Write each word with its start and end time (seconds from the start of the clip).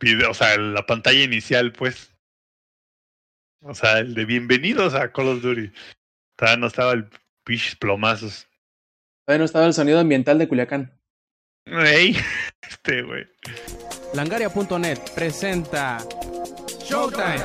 video, 0.00 0.30
o 0.30 0.34
sea, 0.34 0.56
la 0.56 0.86
pantalla 0.86 1.22
inicial, 1.22 1.72
pues. 1.72 2.14
O 3.62 3.74
sea, 3.74 3.98
el 3.98 4.14
de 4.14 4.24
bienvenidos 4.24 4.94
a 4.94 5.12
Call 5.12 5.28
of 5.28 5.42
Duty. 5.42 5.72
Todavía 6.36 6.60
no 6.60 6.66
estaba 6.68 6.92
el 6.92 7.08
piches 7.44 7.76
plomazos. 7.76 8.46
Todavía 9.26 9.40
no 9.40 9.44
estaba 9.44 9.66
el 9.66 9.74
sonido 9.74 9.98
ambiental 9.98 10.38
de 10.38 10.48
Culiacán. 10.48 10.92
Ey, 11.66 12.16
este, 12.62 13.02
güey. 13.02 13.26
Langaria.net 14.14 14.98
presenta 15.14 15.98
Showtime. 16.84 17.42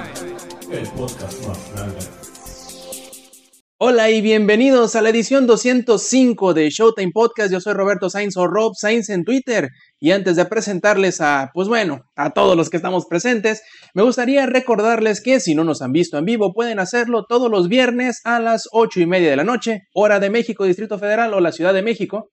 El 0.71 0.88
podcast 0.89 1.45
más 1.47 1.73
grande. 1.73 2.32
Hola 3.86 4.09
y 4.09 4.21
bienvenidos 4.21 4.95
a 4.95 5.02
la 5.02 5.09
edición 5.09 5.45
205 5.45 6.54
de 6.54 6.70
Showtime 6.70 7.11
Podcast. 7.11 7.52
Yo 7.52 7.59
soy 7.59 7.73
Roberto 7.73 8.09
Sainz 8.09 8.38
o 8.38 8.47
Rob 8.47 8.75
Sainz 8.77 9.09
en 9.09 9.25
Twitter. 9.25 9.71
Y 10.00 10.11
antes 10.11 10.38
de 10.38 10.45
presentarles 10.45 11.20
a, 11.20 11.52
pues 11.54 11.68
bueno, 11.68 12.00
a 12.15 12.29
todos 12.29 12.55
los 12.55 12.69
que 12.69 12.77
estamos 12.77 13.05
presentes, 13.07 13.61
me 13.93 14.04
gustaría 14.04 14.46
recordarles 14.46 15.19
que 15.19 15.42
si 15.42 15.54
no 15.54 15.65
nos 15.65 15.82
han 15.82 15.92
visto 15.92 16.18
en 16.18 16.23
vivo, 16.23 16.54
pueden 16.54 16.79
hacerlo 16.79 17.25
todos 17.28 17.51
los 17.51 17.68
viernes 17.68 18.21
a 18.23 18.39
las 18.39 18.69
8 18.71 19.01
y 19.01 19.06
media 19.06 19.29
de 19.29 19.36
la 19.36 19.43
noche, 19.43 19.82
hora 19.93 20.21
de 20.21 20.29
México, 20.29 20.64
Distrito 20.64 20.97
Federal 20.97 21.34
o 21.34 21.42
la 21.42 21.51
Ciudad 21.51 21.73
de 21.73 21.81
México. 21.81 22.31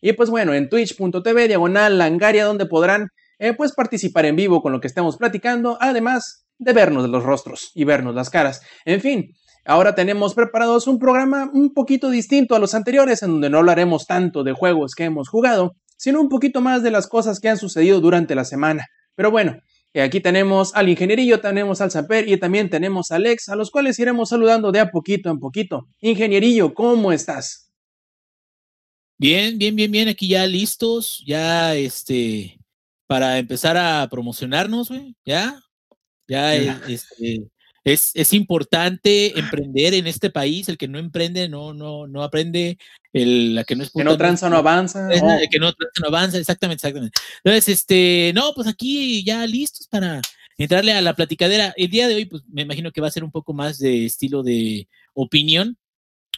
Y 0.00 0.12
pues 0.12 0.30
bueno, 0.30 0.54
en 0.54 0.68
twitch.tv, 0.68 1.48
diagonal 1.48 1.98
langaria, 1.98 2.44
donde 2.44 2.66
podrán 2.66 3.08
eh, 3.40 3.54
pues 3.54 3.72
participar 3.72 4.24
en 4.26 4.36
vivo 4.36 4.62
con 4.62 4.70
lo 4.70 4.78
que 4.78 4.86
estemos 4.86 5.16
platicando, 5.16 5.78
además 5.80 6.46
de 6.58 6.72
vernos 6.72 7.08
los 7.08 7.24
rostros 7.24 7.72
y 7.74 7.82
vernos 7.82 8.14
las 8.14 8.30
caras. 8.30 8.62
En 8.84 9.00
fin, 9.00 9.32
ahora 9.64 9.94
tenemos 9.94 10.34
preparados 10.34 10.86
un 10.86 10.98
programa 10.98 11.50
un 11.52 11.72
poquito 11.72 12.10
distinto 12.10 12.54
a 12.54 12.58
los 12.58 12.74
anteriores, 12.74 13.22
en 13.22 13.30
donde 13.30 13.50
no 13.50 13.58
hablaremos 13.58 14.06
tanto 14.06 14.44
de 14.44 14.52
juegos 14.52 14.94
que 14.94 15.04
hemos 15.04 15.28
jugado, 15.28 15.76
sino 15.96 16.20
un 16.20 16.28
poquito 16.28 16.60
más 16.60 16.82
de 16.82 16.90
las 16.90 17.06
cosas 17.06 17.40
que 17.40 17.48
han 17.48 17.58
sucedido 17.58 18.00
durante 18.00 18.34
la 18.34 18.44
semana. 18.44 18.86
Pero 19.14 19.30
bueno, 19.30 19.56
aquí 19.94 20.20
tenemos 20.20 20.74
al 20.74 20.88
ingenierillo, 20.88 21.40
tenemos 21.40 21.80
al 21.80 21.90
Samper 21.90 22.28
y 22.28 22.36
también 22.38 22.70
tenemos 22.70 23.10
a 23.10 23.16
Alex, 23.16 23.48
a 23.48 23.56
los 23.56 23.70
cuales 23.70 23.98
iremos 23.98 24.30
saludando 24.30 24.72
de 24.72 24.80
a 24.80 24.90
poquito 24.90 25.30
en 25.30 25.38
poquito. 25.38 25.88
Ingenierillo, 26.00 26.74
¿cómo 26.74 27.12
estás? 27.12 27.70
Bien, 29.18 29.56
bien, 29.56 29.76
bien, 29.76 29.92
bien, 29.92 30.08
aquí 30.08 30.26
ya 30.26 30.46
listos, 30.46 31.22
ya 31.24 31.76
este, 31.76 32.58
para 33.06 33.38
empezar 33.38 33.76
a 33.76 34.08
promocionarnos, 34.10 34.88
güey, 34.88 35.14
ya, 35.24 35.60
ya, 36.26 36.56
este, 36.88 37.51
es, 37.84 38.12
es, 38.14 38.32
importante 38.32 39.38
emprender 39.38 39.94
en 39.94 40.06
este 40.06 40.30
país, 40.30 40.68
el 40.68 40.78
que 40.78 40.88
no 40.88 40.98
emprende 40.98 41.48
no, 41.48 41.74
no, 41.74 42.06
no 42.06 42.22
aprende, 42.22 42.78
el, 43.12 43.56
la 43.56 43.64
que 43.64 43.74
no 43.74 43.82
es 43.82 43.90
Que 43.90 44.04
no 44.04 44.16
tranza 44.16 44.48
no 44.48 44.56
avanza. 44.56 45.12
El 45.12 45.48
que 45.50 45.58
no 45.58 45.72
tranza 45.72 46.00
no 46.00 46.08
avanza, 46.08 46.38
exactamente, 46.38 46.86
exactamente. 46.86 47.20
Entonces, 47.42 47.68
este, 47.68 48.32
no, 48.34 48.52
pues 48.54 48.68
aquí 48.68 49.24
ya 49.24 49.46
listos 49.46 49.88
para 49.88 50.20
entrarle 50.58 50.92
a 50.92 51.00
la 51.00 51.14
platicadera. 51.14 51.74
El 51.76 51.90
día 51.90 52.08
de 52.08 52.14
hoy, 52.14 52.24
pues 52.26 52.42
me 52.48 52.62
imagino 52.62 52.92
que 52.92 53.00
va 53.00 53.08
a 53.08 53.12
ser 53.12 53.24
un 53.24 53.32
poco 53.32 53.52
más 53.52 53.78
de 53.78 54.06
estilo 54.06 54.42
de 54.42 54.88
opinión, 55.14 55.76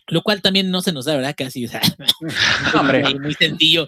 lo 0.09 0.23
cual 0.23 0.43
también 0.43 0.71
no 0.71 0.83
se 0.83 0.93
nos 0.93 1.07
da, 1.07 1.17
¿verdad? 1.17 1.35
Casi, 1.37 1.65
o 1.65 1.69
sea, 1.69 1.81
Hombre. 2.79 3.03
muy 3.19 3.35
sencillo. 3.35 3.87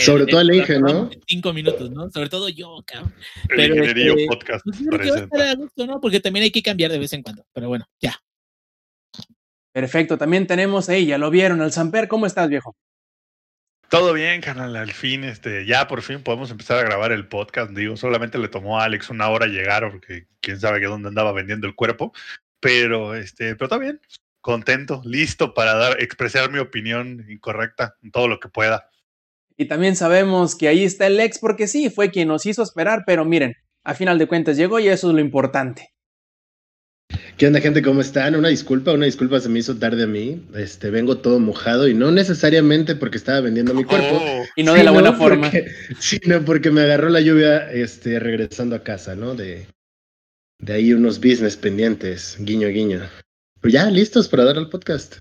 Sobre 0.00 0.26
todo 0.26 0.40
el 0.40 0.54
Inge, 0.54 0.78
¿no? 0.80 1.10
Cinco 1.26 1.52
minutos, 1.52 1.90
¿no? 1.90 2.10
Sobre 2.10 2.28
todo 2.28 2.48
yo, 2.48 2.82
cabrón. 2.86 3.14
El 3.50 3.56
Pero, 3.56 3.74
ingenierillo 3.74 4.12
este, 4.12 4.26
podcast 4.26 4.64
Pues 4.64 4.78
yo 4.78 4.86
creo 4.90 5.00
que 5.00 5.10
va 5.10 5.16
a 5.16 5.18
estar 5.18 5.28
presenta. 5.28 5.50
a 5.50 5.54
gusto, 5.56 5.86
¿no? 5.86 6.00
Porque 6.00 6.20
también 6.20 6.44
hay 6.44 6.50
que 6.50 6.62
cambiar 6.62 6.90
de 6.90 6.98
vez 6.98 7.12
en 7.12 7.22
cuando. 7.22 7.44
Pero 7.52 7.68
bueno, 7.68 7.88
ya. 8.00 8.16
Perfecto, 9.72 10.18
también 10.18 10.46
tenemos 10.46 10.88
ahí, 10.88 11.06
ya 11.06 11.18
lo 11.18 11.30
vieron, 11.30 11.60
al 11.60 11.70
Samper, 11.72 12.08
¿cómo 12.08 12.26
estás, 12.26 12.48
viejo? 12.48 12.74
Todo 13.88 14.12
bien, 14.12 14.40
canal. 14.40 14.76
Al 14.76 14.92
fin, 14.92 15.24
este, 15.24 15.64
ya 15.64 15.88
por 15.88 16.02
fin 16.02 16.22
podemos 16.22 16.50
empezar 16.50 16.78
a 16.78 16.82
grabar 16.82 17.10
el 17.12 17.26
podcast. 17.26 17.70
Digo, 17.70 17.96
solamente 17.96 18.38
le 18.38 18.48
tomó 18.48 18.78
a 18.78 18.84
Alex 18.84 19.08
una 19.08 19.28
hora 19.28 19.46
llegar 19.46 19.90
porque 19.90 20.26
quién 20.40 20.60
sabe 20.60 20.80
que 20.80 20.86
dónde 20.86 21.08
andaba 21.08 21.32
vendiendo 21.32 21.66
el 21.66 21.74
cuerpo. 21.74 22.12
Pero, 22.60 23.14
este, 23.14 23.54
pero 23.54 23.66
está 23.66 23.78
bien, 23.78 24.00
contento, 24.52 25.02
listo 25.04 25.52
para 25.52 25.74
dar, 25.74 26.02
expresar 26.02 26.50
mi 26.50 26.58
opinión 26.58 27.26
incorrecta 27.28 27.96
en 28.02 28.10
todo 28.10 28.28
lo 28.28 28.40
que 28.40 28.48
pueda. 28.48 28.88
Y 29.58 29.66
también 29.66 29.94
sabemos 29.94 30.56
que 30.56 30.68
ahí 30.68 30.84
está 30.84 31.06
el 31.06 31.20
ex 31.20 31.38
porque 31.38 31.66
sí, 31.66 31.90
fue 31.90 32.10
quien 32.10 32.28
nos 32.28 32.46
hizo 32.46 32.62
esperar, 32.62 33.02
pero 33.06 33.26
miren, 33.26 33.56
a 33.84 33.92
final 33.94 34.16
de 34.18 34.26
cuentas 34.26 34.56
llegó 34.56 34.78
y 34.80 34.88
eso 34.88 35.08
es 35.08 35.14
lo 35.14 35.20
importante. 35.20 35.90
¿Qué 37.36 37.46
onda, 37.46 37.60
gente? 37.60 37.82
¿Cómo 37.82 38.00
están? 38.00 38.34
Una 38.36 38.48
disculpa, 38.48 38.92
una 38.92 39.04
disculpa 39.06 39.38
se 39.40 39.48
me 39.50 39.58
hizo 39.58 39.76
tarde 39.76 40.04
a 40.04 40.06
mí. 40.06 40.46
Este, 40.54 40.88
vengo 40.90 41.18
todo 41.18 41.38
mojado 41.40 41.86
y 41.88 41.92
no 41.94 42.10
necesariamente 42.10 42.96
porque 42.96 43.18
estaba 43.18 43.40
vendiendo 43.40 43.74
mi 43.74 43.84
cuerpo. 43.84 44.18
Oh, 44.20 44.44
Y 44.56 44.62
no 44.62 44.72
de 44.74 44.82
la 44.84 44.90
buena 44.90 45.12
forma. 45.12 45.50
porque- 45.50 45.70
Sino 46.00 46.42
porque 46.44 46.70
me 46.70 46.80
agarró 46.82 47.10
la 47.10 47.20
lluvia 47.20 47.70
este, 47.70 48.18
regresando 48.18 48.76
a 48.76 48.82
casa, 48.82 49.14
¿no? 49.14 49.34
De, 49.34 49.66
de 50.60 50.72
ahí 50.72 50.92
unos 50.92 51.18
business 51.18 51.56
pendientes, 51.56 52.36
guiño, 52.40 52.68
guiño. 52.68 53.02
Pero 53.60 53.72
ya, 53.72 53.90
listos 53.90 54.28
para 54.28 54.44
dar 54.44 54.56
al 54.56 54.68
podcast. 54.68 55.18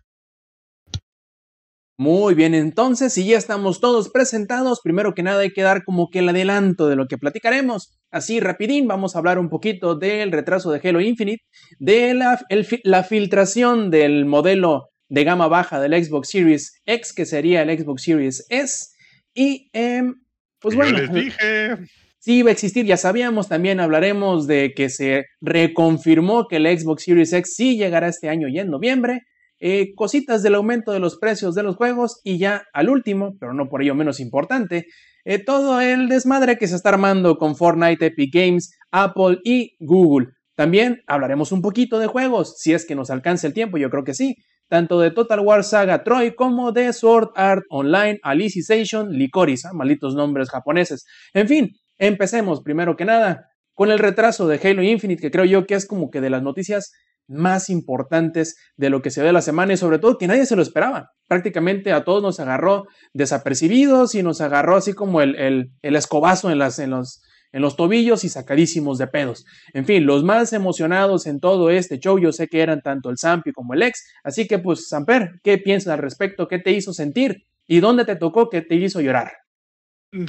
Muy 2.00 2.36
bien, 2.36 2.54
entonces, 2.54 3.14
si 3.14 3.26
ya 3.26 3.38
estamos 3.40 3.82
todos 3.82 4.10
presentados, 4.10 4.82
primero 4.84 5.16
que 5.16 5.24
nada 5.24 5.40
hay 5.42 5.52
que 5.52 5.64
dar 5.64 5.84
como 5.84 6.10
que 6.12 6.20
el 6.20 6.30
adelanto 6.30 6.88
de 6.88 6.96
lo 6.96 7.08
que 7.08 7.18
platicaremos. 7.18 7.98
Así, 8.12 8.40
rapidín, 8.40 8.88
vamos 8.88 9.16
a 9.16 9.20
hablar 9.20 9.40
un 9.40 9.50
poquito 9.50 9.96
del 9.96 10.32
retraso 10.32 10.72
de 10.72 10.88
Halo 10.88 11.02
Infinite, 11.02 11.44
de 11.80 12.14
la, 12.14 12.40
el 12.50 12.66
fi- 12.66 12.82
la 12.84 13.04
filtración 13.04 13.90
del 13.90 14.26
modelo 14.26 14.90
de 15.10 15.24
gama 15.24 15.48
baja 15.48 15.80
del 15.80 16.04
Xbox 16.06 16.30
Series 16.30 16.80
X, 16.86 17.14
que 17.14 17.26
sería 17.26 17.64
el 17.64 17.76
Xbox 17.80 18.04
Series 18.04 18.46
S, 18.50 18.90
y 19.34 19.68
em, 19.74 20.22
pues 20.60 20.76
yo 20.76 20.82
bueno, 20.82 21.00
les 21.00 21.12
dije. 21.12 21.78
Sí 22.28 22.40
iba 22.40 22.50
a 22.50 22.52
existir, 22.52 22.86
ya 22.86 22.98
sabíamos, 22.98 23.48
también 23.48 23.80
hablaremos 23.80 24.48
de 24.48 24.74
que 24.76 24.90
se 24.90 25.28
reconfirmó 25.40 26.50
que 26.50 26.58
el 26.58 26.78
Xbox 26.78 27.04
Series 27.04 27.32
X 27.32 27.54
sí 27.56 27.78
llegará 27.78 28.10
este 28.10 28.28
año 28.28 28.50
y 28.50 28.60
en 28.60 28.70
noviembre, 28.70 29.22
eh, 29.62 29.94
cositas 29.96 30.44
del 30.44 30.56
aumento 30.56 30.92
de 30.92 31.00
los 31.00 31.18
precios 31.20 31.56
de 31.56 31.64
los 31.64 31.78
juegos 31.78 32.20
y 32.26 32.38
ya 32.38 32.66
al 32.74 32.90
último, 32.90 33.38
pero 33.40 33.54
no 33.54 33.70
por 33.70 33.82
ello 33.82 33.96
menos 33.96 34.20
importante, 34.20 34.88
eh, 35.24 35.42
todo 35.42 35.80
el 35.80 36.10
desmadre 36.10 36.58
que 36.58 36.68
se 36.68 36.76
está 36.76 36.90
armando 36.90 37.38
con 37.38 37.56
Fortnite, 37.56 38.08
Epic 38.08 38.34
Games, 38.34 38.78
Apple 38.92 39.38
y 39.46 39.78
Google. 39.80 40.28
También 40.54 41.04
hablaremos 41.08 41.54
un 41.54 41.62
poquito 41.62 41.98
de 41.98 42.08
juegos, 42.08 42.56
si 42.58 42.74
es 42.74 42.86
que 42.86 42.96
nos 42.96 43.10
alcanza 43.10 43.48
el 43.48 43.54
tiempo, 43.54 43.78
yo 43.78 43.90
creo 43.90 44.04
que 44.04 44.14
sí, 44.14 44.36
tanto 44.68 45.00
de 45.00 45.12
Total 45.12 45.40
War 45.40 45.64
Saga 45.64 46.04
Troy 46.04 46.36
como 46.36 46.74
de 46.74 46.92
Sword 46.92 47.30
Art 47.36 47.64
Online, 47.70 48.20
Alicization, 48.22 49.14
Licorice, 49.14 49.70
ah, 49.70 49.74
malditos 49.74 50.14
nombres 50.14 50.50
japoneses. 50.50 51.06
En 51.34 51.48
fin, 51.48 51.72
empecemos 51.98 52.62
primero 52.62 52.96
que 52.96 53.06
nada 53.06 53.50
con 53.74 53.92
el 53.92 54.00
retraso 54.00 54.48
de 54.48 54.60
Halo 54.64 54.82
Infinite, 54.82 55.22
que 55.22 55.32
creo 55.32 55.46
yo 55.46 55.68
que 55.68 55.76
es 55.76 55.86
como 55.86 56.10
que 56.10 56.20
de 56.22 56.30
las 56.30 56.42
noticias 56.42 56.92
más 57.28 57.70
importantes 57.70 58.56
de 58.76 58.90
lo 58.90 59.02
que 59.02 59.12
se 59.12 59.22
ve 59.22 59.32
la 59.32 59.42
semana 59.42 59.74
y 59.74 59.78
sobre 59.78 60.00
todo 60.00 60.18
que 60.18 60.28
nadie 60.28 60.46
se 60.46 60.56
lo 60.56 60.62
esperaba. 60.62 61.12
Prácticamente 61.28 61.92
a 61.92 62.04
todos 62.04 62.24
nos 62.24 62.40
agarró 62.40 62.86
desapercibidos 63.14 64.16
y 64.16 64.24
nos 64.24 64.42
agarró 64.42 64.78
así 64.78 64.94
como 64.94 65.22
el, 65.22 65.36
el, 65.36 65.72
el 65.82 65.96
escobazo 65.96 66.50
en, 66.50 66.58
las, 66.58 66.80
en, 66.80 66.92
los, 66.92 67.22
en 67.52 67.62
los 67.62 67.76
tobillos 67.76 68.24
y 68.24 68.30
sacadísimos 68.30 68.98
de 68.98 69.08
pedos. 69.08 69.46
En 69.74 69.86
fin, 69.86 70.06
los 70.06 70.24
más 70.24 70.54
emocionados 70.54 71.28
en 71.28 71.40
todo 71.40 71.70
este 71.70 72.00
show 72.00 72.18
yo 72.18 72.32
sé 72.32 72.48
que 72.48 72.62
eran 72.62 72.82
tanto 72.82 73.10
el 73.10 73.18
Zampi 73.18 73.52
como 73.52 73.74
el 73.74 73.84
ex. 73.84 74.06
Así 74.24 74.48
que 74.48 74.60
pues, 74.60 74.88
Samper, 74.88 75.40
¿qué 75.44 75.58
piensas 75.58 75.94
al 75.94 76.00
respecto? 76.00 76.48
¿Qué 76.48 76.60
te 76.60 76.72
hizo 76.72 76.94
sentir? 76.94 77.44
¿Y 77.68 77.82
dónde 77.82 78.06
te 78.06 78.16
tocó 78.16 78.50
que 78.50 78.62
te 78.62 78.76
hizo 78.76 79.02
llorar? 79.02 79.34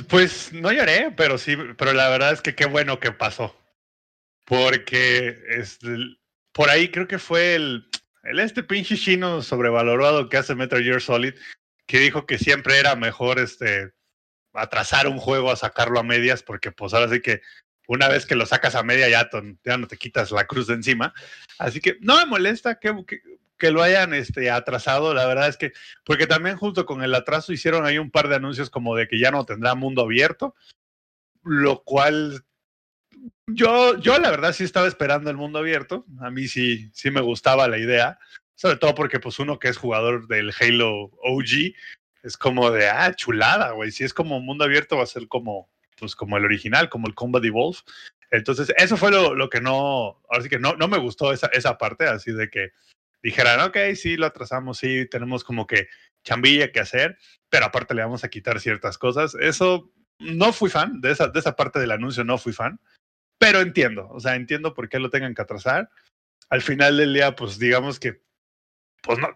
Pues 0.09 0.53
no 0.53 0.73
lloré, 0.73 1.13
pero 1.17 1.39
sí, 1.39 1.57
pero 1.77 1.93
la 1.93 2.09
verdad 2.09 2.33
es 2.33 2.41
que 2.43 2.55
qué 2.55 2.67
bueno 2.67 2.99
que 3.01 3.13
pasó. 3.13 3.57
Porque 4.45 5.39
es, 5.49 5.79
por 6.53 6.71
ahí 6.71 6.91
creo 6.91 7.07
que 7.07 7.19
fue 7.19 7.55
el, 7.55 7.89
el 8.25 8.41
este 8.41 8.63
pinche 8.63 8.97
chino 8.97 9.43
sobrevalorado 9.43 10.29
que 10.29 10.39
hace 10.39 10.55
Metal 10.55 10.83
Gear 10.83 11.01
Solid, 11.01 11.35
que 11.87 11.99
dijo 12.01 12.27
que 12.27 12.39
siempre 12.39 12.79
era 12.79 12.97
mejor 12.97 13.39
este 13.39 13.93
atrasar 14.55 15.07
un 15.07 15.19
juego 15.19 15.51
a 15.53 15.57
sacarlo 15.57 16.01
a 16.01 16.03
medias, 16.03 16.43
porque 16.43 16.73
pues 16.73 16.95
ahora 16.95 17.11
sí 17.13 17.21
que 17.21 17.43
una 17.87 18.09
vez 18.09 18.27
que 18.27 18.35
lo 18.35 18.47
sacas 18.47 18.75
a 18.75 18.83
media 18.83 19.09
ya, 19.09 19.29
ton- 19.31 19.59
ya 19.65 19.79
no 19.79 19.87
te 19.87 19.97
quitas 19.97 20.31
la 20.31 20.47
cruz 20.47 20.67
de 20.67 20.75
encima. 20.75 21.15
Así 21.59 21.81
que 21.81 21.97
no 22.01 22.17
me 22.19 22.27
molesta 22.27 22.79
que, 22.79 22.95
que 23.59 23.71
lo 23.71 23.83
hayan 23.83 24.15
este, 24.15 24.51
atrasado, 24.51 25.15
la 25.15 25.27
verdad 25.27 25.49
es 25.49 25.57
que, 25.57 25.73
porque 26.05 26.27
también 26.27 26.57
junto 26.57 26.87
con 26.87 27.03
el 27.03 27.15
atraso 27.15 27.53
hicieron 27.53 27.85
ahí 27.85 27.99
un 27.99 28.11
par 28.11 28.29
de 28.29 28.37
anuncios 28.37 28.71
como 28.71 28.95
de 28.95 29.09
que 29.09 29.19
ya 29.19 29.31
no 29.31 29.45
tendrá 29.45 29.75
mundo 29.75 30.03
abierto, 30.03 30.55
lo 31.43 31.83
cual 31.83 32.45
yo, 33.47 33.99
yo 33.99 34.19
la 34.19 34.31
verdad 34.31 34.53
sí 34.53 34.65
estaba 34.65 34.87
esperando 34.87 35.31
el 35.31 35.37
mundo 35.37 35.59
abierto, 35.59 36.07
a 36.21 36.31
mí 36.31 36.49
sí, 36.49 36.91
sí 36.93 37.11
me 37.11 37.21
gustaba 37.21 37.69
la 37.69 37.79
idea, 37.79 38.19
sobre 38.55 38.77
todo 38.77 38.95
porque 38.95 39.21
pues 39.21 39.39
uno 39.39 39.59
que 39.59 39.69
es 39.69 39.77
jugador 39.77 40.29
del 40.29 40.53
Halo 40.59 41.11
OG 41.23 41.75
es 42.23 42.37
como 42.37 42.71
de, 42.71 42.89
ah, 42.89 43.15
chulada, 43.15 43.73
güey, 43.73 43.91
si 43.91 44.05
es 44.05 44.15
como 44.15 44.41
mundo 44.41 44.65
abierto 44.65 44.97
va 44.97 45.05
a 45.05 45.07
ser 45.07 45.29
como, 45.29 45.71
pues 45.99 46.15
como 46.15 46.37
el 46.37 46.45
original, 46.45 46.89
como 46.89 47.07
el 47.07 47.15
Combat 47.15 47.45
Evolve. 47.45 47.79
Entonces, 48.31 48.73
eso 48.77 48.97
fue 48.97 49.11
lo, 49.11 49.35
lo 49.35 49.49
que 49.49 49.61
no, 49.61 50.21
ahora 50.29 50.43
sí 50.43 50.49
que 50.49 50.59
no, 50.59 50.75
no 50.75 50.89
me 50.89 50.99
gustó 50.99 51.33
esa, 51.33 51.47
esa 51.49 51.79
parte, 51.79 52.07
así 52.07 52.33
de 52.33 52.51
que 52.51 52.73
dijeran, 53.23 53.61
ok, 53.61 53.77
sí, 53.95 54.17
lo 54.17 54.27
atrasamos, 54.27 54.79
sí, 54.79 55.07
tenemos 55.11 55.45
como 55.45 55.67
que 55.67 55.89
chambilla 56.25 56.73
que 56.73 56.81
hacer, 56.81 57.19
pero 57.49 57.67
aparte 57.67 57.95
le 57.95 58.03
vamos 58.03 58.25
a 58.25 58.29
quitar 58.29 58.61
ciertas 58.61 58.99
cosas. 58.99 59.35
Eso 59.41 59.93
no 60.19 60.53
fui 60.53 60.71
fan, 60.71 61.01
de 61.01 61.13
esa, 61.13 61.29
de 61.29 61.39
esa 61.39 61.57
parte 61.57 61.79
del 61.79 61.93
anuncio 61.93 62.25
no 62.25 62.39
fui 62.39 62.53
fan. 62.53 62.81
pero 63.39 63.61
entiendo, 63.61 64.09
o 64.11 64.21
sea, 64.21 64.35
entiendo 64.35 64.75
por 64.75 64.89
qué 64.89 64.99
lo 64.99 65.11
tengan 65.11 65.35
que 65.35 65.43
atrasar. 65.43 65.91
Al 66.51 66.63
final 66.63 66.97
del 66.97 67.15
día, 67.15 67.37
pues 67.37 67.59
digamos 67.59 68.01
que, 68.01 68.23
pues 69.03 69.19
no, 69.19 69.29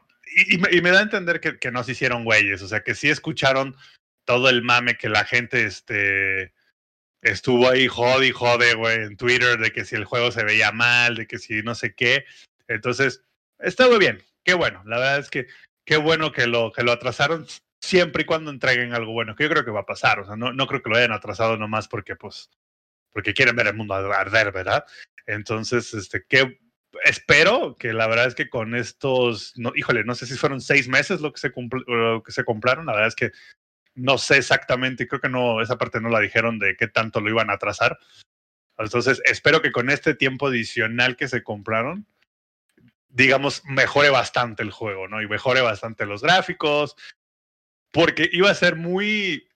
y, 0.49 0.59
me, 0.59 0.69
y 0.73 0.81
me, 0.81 0.91
da 0.91 1.01
a 1.01 1.03
entender 1.03 1.41
que, 1.41 1.59
que, 1.59 1.71
no 1.71 1.85
se 1.85 1.93
hicieron 1.93 2.25
güeyes, 2.25 2.63
o 2.63 2.69
sea, 2.69 2.83
que 2.83 2.95
sí 2.95 3.11
escucharon 3.11 3.77
todo 4.25 4.49
el 4.49 4.63
mame 4.63 4.97
que 4.97 5.09
la 5.09 5.25
gente, 5.25 5.65
este, 5.65 6.53
estuvo 7.23 7.69
ahí 7.69 7.87
jode 7.87 8.29
y 8.29 8.33
jode, 8.33 8.75
güey, 8.75 9.03
en 9.03 9.17
Twitter, 9.17 9.59
de 9.59 9.73
que 9.73 9.85
si 9.85 9.95
el 9.95 10.05
juego 10.05 10.31
se 10.33 10.45
veía 10.45 10.73
mal, 10.73 11.17
de 11.17 11.27
que 11.27 11.39
si 11.39 11.63
no 11.63 11.75
sé 11.75 11.95
qué. 11.95 12.25
Entonces, 12.69 13.25
estuvo 13.63 13.99
bien, 13.99 14.23
qué 14.45 14.55
bueno, 14.55 14.83
la 14.85 14.99
verdad 14.99 15.19
es 15.19 15.31
que 15.31 15.47
qué 15.85 15.97
bueno 15.97 16.33
que 16.33 16.47
lo, 16.47 16.73
que 16.73 16.83
lo 16.83 16.93
atrasaron 16.93 17.47
siempre 17.81 18.23
y 18.23 18.27
cuando 18.27 18.51
entreguen 18.51 18.95
algo 18.95 19.13
bueno, 19.13 19.35
que 19.35 19.45
yo 19.45 19.51
creo 19.51 19.65
que 19.65 19.71
va 19.71 19.81
a 19.81 19.87
pasar, 19.87 20.21
o 20.21 20.27
sea, 20.27 20.37
no, 20.37 20.53
no 20.53 20.67
creo 20.67 20.83
que 20.83 20.91
lo 20.91 20.97
hayan 20.97 21.13
atrasado 21.13 21.57
nomás 21.57 21.89
porque, 21.89 22.17
pues, 22.17 22.51
porque 23.13 23.35
quieren 23.35 23.57
ver 23.57 23.67
el 23.67 23.75
mundo 23.75 23.95
arder, 23.95 24.53
¿verdad? 24.53 24.85
Entonces, 25.27 25.93
este, 25.95 26.25
qué, 26.29 26.59
espero 27.05 27.77
que 27.77 27.93
la 27.93 28.07
verdad 28.07 28.27
es 28.27 28.35
que 28.35 28.49
con 28.49 28.75
estos, 28.75 29.53
no, 29.57 29.73
híjole, 29.75 30.05
no 30.05 30.15
sé 30.15 30.27
si 30.27 30.35
fueron 30.35 30.61
seis 30.61 30.89
meses 30.89 31.21
lo 31.21 31.33
que 31.33 31.41
se, 31.41 31.53
lo 31.87 32.23
que 32.23 32.33
se 32.33 32.45
compraron, 32.45 32.87
la 32.87 32.93
verdad 32.93 33.09
es 33.09 33.17
que 33.17 33.33
no 33.95 34.17
sé 34.19 34.39
exactamente, 34.39 35.07
creo 35.07 35.21
que 35.21 35.29
no, 35.29 35.61
esa 35.61 35.77
parte 35.77 36.01
no 36.01 36.09
la 36.09 36.21
dijeron 36.21 36.59
de 36.59 36.77
qué 36.77 36.89
tanto 36.89 37.21
lo 37.21 37.29
iban 37.29 37.51
a 37.51 37.55
atrasar. 37.55 37.99
Entonces, 38.79 39.21
espero 39.25 39.61
que 39.61 39.71
con 39.71 39.91
este 39.91 40.15
tiempo 40.15 40.47
adicional 40.47 41.17
que 41.17 41.29
se 41.29 41.43
compraron, 41.43 42.07
digamos, 43.13 43.63
mejore 43.67 44.11
bastante 44.11 44.63
el 44.63 44.71
juego, 44.71 45.07
¿no? 45.07 45.23
Y 45.23 45.29
mejore 45.29 45.61
bastante 45.61 46.07
los 46.07 46.23
gráficos, 46.23 46.97
porque 47.93 48.29
iba 48.33 48.51
a 48.51 48.55
ser 48.55 48.77
muy, 48.77 49.49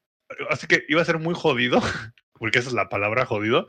así 0.51 0.67
que 0.67 0.85
iba 0.89 1.01
a 1.03 1.07
ser 1.07 1.19
muy 1.19 1.35
jodido, 1.35 1.81
porque 2.35 2.59
esa 2.59 2.69
es 2.69 2.75
la 2.75 2.89
palabra 2.89 3.27
jodido, 3.27 3.67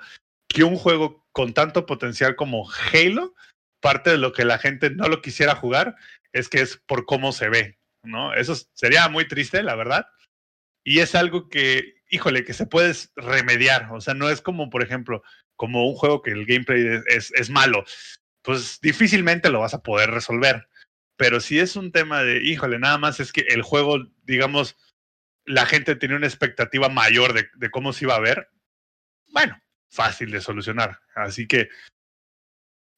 que 0.50 0.63
un 0.63 0.75
juego 0.75 1.25
con 1.31 1.54
tanto 1.54 1.86
potencial 1.86 2.36
como 2.36 2.69
Halo, 2.69 3.34
parte 3.80 4.10
de 4.12 4.18
lo 4.18 4.34
que 4.34 4.45
la 4.45 4.57
gente 4.57 4.89
no 4.89 5.07
lo 5.07 5.22
quisiera 5.22 5.56
jugar 5.56 5.95
es 6.33 6.50
que 6.50 6.62
es 6.62 6.78
por 6.78 7.06
cómo 7.06 7.31
se 7.31 7.50
ve, 7.50 7.80
¿no? 8.04 8.33
Eso 8.33 8.56
sería 8.74 9.07
muy 9.07 9.28
triste, 9.28 9.63
la 9.63 9.75
verdad. 9.75 10.07
Y 10.83 11.00
es 11.00 11.16
algo 11.16 11.50
que, 11.50 11.95
híjole, 12.10 12.44
que 12.44 12.54
se 12.54 12.66
puede 12.66 12.94
remediar. 13.16 13.90
O 13.92 14.01
sea, 14.01 14.13
no 14.13 14.30
es 14.30 14.42
como, 14.42 14.69
por 14.69 14.83
ejemplo, 14.83 15.22
como 15.56 15.88
un 15.88 15.95
juego 15.95 16.22
que 16.22 16.31
el 16.31 16.45
gameplay 16.45 17.01
es, 17.07 17.31
es 17.33 17.50
malo. 17.50 17.86
Pues 18.48 18.80
difícilmente 18.80 19.50
lo 19.50 19.60
vas 19.60 19.74
a 19.74 19.84
poder 19.84 20.10
resolver. 20.10 20.70
Pero 21.18 21.42
si 21.42 21.60
es 21.60 21.76
un 21.76 21.92
tema 21.92 22.24
de, 22.24 22.42
híjole, 22.42 22.80
nada 22.80 22.98
más 22.98 23.20
es 23.20 23.34
que 23.34 23.42
el 23.42 23.62
juego, 23.62 24.08
digamos, 24.24 24.78
la 25.44 25.66
gente 25.66 25.98
tenía 25.98 26.16
una 26.16 26.28
expectativa 26.28 26.88
mayor 26.88 27.34
de, 27.34 27.50
de 27.56 27.70
cómo 27.70 27.92
se 27.92 28.06
iba 28.06 28.16
a 28.16 28.22
ver, 28.22 28.50
bueno, 29.34 29.62
fácil 29.90 30.32
de 30.32 30.40
solucionar. 30.40 31.02
Así 31.14 31.46
que, 31.46 31.68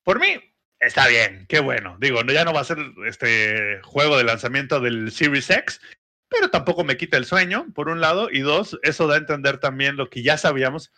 por 0.04 0.20
mí, 0.20 0.40
está 0.80 1.08
bien, 1.08 1.48
qué 1.50 1.62
bueno. 1.62 1.98
Digo, 2.00 2.22
ya 2.26 2.46
no 2.46 2.54
va 2.54 2.62
a 2.62 2.66
ser 2.66 2.78
este 3.08 3.82
juego 3.82 4.20
de 4.20 4.26
lanzamiento 4.26 4.80
del 4.80 5.12
Series 5.12 5.50
X, 5.50 5.82
pero 6.28 6.52
tampoco 6.52 6.84
me 6.84 6.96
quita 6.96 7.18
el 7.18 7.26
sueño, 7.26 7.66
por 7.74 7.90
un 7.90 8.02
lado, 8.02 8.30
y 8.32 8.42
dos, 8.42 8.80
eso 8.84 9.08
da 9.08 9.16
a 9.16 9.18
entender 9.18 9.58
también 9.58 9.96
lo 9.96 10.12
que 10.12 10.22
ya 10.22 10.38
sabíamos, 10.38 10.94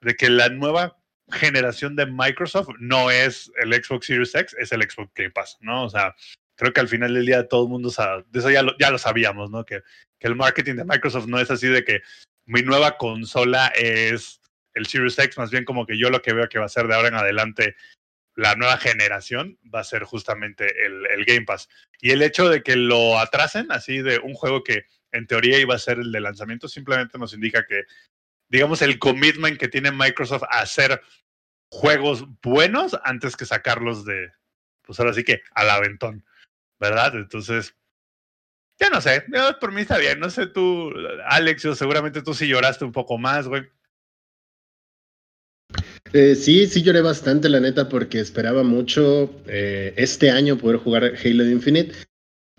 de 0.00 0.16
que 0.16 0.28
la 0.28 0.48
nueva 0.48 1.00
generación 1.32 1.96
de 1.96 2.06
Microsoft 2.06 2.68
no 2.78 3.10
es 3.10 3.50
el 3.62 3.72
Xbox 3.72 4.06
Series 4.06 4.34
X, 4.34 4.54
es 4.58 4.72
el 4.72 4.82
Xbox 4.82 5.12
Game 5.14 5.30
Pass, 5.30 5.58
¿no? 5.60 5.84
O 5.84 5.90
sea, 5.90 6.14
creo 6.54 6.72
que 6.72 6.80
al 6.80 6.88
final 6.88 7.14
del 7.14 7.26
día 7.26 7.48
todo 7.48 7.64
el 7.64 7.70
mundo 7.70 7.90
sabe, 7.90 8.24
de 8.30 8.38
eso 8.38 8.50
ya 8.50 8.62
lo, 8.62 8.76
ya 8.78 8.90
lo 8.90 8.98
sabíamos, 8.98 9.50
¿no? 9.50 9.64
Que, 9.64 9.82
que 10.18 10.28
el 10.28 10.36
marketing 10.36 10.76
de 10.76 10.84
Microsoft 10.84 11.26
no 11.26 11.40
es 11.40 11.50
así 11.50 11.66
de 11.68 11.84
que 11.84 12.02
mi 12.44 12.62
nueva 12.62 12.96
consola 12.96 13.68
es 13.68 14.40
el 14.74 14.86
Series 14.86 15.18
X, 15.18 15.38
más 15.38 15.50
bien 15.50 15.64
como 15.64 15.86
que 15.86 15.98
yo 15.98 16.10
lo 16.10 16.22
que 16.22 16.32
veo 16.32 16.48
que 16.48 16.58
va 16.58 16.66
a 16.66 16.70
ser 16.70 16.86
de 16.86 16.94
ahora 16.94 17.08
en 17.08 17.14
adelante 17.14 17.76
la 18.34 18.54
nueva 18.54 18.78
generación 18.78 19.58
va 19.74 19.80
a 19.80 19.84
ser 19.84 20.04
justamente 20.04 20.86
el, 20.86 21.06
el, 21.06 21.24
Game 21.24 21.42
Pass. 21.42 21.68
Y 22.00 22.10
el 22.10 22.22
hecho 22.22 22.48
de 22.48 22.62
que 22.62 22.76
lo 22.76 23.18
atrasen, 23.18 23.70
así 23.70 24.00
de 24.00 24.18
un 24.18 24.34
juego 24.34 24.64
que 24.64 24.86
en 25.12 25.26
teoría 25.26 25.58
iba 25.58 25.74
a 25.74 25.78
ser 25.78 25.98
el 25.98 26.12
de 26.12 26.20
lanzamiento, 26.20 26.68
simplemente 26.68 27.18
nos 27.18 27.34
indica 27.34 27.66
que, 27.66 27.84
digamos, 28.48 28.80
el 28.82 28.98
commitment 28.98 29.58
que 29.58 29.68
tiene 29.68 29.92
Microsoft 29.92 30.44
a 30.44 30.60
hacer 30.60 31.00
juegos 31.72 32.24
buenos 32.42 32.96
antes 33.02 33.36
que 33.36 33.46
sacarlos 33.46 34.04
de, 34.04 34.30
pues 34.82 35.00
ahora 35.00 35.14
sí 35.14 35.24
que 35.24 35.42
al 35.54 35.70
aventón. 35.70 36.24
¿verdad? 36.82 37.14
Entonces, 37.14 37.76
ya 38.80 38.90
no 38.90 39.00
sé, 39.00 39.24
por 39.60 39.72
mí 39.72 39.82
está 39.82 39.98
bien, 39.98 40.18
no 40.18 40.28
sé 40.30 40.48
tú, 40.48 40.92
Alex, 41.26 41.62
seguramente 41.76 42.22
tú 42.22 42.34
sí 42.34 42.48
lloraste 42.48 42.84
un 42.84 42.90
poco 42.90 43.18
más, 43.18 43.46
güey. 43.46 43.62
Eh, 46.12 46.34
sí, 46.34 46.66
sí 46.66 46.82
lloré 46.82 47.00
bastante, 47.00 47.48
la 47.48 47.60
neta, 47.60 47.88
porque 47.88 48.18
esperaba 48.18 48.64
mucho 48.64 49.30
eh, 49.46 49.94
este 49.96 50.30
año 50.30 50.58
poder 50.58 50.78
jugar 50.78 51.04
Halo 51.04 51.44
Infinite, 51.44 51.94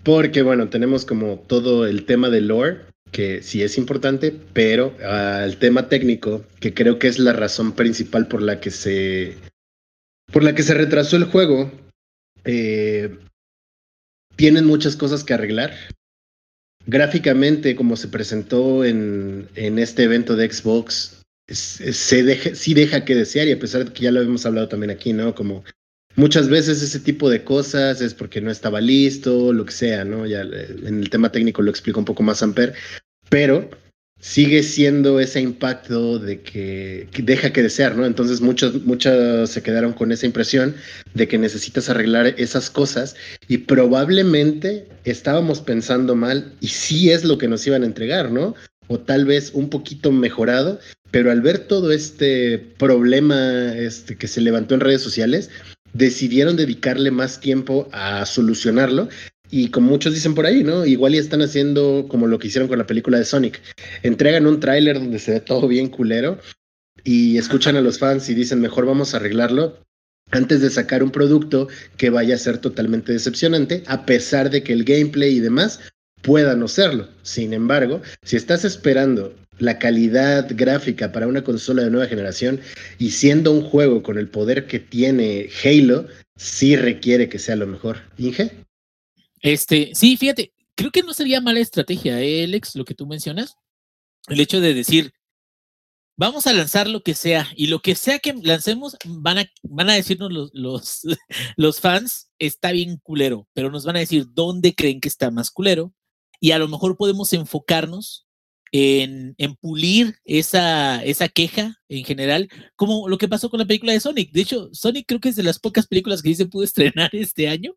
porque 0.03 0.41
bueno, 0.41 0.69
tenemos 0.69 1.05
como 1.05 1.39
todo 1.39 1.85
el 1.85 2.05
tema 2.05 2.29
de 2.29 2.41
lore, 2.41 2.85
que 3.13 3.41
sí 3.41 3.63
es 3.63 3.77
importante, 3.77 4.37
pero 4.51 4.93
al 5.01 5.51
uh, 5.51 5.55
tema 5.55 5.87
técnico, 5.87 6.43
que 6.59 6.73
creo 6.73 6.99
que 6.99 7.07
es 7.07 7.19
la 7.19 7.31
razón 7.31 7.71
principal 7.71 8.27
por 8.27 8.41
la 8.41 8.59
que 8.59 8.71
se, 8.71 9.37
por 10.33 10.43
la 10.43 10.53
que 10.53 10.63
se 10.63 10.73
retrasó 10.73 11.15
el 11.15 11.23
juego, 11.23 11.71
eh, 12.43 13.17
tienen 14.35 14.65
muchas 14.65 14.97
cosas 14.97 15.23
que 15.23 15.33
arreglar. 15.33 15.73
Gráficamente, 16.85 17.77
como 17.77 17.95
se 17.95 18.09
presentó 18.09 18.83
en, 18.83 19.47
en 19.55 19.79
este 19.79 20.03
evento 20.03 20.35
de 20.35 20.51
Xbox, 20.51 21.21
se 21.47 22.23
deja, 22.23 22.55
sí 22.55 22.73
deja 22.73 23.05
que 23.05 23.15
desear, 23.15 23.47
y 23.47 23.53
a 23.53 23.59
pesar 23.59 23.85
de 23.85 23.93
que 23.93 24.03
ya 24.03 24.11
lo 24.11 24.21
hemos 24.21 24.45
hablado 24.45 24.67
también 24.67 24.91
aquí, 24.91 25.13
¿no? 25.13 25.33
Como 25.33 25.63
muchas 26.15 26.49
veces 26.49 26.81
ese 26.81 26.99
tipo 26.99 27.29
de 27.29 27.43
cosas 27.43 28.01
es 28.01 28.13
porque 28.13 28.41
no 28.41 28.51
estaba 28.51 28.81
listo, 28.81 29.53
lo 29.53 29.65
que 29.65 29.71
sea, 29.71 30.05
¿no? 30.05 30.25
Ya 30.25 30.41
en 30.41 30.99
el 30.99 31.09
tema 31.09 31.31
técnico 31.31 31.61
lo 31.61 31.71
explico 31.71 31.99
un 31.99 32.05
poco 32.05 32.23
más 32.23 32.43
Amper, 32.43 32.73
pero 33.29 33.69
sigue 34.23 34.63
siendo 34.63 35.19
ese 35.19 35.41
impacto 35.41 36.17
de 36.17 36.39
que, 36.39 37.09
que, 37.11 37.21
deja 37.21 37.51
que 37.51 37.61
desear, 37.61 37.97
¿no? 37.97 38.05
Entonces 38.05 38.39
muchos, 38.39 38.85
muchos 38.85 39.49
se 39.49 39.61
quedaron 39.61 39.91
con 39.91 40.13
esa 40.13 40.25
impresión 40.25 40.75
de 41.13 41.27
que 41.27 41.37
necesitas 41.37 41.89
arreglar 41.89 42.33
esas 42.37 42.69
cosas 42.69 43.17
y 43.49 43.57
probablemente 43.57 44.87
estábamos 45.03 45.59
pensando 45.59 46.15
mal 46.15 46.53
y 46.61 46.67
sí 46.67 47.11
es 47.11 47.25
lo 47.25 47.37
que 47.37 47.49
nos 47.49 47.67
iban 47.67 47.83
a 47.83 47.87
entregar, 47.87 48.31
¿no? 48.31 48.55
O 48.87 48.97
tal 48.97 49.25
vez 49.25 49.51
un 49.53 49.69
poquito 49.69 50.13
mejorado, 50.13 50.79
pero 51.11 51.29
al 51.29 51.41
ver 51.41 51.59
todo 51.59 51.91
este 51.91 52.59
problema 52.77 53.75
este, 53.75 54.15
que 54.15 54.27
se 54.29 54.39
levantó 54.39 54.73
en 54.73 54.79
redes 54.79 55.01
sociales, 55.01 55.49
decidieron 55.93 56.57
dedicarle 56.57 57.11
más 57.11 57.39
tiempo 57.39 57.87
a 57.91 58.25
solucionarlo 58.25 59.09
y 59.49 59.69
como 59.69 59.89
muchos 59.89 60.13
dicen 60.13 60.33
por 60.33 60.47
ahí, 60.47 60.63
¿no? 60.63 60.85
Igual 60.85 61.13
ya 61.13 61.21
están 61.21 61.43
haciendo 61.43 62.07
como 62.09 62.25
lo 62.25 62.39
que 62.39 62.47
hicieron 62.47 62.67
con 62.67 62.79
la 62.79 62.87
película 62.87 63.19
de 63.19 63.25
Sonic. 63.25 63.61
Entregan 64.01 64.47
un 64.47 64.59
tráiler 64.59 64.97
donde 64.97 65.19
se 65.19 65.33
ve 65.33 65.39
todo 65.39 65.67
bien 65.67 65.89
culero 65.89 66.39
y 67.03 67.37
escuchan 67.37 67.75
a 67.75 67.81
los 67.81 67.99
fans 67.99 68.29
y 68.29 68.33
dicen, 68.33 68.59
mejor 68.61 68.85
vamos 68.87 69.13
a 69.13 69.17
arreglarlo 69.17 69.77
antes 70.31 70.61
de 70.61 70.71
sacar 70.71 71.03
un 71.03 71.11
producto 71.11 71.67
que 71.97 72.09
vaya 72.09 72.33
a 72.33 72.39
ser 72.39 72.57
totalmente 72.57 73.11
decepcionante, 73.11 73.83
a 73.85 74.07
pesar 74.07 74.49
de 74.49 74.63
que 74.63 74.73
el 74.73 74.83
gameplay 74.83 75.35
y 75.35 75.39
demás 75.39 75.79
puedan 76.23 76.59
no 76.59 76.67
serlo. 76.67 77.09
Sin 77.21 77.53
embargo, 77.53 78.01
si 78.23 78.37
estás 78.37 78.65
esperando 78.65 79.35
la 79.59 79.79
calidad 79.79 80.47
gráfica 80.49 81.11
para 81.11 81.27
una 81.27 81.43
consola 81.43 81.83
de 81.83 81.91
nueva 81.91 82.07
generación 82.07 82.59
y 82.97 83.11
siendo 83.11 83.51
un 83.51 83.63
juego 83.63 84.03
con 84.03 84.17
el 84.17 84.29
poder 84.29 84.67
que 84.67 84.79
tiene 84.79 85.49
Halo, 85.63 86.07
sí 86.35 86.75
requiere 86.75 87.29
que 87.29 87.39
sea 87.39 87.55
lo 87.55 87.67
mejor. 87.67 87.97
Inge. 88.17 88.51
Este, 89.41 89.91
sí, 89.93 90.17
fíjate, 90.17 90.53
creo 90.75 90.91
que 90.91 91.03
no 91.03 91.13
sería 91.13 91.41
mala 91.41 91.59
estrategia, 91.59 92.21
¿eh, 92.21 92.45
Alex, 92.45 92.75
lo 92.75 92.85
que 92.85 92.95
tú 92.95 93.05
mencionas. 93.05 93.55
El 94.27 94.39
hecho 94.39 94.61
de 94.61 94.73
decir, 94.73 95.13
vamos 96.15 96.47
a 96.47 96.53
lanzar 96.53 96.87
lo 96.87 97.03
que 97.03 97.13
sea 97.13 97.47
y 97.55 97.67
lo 97.67 97.81
que 97.81 97.95
sea 97.95 98.19
que 98.19 98.33
lancemos 98.33 98.97
van 99.05 99.39
a, 99.39 99.45
van 99.63 99.89
a 99.89 99.95
decirnos 99.95 100.31
los, 100.31 100.51
los, 100.53 101.01
los 101.57 101.79
fans, 101.79 102.29
está 102.39 102.71
bien 102.71 102.97
culero, 103.03 103.47
pero 103.53 103.69
nos 103.69 103.85
van 103.85 103.97
a 103.97 103.99
decir 103.99 104.27
dónde 104.29 104.75
creen 104.75 105.01
que 105.01 105.09
está 105.09 105.29
más 105.31 105.51
culero 105.51 105.93
y 106.39 106.51
a 106.51 106.59
lo 106.59 106.67
mejor 106.67 106.97
podemos 106.97 107.33
enfocarnos 107.33 108.27
en, 108.73 109.55
pulir 109.61 110.15
esa, 110.25 111.03
esa 111.03 111.29
queja 111.29 111.79
en 111.87 112.03
general, 112.03 112.49
como 112.75 113.07
lo 113.07 113.17
que 113.19 113.27
pasó 113.27 113.49
con 113.49 113.59
la 113.59 113.65
película 113.65 113.93
de 113.93 113.99
Sonic. 113.99 114.31
De 114.31 114.41
hecho, 114.41 114.69
Sonic 114.73 115.05
creo 115.07 115.19
que 115.19 115.29
es 115.29 115.35
de 115.35 115.43
las 115.43 115.59
pocas 115.59 115.87
películas 115.87 116.21
que 116.23 116.33
se 116.35 116.47
pudo 116.47 116.63
estrenar 116.65 117.09
este 117.13 117.47
año. 117.47 117.75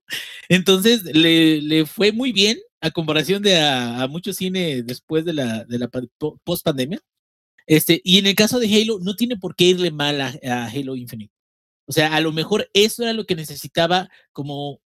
Entonces, 0.48 1.04
le, 1.04 1.60
le 1.60 1.86
fue 1.86 2.12
muy 2.12 2.32
bien 2.32 2.58
a 2.80 2.90
comparación 2.90 3.42
de 3.42 3.58
a, 3.58 4.02
a 4.02 4.08
mucho 4.08 4.32
cine 4.32 4.82
después 4.82 5.24
de 5.24 5.34
la, 5.34 5.64
de 5.64 5.78
la 5.78 5.88
post 5.88 6.64
pandemia. 6.64 7.00
Este, 7.66 8.00
y 8.04 8.18
en 8.18 8.26
el 8.26 8.34
caso 8.34 8.58
de 8.58 8.68
Halo, 8.74 8.98
no 9.00 9.16
tiene 9.16 9.36
por 9.36 9.56
qué 9.56 9.64
irle 9.64 9.90
mal 9.90 10.20
a, 10.20 10.66
Halo 10.66 10.96
Infinite. 10.96 11.32
O 11.86 11.92
sea, 11.92 12.14
a 12.16 12.20
lo 12.20 12.32
mejor 12.32 12.70
eso 12.74 13.02
era 13.02 13.12
lo 13.12 13.26
que 13.26 13.36
necesitaba 13.36 14.08
como 14.32 14.80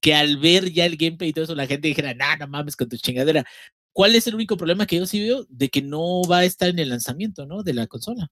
que 0.00 0.14
al 0.14 0.38
ver 0.38 0.72
ya 0.72 0.86
el 0.86 0.96
gameplay 0.96 1.30
y 1.30 1.32
todo 1.32 1.44
eso, 1.44 1.54
la 1.54 1.66
gente 1.66 1.88
dijera, 1.88 2.14
nah, 2.14 2.36
no 2.36 2.48
mames 2.48 2.76
con 2.76 2.88
tu 2.88 2.96
chingadera. 2.96 3.44
¿Cuál 3.92 4.14
es 4.14 4.26
el 4.26 4.34
único 4.34 4.56
problema 4.56 4.86
que 4.86 4.96
yo 4.96 5.06
sí 5.06 5.20
veo? 5.20 5.44
De 5.48 5.68
que 5.68 5.82
no 5.82 6.22
va 6.30 6.38
a 6.38 6.44
estar 6.44 6.68
en 6.68 6.78
el 6.78 6.90
lanzamiento, 6.90 7.46
¿no? 7.46 7.62
De 7.62 7.74
la 7.74 7.86
consola. 7.86 8.28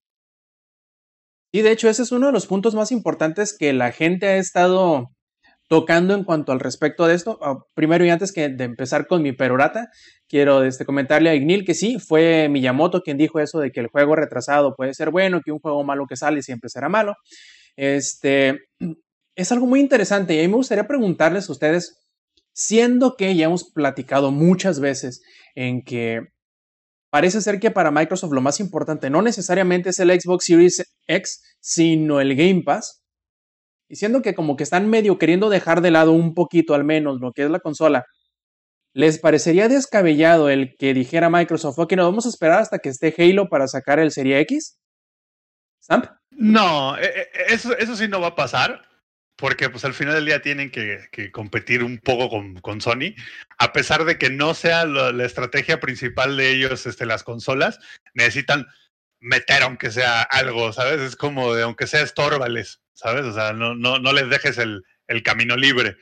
Y 1.53 1.63
de 1.63 1.73
hecho 1.73 1.89
ese 1.89 2.03
es 2.03 2.13
uno 2.13 2.27
de 2.27 2.33
los 2.33 2.47
puntos 2.47 2.75
más 2.75 2.93
importantes 2.93 3.57
que 3.57 3.73
la 3.73 3.91
gente 3.93 4.27
ha 4.27 4.37
estado 4.37 5.09
tocando 5.69 6.15
en 6.15 6.25
cuanto 6.25 6.53
al 6.53 6.61
respecto 6.61 7.07
de 7.07 7.15
esto. 7.15 7.39
Ah, 7.43 7.59
primero 7.75 8.05
y 8.05 8.11
antes 8.11 8.33
que 8.33 8.49
de 8.49 8.65
empezar 8.65 9.07
con 9.07 9.23
mi 9.23 9.33
perorata, 9.33 9.91
quiero 10.27 10.65
este, 10.65 10.85
comentarle 10.85 11.31
a 11.31 11.35
Ignil 11.35 11.65
que 11.65 11.75
sí, 11.75 11.99
fue 11.99 12.49
Miyamoto 12.49 13.03
quien 13.03 13.19
dijo 13.19 13.39
eso 13.41 13.61
de 13.61 13.71
que 13.71 13.81
el 13.81 13.89
juego 13.89 14.17
retrasado 14.17 14.75
puede 14.75 14.95
ser 14.95 15.11
bueno, 15.11 15.41
que 15.45 15.53
un 15.53 15.59
juego 15.61 15.85
malo 15.85 16.07
que 16.07 16.17
sale 16.17 16.43
siempre 16.43 16.71
será 16.71 16.89
malo. 16.89 17.15
Este, 17.77 18.61
es 19.37 19.53
algo 19.53 19.67
muy 19.67 19.81
interesante 19.81 20.35
y 20.35 20.39
a 20.41 20.43
mí 20.43 20.49
me 20.49 20.57
gustaría 20.57 20.89
preguntarles 20.89 21.49
a 21.49 21.53
ustedes, 21.53 21.99
siendo 22.53 23.17
que 23.17 23.37
ya 23.37 23.47
hemos 23.47 23.71
platicado 23.71 24.33
muchas 24.33 24.81
veces 24.81 25.23
en 25.59 25.83
que 25.83 26.21
parece 27.11 27.41
ser 27.41 27.59
que 27.59 27.73
para 27.73 27.91
Microsoft 27.91 28.33
lo 28.33 28.41
más 28.41 28.61
importante 28.61 29.11
no 29.11 29.23
necesariamente 29.23 29.91
es 29.91 29.99
el 29.99 30.09
Xbox 30.09 30.45
Series 30.45 30.85
X, 31.09 31.43
sino 31.59 32.21
el 32.21 32.37
Game 32.37 32.63
Pass. 32.63 33.03
Y 33.89 33.97
siendo 33.97 34.23
que 34.23 34.37
como 34.37 34.57
que 34.57 34.63
están 34.63 34.89
medio 34.89 35.19
queriendo 35.19 35.51
dejar 35.51 35.81
de 35.81 35.91
lado 35.91 36.13
un 36.13 36.35
poquito 36.35 36.75
al 36.75 36.85
menos 36.85 37.19
lo 37.21 37.33
que 37.33 37.43
es 37.43 37.51
la 37.51 37.59
consola, 37.59 38.05
¿les 38.95 39.19
parecería 39.19 39.69
descabellado 39.69 40.49
el 40.49 40.77
que 40.79 40.95
dijera 40.95 41.29
Microsoft, 41.29 41.81
ok, 41.81 41.95
nos 41.95 42.07
vamos 42.07 42.27
a 42.27 42.29
esperar 42.29 42.61
hasta 42.61 42.79
que 42.79 42.91
esté 42.91 43.13
Halo 43.19 43.49
para 43.49 43.67
sacar 43.67 43.99
el 43.99 44.13
Serie 44.13 44.39
X? 44.41 44.79
¿Samp? 45.81 46.07
No, 46.31 46.97
e, 46.99 47.05
e, 47.05 47.29
eso, 47.49 47.77
eso 47.77 47.97
sí 47.97 48.07
no 48.07 48.21
va 48.21 48.29
a 48.29 48.37
pasar 48.37 48.88
porque 49.39 49.71
pues 49.71 49.85
al 49.85 49.95
final 49.95 50.15
del 50.17 50.27
día 50.27 50.43
tienen 50.43 50.71
que, 50.71 51.09
competir 51.31 51.85
un 51.85 51.99
poco 51.99 52.29
con, 52.61 52.81
Sony, 52.81 53.15
a 53.59 53.73
pesar 53.73 54.05
de 54.05 54.19
que 54.19 54.31
no 54.31 54.53
sea 54.53 54.85
la, 54.85 55.25
estrategia 55.25 55.79
principal 55.79 56.37
de 56.37 56.51
ellos 56.51 56.87
este, 56.87 57.07
las 57.07 57.23
consolas, 57.23 57.79
necesitan 58.15 58.67
meter 59.21 59.63
aunque 59.63 59.93
sea 59.93 60.23
algo, 60.23 60.73
¿sabes? 60.73 61.01
Es 61.01 61.15
como 61.15 61.55
de 61.55 61.63
aunque 61.63 61.87
sea 61.87 62.03
estórbales, 62.03 62.83
¿sabes? 62.95 63.25
O 63.25 63.33
sea, 63.33 63.53
no, 63.53 63.77
no, 63.77 64.01
no 64.01 64.13
les 64.13 64.29
dejes 64.29 64.59
el, 64.59 64.85
camino 65.23 65.57
libre. 65.57 65.97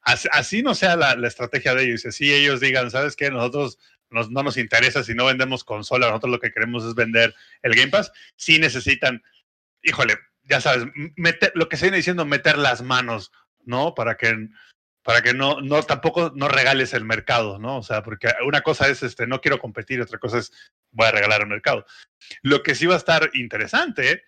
Así, 0.00 0.62
no 0.62 0.74
sea 0.74 0.96
la, 0.96 1.12
estrategia 1.28 1.74
de 1.74 1.84
ellos, 1.84 2.06
así 2.06 2.32
ellos 2.32 2.58
digan, 2.60 2.90
¿sabes 2.90 3.16
qué? 3.16 3.30
Nosotros 3.30 3.78
no 4.08 4.42
nos 4.42 4.56
interesa 4.56 5.04
si 5.04 5.14
no 5.14 5.26
vendemos 5.26 5.62
consola, 5.62 6.08
nosotros 6.08 6.32
lo 6.32 6.40
que 6.40 6.52
queremos 6.52 6.84
es 6.84 6.94
vender 6.94 7.34
el 7.62 7.74
Game 7.74 7.90
Pass, 7.90 8.12
sí 8.36 8.58
necesitan, 8.58 9.22
híjole, 9.82 10.16
ya 10.44 10.60
sabes, 10.60 10.86
meter, 11.16 11.52
lo 11.54 11.68
que 11.68 11.76
se 11.76 11.86
viene 11.86 11.98
diciendo, 11.98 12.24
meter 12.24 12.58
las 12.58 12.82
manos, 12.82 13.32
¿no? 13.64 13.94
Para 13.94 14.16
que, 14.16 14.48
para 15.02 15.22
que 15.22 15.34
no, 15.34 15.60
no, 15.60 15.82
tampoco 15.82 16.32
no 16.34 16.48
regales 16.48 16.94
el 16.94 17.04
mercado, 17.04 17.58
¿no? 17.58 17.78
O 17.78 17.82
sea, 17.82 18.02
porque 18.02 18.28
una 18.46 18.62
cosa 18.62 18.88
es, 18.88 19.02
este, 19.02 19.26
no 19.26 19.40
quiero 19.40 19.58
competir, 19.58 20.00
otra 20.00 20.18
cosa 20.18 20.38
es, 20.38 20.52
voy 20.90 21.06
a 21.06 21.12
regalar 21.12 21.42
el 21.42 21.48
mercado. 21.48 21.86
Lo 22.42 22.62
que 22.62 22.74
sí 22.74 22.86
va 22.86 22.94
a 22.94 22.98
estar 22.98 23.30
interesante 23.34 24.24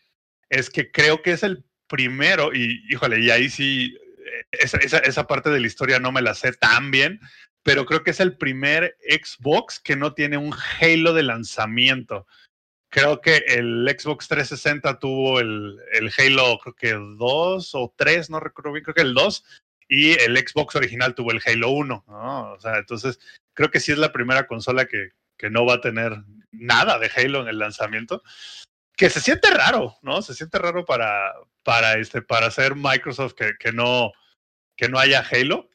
es 0.49 0.71
que 0.71 0.91
creo 0.91 1.23
que 1.23 1.33
es 1.33 1.43
el 1.43 1.65
primero, 1.89 2.55
y 2.55 2.85
híjole, 2.89 3.21
y 3.21 3.31
ahí 3.31 3.49
sí, 3.51 3.97
esa, 4.53 4.79
esa, 4.79 4.99
esa 4.99 5.27
parte 5.27 5.51
de 5.51 5.61
la 5.61 5.67
historia 5.67 5.99
no 5.99 6.13
me 6.13 6.23
la 6.23 6.35
sé 6.35 6.53
tan 6.53 6.91
bien, 6.91 7.21
pero 7.63 7.87
creo 7.87 8.05
que 8.05 8.11
es 8.11 8.21
el 8.21 8.37
primer 8.37 8.97
Xbox 9.09 9.81
que 9.81 9.97
no 9.97 10.13
tiene 10.13 10.37
un 10.37 10.55
Halo 10.81 11.15
de 11.15 11.23
lanzamiento 11.23 12.27
creo 12.95 13.21
que 13.21 13.39
el 13.49 13.93
Xbox 13.99 14.29
360 14.29 15.01
tuvo 15.01 15.41
el, 15.41 15.81
el, 15.95 16.13
Halo, 16.17 16.61
creo 16.61 16.75
que 16.77 16.93
2 16.93 17.75
o 17.75 17.95
3, 17.97 18.31
no 18.31 18.39
recuerdo 18.39 18.71
bien, 18.71 18.85
creo 18.85 18.95
que 18.95 19.03
el 19.03 19.15
2, 19.15 19.45
y 19.89 20.13
el 20.13 20.39
Xbox 20.39 20.77
original 20.77 21.13
tuvo 21.13 21.33
el 21.33 21.43
Halo 21.45 21.71
1, 21.71 22.05
¿no? 22.07 22.53
O 22.53 22.61
sea, 22.61 22.79
entonces 22.79 23.19
creo 23.53 23.73
que 23.73 23.81
sí 23.81 23.91
es 23.91 23.99
la 23.99 24.13
primera 24.13 24.47
consola 24.47 24.87
que, 24.87 25.09
que 25.37 25.51
no 25.51 25.67
va 25.67 25.75
a 25.75 25.81
tener 25.81 26.23
nada 26.53 27.01
de 27.01 27.11
Halo 27.17 27.43
en 27.43 27.49
el 27.49 27.59
lanzamiento. 27.59 28.23
Que 28.97 29.11
se 29.11 29.21
siente 29.21 29.51
raro, 29.51 29.97
¿no? 30.03 30.23
Se 30.23 30.33
siente 30.33 30.57
raro 30.59 30.85
para, 30.85 31.33
para, 31.65 31.95
este, 31.95 32.23
para 32.23 32.47
hacer 32.47 32.77
Microsoft 32.77 33.35
que, 33.35 33.55
que, 33.59 33.73
no, 33.73 34.13
que 34.77 34.89
no 34.89 35.01
haya 35.01 35.27
Halo. 35.33 35.69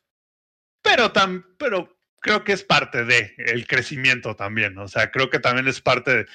Pero, 0.81 1.11
tan, 1.11 1.45
pero 1.57 1.99
creo 2.21 2.45
que 2.45 2.53
es 2.53 2.63
parte 2.63 3.03
de 3.03 3.35
crecimiento 3.67 4.37
también. 4.37 4.77
O 4.77 4.87
sea, 4.87 5.11
creo 5.11 5.29
que 5.29 5.39
también 5.39 5.67
es 5.67 5.81
parte 5.81 6.15
de, 6.15 6.25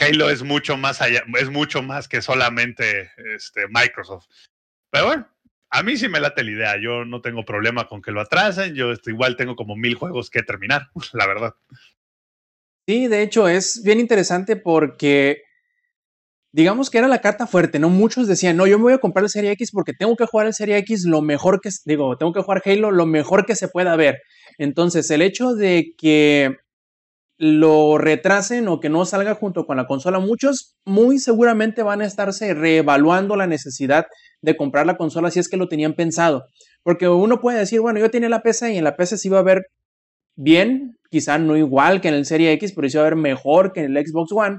Halo 0.00 0.30
es 0.30 0.42
mucho 0.42 0.76
más 0.76 1.02
allá, 1.02 1.24
es 1.38 1.50
mucho 1.50 1.82
más 1.82 2.08
que 2.08 2.22
solamente 2.22 3.10
este, 3.34 3.68
Microsoft. 3.68 4.26
Pero 4.90 5.06
bueno, 5.06 5.28
a 5.70 5.82
mí 5.82 5.96
sí 5.96 6.08
me 6.08 6.20
late 6.20 6.44
la 6.44 6.50
idea. 6.50 6.80
Yo 6.80 7.04
no 7.04 7.20
tengo 7.20 7.44
problema 7.44 7.88
con 7.88 8.02
que 8.02 8.10
lo 8.10 8.20
atrasen. 8.20 8.74
Yo 8.74 8.92
este, 8.92 9.10
igual 9.10 9.36
tengo 9.36 9.56
como 9.56 9.76
mil 9.76 9.94
juegos 9.94 10.30
que 10.30 10.42
terminar, 10.42 10.90
la 11.12 11.26
verdad. 11.26 11.54
Sí, 12.86 13.06
de 13.06 13.22
hecho 13.22 13.48
es 13.48 13.82
bien 13.84 14.00
interesante 14.00 14.56
porque 14.56 15.42
digamos 16.52 16.90
que 16.90 16.98
era 16.98 17.08
la 17.08 17.20
carta 17.20 17.46
fuerte, 17.46 17.78
¿no? 17.78 17.88
Muchos 17.88 18.26
decían, 18.26 18.56
no, 18.56 18.66
yo 18.66 18.78
me 18.78 18.84
voy 18.84 18.92
a 18.92 18.98
comprar 18.98 19.24
el 19.24 19.30
Serie 19.30 19.52
X 19.52 19.70
porque 19.72 19.94
tengo 19.94 20.16
que 20.16 20.26
jugar 20.26 20.46
el 20.46 20.54
Serie 20.54 20.76
X 20.78 21.04
lo 21.04 21.22
mejor 21.22 21.60
que, 21.60 21.70
digo, 21.84 22.16
tengo 22.18 22.32
que 22.32 22.42
jugar 22.42 22.62
Halo 22.64 22.90
lo 22.90 23.06
mejor 23.06 23.46
que 23.46 23.56
se 23.56 23.68
pueda 23.68 23.96
ver. 23.96 24.20
Entonces, 24.58 25.10
el 25.10 25.22
hecho 25.22 25.54
de 25.54 25.94
que 25.96 26.58
lo 27.38 27.98
retrasen 27.98 28.68
o 28.68 28.80
que 28.80 28.88
no 28.88 29.04
salga 29.04 29.34
junto 29.34 29.66
con 29.66 29.76
la 29.76 29.86
consola, 29.86 30.18
muchos 30.18 30.76
muy 30.84 31.18
seguramente 31.18 31.82
van 31.82 32.00
a 32.00 32.06
estarse 32.06 32.54
reevaluando 32.54 33.36
la 33.36 33.46
necesidad 33.46 34.06
de 34.42 34.56
comprar 34.56 34.86
la 34.86 34.96
consola 34.96 35.30
si 35.30 35.40
es 35.40 35.48
que 35.48 35.56
lo 35.56 35.68
tenían 35.68 35.94
pensado. 35.94 36.44
Porque 36.82 37.08
uno 37.08 37.40
puede 37.40 37.58
decir, 37.58 37.80
bueno, 37.80 38.00
yo 38.00 38.10
tenía 38.10 38.28
la 38.28 38.42
PC 38.42 38.72
y 38.72 38.78
en 38.78 38.84
la 38.84 38.96
PC 38.96 39.16
se 39.16 39.28
iba 39.28 39.38
a 39.38 39.42
ver 39.42 39.66
bien, 40.36 40.98
quizá 41.10 41.38
no 41.38 41.56
igual 41.56 42.00
que 42.00 42.08
en 42.08 42.14
el 42.14 42.26
Serie 42.26 42.52
X, 42.52 42.72
pero 42.74 42.88
se 42.88 42.98
iba 42.98 43.06
a 43.06 43.10
ver 43.10 43.16
mejor 43.16 43.72
que 43.72 43.80
en 43.82 43.96
el 43.96 44.06
Xbox 44.06 44.32
One. 44.32 44.58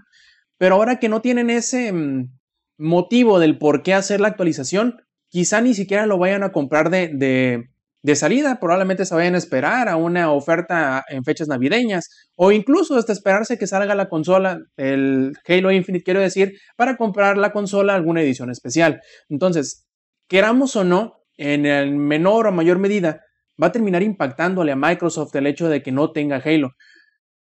Pero 0.57 0.75
ahora 0.75 0.99
que 0.99 1.09
no 1.09 1.21
tienen 1.21 1.49
ese 1.49 1.91
mm, 1.91 2.31
motivo 2.77 3.39
del 3.39 3.57
por 3.57 3.83
qué 3.83 3.93
hacer 3.93 4.21
la 4.21 4.29
actualización, 4.29 5.01
quizá 5.29 5.61
ni 5.61 5.73
siquiera 5.73 6.05
lo 6.05 6.17
vayan 6.17 6.43
a 6.43 6.51
comprar 6.51 6.89
de 6.89 7.09
de 7.09 7.72
salida, 8.15 8.59
probablemente 8.59 9.05
se 9.05 9.15
vayan 9.15 9.35
a 9.35 9.37
esperar 9.37 9.87
a 9.87 9.95
una 9.95 10.31
oferta 10.31 11.03
en 11.07 11.23
fechas 11.23 11.47
navideñas 11.47 12.09
o 12.35 12.51
incluso 12.51 12.97
hasta 12.97 13.13
esperarse 13.13 13.57
que 13.57 13.65
salga 13.65 13.95
la 13.95 14.09
consola, 14.09 14.59
el 14.75 15.31
Halo 15.47 15.71
Infinite, 15.71 16.03
quiero 16.03 16.19
decir, 16.19 16.53
para 16.75 16.97
comprar 16.97 17.37
la 17.37 17.53
consola 17.53 17.95
alguna 17.95 18.21
edición 18.21 18.49
especial. 18.49 18.99
Entonces, 19.29 19.87
queramos 20.27 20.75
o 20.75 20.83
no, 20.83 21.13
en 21.37 21.65
el 21.65 21.95
menor 21.95 22.47
o 22.47 22.51
mayor 22.51 22.77
medida, 22.77 23.21
va 23.61 23.67
a 23.67 23.71
terminar 23.71 24.03
impactándole 24.03 24.73
a 24.73 24.75
Microsoft 24.75 25.35
el 25.35 25.47
hecho 25.47 25.69
de 25.69 25.81
que 25.81 25.91
no 25.91 26.11
tenga 26.11 26.41
Halo. 26.43 26.71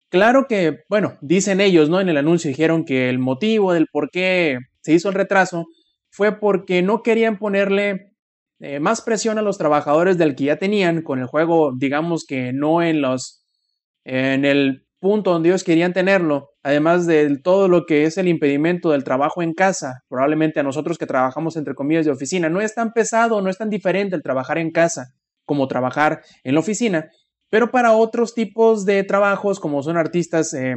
Claro 0.09 0.45
que, 0.47 0.79
bueno, 0.89 1.17
dicen 1.21 1.61
ellos, 1.61 1.89
¿no? 1.89 1.99
En 1.99 2.09
el 2.09 2.17
anuncio 2.17 2.47
dijeron 2.49 2.85
que 2.85 3.09
el 3.09 3.19
motivo 3.19 3.73
del 3.73 3.87
por 3.91 4.09
qué 4.09 4.57
se 4.81 4.93
hizo 4.93 5.09
el 5.09 5.15
retraso 5.15 5.65
fue 6.09 6.39
porque 6.39 6.81
no 6.81 7.03
querían 7.03 7.37
ponerle 7.37 8.06
eh, 8.59 8.79
más 8.79 9.01
presión 9.01 9.37
a 9.37 9.41
los 9.41 9.57
trabajadores 9.57 10.17
del 10.17 10.35
que 10.35 10.45
ya 10.45 10.57
tenían 10.57 11.01
con 11.01 11.19
el 11.19 11.27
juego, 11.27 11.73
digamos 11.77 12.25
que 12.25 12.53
no 12.53 12.81
en 12.81 13.01
los 13.01 13.43
en 14.03 14.45
el 14.45 14.87
punto 14.99 15.31
donde 15.31 15.49
ellos 15.49 15.63
querían 15.63 15.93
tenerlo, 15.93 16.49
además 16.63 17.05
de 17.05 17.37
todo 17.37 17.67
lo 17.67 17.85
que 17.85 18.05
es 18.05 18.17
el 18.17 18.27
impedimento 18.27 18.91
del 18.91 19.03
trabajo 19.03 19.41
en 19.41 19.53
casa, 19.53 20.03
probablemente 20.07 20.59
a 20.59 20.63
nosotros 20.63 20.97
que 20.97 21.05
trabajamos 21.05 21.55
entre 21.55 21.75
comillas 21.75 22.05
de 22.05 22.11
oficina, 22.11 22.49
no 22.49 22.61
es 22.61 22.73
tan 22.73 22.93
pesado, 22.93 23.41
no 23.41 23.49
es 23.49 23.57
tan 23.57 23.69
diferente 23.69 24.15
el 24.15 24.23
trabajar 24.23 24.57
en 24.57 24.71
casa 24.71 25.13
como 25.45 25.67
trabajar 25.67 26.21
en 26.43 26.55
la 26.55 26.61
oficina, 26.61 27.09
pero 27.49 27.69
para 27.71 27.93
otros 27.93 28.33
tipos 28.33 28.85
de 28.85 29.03
trabajos 29.03 29.59
como 29.59 29.83
son 29.83 29.97
artistas 29.97 30.53
eh, 30.53 30.75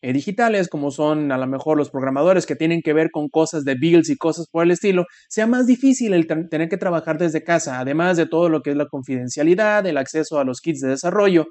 eh, 0.00 0.12
digitales, 0.12 0.68
como 0.68 0.90
son 0.90 1.32
a 1.32 1.38
lo 1.38 1.46
mejor 1.46 1.76
los 1.76 1.90
programadores 1.90 2.46
que 2.46 2.54
tienen 2.54 2.82
que 2.82 2.92
ver 2.92 3.10
con 3.10 3.28
cosas 3.28 3.64
de 3.64 3.74
builds 3.74 4.10
y 4.10 4.16
cosas 4.16 4.46
por 4.50 4.64
el 4.64 4.70
estilo, 4.70 5.06
sea 5.28 5.46
más 5.46 5.66
difícil 5.66 6.14
el 6.14 6.26
tener 6.26 6.68
que 6.68 6.76
trabajar 6.76 7.18
desde 7.18 7.42
casa, 7.42 7.80
además 7.80 8.16
de 8.16 8.26
todo 8.26 8.48
lo 8.48 8.62
que 8.62 8.70
es 8.70 8.76
la 8.76 8.86
confidencialidad, 8.86 9.84
el 9.86 9.96
acceso 9.96 10.38
a 10.38 10.44
los 10.44 10.60
kits 10.60 10.80
de 10.80 10.90
desarrollo 10.90 11.46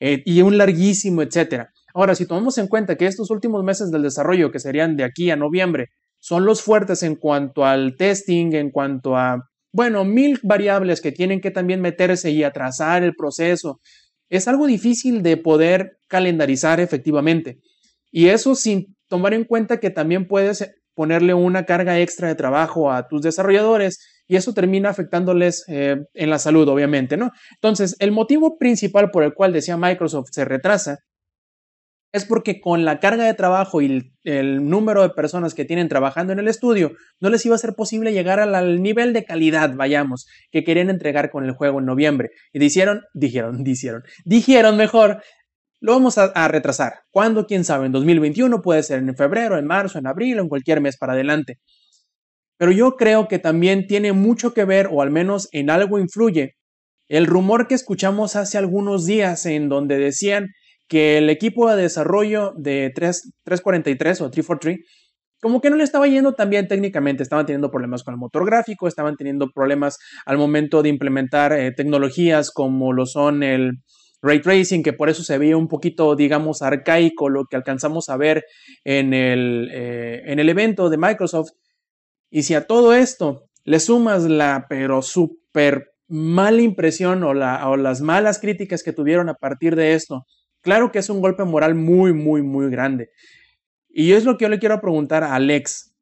eh, 0.00 0.22
y 0.24 0.42
un 0.42 0.58
larguísimo 0.58 1.22
etcétera. 1.22 1.70
Ahora, 1.94 2.14
si 2.14 2.26
tomamos 2.26 2.58
en 2.58 2.68
cuenta 2.68 2.96
que 2.96 3.06
estos 3.06 3.30
últimos 3.30 3.62
meses 3.62 3.90
del 3.90 4.02
desarrollo, 4.02 4.50
que 4.50 4.58
serían 4.58 4.96
de 4.96 5.04
aquí 5.04 5.30
a 5.30 5.36
noviembre, 5.36 5.88
son 6.18 6.44
los 6.44 6.62
fuertes 6.62 7.02
en 7.02 7.16
cuanto 7.16 7.64
al 7.64 7.96
testing, 7.96 8.52
en 8.54 8.70
cuanto 8.70 9.16
a, 9.16 9.48
bueno, 9.72 10.04
mil 10.04 10.40
variables 10.42 11.00
que 11.00 11.12
tienen 11.12 11.40
que 11.40 11.50
también 11.50 11.80
meterse 11.80 12.30
y 12.30 12.42
atrasar 12.42 13.02
el 13.02 13.14
proceso, 13.14 13.80
es 14.30 14.48
algo 14.48 14.66
difícil 14.66 15.22
de 15.22 15.36
poder 15.36 15.98
calendarizar 16.08 16.80
efectivamente. 16.80 17.58
Y 18.12 18.28
eso 18.28 18.54
sin 18.54 18.94
tomar 19.08 19.34
en 19.34 19.44
cuenta 19.44 19.80
que 19.80 19.90
también 19.90 20.28
puedes 20.28 20.70
ponerle 20.94 21.34
una 21.34 21.64
carga 21.64 21.98
extra 21.98 22.28
de 22.28 22.34
trabajo 22.34 22.92
a 22.92 23.08
tus 23.08 23.22
desarrolladores 23.22 23.98
y 24.28 24.36
eso 24.36 24.54
termina 24.54 24.90
afectándoles 24.90 25.64
eh, 25.68 25.96
en 26.14 26.30
la 26.30 26.38
salud, 26.38 26.68
obviamente, 26.68 27.16
¿no? 27.16 27.32
Entonces, 27.54 27.96
el 27.98 28.12
motivo 28.12 28.58
principal 28.58 29.10
por 29.10 29.24
el 29.24 29.34
cual 29.34 29.52
decía 29.52 29.76
Microsoft 29.76 30.28
se 30.30 30.44
retrasa 30.44 30.98
es 32.12 32.26
porque 32.26 32.60
con 32.60 32.84
la 32.84 33.00
carga 33.00 33.24
de 33.24 33.34
trabajo 33.34 33.80
y 33.80 33.86
el, 33.86 34.12
el, 34.24 34.68
número 34.68 35.02
de 35.02 35.10
personas 35.10 35.54
que 35.54 35.64
tienen 35.64 35.88
trabajando 35.88 36.32
en 36.32 36.38
el 36.38 36.48
estudio, 36.48 36.92
no 37.20 37.30
les 37.30 37.44
iba 37.46 37.54
a 37.54 37.58
ser 37.58 37.74
posible 37.74 38.12
llegar 38.12 38.38
al, 38.38 38.82
nivel 38.82 39.14
de 39.14 39.24
calidad, 39.24 39.74
vayamos, 39.74 40.26
que 40.50 40.62
querían 40.62 40.90
entregar 40.90 41.30
con 41.30 41.44
el 41.44 41.52
juego 41.52 41.78
en 41.78 41.86
noviembre. 41.86 42.30
Y 42.52 42.58
dijeron, 42.58 43.02
dijeron, 43.14 43.64
dijeron, 43.64 44.02
dijeron 44.26 44.76
mejor, 44.76 45.22
lo 45.82 45.92
vamos 45.92 46.16
a, 46.16 46.48
retrasar. 46.48 47.00
¿Cuándo? 47.10 47.44
¿Quién 47.44 47.64
sabe? 47.64 47.86
En 47.86 47.92
2021 47.92 48.62
puede 48.62 48.84
ser 48.84 49.00
en 49.00 49.16
febrero, 49.16 49.58
en 49.58 49.66
marzo, 49.66 49.98
en 49.98 50.06
abril 50.06 50.38
o 50.38 50.42
en 50.42 50.48
cualquier 50.48 50.80
mes 50.80 50.96
para 50.96 51.14
adelante. 51.14 51.58
Pero 52.56 52.70
yo 52.70 52.96
creo 52.96 53.26
que 53.26 53.40
también 53.40 53.88
tiene 53.88 54.12
mucho 54.12 54.54
que 54.54 54.64
ver, 54.64 54.88
o 54.92 55.02
al 55.02 55.10
menos 55.10 55.48
en 55.50 55.70
algo 55.70 55.98
influye, 55.98 56.54
el 57.08 57.26
rumor 57.26 57.66
que 57.66 57.74
escuchamos 57.74 58.36
hace 58.36 58.58
algunos 58.58 59.06
días 59.06 59.44
en 59.44 59.68
donde 59.68 59.98
decían 59.98 60.50
que 60.88 61.18
el 61.18 61.28
equipo 61.28 61.68
de 61.68 61.82
desarrollo 61.82 62.52
de 62.56 62.92
3, 62.94 63.32
343 63.44 64.20
o 64.20 64.30
343 64.30 64.86
como 65.40 65.60
que 65.60 65.70
no 65.70 65.76
le 65.76 65.82
estaba 65.82 66.06
yendo 66.06 66.34
tan 66.34 66.50
bien 66.50 66.68
técnicamente, 66.68 67.24
estaban 67.24 67.44
teniendo 67.44 67.72
problemas 67.72 68.04
con 68.04 68.14
el 68.14 68.18
motor 68.18 68.46
gráfico, 68.46 68.86
estaban 68.86 69.16
teniendo 69.16 69.50
problemas 69.52 69.98
al 70.24 70.38
momento 70.38 70.84
de 70.84 70.88
implementar 70.90 71.52
eh, 71.52 71.72
tecnologías 71.72 72.52
como 72.52 72.92
lo 72.92 73.06
son 73.06 73.42
el 73.42 73.82
ray 74.22 74.40
tracing, 74.40 74.82
que 74.82 74.92
por 74.92 75.10
eso 75.10 75.22
se 75.24 75.36
veía 75.36 75.56
un 75.56 75.68
poquito, 75.68 76.14
digamos, 76.14 76.62
arcaico 76.62 77.28
lo 77.28 77.46
que 77.46 77.56
alcanzamos 77.56 78.08
a 78.08 78.16
ver 78.16 78.44
en 78.84 79.12
el, 79.12 79.68
eh, 79.72 80.22
en 80.26 80.38
el 80.38 80.48
evento 80.48 80.88
de 80.88 80.96
Microsoft. 80.96 81.50
Y 82.30 82.44
si 82.44 82.54
a 82.54 82.66
todo 82.66 82.94
esto 82.94 83.48
le 83.64 83.80
sumas 83.80 84.22
la, 84.22 84.66
pero 84.68 85.02
súper 85.02 85.88
mala 86.08 86.62
impresión 86.62 87.24
o, 87.24 87.30
o 87.30 87.76
las 87.76 88.00
malas 88.00 88.38
críticas 88.38 88.82
que 88.82 88.92
tuvieron 88.92 89.28
a 89.28 89.34
partir 89.34 89.74
de 89.76 89.94
esto, 89.94 90.24
claro 90.62 90.92
que 90.92 91.00
es 91.00 91.10
un 91.10 91.20
golpe 91.20 91.44
moral 91.44 91.74
muy, 91.74 92.12
muy, 92.12 92.42
muy 92.42 92.70
grande. 92.70 93.10
Y 93.88 94.12
es 94.12 94.24
lo 94.24 94.38
que 94.38 94.44
yo 94.44 94.48
le 94.48 94.58
quiero 94.58 94.80
preguntar 94.80 95.24
a 95.24 95.34
Alex. 95.34 95.94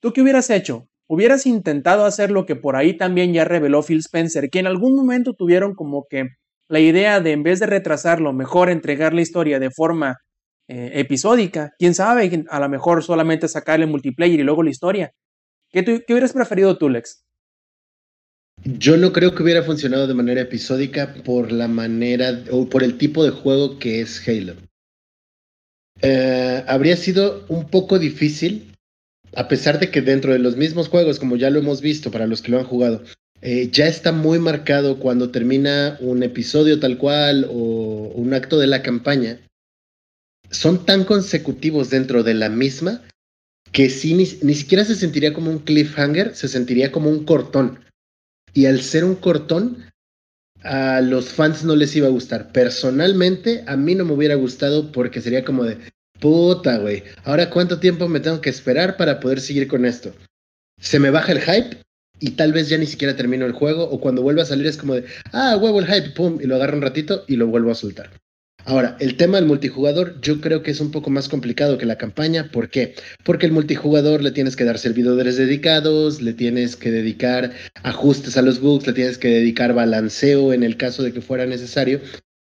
¿Tú 0.00 0.12
qué 0.12 0.20
hubieras 0.20 0.50
hecho? 0.50 0.88
¿Hubieras 1.06 1.46
intentado 1.46 2.04
hacer 2.04 2.30
lo 2.30 2.44
que 2.44 2.56
por 2.56 2.76
ahí 2.76 2.96
también 2.96 3.32
ya 3.32 3.44
reveló 3.44 3.82
Phil 3.82 4.00
Spencer, 4.00 4.50
que 4.50 4.58
en 4.58 4.66
algún 4.66 4.94
momento 4.94 5.32
tuvieron 5.32 5.74
como 5.74 6.06
que 6.10 6.26
la 6.68 6.80
idea 6.80 7.20
de 7.20 7.32
en 7.32 7.42
vez 7.42 7.60
de 7.60 7.66
retrasarlo, 7.66 8.32
mejor 8.32 8.70
entregar 8.70 9.14
la 9.14 9.22
historia 9.22 9.58
de 9.58 9.70
forma 9.70 10.18
eh, 10.68 10.92
episódica? 10.94 11.72
¿Quién 11.78 11.94
sabe? 11.94 12.44
A 12.50 12.60
lo 12.60 12.68
mejor 12.68 13.02
solamente 13.02 13.48
sacarle 13.48 13.86
multiplayer 13.86 14.40
y 14.40 14.42
luego 14.42 14.62
la 14.62 14.70
historia. 14.70 15.12
¿Qué, 15.70 15.84
¿Qué 15.84 16.12
hubieras 16.12 16.32
preferido 16.32 16.76
tú, 16.78 16.88
Lex? 16.88 17.24
Yo 18.64 18.96
no 18.96 19.12
creo 19.12 19.34
que 19.34 19.42
hubiera 19.42 19.62
funcionado 19.62 20.06
de 20.06 20.14
manera 20.14 20.40
episódica 20.40 21.14
por 21.24 21.52
la 21.52 21.68
manera 21.68 22.42
o 22.50 22.68
por 22.68 22.82
el 22.82 22.98
tipo 22.98 23.24
de 23.24 23.30
juego 23.30 23.78
que 23.78 24.00
es 24.00 24.26
Halo. 24.26 24.54
Eh, 26.02 26.64
habría 26.66 26.96
sido 26.96 27.44
un 27.48 27.68
poco 27.68 27.98
difícil, 27.98 28.76
a 29.34 29.48
pesar 29.48 29.78
de 29.78 29.90
que 29.90 30.00
dentro 30.00 30.32
de 30.32 30.38
los 30.38 30.56
mismos 30.56 30.88
juegos, 30.88 31.18
como 31.18 31.36
ya 31.36 31.50
lo 31.50 31.58
hemos 31.58 31.80
visto 31.80 32.10
para 32.10 32.26
los 32.26 32.42
que 32.42 32.50
lo 32.50 32.58
han 32.58 32.64
jugado, 32.64 33.02
eh, 33.40 33.70
ya 33.70 33.86
está 33.86 34.12
muy 34.12 34.38
marcado 34.38 34.98
cuando 34.98 35.30
termina 35.30 35.96
un 36.00 36.22
episodio 36.22 36.80
tal 36.80 36.98
cual 36.98 37.46
o 37.50 38.12
un 38.14 38.34
acto 38.34 38.58
de 38.58 38.66
la 38.66 38.82
campaña, 38.82 39.40
son 40.50 40.84
tan 40.84 41.04
consecutivos 41.04 41.90
dentro 41.90 42.22
de 42.22 42.34
la 42.34 42.48
misma 42.48 43.02
que 43.70 43.90
sí, 43.90 44.14
ni, 44.14 44.26
ni 44.42 44.54
siquiera 44.54 44.84
se 44.84 44.94
sentiría 44.94 45.34
como 45.34 45.50
un 45.50 45.58
cliffhanger, 45.58 46.34
se 46.34 46.48
sentiría 46.48 46.90
como 46.90 47.10
un 47.10 47.24
cortón. 47.24 47.80
Y 48.54 48.66
al 48.66 48.80
ser 48.80 49.04
un 49.04 49.14
cortón, 49.14 49.84
a 50.62 51.00
los 51.00 51.28
fans 51.28 51.64
no 51.64 51.76
les 51.76 51.94
iba 51.94 52.08
a 52.08 52.10
gustar. 52.10 52.50
Personalmente, 52.50 53.62
a 53.66 53.76
mí 53.76 53.94
no 53.94 54.04
me 54.04 54.14
hubiera 54.14 54.34
gustado 54.34 54.90
porque 54.90 55.20
sería 55.20 55.44
como 55.44 55.64
de, 55.64 55.78
puta, 56.18 56.78
güey, 56.78 57.04
ahora 57.24 57.50
cuánto 57.50 57.78
tiempo 57.78 58.08
me 58.08 58.20
tengo 58.20 58.40
que 58.40 58.50
esperar 58.50 58.96
para 58.96 59.20
poder 59.20 59.40
seguir 59.40 59.68
con 59.68 59.84
esto. 59.84 60.14
Se 60.80 60.98
me 60.98 61.10
baja 61.10 61.32
el 61.32 61.40
hype 61.40 61.82
y 62.20 62.30
tal 62.30 62.52
vez 62.52 62.68
ya 62.68 62.78
ni 62.78 62.86
siquiera 62.86 63.16
termino 63.16 63.46
el 63.46 63.52
juego 63.52 63.84
o 63.84 64.00
cuando 64.00 64.22
vuelva 64.22 64.42
a 64.42 64.46
salir 64.46 64.66
es 64.66 64.76
como 64.76 64.94
de, 64.94 65.04
ah, 65.32 65.56
huevo 65.56 65.80
el 65.80 65.86
hype, 65.86 66.10
pum, 66.10 66.38
y 66.40 66.46
lo 66.46 66.56
agarro 66.56 66.76
un 66.76 66.82
ratito 66.82 67.24
y 67.28 67.36
lo 67.36 67.46
vuelvo 67.46 67.70
a 67.70 67.74
soltar. 67.74 68.10
Ahora, 68.68 68.98
el 69.00 69.16
tema 69.16 69.38
del 69.38 69.46
multijugador 69.46 70.20
yo 70.20 70.42
creo 70.42 70.62
que 70.62 70.72
es 70.72 70.80
un 70.80 70.90
poco 70.90 71.08
más 71.08 71.30
complicado 71.30 71.78
que 71.78 71.86
la 71.86 71.96
campaña. 71.96 72.50
¿Por 72.52 72.68
qué? 72.68 72.94
Porque 73.24 73.46
el 73.46 73.52
multijugador 73.52 74.22
le 74.22 74.30
tienes 74.30 74.56
que 74.56 74.64
dar 74.64 74.78
servidores 74.78 75.38
dedicados, 75.38 76.20
le 76.20 76.34
tienes 76.34 76.76
que 76.76 76.90
dedicar 76.90 77.52
ajustes 77.82 78.36
a 78.36 78.42
los 78.42 78.60
bugs, 78.60 78.86
le 78.86 78.92
tienes 78.92 79.16
que 79.16 79.28
dedicar 79.28 79.72
balanceo 79.72 80.52
en 80.52 80.64
el 80.64 80.76
caso 80.76 81.02
de 81.02 81.14
que 81.14 81.22
fuera 81.22 81.46
necesario. 81.46 82.00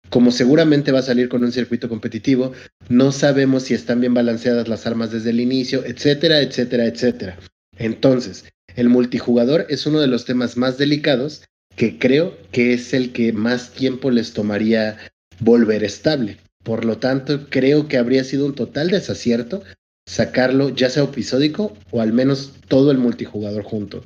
Como 0.09 0.31
seguramente 0.31 0.91
va 0.91 0.99
a 0.99 1.03
salir 1.03 1.29
con 1.29 1.45
un 1.45 1.53
circuito 1.53 1.87
competitivo, 1.87 2.51
no 2.89 3.13
sabemos 3.13 3.63
si 3.63 3.73
están 3.73 4.01
bien 4.01 4.13
balanceadas 4.13 4.67
las 4.67 4.85
armas 4.85 5.11
desde 5.11 5.29
el 5.29 5.39
inicio, 5.39 5.85
etcétera, 5.85 6.41
etcétera, 6.41 6.87
etcétera. 6.87 7.37
Entonces, 7.77 8.43
el 8.77 8.87
multijugador 8.89 9.65
es 9.67 9.85
uno 9.85 9.99
de 9.99 10.07
los 10.07 10.23
temas 10.23 10.55
más 10.55 10.77
delicados 10.77 11.43
que 11.75 11.99
creo 11.99 12.37
que 12.51 12.73
es 12.73 12.93
el 12.93 13.11
que 13.11 13.33
más 13.33 13.71
tiempo 13.71 14.09
les 14.11 14.33
tomaría 14.33 14.97
volver 15.39 15.83
estable. 15.83 16.37
Por 16.63 16.85
lo 16.85 16.97
tanto, 16.97 17.49
creo 17.49 17.87
que 17.87 17.97
habría 17.97 18.23
sido 18.23 18.45
un 18.45 18.55
total 18.55 18.89
desacierto 18.89 19.63
sacarlo 20.07 20.69
ya 20.69 20.89
sea 20.89 21.03
episódico 21.03 21.75
o 21.91 22.01
al 22.01 22.13
menos 22.13 22.53
todo 22.67 22.91
el 22.91 22.97
multijugador 22.97 23.63
junto. 23.63 24.05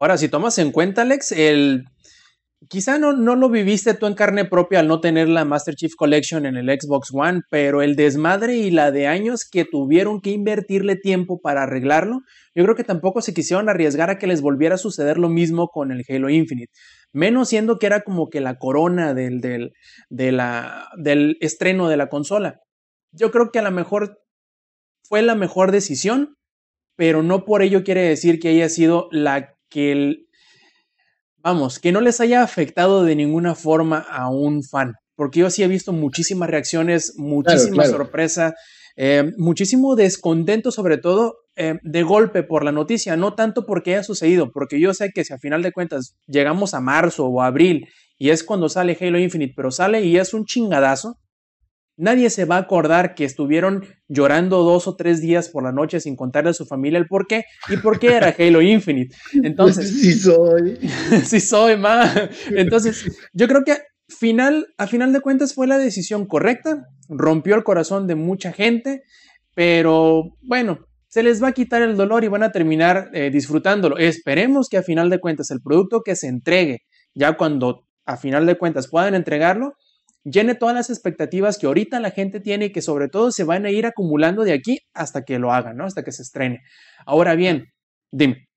Ahora, 0.00 0.16
si 0.16 0.28
tomas 0.28 0.58
en 0.58 0.70
cuenta, 0.70 1.02
Alex, 1.02 1.32
el 1.32 1.86
quizá 2.68 2.98
no, 2.98 3.12
no 3.12 3.36
lo 3.36 3.48
viviste 3.48 3.94
tú 3.94 4.06
en 4.06 4.14
carne 4.14 4.44
propia 4.44 4.80
al 4.80 4.88
no 4.88 5.00
tener 5.00 5.28
la 5.28 5.44
Master 5.44 5.74
Chief 5.74 5.94
Collection 5.96 6.46
en 6.46 6.56
el 6.56 6.68
Xbox 6.68 7.08
One, 7.12 7.42
pero 7.50 7.82
el 7.82 7.96
desmadre 7.96 8.56
y 8.56 8.70
la 8.70 8.90
de 8.90 9.06
años 9.06 9.48
que 9.50 9.64
tuvieron 9.64 10.20
que 10.20 10.30
invertirle 10.30 10.96
tiempo 10.96 11.40
para 11.40 11.64
arreglarlo, 11.64 12.20
yo 12.54 12.64
creo 12.64 12.76
que 12.76 12.84
tampoco 12.84 13.20
se 13.20 13.34
quisieron 13.34 13.68
arriesgar 13.68 14.10
a 14.10 14.18
que 14.18 14.26
les 14.26 14.40
volviera 14.40 14.76
a 14.76 14.78
suceder 14.78 15.18
lo 15.18 15.28
mismo 15.28 15.68
con 15.68 15.92
el 15.92 16.04
Halo 16.08 16.30
Infinite 16.30 16.72
menos 17.14 17.48
siendo 17.48 17.78
que 17.78 17.86
era 17.86 18.02
como 18.02 18.28
que 18.28 18.40
la 18.40 18.58
corona 18.58 19.14
del, 19.14 19.40
del, 19.40 19.72
del 20.10 21.36
estreno 21.40 21.88
de 21.88 21.96
la 21.96 22.08
consola. 22.08 22.60
Yo 23.12 23.30
creo 23.30 23.50
que 23.52 23.60
a 23.60 23.62
lo 23.62 23.70
mejor 23.70 24.18
fue 25.04 25.22
la 25.22 25.36
mejor 25.36 25.70
decisión, 25.70 26.34
pero 26.96 27.22
no 27.22 27.44
por 27.44 27.62
ello 27.62 27.84
quiere 27.84 28.02
decir 28.02 28.40
que 28.40 28.48
haya 28.48 28.68
sido 28.68 29.08
la 29.12 29.54
que, 29.70 30.26
vamos, 31.44 31.78
que 31.78 31.92
no 31.92 32.00
les 32.00 32.20
haya 32.20 32.42
afectado 32.42 33.04
de 33.04 33.14
ninguna 33.14 33.54
forma 33.54 33.98
a 33.98 34.30
un 34.30 34.64
fan, 34.64 34.94
porque 35.14 35.40
yo 35.40 35.50
sí 35.50 35.62
he 35.62 35.68
visto 35.68 35.92
muchísimas 35.92 36.48
reacciones, 36.48 37.14
muchísima 37.18 37.84
sorpresa, 37.84 38.54
eh, 38.96 39.30
muchísimo 39.36 39.94
descontento 39.94 40.70
sobre 40.72 40.96
todo 40.98 41.36
eh, 41.56 41.78
de 41.82 42.02
golpe 42.02 42.42
por 42.42 42.64
la 42.64 42.72
noticia, 42.72 43.16
no 43.16 43.34
tanto 43.34 43.66
porque 43.66 43.94
haya 43.94 44.02
sucedido, 44.02 44.50
porque 44.52 44.80
yo 44.80 44.94
sé 44.94 45.10
que 45.14 45.24
si 45.24 45.34
a 45.34 45.38
final 45.38 45.62
de 45.62 45.72
cuentas 45.72 46.16
llegamos 46.26 46.74
a 46.74 46.80
marzo 46.80 47.26
o 47.26 47.42
abril 47.42 47.88
y 48.16 48.30
es 48.30 48.42
cuando 48.42 48.68
sale 48.68 48.96
Halo 48.98 49.18
Infinite, 49.18 49.52
pero 49.54 49.70
sale 49.70 50.02
y 50.02 50.16
es 50.16 50.32
un 50.32 50.46
chingadazo, 50.46 51.18
nadie 51.96 52.30
se 52.30 52.44
va 52.44 52.56
a 52.56 52.60
acordar 52.60 53.14
que 53.14 53.24
estuvieron 53.24 53.84
llorando 54.08 54.62
dos 54.62 54.86
o 54.86 54.96
tres 54.96 55.20
días 55.20 55.48
por 55.48 55.62
la 55.62 55.72
noche 55.72 56.00
sin 56.00 56.16
contarle 56.16 56.50
a 56.50 56.54
su 56.54 56.66
familia 56.66 56.98
el 56.98 57.06
por 57.06 57.26
qué 57.26 57.44
y 57.68 57.76
por 57.76 57.98
qué 57.98 58.14
era 58.14 58.34
Halo 58.36 58.62
Infinite. 58.62 59.14
Entonces, 59.42 59.88
sí 60.00 60.12
soy. 60.14 60.78
sí 61.24 61.40
soy, 61.40 61.76
ma. 61.76 62.30
Entonces, 62.50 63.04
yo 63.32 63.48
creo 63.48 63.64
que 63.64 63.78
final, 64.08 64.66
a 64.78 64.86
final 64.86 65.12
de 65.12 65.20
cuentas 65.20 65.54
fue 65.54 65.66
la 65.66 65.78
decisión 65.78 66.26
correcta, 66.26 66.86
rompió 67.08 67.54
el 67.54 67.64
corazón 67.64 68.06
de 68.06 68.14
mucha 68.14 68.52
gente, 68.52 69.02
pero 69.54 70.36
bueno, 70.42 70.80
se 71.08 71.22
les 71.22 71.42
va 71.42 71.48
a 71.48 71.52
quitar 71.52 71.80
el 71.82 71.96
dolor 71.96 72.24
y 72.24 72.28
van 72.28 72.42
a 72.42 72.50
terminar 72.50 73.10
eh, 73.12 73.30
disfrutándolo. 73.30 73.98
Esperemos 73.98 74.68
que 74.68 74.78
a 74.78 74.82
final 74.82 75.10
de 75.10 75.20
cuentas 75.20 75.50
el 75.50 75.62
producto 75.62 76.02
que 76.02 76.16
se 76.16 76.26
entregue, 76.26 76.80
ya 77.14 77.36
cuando 77.36 77.86
a 78.04 78.16
final 78.16 78.46
de 78.46 78.58
cuentas 78.58 78.88
puedan 78.88 79.14
entregarlo, 79.14 79.74
llene 80.24 80.54
todas 80.54 80.74
las 80.74 80.90
expectativas 80.90 81.58
que 81.58 81.66
ahorita 81.66 82.00
la 82.00 82.10
gente 82.10 82.40
tiene 82.40 82.66
y 82.66 82.72
que 82.72 82.82
sobre 82.82 83.08
todo 83.08 83.30
se 83.30 83.44
van 83.44 83.66
a 83.66 83.70
ir 83.70 83.86
acumulando 83.86 84.42
de 84.42 84.52
aquí 84.52 84.80
hasta 84.94 85.24
que 85.24 85.38
lo 85.38 85.52
hagan, 85.52 85.76
¿no? 85.76 85.84
Hasta 85.84 86.02
que 86.02 86.12
se 86.12 86.22
estrene. 86.22 86.62
Ahora 87.06 87.34
bien, 87.34 87.72
dime. 88.10 88.48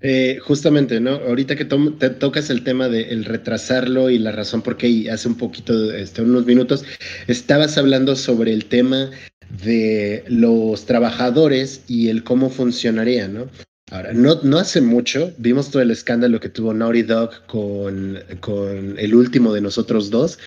Eh, 0.00 0.38
justamente, 0.42 1.00
¿no? 1.00 1.12
Ahorita 1.12 1.56
que 1.56 1.64
te 1.64 2.10
tocas 2.10 2.50
el 2.50 2.62
tema 2.62 2.88
de 2.88 3.08
el 3.08 3.24
retrasarlo 3.24 4.10
y 4.10 4.18
la 4.18 4.32
razón 4.32 4.60
por 4.60 4.76
qué, 4.76 5.10
hace 5.10 5.28
un 5.28 5.36
poquito, 5.36 5.92
este, 5.92 6.20
unos 6.20 6.44
minutos, 6.44 6.84
estabas 7.26 7.78
hablando 7.78 8.14
sobre 8.14 8.52
el 8.52 8.66
tema 8.66 9.10
de 9.62 10.24
los 10.26 10.84
trabajadores 10.84 11.84
y 11.88 12.08
el 12.08 12.22
cómo 12.22 12.50
funcionaría, 12.50 13.28
¿no? 13.28 13.48
Ahora, 13.90 14.12
no, 14.12 14.42
no 14.42 14.58
hace 14.58 14.80
mucho 14.80 15.32
vimos 15.38 15.70
todo 15.70 15.82
el 15.82 15.90
escándalo 15.90 16.40
que 16.40 16.48
tuvo 16.48 16.74
Naughty 16.74 17.02
Dog 17.02 17.46
con, 17.46 18.18
con 18.40 18.98
el 18.98 19.14
último 19.14 19.52
de 19.52 19.60
nosotros 19.60 20.10
dos, 20.10 20.38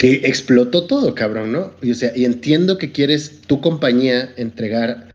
que 0.00 0.22
explotó 0.24 0.86
todo, 0.86 1.14
cabrón, 1.14 1.52
¿no? 1.52 1.74
Y, 1.82 1.90
o 1.90 1.94
sea, 1.94 2.16
y 2.16 2.24
entiendo 2.24 2.78
que 2.78 2.90
quieres 2.90 3.42
tu 3.42 3.60
compañía 3.60 4.32
entregar. 4.38 5.14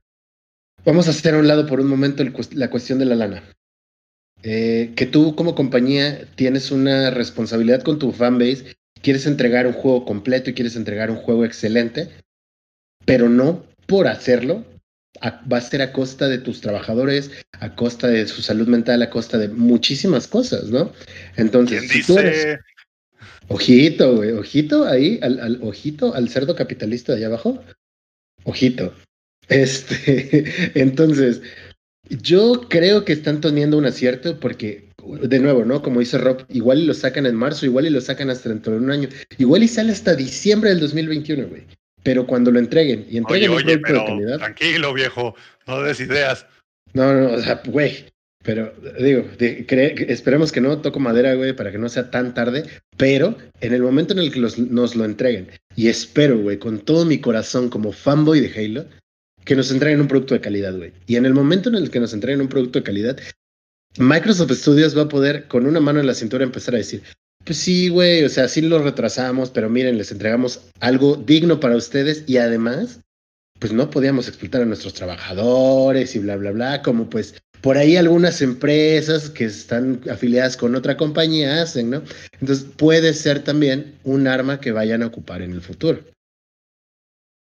Vamos 0.86 1.08
a 1.08 1.10
hacer 1.10 1.34
a 1.34 1.39
un 1.39 1.48
lado 1.48 1.65
por 1.65 1.80
un 1.80 1.88
momento 1.88 2.24
la 2.52 2.69
cuestión 2.69 3.00
de 3.00 3.06
la 3.06 3.15
lana. 3.15 3.43
Eh, 4.43 4.93
que 4.95 5.08
tú 5.08 5.36
como 5.36 5.56
compañía 5.56 6.28
tienes 6.36 6.69
una 6.69 7.10
responsabilidad 7.10 7.82
con 7.82 7.98
tu 7.98 8.12
fanbase, 8.12 8.78
quieres 9.02 9.26
entregar 9.26 9.65
un 9.65 9.74
juego 9.74 10.06
completo 10.06 10.52
y 10.52 10.54
quieres 10.54 10.76
entregar 10.76 11.10
un 11.10 11.17
juego 11.17 11.45
excelente, 11.45 12.10
pero 13.06 13.28
no 13.28 13.65
por 13.88 14.08
hacerlo. 14.08 14.65
va 15.52 15.58
a 15.58 15.62
ser 15.62 15.82
a 15.82 15.93
costa 15.93 16.28
de 16.28 16.38
tus 16.38 16.62
trabajadores, 16.62 17.32
a 17.54 17.74
costa 17.76 18.08
de 18.08 18.28
su 18.28 18.43
salud 18.43 18.67
mental, 18.67 19.02
a 19.02 19.10
costa 19.10 19.39
de 19.39 19.48
muchísimas 19.48 20.28
cosas, 20.28 20.65
¿no? 20.65 20.91
Entonces, 21.38 21.89
si 21.89 22.04
tú 22.04 22.19
eres... 22.19 22.60
Ojito, 23.47 24.15
güey, 24.17 24.31
ojito 24.31 24.85
ahí, 24.85 25.19
al, 25.21 25.39
al, 25.39 25.59
ojito 25.61 26.13
al 26.15 26.29
cerdo 26.29 26.55
capitalista 26.55 27.11
de 27.13 27.19
allá 27.19 27.27
abajo. 27.27 27.63
Ojito. 28.43 28.93
Este, 29.49 30.45
entonces, 30.79 31.41
Yo 32.09 32.67
creo 32.69 33.03
que 33.05 33.13
están 33.13 33.41
teniendo 33.41 33.77
un 33.77 33.85
acierto 33.85 34.39
porque, 34.39 34.89
de 35.21 35.39
nuevo, 35.39 35.65
¿no? 35.65 35.81
Como 35.81 35.99
dice 36.01 36.17
Rob, 36.19 36.45
igual 36.49 36.79
y 36.79 36.85
lo 36.85 36.93
sacan 36.93 37.25
en 37.25 37.35
marzo, 37.35 37.65
igual 37.65 37.88
y 37.88 37.89
lo 37.89 38.01
sacan 38.01 38.29
hasta 38.29 38.49
dentro 38.49 38.73
de 38.73 38.79
un 38.79 38.91
año, 38.91 39.09
igual 39.39 39.63
y 39.63 39.67
sale 39.67 39.91
hasta 39.91 40.15
diciembre 40.15 40.69
del 40.69 40.79
2021, 40.81 41.47
güey. 41.47 41.65
Pero 42.03 42.27
cuando 42.27 42.51
lo 42.51 42.59
entreguen 42.59 43.07
y 43.09 43.17
entreguen 43.17 43.49
Oye, 43.49 43.49
un 43.49 43.55
oye, 43.55 43.77
producto 43.79 43.93
de 43.93 44.01
pero 44.03 44.05
calidad. 44.05 44.38
tranquilo, 44.38 44.93
viejo, 44.93 45.35
no 45.67 45.81
des 45.81 45.99
ideas. 45.99 46.45
No, 46.93 47.13
no, 47.13 47.33
o 47.33 47.41
sea, 47.41 47.61
güey. 47.65 48.05
Pero 48.45 48.73
digo, 48.99 49.25
esperemos 49.39 50.51
que 50.51 50.62
no, 50.62 50.79
toco 50.79 50.99
madera, 50.99 51.34
güey, 51.34 51.53
para 51.53 51.71
que 51.71 51.79
no 51.79 51.89
sea 51.89 52.12
tan 52.12 52.34
tarde. 52.36 52.63
Pero 52.95 53.36
en 53.60 53.73
el 53.73 53.81
momento 53.81 54.13
en 54.13 54.19
el 54.19 54.31
que 54.31 54.39
los- 54.39 54.60
nos 54.60 54.95
lo 54.95 55.03
entreguen, 55.03 55.49
y 55.75 55.88
espero, 55.88 56.38
güey, 56.38 56.60
con 56.60 56.79
todo 56.79 57.05
mi 57.05 57.19
corazón 57.19 57.69
como 57.69 57.91
fanboy 57.91 58.39
de 58.39 58.51
Halo, 58.53 58.86
que 59.43 59.55
nos 59.55 59.71
entreguen 59.71 60.01
un 60.01 60.08
producto 60.08 60.34
de 60.36 60.41
calidad, 60.41 60.75
güey. 60.77 60.91
Y 61.08 61.15
en 61.15 61.25
el 61.25 61.34
momento 61.34 61.69
en 61.69 61.75
el 61.75 61.89
que 61.89 61.99
nos 61.99 62.13
entreguen 62.13 62.41
un 62.41 62.47
producto 62.47 62.79
de 62.79 62.84
calidad, 62.84 63.17
Microsoft 63.97 64.51
Studios 64.51 64.97
va 64.97 65.03
a 65.03 65.10
poder, 65.10 65.47
con 65.47 65.65
una 65.65 65.79
mano 65.79 65.99
en 65.99 66.08
la 66.08 66.13
cintura, 66.13 66.43
empezar 66.43 66.75
a 66.75 66.79
decir, 66.79 67.01
pues 67.43 67.58
sí, 67.58 67.89
güey, 67.89 68.23
o 68.23 68.29
sea, 68.29 68.47
sí 68.47 68.62
lo 68.62 68.79
retrasamos, 68.79 69.49
pero 69.51 69.69
miren, 69.69 69.97
les 69.97 70.12
entregamos 70.12 70.62
algo 70.79 71.15
digno 71.15 71.60
para 71.60 71.75
ustedes 71.77 72.23
y 72.27 72.38
además, 72.38 72.99
pues 73.60 73.71
no 73.71 73.89
podíamos 73.89 74.27
explotar 74.27 74.63
a 74.63 74.65
nuestros 74.65 74.93
trabajadores 74.95 76.15
y 76.15 76.19
bla, 76.19 76.36
bla, 76.36 76.51
bla, 76.51 76.81
como 76.81 77.10
pues 77.10 77.36
por 77.65 77.80
ahí 77.80 77.97
algunas 77.97 78.43
empresas 78.43 79.32
que 79.32 79.45
están 79.45 79.99
afiliadas 80.08 80.56
con 80.56 80.75
otra 80.75 80.97
compañía 80.97 81.63
hacen, 81.63 81.89
¿no? 81.89 82.04
Entonces 82.39 82.63
puede 82.63 83.12
ser 83.15 83.43
también 83.43 83.97
un 84.04 84.28
arma 84.28 84.60
que 84.60 84.71
vayan 84.71 85.01
a 85.01 85.08
ocupar 85.08 85.41
en 85.41 85.51
el 85.51 85.62
futuro. 85.62 85.99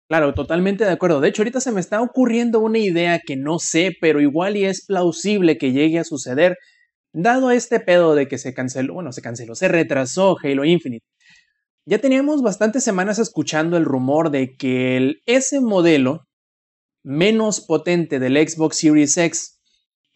Claro, 0.08 0.32
totalmente 0.32 0.84
de 0.84 0.92
acuerdo. 0.92 1.20
De 1.20 1.26
hecho, 1.26 1.42
ahorita 1.42 1.58
se 1.58 1.72
me 1.72 1.80
está 1.80 2.00
ocurriendo 2.00 2.60
una 2.60 2.78
idea 2.78 3.18
que 3.18 3.34
no 3.34 3.58
sé, 3.58 3.96
pero 4.00 4.20
igual 4.20 4.56
y 4.56 4.66
es 4.66 4.86
plausible 4.86 5.58
que 5.58 5.72
llegue 5.72 5.98
a 5.98 6.04
suceder, 6.04 6.56
dado 7.12 7.50
este 7.50 7.80
pedo 7.80 8.14
de 8.14 8.28
que 8.28 8.38
se 8.38 8.54
canceló, 8.54 8.94
bueno, 8.94 9.10
se 9.10 9.22
canceló, 9.22 9.56
se 9.56 9.66
retrasó 9.66 10.36
Halo 10.40 10.64
Infinite. 10.64 11.04
Ya 11.84 11.98
teníamos 11.98 12.42
bastantes 12.42 12.84
semanas 12.84 13.18
escuchando 13.18 13.76
el 13.76 13.84
rumor 13.84 14.30
de 14.30 14.54
que 14.54 14.96
el, 14.96 15.22
ese 15.26 15.60
modelo 15.60 16.28
menos 17.02 17.60
potente 17.60 18.20
del 18.20 18.36
Xbox 18.36 18.76
Series 18.76 19.16
X 19.16 19.55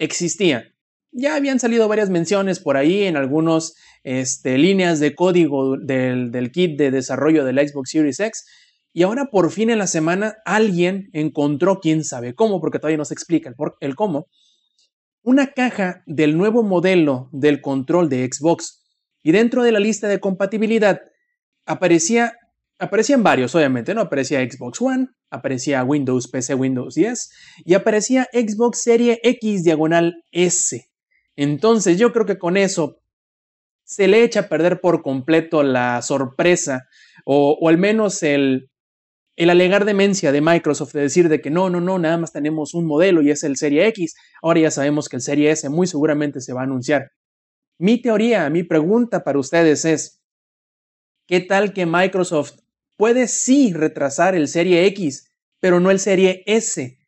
existía. 0.00 0.64
Ya 1.12 1.36
habían 1.36 1.60
salido 1.60 1.86
varias 1.86 2.10
menciones 2.10 2.58
por 2.58 2.76
ahí 2.76 3.04
en 3.04 3.16
algunas 3.16 3.74
este, 4.02 4.58
líneas 4.58 4.98
de 4.98 5.14
código 5.14 5.76
del, 5.76 6.32
del 6.32 6.50
kit 6.50 6.76
de 6.78 6.90
desarrollo 6.90 7.44
del 7.44 7.68
Xbox 7.68 7.90
Series 7.90 8.18
X. 8.18 8.44
Y 8.92 9.02
ahora 9.04 9.26
por 9.26 9.52
fin 9.52 9.70
en 9.70 9.78
la 9.78 9.86
semana 9.86 10.36
alguien 10.44 11.10
encontró, 11.12 11.80
quién 11.80 12.02
sabe 12.02 12.34
cómo, 12.34 12.60
porque 12.60 12.78
todavía 12.78 12.96
no 12.96 13.04
se 13.04 13.14
explica 13.14 13.48
el, 13.48 13.54
por, 13.54 13.76
el 13.80 13.94
cómo, 13.94 14.26
una 15.22 15.52
caja 15.52 16.02
del 16.06 16.36
nuevo 16.36 16.62
modelo 16.62 17.28
del 17.32 17.60
control 17.60 18.08
de 18.08 18.28
Xbox. 18.32 18.82
Y 19.22 19.32
dentro 19.32 19.62
de 19.62 19.72
la 19.72 19.80
lista 19.80 20.08
de 20.08 20.18
compatibilidad 20.18 21.00
aparecía, 21.66 22.34
aparecían 22.80 23.22
varios, 23.22 23.54
obviamente, 23.54 23.94
¿no? 23.94 24.00
Aparecía 24.00 24.40
Xbox 24.40 24.80
One, 24.80 25.08
aparecía 25.30 25.84
Windows, 25.84 26.28
PC, 26.28 26.54
Windows 26.54 26.94
10 26.94 27.30
y 27.64 27.74
aparecía 27.74 28.28
Xbox 28.32 28.82
Serie 28.82 29.20
X 29.22 29.62
diagonal 29.62 30.24
S. 30.32 30.90
Entonces 31.36 31.98
yo 31.98 32.12
creo 32.12 32.26
que 32.26 32.38
con 32.38 32.56
eso 32.56 32.96
se 33.84 34.08
le 34.08 34.24
echa 34.24 34.40
a 34.40 34.48
perder 34.48 34.80
por 34.80 35.02
completo 35.02 35.62
la 35.62 36.00
sorpresa 36.02 36.86
o, 37.24 37.56
o 37.60 37.68
al 37.68 37.78
menos 37.78 38.22
el, 38.22 38.70
el 39.36 39.50
alegar 39.50 39.84
demencia 39.84 40.32
de 40.32 40.40
Microsoft 40.40 40.92
de 40.92 41.02
decir 41.02 41.28
de 41.28 41.40
que 41.40 41.50
no, 41.50 41.70
no, 41.70 41.80
no, 41.80 41.98
nada 41.98 42.18
más 42.18 42.32
tenemos 42.32 42.74
un 42.74 42.86
modelo 42.86 43.22
y 43.22 43.30
es 43.30 43.42
el 43.42 43.56
Serie 43.56 43.86
X. 43.88 44.14
Ahora 44.42 44.60
ya 44.60 44.70
sabemos 44.70 45.08
que 45.08 45.16
el 45.16 45.22
Serie 45.22 45.50
S 45.50 45.68
muy 45.68 45.86
seguramente 45.86 46.40
se 46.40 46.52
va 46.52 46.62
a 46.62 46.64
anunciar. 46.64 47.10
Mi 47.78 48.00
teoría, 48.00 48.48
mi 48.50 48.62
pregunta 48.62 49.24
para 49.24 49.38
ustedes 49.38 49.84
es, 49.84 50.22
¿qué 51.26 51.40
tal 51.40 51.72
que 51.72 51.86
Microsoft 51.86 52.60
puede 53.00 53.28
sí 53.28 53.72
retrasar 53.72 54.34
el 54.34 54.46
Serie 54.46 54.84
X, 54.88 55.32
pero 55.58 55.80
no 55.80 55.90
el 55.90 55.98
Serie 55.98 56.42
S? 56.44 56.98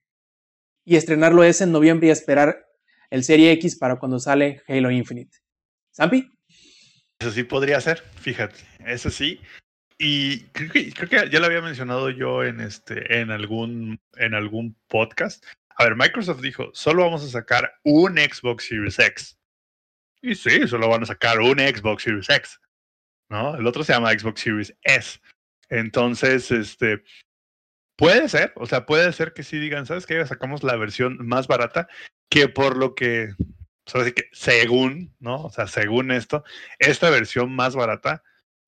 Y 0.86 0.96
estrenarlo 0.96 1.44
S 1.44 1.62
en 1.62 1.70
noviembre 1.70 2.08
y 2.08 2.10
esperar 2.10 2.66
el 3.10 3.22
Serie 3.24 3.52
X 3.52 3.76
para 3.76 3.96
cuando 3.96 4.18
sale 4.18 4.62
Halo 4.68 4.90
Infinite. 4.90 5.36
¿Zampi? 5.94 6.32
Eso 7.18 7.30
sí 7.30 7.42
podría 7.42 7.78
ser, 7.82 8.02
fíjate, 8.18 8.56
eso 8.86 9.10
sí. 9.10 9.38
Y 9.98 10.44
creo 10.44 10.70
que, 10.70 10.94
creo 10.94 11.08
que 11.10 11.30
ya 11.30 11.40
lo 11.40 11.44
había 11.44 11.60
mencionado 11.60 12.08
yo 12.08 12.42
en 12.42 12.60
este, 12.60 13.20
en 13.20 13.30
algún, 13.30 14.00
en 14.16 14.32
algún 14.32 14.74
podcast. 14.88 15.44
A 15.76 15.84
ver, 15.84 15.94
Microsoft 15.94 16.40
dijo, 16.40 16.70
solo 16.72 17.04
vamos 17.04 17.22
a 17.22 17.28
sacar 17.28 17.70
un 17.84 18.16
Xbox 18.16 18.66
Series 18.66 18.98
X. 18.98 19.38
Y 20.22 20.36
sí, 20.36 20.66
solo 20.66 20.88
van 20.88 21.02
a 21.02 21.06
sacar 21.06 21.38
un 21.40 21.58
Xbox 21.58 22.04
Series 22.04 22.30
X. 22.30 22.58
¿No? 23.28 23.56
El 23.56 23.66
otro 23.66 23.84
se 23.84 23.92
llama 23.92 24.18
Xbox 24.18 24.40
Series 24.40 24.74
S. 24.84 25.20
Entonces, 25.72 26.50
este, 26.50 27.02
puede 27.96 28.28
ser, 28.28 28.52
o 28.56 28.66
sea, 28.66 28.84
puede 28.84 29.10
ser 29.14 29.32
que 29.32 29.42
sí 29.42 29.58
digan, 29.58 29.86
¿sabes 29.86 30.04
qué? 30.04 30.24
Sacamos 30.26 30.62
la 30.62 30.76
versión 30.76 31.26
más 31.26 31.46
barata, 31.46 31.88
que 32.28 32.50
por 32.50 32.76
lo 32.76 32.94
que, 32.94 33.30
según, 34.32 35.14
¿no? 35.18 35.44
O 35.44 35.50
sea, 35.50 35.66
según 35.66 36.10
esto, 36.10 36.44
esta 36.78 37.08
versión 37.08 37.54
más 37.54 37.74
barata 37.74 38.22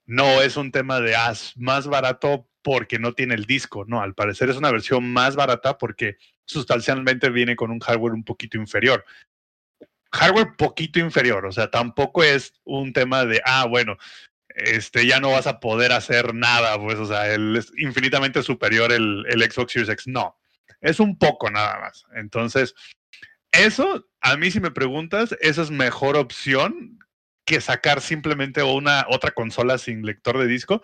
no 0.06 0.40
es 0.40 0.56
un 0.56 0.72
tema 0.72 1.00
de 1.00 1.14
más 1.56 1.86
barato 1.88 2.48
porque 2.62 2.98
no 2.98 3.12
tiene 3.12 3.34
el 3.34 3.44
disco, 3.44 3.84
no, 3.86 4.00
al 4.00 4.14
parecer 4.14 4.48
es 4.48 4.56
una 4.56 4.70
versión 4.70 5.12
más 5.12 5.36
barata 5.36 5.76
porque 5.76 6.16
sustancialmente 6.46 7.28
viene 7.28 7.54
con 7.54 7.70
un 7.70 7.80
hardware 7.80 8.14
un 8.14 8.24
poquito 8.24 8.56
inferior. 8.56 9.04
Hardware 10.10 10.56
poquito 10.56 11.00
inferior, 11.00 11.44
o 11.44 11.52
sea, 11.52 11.70
tampoco 11.70 12.24
es 12.24 12.54
un 12.64 12.94
tema 12.94 13.26
de, 13.26 13.42
ah, 13.44 13.66
bueno, 13.66 13.98
este, 14.54 15.06
ya 15.06 15.20
no 15.20 15.32
vas 15.32 15.46
a 15.46 15.60
poder 15.60 15.92
hacer 15.92 16.34
nada, 16.34 16.78
pues, 16.80 16.98
o 16.98 17.06
sea, 17.06 17.32
el, 17.32 17.56
es 17.56 17.72
infinitamente 17.76 18.42
superior 18.42 18.92
el, 18.92 19.24
el 19.28 19.42
Xbox 19.42 19.72
Series 19.72 19.90
X. 19.90 20.06
No, 20.06 20.38
es 20.80 21.00
un 21.00 21.18
poco 21.18 21.50
nada 21.50 21.80
más. 21.80 22.04
Entonces, 22.14 22.74
eso, 23.52 24.06
a 24.20 24.36
mí 24.36 24.50
si 24.50 24.60
me 24.60 24.70
preguntas, 24.70 25.36
esa 25.40 25.62
es 25.62 25.70
mejor 25.70 26.16
opción 26.16 26.98
que 27.44 27.60
sacar 27.60 28.00
simplemente 28.00 28.62
una 28.62 29.06
otra 29.08 29.32
consola 29.32 29.78
sin 29.78 30.04
lector 30.04 30.38
de 30.38 30.46
disco. 30.46 30.82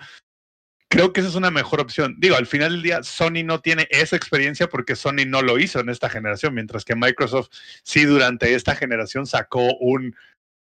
Creo 0.89 1.13
que 1.13 1.21
esa 1.21 1.31
es 1.31 1.37
una 1.37 1.51
mejor 1.51 1.81
opción. 1.81 2.17
Digo, 2.19 2.37
al 2.37 2.47
final 2.47 2.73
del 2.73 2.83
día, 2.83 3.03
Sony 3.03 3.45
no 3.45 3.61
tiene 3.61 3.87
esa 3.91 4.17
experiencia 4.17 4.69
porque 4.69 4.97
Sony 4.97 5.25
no 5.27 5.41
lo 5.41 5.59
hizo 5.59 5.79
en 5.81 5.89
esta 5.89 6.09
generación, 6.09 6.53
mientras 6.55 6.85
que 6.85 6.97
Microsoft 6.97 7.49
sí 7.85 8.05
durante 8.05 8.55
esta 8.55 8.75
generación 8.75 9.27
sacó 9.27 9.77
un, 9.77 10.17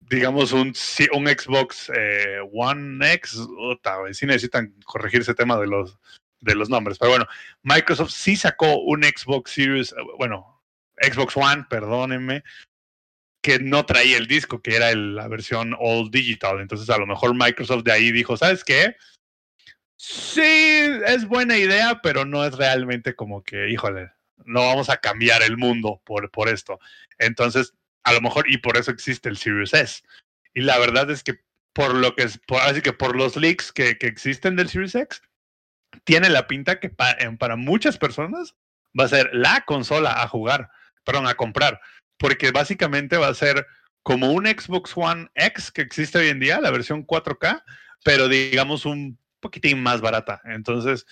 digamos, 0.09 0.53
un, 0.53 0.75
un 1.12 1.27
Xbox 1.27 1.91
eh, 1.95 2.38
One 2.53 3.12
X. 3.15 3.38
Ota, 3.59 3.97
sí 4.12 4.27
necesitan 4.27 4.75
corregir 4.85 5.23
ese 5.23 5.35
tema 5.35 5.59
de 5.59 5.67
los, 5.67 5.99
de 6.41 6.55
los 6.55 6.69
nombres, 6.69 6.99
pero 6.99 7.11
bueno, 7.11 7.27
Microsoft 7.62 8.11
sí 8.11 8.37
sacó 8.37 8.79
un 8.81 9.03
Xbox 9.05 9.53
Series, 9.53 9.95
bueno, 10.19 10.62
Xbox 11.01 11.37
One, 11.37 11.65
perdónenme, 11.69 12.43
que 13.43 13.59
no 13.59 13.85
traía 13.85 14.17
el 14.19 14.27
disco, 14.27 14.62
que 14.62 14.77
era 14.77 14.95
la 14.95 15.27
versión 15.29 15.75
All 15.79 16.11
Digital. 16.11 16.61
Entonces, 16.61 16.88
a 16.91 16.99
lo 16.99 17.07
mejor 17.07 17.35
Microsoft 17.35 17.83
de 17.83 17.93
ahí 17.93 18.12
dijo, 18.12 18.37
¿sabes 18.37 18.62
qué? 18.65 18.97
Sí, 19.97 20.41
es 21.07 21.27
buena 21.27 21.57
idea, 21.57 22.01
pero 22.03 22.25
no 22.25 22.45
es 22.45 22.57
realmente 22.57 23.15
como 23.15 23.43
que, 23.43 23.69
híjole, 23.69 24.11
no 24.45 24.61
vamos 24.61 24.91
a 24.91 24.97
cambiar 24.97 25.43
el 25.43 25.57
mundo 25.57 26.01
por, 26.05 26.31
por 26.31 26.49
esto. 26.49 26.79
Entonces, 27.19 27.75
a 28.05 28.12
lo 28.12 28.21
mejor, 28.21 28.51
y 28.51 28.59
por 28.59 28.77
eso 28.77 28.91
existe 28.91 29.29
el 29.29 29.37
Series 29.37 29.75
S. 29.75 30.03
Y 30.55 30.62
la 30.62 30.79
verdad 30.79 31.11
es 31.11 31.23
que 31.23 31.41
por 31.73 31.95
lo 31.95 32.15
que 32.15 32.25
es, 32.25 32.38
por, 32.38 32.61
así 32.61 32.83
que 32.83 32.93
por 32.93 33.17
los 33.17 33.37
leaks 33.37 33.73
que, 33.73 33.97
que 33.97 34.07
existen 34.07 34.57
del 34.57 34.69
Series 34.69 34.95
X, 34.95 35.23
tiene 36.05 36.29
la 36.29 36.47
pinta 36.47 36.81
que 36.81 36.91
pa, 36.91 37.17
para 37.38 37.57
muchas 37.57 37.99
personas 37.99 38.55
va 38.99 39.05
a 39.05 39.09
ser 39.09 39.31
la 39.33 39.65
consola 39.67 40.23
a 40.23 40.29
jugar, 40.29 40.71
perdón, 41.05 41.27
a 41.27 41.35
comprar 41.35 41.81
porque 42.23 42.53
básicamente 42.53 43.17
va 43.17 43.27
a 43.27 43.35
ser 43.35 43.67
como 44.05 44.31
un 44.31 44.47
Xbox 44.47 44.93
One 44.97 45.29
X 45.35 45.73
que 45.73 45.83
existe 45.83 46.19
hoy 46.19 46.29
en 46.29 46.38
día, 46.38 46.61
la 46.61 46.71
versión 46.71 47.05
4K, 47.05 47.65
pero 48.05 48.29
digamos 48.29 48.87
un 48.87 49.19
poquitín 49.41 49.83
más 49.83 50.01
barata. 50.01 50.41
Entonces, 50.45 51.05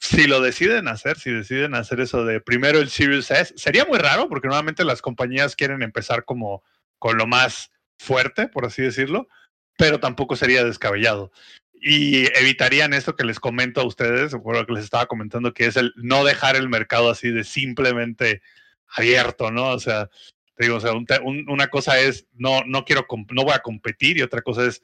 si 0.00 0.26
lo 0.26 0.40
deciden 0.40 0.88
hacer, 0.88 1.18
si 1.18 1.30
deciden 1.30 1.74
hacer 1.74 2.00
eso 2.00 2.24
de 2.24 2.40
primero 2.40 2.78
el 2.78 2.88
Series 2.88 3.30
S, 3.30 3.54
sería 3.56 3.84
muy 3.84 3.98
raro 3.98 4.28
porque 4.28 4.48
normalmente 4.48 4.84
las 4.84 5.02
compañías 5.02 5.56
quieren 5.56 5.82
empezar 5.82 6.24
como 6.24 6.62
con 6.98 7.18
lo 7.18 7.26
más 7.26 7.72
fuerte, 7.98 8.48
por 8.48 8.64
así 8.64 8.82
decirlo, 8.82 9.28
pero 9.76 9.98
tampoco 10.00 10.36
sería 10.36 10.64
descabellado. 10.64 11.32
Y 11.80 12.26
evitarían 12.36 12.92
esto 12.92 13.14
que 13.14 13.24
les 13.24 13.38
comento 13.40 13.80
a 13.80 13.86
ustedes, 13.86 14.34
por 14.34 14.56
lo 14.56 14.66
que 14.66 14.72
les 14.72 14.84
estaba 14.84 15.06
comentando, 15.06 15.52
que 15.52 15.66
es 15.66 15.76
el 15.76 15.92
no 15.96 16.24
dejar 16.24 16.56
el 16.56 16.68
mercado 16.68 17.10
así 17.10 17.30
de 17.30 17.44
simplemente 17.44 18.42
abierto, 18.88 19.50
¿no? 19.50 19.70
O 19.70 19.78
sea, 19.78 20.08
te 20.54 20.64
digo, 20.64 20.76
o 20.76 20.80
sea, 20.80 20.92
un, 20.92 21.06
un, 21.24 21.48
una 21.48 21.68
cosa 21.68 22.00
es 22.00 22.26
no, 22.34 22.62
no 22.66 22.84
quiero, 22.84 23.06
no 23.30 23.44
voy 23.44 23.52
a 23.52 23.60
competir 23.60 24.18
y 24.18 24.22
otra 24.22 24.42
cosa 24.42 24.64
es 24.66 24.82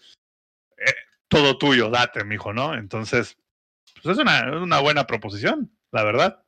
eh, 0.78 0.94
todo 1.28 1.58
tuyo, 1.58 1.90
date, 1.90 2.24
mijo, 2.24 2.52
¿no? 2.52 2.74
Entonces, 2.74 3.36
pues 4.02 4.16
es 4.16 4.22
una, 4.22 4.58
una 4.62 4.80
buena 4.80 5.06
proposición, 5.06 5.70
la 5.92 6.04
verdad. 6.04 6.40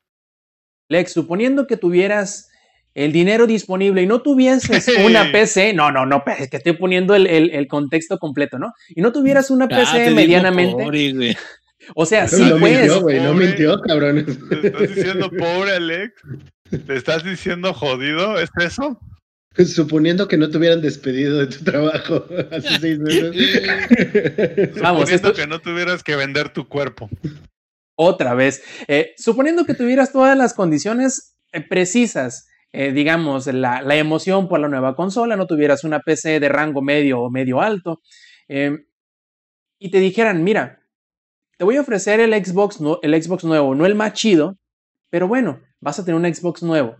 Lex, 0.89 1.11
suponiendo 1.13 1.67
que 1.67 1.77
tuvieras 1.77 2.49
el 2.93 3.11
dinero 3.11 3.45
disponible 3.45 4.01
y 4.01 4.07
no 4.07 4.21
tuvieses 4.21 4.87
una 5.05 5.31
PC, 5.31 5.73
no, 5.73 5.91
no, 5.91 6.05
no, 6.05 6.23
es 6.39 6.49
que 6.49 6.57
estoy 6.57 6.73
poniendo 6.73 7.13
el, 7.15 7.27
el- 7.27 7.51
el 7.51 7.67
contexto 7.67 8.17
completo, 8.17 8.57
¿no? 8.57 8.73
Y 8.89 9.01
no 9.01 9.11
tuvieras 9.11 9.49
una 9.51 9.65
Ah, 9.65 9.67
PC 9.69 9.91
te 9.93 10.03
digo 10.05 10.15
medianamente, 10.15 10.83
pobre, 10.83 11.13
güey. 11.13 11.37
o 11.95 12.05
sea, 12.05 12.23
No, 12.23 12.29
sí 12.29 12.43
no 12.43 12.57
puedes. 12.57 12.79
mintió, 12.79 13.01
güey, 13.01 13.19
no 13.19 13.33
mintió, 13.33 13.81
cabrón. 13.81 14.25
¿Te 14.49 14.67
estás 14.67 14.95
diciendo 14.95 15.29
pobre, 15.31 15.71
Alex? 15.75 16.13
¿Te 16.85 16.95
estás 16.95 17.23
diciendo 17.23 17.73
jodido? 17.73 18.39
¿Es 18.39 18.49
eso? 18.59 18.99
Suponiendo 19.65 20.27
que 20.27 20.37
no 20.37 20.49
te 20.49 20.57
hubieran 20.57 20.81
despedido 20.81 21.37
de 21.39 21.47
tu 21.47 21.63
trabajo 21.63 22.25
hace 22.51 22.79
seis 22.79 22.99
meses. 22.99 23.31
Vamos, 24.81 25.01
Suponiendo 25.01 25.29
esto- 25.29 25.33
que 25.33 25.47
no 25.47 25.59
tuvieras 25.59 26.03
que 26.03 26.15
vender 26.15 26.49
tu 26.49 26.67
cuerpo. 26.67 27.09
Otra 27.95 28.33
vez, 28.35 28.61
eh, 28.87 29.13
suponiendo 29.17 29.65
que 29.65 29.73
tuvieras 29.73 30.11
todas 30.11 30.37
las 30.37 30.53
condiciones 30.53 31.35
eh, 31.51 31.61
precisas, 31.67 32.47
eh, 32.71 32.91
digamos, 32.91 33.47
la, 33.47 33.81
la 33.81 33.95
emoción 33.95 34.47
por 34.47 34.59
la 34.59 34.67
nueva 34.67 34.95
consola, 34.95 35.35
no 35.35 35.47
tuvieras 35.47 35.83
una 35.83 35.99
PC 36.01 36.39
de 36.39 36.47
rango 36.49 36.81
medio 36.83 37.21
o 37.21 37.31
medio 37.31 37.59
alto, 37.59 38.01
eh, 38.49 38.77
y 39.79 39.89
te 39.89 39.99
dijeran, 39.99 40.43
mira, 40.43 40.79
te 41.57 41.63
voy 41.65 41.77
a 41.77 41.81
ofrecer 41.81 42.19
el 42.19 42.33
Xbox, 42.45 42.79
nu- 42.81 42.99
el 43.01 43.19
Xbox 43.23 43.43
nuevo, 43.43 43.73
no 43.73 43.87
el 43.87 43.95
más 43.95 44.13
chido, 44.13 44.59
pero 45.09 45.27
bueno, 45.27 45.61
vas 45.79 45.97
a 45.97 46.05
tener 46.05 46.19
un 46.21 46.31
Xbox 46.31 46.61
nuevo. 46.61 46.97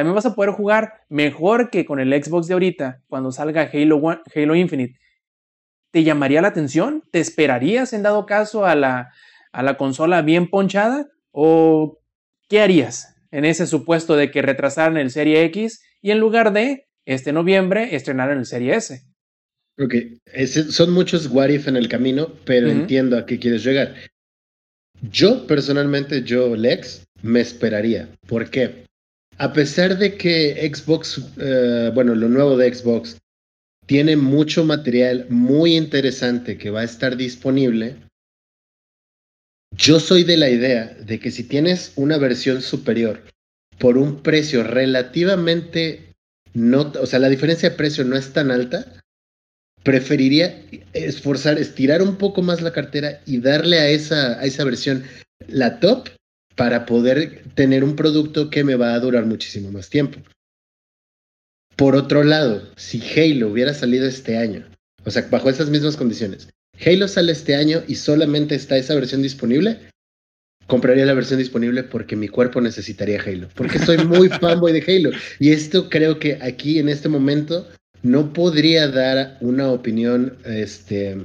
También 0.00 0.14
vas 0.14 0.24
a 0.24 0.34
poder 0.34 0.52
jugar 0.52 0.94
mejor 1.10 1.68
que 1.68 1.84
con 1.84 2.00
el 2.00 2.10
Xbox 2.24 2.46
de 2.46 2.54
ahorita, 2.54 3.02
cuando 3.06 3.32
salga 3.32 3.68
Halo, 3.70 3.98
One- 3.98 4.22
Halo 4.34 4.54
Infinite. 4.54 4.98
¿Te 5.92 6.04
llamaría 6.04 6.40
la 6.40 6.48
atención? 6.48 7.02
¿Te 7.12 7.20
esperarías 7.20 7.92
en 7.92 8.02
dado 8.02 8.24
caso 8.24 8.64
a 8.64 8.74
la, 8.74 9.12
a 9.52 9.62
la 9.62 9.76
consola 9.76 10.22
bien 10.22 10.48
ponchada? 10.48 11.08
¿O 11.32 11.98
qué 12.48 12.62
harías 12.62 13.14
en 13.30 13.44
ese 13.44 13.66
supuesto 13.66 14.16
de 14.16 14.30
que 14.30 14.40
retrasaran 14.40 14.96
el 14.96 15.10
Serie 15.10 15.44
X 15.44 15.82
y 16.00 16.12
en 16.12 16.18
lugar 16.18 16.54
de 16.54 16.86
este 17.04 17.34
noviembre 17.34 17.94
estrenaran 17.94 18.38
el 18.38 18.46
Serie 18.46 18.76
S? 18.76 19.02
Ok, 19.78 19.94
son 20.70 20.92
muchos 20.94 21.26
what 21.26 21.50
if 21.50 21.68
en 21.68 21.76
el 21.76 21.88
camino, 21.88 22.28
pero 22.46 22.70
entiendo 22.70 23.18
a 23.18 23.26
qué 23.26 23.38
quieres 23.38 23.62
llegar. 23.62 23.94
Yo 25.02 25.46
personalmente, 25.46 26.22
yo 26.22 26.56
Lex, 26.56 27.04
me 27.20 27.40
esperaría. 27.42 28.08
¿Por 28.26 28.48
qué? 28.48 28.86
A 29.40 29.54
pesar 29.54 29.96
de 29.96 30.18
que 30.18 30.70
Xbox, 30.70 31.18
eh, 31.38 31.90
bueno, 31.94 32.14
lo 32.14 32.28
nuevo 32.28 32.58
de 32.58 32.74
Xbox, 32.74 33.16
tiene 33.86 34.14
mucho 34.14 34.66
material 34.66 35.26
muy 35.30 35.78
interesante 35.78 36.58
que 36.58 36.68
va 36.68 36.80
a 36.80 36.84
estar 36.84 37.16
disponible, 37.16 37.96
yo 39.74 39.98
soy 39.98 40.24
de 40.24 40.36
la 40.36 40.50
idea 40.50 40.94
de 41.00 41.18
que 41.18 41.30
si 41.30 41.44
tienes 41.44 41.94
una 41.96 42.18
versión 42.18 42.60
superior 42.60 43.22
por 43.78 43.96
un 43.96 44.22
precio 44.22 44.62
relativamente 44.62 46.12
no, 46.52 46.92
o 47.00 47.06
sea, 47.06 47.18
la 47.18 47.30
diferencia 47.30 47.70
de 47.70 47.76
precio 47.76 48.04
no 48.04 48.16
es 48.16 48.34
tan 48.34 48.50
alta, 48.50 49.00
preferiría 49.82 50.62
esforzar, 50.92 51.58
estirar 51.58 52.02
un 52.02 52.16
poco 52.16 52.42
más 52.42 52.60
la 52.60 52.74
cartera 52.74 53.22
y 53.24 53.40
darle 53.40 53.78
a 53.78 53.88
esa, 53.88 54.38
a 54.38 54.44
esa 54.44 54.64
versión 54.64 55.02
la 55.48 55.80
top 55.80 56.10
para 56.60 56.84
poder 56.84 57.42
tener 57.54 57.82
un 57.82 57.96
producto 57.96 58.50
que 58.50 58.64
me 58.64 58.74
va 58.74 58.92
a 58.92 59.00
durar 59.00 59.24
muchísimo 59.24 59.72
más 59.72 59.88
tiempo. 59.88 60.20
Por 61.74 61.96
otro 61.96 62.22
lado, 62.22 62.70
si 62.76 63.00
Halo 63.00 63.48
hubiera 63.48 63.72
salido 63.72 64.06
este 64.06 64.36
año, 64.36 64.66
o 65.06 65.10
sea, 65.10 65.26
bajo 65.30 65.48
esas 65.48 65.70
mismas 65.70 65.96
condiciones, 65.96 66.50
Halo 66.84 67.08
sale 67.08 67.32
este 67.32 67.54
año 67.54 67.82
y 67.88 67.94
solamente 67.94 68.56
está 68.56 68.76
esa 68.76 68.94
versión 68.94 69.22
disponible, 69.22 69.88
compraría 70.66 71.06
la 71.06 71.14
versión 71.14 71.38
disponible 71.38 71.82
porque 71.82 72.14
mi 72.14 72.28
cuerpo 72.28 72.60
necesitaría 72.60 73.22
Halo, 73.22 73.48
porque 73.54 73.78
soy 73.78 73.96
muy 74.04 74.28
fanboy 74.40 74.74
de 74.74 74.84
Halo. 74.86 75.16
Y 75.38 75.52
esto 75.52 75.88
creo 75.88 76.18
que 76.18 76.40
aquí 76.42 76.78
en 76.78 76.90
este 76.90 77.08
momento 77.08 77.66
no 78.02 78.34
podría 78.34 78.86
dar 78.86 79.38
una 79.40 79.70
opinión 79.70 80.36
este, 80.44 81.16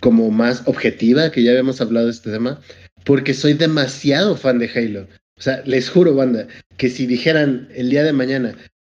como 0.00 0.30
más 0.30 0.64
objetiva, 0.66 1.30
que 1.30 1.42
ya 1.42 1.52
habíamos 1.52 1.80
hablado 1.80 2.04
de 2.04 2.12
este 2.12 2.30
tema, 2.30 2.60
porque 3.04 3.34
soy 3.34 3.54
demasiado 3.54 4.36
fan 4.36 4.58
de 4.58 4.70
Halo. 4.74 5.08
O 5.38 5.42
sea, 5.42 5.62
les 5.64 5.90
juro, 5.90 6.14
banda, 6.14 6.46
que 6.76 6.88
si 6.88 7.06
dijeran 7.06 7.68
el 7.74 7.90
día 7.90 8.04
de 8.04 8.12
mañana 8.12 8.54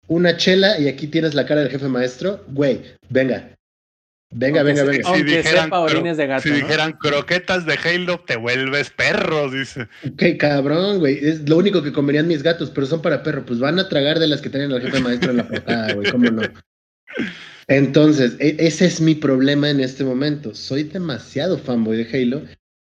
una 0.09 0.37
chela 0.37 0.79
y 0.79 0.89
aquí 0.89 1.07
tienes 1.07 1.35
la 1.35 1.47
cara 1.47 1.61
del 1.61 1.71
jefe 1.71 1.89
maestro, 1.89 2.45
güey, 2.49 2.83
venga. 3.09 3.49
Venga, 4.35 4.61
Aunque 4.63 4.73
venga, 4.81 4.91
venga. 4.91 5.09
Aunque 5.09 5.43
sepa 5.43 5.81
orines 5.81 6.17
de 6.17 6.27
gato, 6.27 6.43
si 6.43 6.49
¿no? 6.51 6.57
dijeran 6.57 6.93
croquetas 6.93 7.67
de 7.67 7.75
Halo, 7.75 8.21
te 8.21 8.37
vuelves 8.37 8.91
perro, 8.91 9.51
dice. 9.51 9.89
Qué 10.17 10.39
cabrón, 10.39 11.01
güey. 11.01 11.19
Es 11.23 11.47
lo 11.49 11.59
único 11.59 11.83
que 11.83 11.93
comerían 11.93 12.29
mis 12.29 12.43
gatos, 12.43 12.71
pero 12.71 12.87
son 12.87 13.03
para 13.03 13.23
perro. 13.23 13.45
Pues 13.45 13.59
van 13.59 13.79
a 13.79 13.89
tragar 13.91 14.19
de 14.19 14.27
las 14.27 14.41
que 14.41 14.49
tienen 14.49 14.73
al 14.73 14.81
jefe 14.81 15.01
maestro 15.01 15.33
en 15.33 15.37
la 15.37 15.49
portada, 15.49 15.93
güey. 15.93 16.11
¿Cómo 16.11 16.31
no? 16.31 16.43
Entonces, 17.69 18.37
e- 18.39 18.57
ese 18.59 18.87
es 18.87 19.01
mi 19.01 19.15
problema 19.15 19.69
en 19.69 19.81
este 19.81 20.03
momento. 20.03 20.55
Soy 20.55 20.85
demasiado 20.85 21.59
fanboy 21.59 22.03
de 22.03 22.19
Halo. 22.19 22.43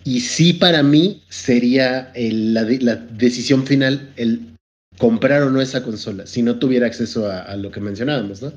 Y 0.06 0.20
sí, 0.20 0.52
para 0.52 0.84
mí 0.84 1.24
sería 1.28 2.12
la, 2.14 2.62
de- 2.64 2.78
la 2.80 2.94
decisión 2.94 3.66
final 3.66 4.12
el 4.16 4.56
comprar 4.98 5.42
o 5.42 5.50
no 5.50 5.60
esa 5.60 5.82
consola, 5.82 6.26
si 6.26 6.42
no 6.42 6.58
tuviera 6.60 6.86
acceso 6.86 7.26
a, 7.30 7.40
a 7.42 7.56
lo 7.56 7.72
que 7.72 7.80
mencionábamos, 7.80 8.40
¿no? 8.40 8.52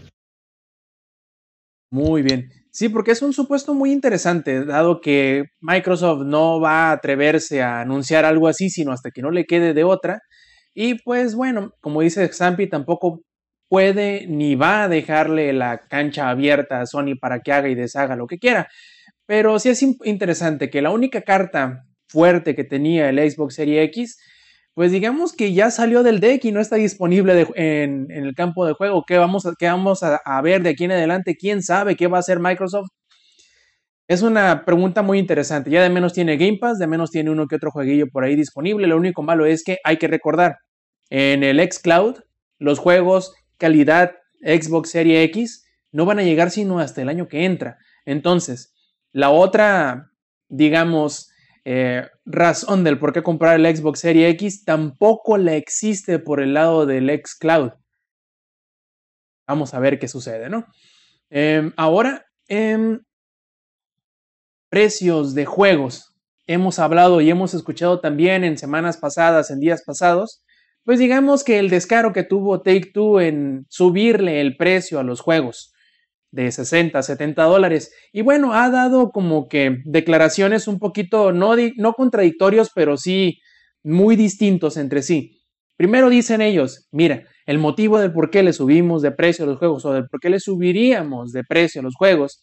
Muy 1.91 2.21
bien. 2.21 2.51
Sí, 2.71 2.87
porque 2.89 3.11
es 3.11 3.21
un 3.23 3.33
supuesto 3.33 3.73
muy 3.73 3.91
interesante, 3.91 4.63
dado 4.63 5.01
que 5.01 5.45
Microsoft 5.59 6.21
no 6.23 6.59
va 6.61 6.89
a 6.89 6.91
atreverse 6.91 7.63
a 7.63 7.81
anunciar 7.81 8.25
algo 8.25 8.47
así, 8.47 8.69
sino 8.69 8.91
hasta 8.91 9.09
que 9.09 9.23
no 9.23 9.31
le 9.31 9.45
quede 9.45 9.73
de 9.73 9.83
otra. 9.83 10.21
Y 10.75 10.95
pues 11.01 11.33
bueno, 11.33 11.73
como 11.81 12.01
dice 12.01 12.27
Zampi, 12.31 12.67
tampoco 12.69 13.23
puede 13.67 14.27
ni 14.27 14.53
va 14.55 14.83
a 14.83 14.87
dejarle 14.87 15.51
la 15.53 15.79
cancha 15.87 16.29
abierta 16.29 16.81
a 16.81 16.85
Sony 16.85 17.15
para 17.19 17.39
que 17.41 17.51
haga 17.51 17.69
y 17.69 17.75
deshaga 17.75 18.15
lo 18.15 18.27
que 18.27 18.37
quiera. 18.37 18.67
Pero 19.29 19.59
sí 19.59 19.69
es 19.69 19.83
in- 19.83 19.95
interesante 20.05 20.71
que 20.71 20.81
la 20.81 20.89
única 20.89 21.21
carta 21.21 21.85
fuerte 22.07 22.55
que 22.55 22.63
tenía 22.63 23.09
el 23.09 23.19
Xbox 23.31 23.53
Series 23.53 23.87
X, 23.89 24.17
pues 24.73 24.91
digamos 24.91 25.33
que 25.33 25.53
ya 25.53 25.69
salió 25.69 26.01
del 26.01 26.19
deck 26.19 26.43
y 26.45 26.51
no 26.51 26.59
está 26.59 26.77
disponible 26.77 27.45
en, 27.53 28.07
el 28.09 28.33
campo 28.33 28.65
de 28.65 28.73
juego. 28.73 29.03
¿Qué 29.05 29.19
vamos, 29.19 29.45
a, 29.45 29.53
qué 29.59 29.67
vamos 29.67 30.01
a 30.01 30.41
ver 30.41 30.63
de 30.63 30.71
aquí 30.71 30.85
en 30.85 30.93
adelante? 30.93 31.35
¿Quién 31.37 31.61
sabe 31.61 31.95
qué 31.95 32.07
va 32.07 32.17
a 32.17 32.21
hacer 32.21 32.39
Microsoft? 32.39 32.87
Es 34.07 34.23
una 34.23 34.65
pregunta 34.65 35.03
muy 35.03 35.19
interesante. 35.19 35.69
Ya 35.69 35.83
de 35.83 35.91
menos 35.91 36.13
tiene 36.13 36.35
Game 36.35 36.57
Pass, 36.59 36.79
de 36.79 36.87
menos 36.87 37.11
tiene 37.11 37.29
uno 37.29 37.45
que 37.45 37.57
otro 37.57 37.69
jueguillo 37.69 38.07
por 38.11 38.23
ahí 38.23 38.35
disponible. 38.35 38.87
Lo 38.87 38.97
único 38.97 39.21
malo 39.21 39.45
es 39.45 39.63
que 39.63 39.77
hay 39.83 39.97
que 39.97 40.07
recordar, 40.07 40.55
en 41.11 41.43
el 41.43 41.59
xCloud, 41.59 42.15
los 42.57 42.79
juegos 42.79 43.31
calidad 43.59 44.15
Xbox 44.41 44.89
Series 44.89 45.23
X 45.25 45.65
no 45.91 46.05
van 46.05 46.17
a 46.17 46.23
llegar 46.23 46.49
sino 46.49 46.79
hasta 46.79 47.03
el 47.03 47.09
año 47.09 47.27
que 47.27 47.45
entra. 47.45 47.77
Entonces, 48.05 48.73
la 49.11 49.29
otra, 49.29 50.11
digamos, 50.47 51.31
eh, 51.65 52.07
razón 52.25 52.83
del 52.83 52.99
por 52.99 53.13
qué 53.13 53.21
comprar 53.21 53.59
el 53.59 53.75
Xbox 53.75 53.99
Series 53.99 54.33
X 54.33 54.63
tampoco 54.65 55.37
la 55.37 55.55
existe 55.55 56.19
por 56.19 56.41
el 56.41 56.53
lado 56.53 56.85
del 56.85 57.09
xCloud. 57.09 57.71
Vamos 59.47 59.73
a 59.73 59.79
ver 59.79 59.99
qué 59.99 60.07
sucede, 60.07 60.49
¿no? 60.49 60.65
Em, 61.29 61.73
ahora, 61.75 62.25
em, 62.47 63.01
precios 64.69 65.33
de 65.33 65.45
juegos. 65.45 66.15
Hemos 66.47 66.79
hablado 66.79 67.21
y 67.21 67.29
hemos 67.29 67.53
escuchado 67.53 67.99
también 67.99 68.43
en 68.43 68.57
semanas 68.57 68.97
pasadas, 68.97 69.51
en 69.51 69.59
días 69.59 69.83
pasados, 69.85 70.43
pues 70.83 70.99
digamos 70.99 71.43
que 71.43 71.59
el 71.59 71.69
descaro 71.69 72.13
que 72.13 72.23
tuvo 72.23 72.61
Take 72.61 72.91
Two 72.93 73.21
en 73.21 73.65
subirle 73.69 74.41
el 74.41 74.57
precio 74.57 74.99
a 74.99 75.03
los 75.03 75.21
juegos 75.21 75.73
de 76.31 76.51
60, 76.51 77.01
70 77.01 77.43
dólares. 77.43 77.91
Y 78.11 78.21
bueno, 78.21 78.53
ha 78.53 78.69
dado 78.69 79.11
como 79.11 79.47
que 79.47 79.81
declaraciones 79.85 80.67
un 80.67 80.79
poquito, 80.79 81.31
no, 81.31 81.55
no 81.77 81.93
contradictorios, 81.93 82.69
pero 82.73 82.97
sí 82.97 83.39
muy 83.83 84.15
distintos 84.15 84.77
entre 84.77 85.01
sí. 85.01 85.41
Primero 85.77 86.09
dicen 86.09 86.41
ellos, 86.41 86.87
mira, 86.91 87.23
el 87.45 87.57
motivo 87.57 87.99
del 87.99 88.11
por 88.11 88.29
qué 88.29 88.43
le 88.43 88.53
subimos 88.53 89.01
de 89.01 89.11
precio 89.11 89.45
a 89.45 89.47
los 89.47 89.57
juegos 89.57 89.85
o 89.85 89.93
del 89.93 90.07
por 90.07 90.19
qué 90.19 90.29
le 90.29 90.39
subiríamos 90.39 91.31
de 91.31 91.43
precio 91.43 91.81
a 91.81 91.83
los 91.83 91.95
juegos 91.95 92.41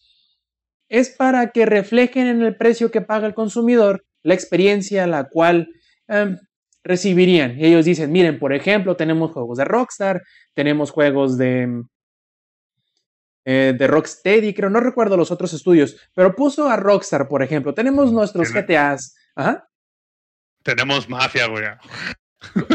es 0.89 1.09
para 1.09 1.51
que 1.51 1.65
reflejen 1.65 2.27
en 2.27 2.41
el 2.41 2.55
precio 2.55 2.91
que 2.91 3.01
paga 3.01 3.27
el 3.27 3.33
consumidor 3.33 4.05
la 4.23 4.33
experiencia 4.33 5.05
la 5.07 5.29
cual 5.29 5.69
em, 6.07 6.37
recibirían. 6.83 7.57
Ellos 7.59 7.85
dicen, 7.85 8.11
miren, 8.11 8.39
por 8.39 8.53
ejemplo, 8.53 8.95
tenemos 8.95 9.31
juegos 9.31 9.57
de 9.57 9.65
Rockstar, 9.65 10.21
tenemos 10.53 10.91
juegos 10.91 11.37
de, 11.37 11.83
eh, 13.49 13.73
de 13.79 13.87
Rocksteady, 13.87 14.53
creo, 14.53 14.69
no 14.69 14.81
recuerdo 14.81 15.15
los 15.15 15.31
otros 15.31 15.53
estudios, 15.53 15.95
pero 16.13 16.35
puso 16.35 16.67
a 16.67 16.75
Rockstar, 16.75 17.29
por 17.29 17.41
ejemplo. 17.41 17.73
Tenemos 17.73 18.11
nuestros 18.11 18.51
Tiene- 18.51 18.67
GTAs. 18.67 19.15
Ajá. 19.37 19.69
Tenemos 20.63 21.07
mafia, 21.07 21.47
güey. 21.47 21.63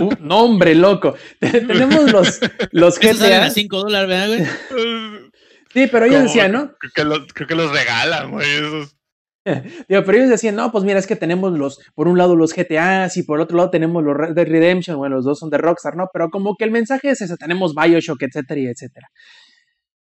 Uh, 0.01 0.15
no, 0.21 0.45
hombre, 0.45 0.75
loco. 0.75 1.15
Tenemos 1.39 2.11
los, 2.11 2.41
los 2.71 2.97
Esos 3.03 3.19
salen 3.19 3.41
a 3.41 3.45
GTAs. 3.45 3.55
5 3.55 3.77
dólares, 3.81 4.09
¿verdad, 4.09 4.29
güey? 4.29 5.31
Sí, 5.75 5.89
pero 5.93 6.07
ellos 6.07 6.23
decían, 6.23 6.53
¿no? 6.53 6.75
Creo 6.79 6.93
que, 6.95 7.05
los, 7.05 7.33
creo 7.35 7.49
que 7.49 7.55
los 7.55 7.71
regalan, 7.71 8.31
güey. 8.31 8.49
Esos. 8.51 8.97
Digo, 9.89 10.05
pero 10.05 10.13
ellos 10.13 10.31
decían, 10.31 10.57
no, 10.57 10.73
pues 10.73 10.85
mira, 10.85 10.99
es 10.99 11.07
que 11.07 11.17
tenemos 11.17 11.53
los, 11.59 11.81
por 11.95 12.09
un 12.09 12.17
lado 12.17 12.35
los 12.35 12.55
GTAs 12.55 13.15
y 13.19 13.25
por 13.25 13.41
otro 13.41 13.59
lado 13.59 13.69
tenemos 13.71 14.03
los 14.03 14.17
Red 14.17 14.35
Dead 14.35 14.47
Redemption, 14.47 14.97
bueno, 14.97 15.17
los 15.17 15.25
dos 15.27 15.39
son 15.39 15.51
de 15.51 15.59
Rockstar, 15.59 15.97
¿no? 15.97 16.07
Pero 16.13 16.31
como 16.31 16.57
que 16.57 16.65
el 16.65 16.71
mensaje 16.71 17.11
es 17.11 17.21
ese, 17.21 17.37
tenemos 17.37 17.75
Bioshock, 17.75 18.23
etcétera, 18.23 18.61
y 18.61 18.67
etcétera. 18.69 19.09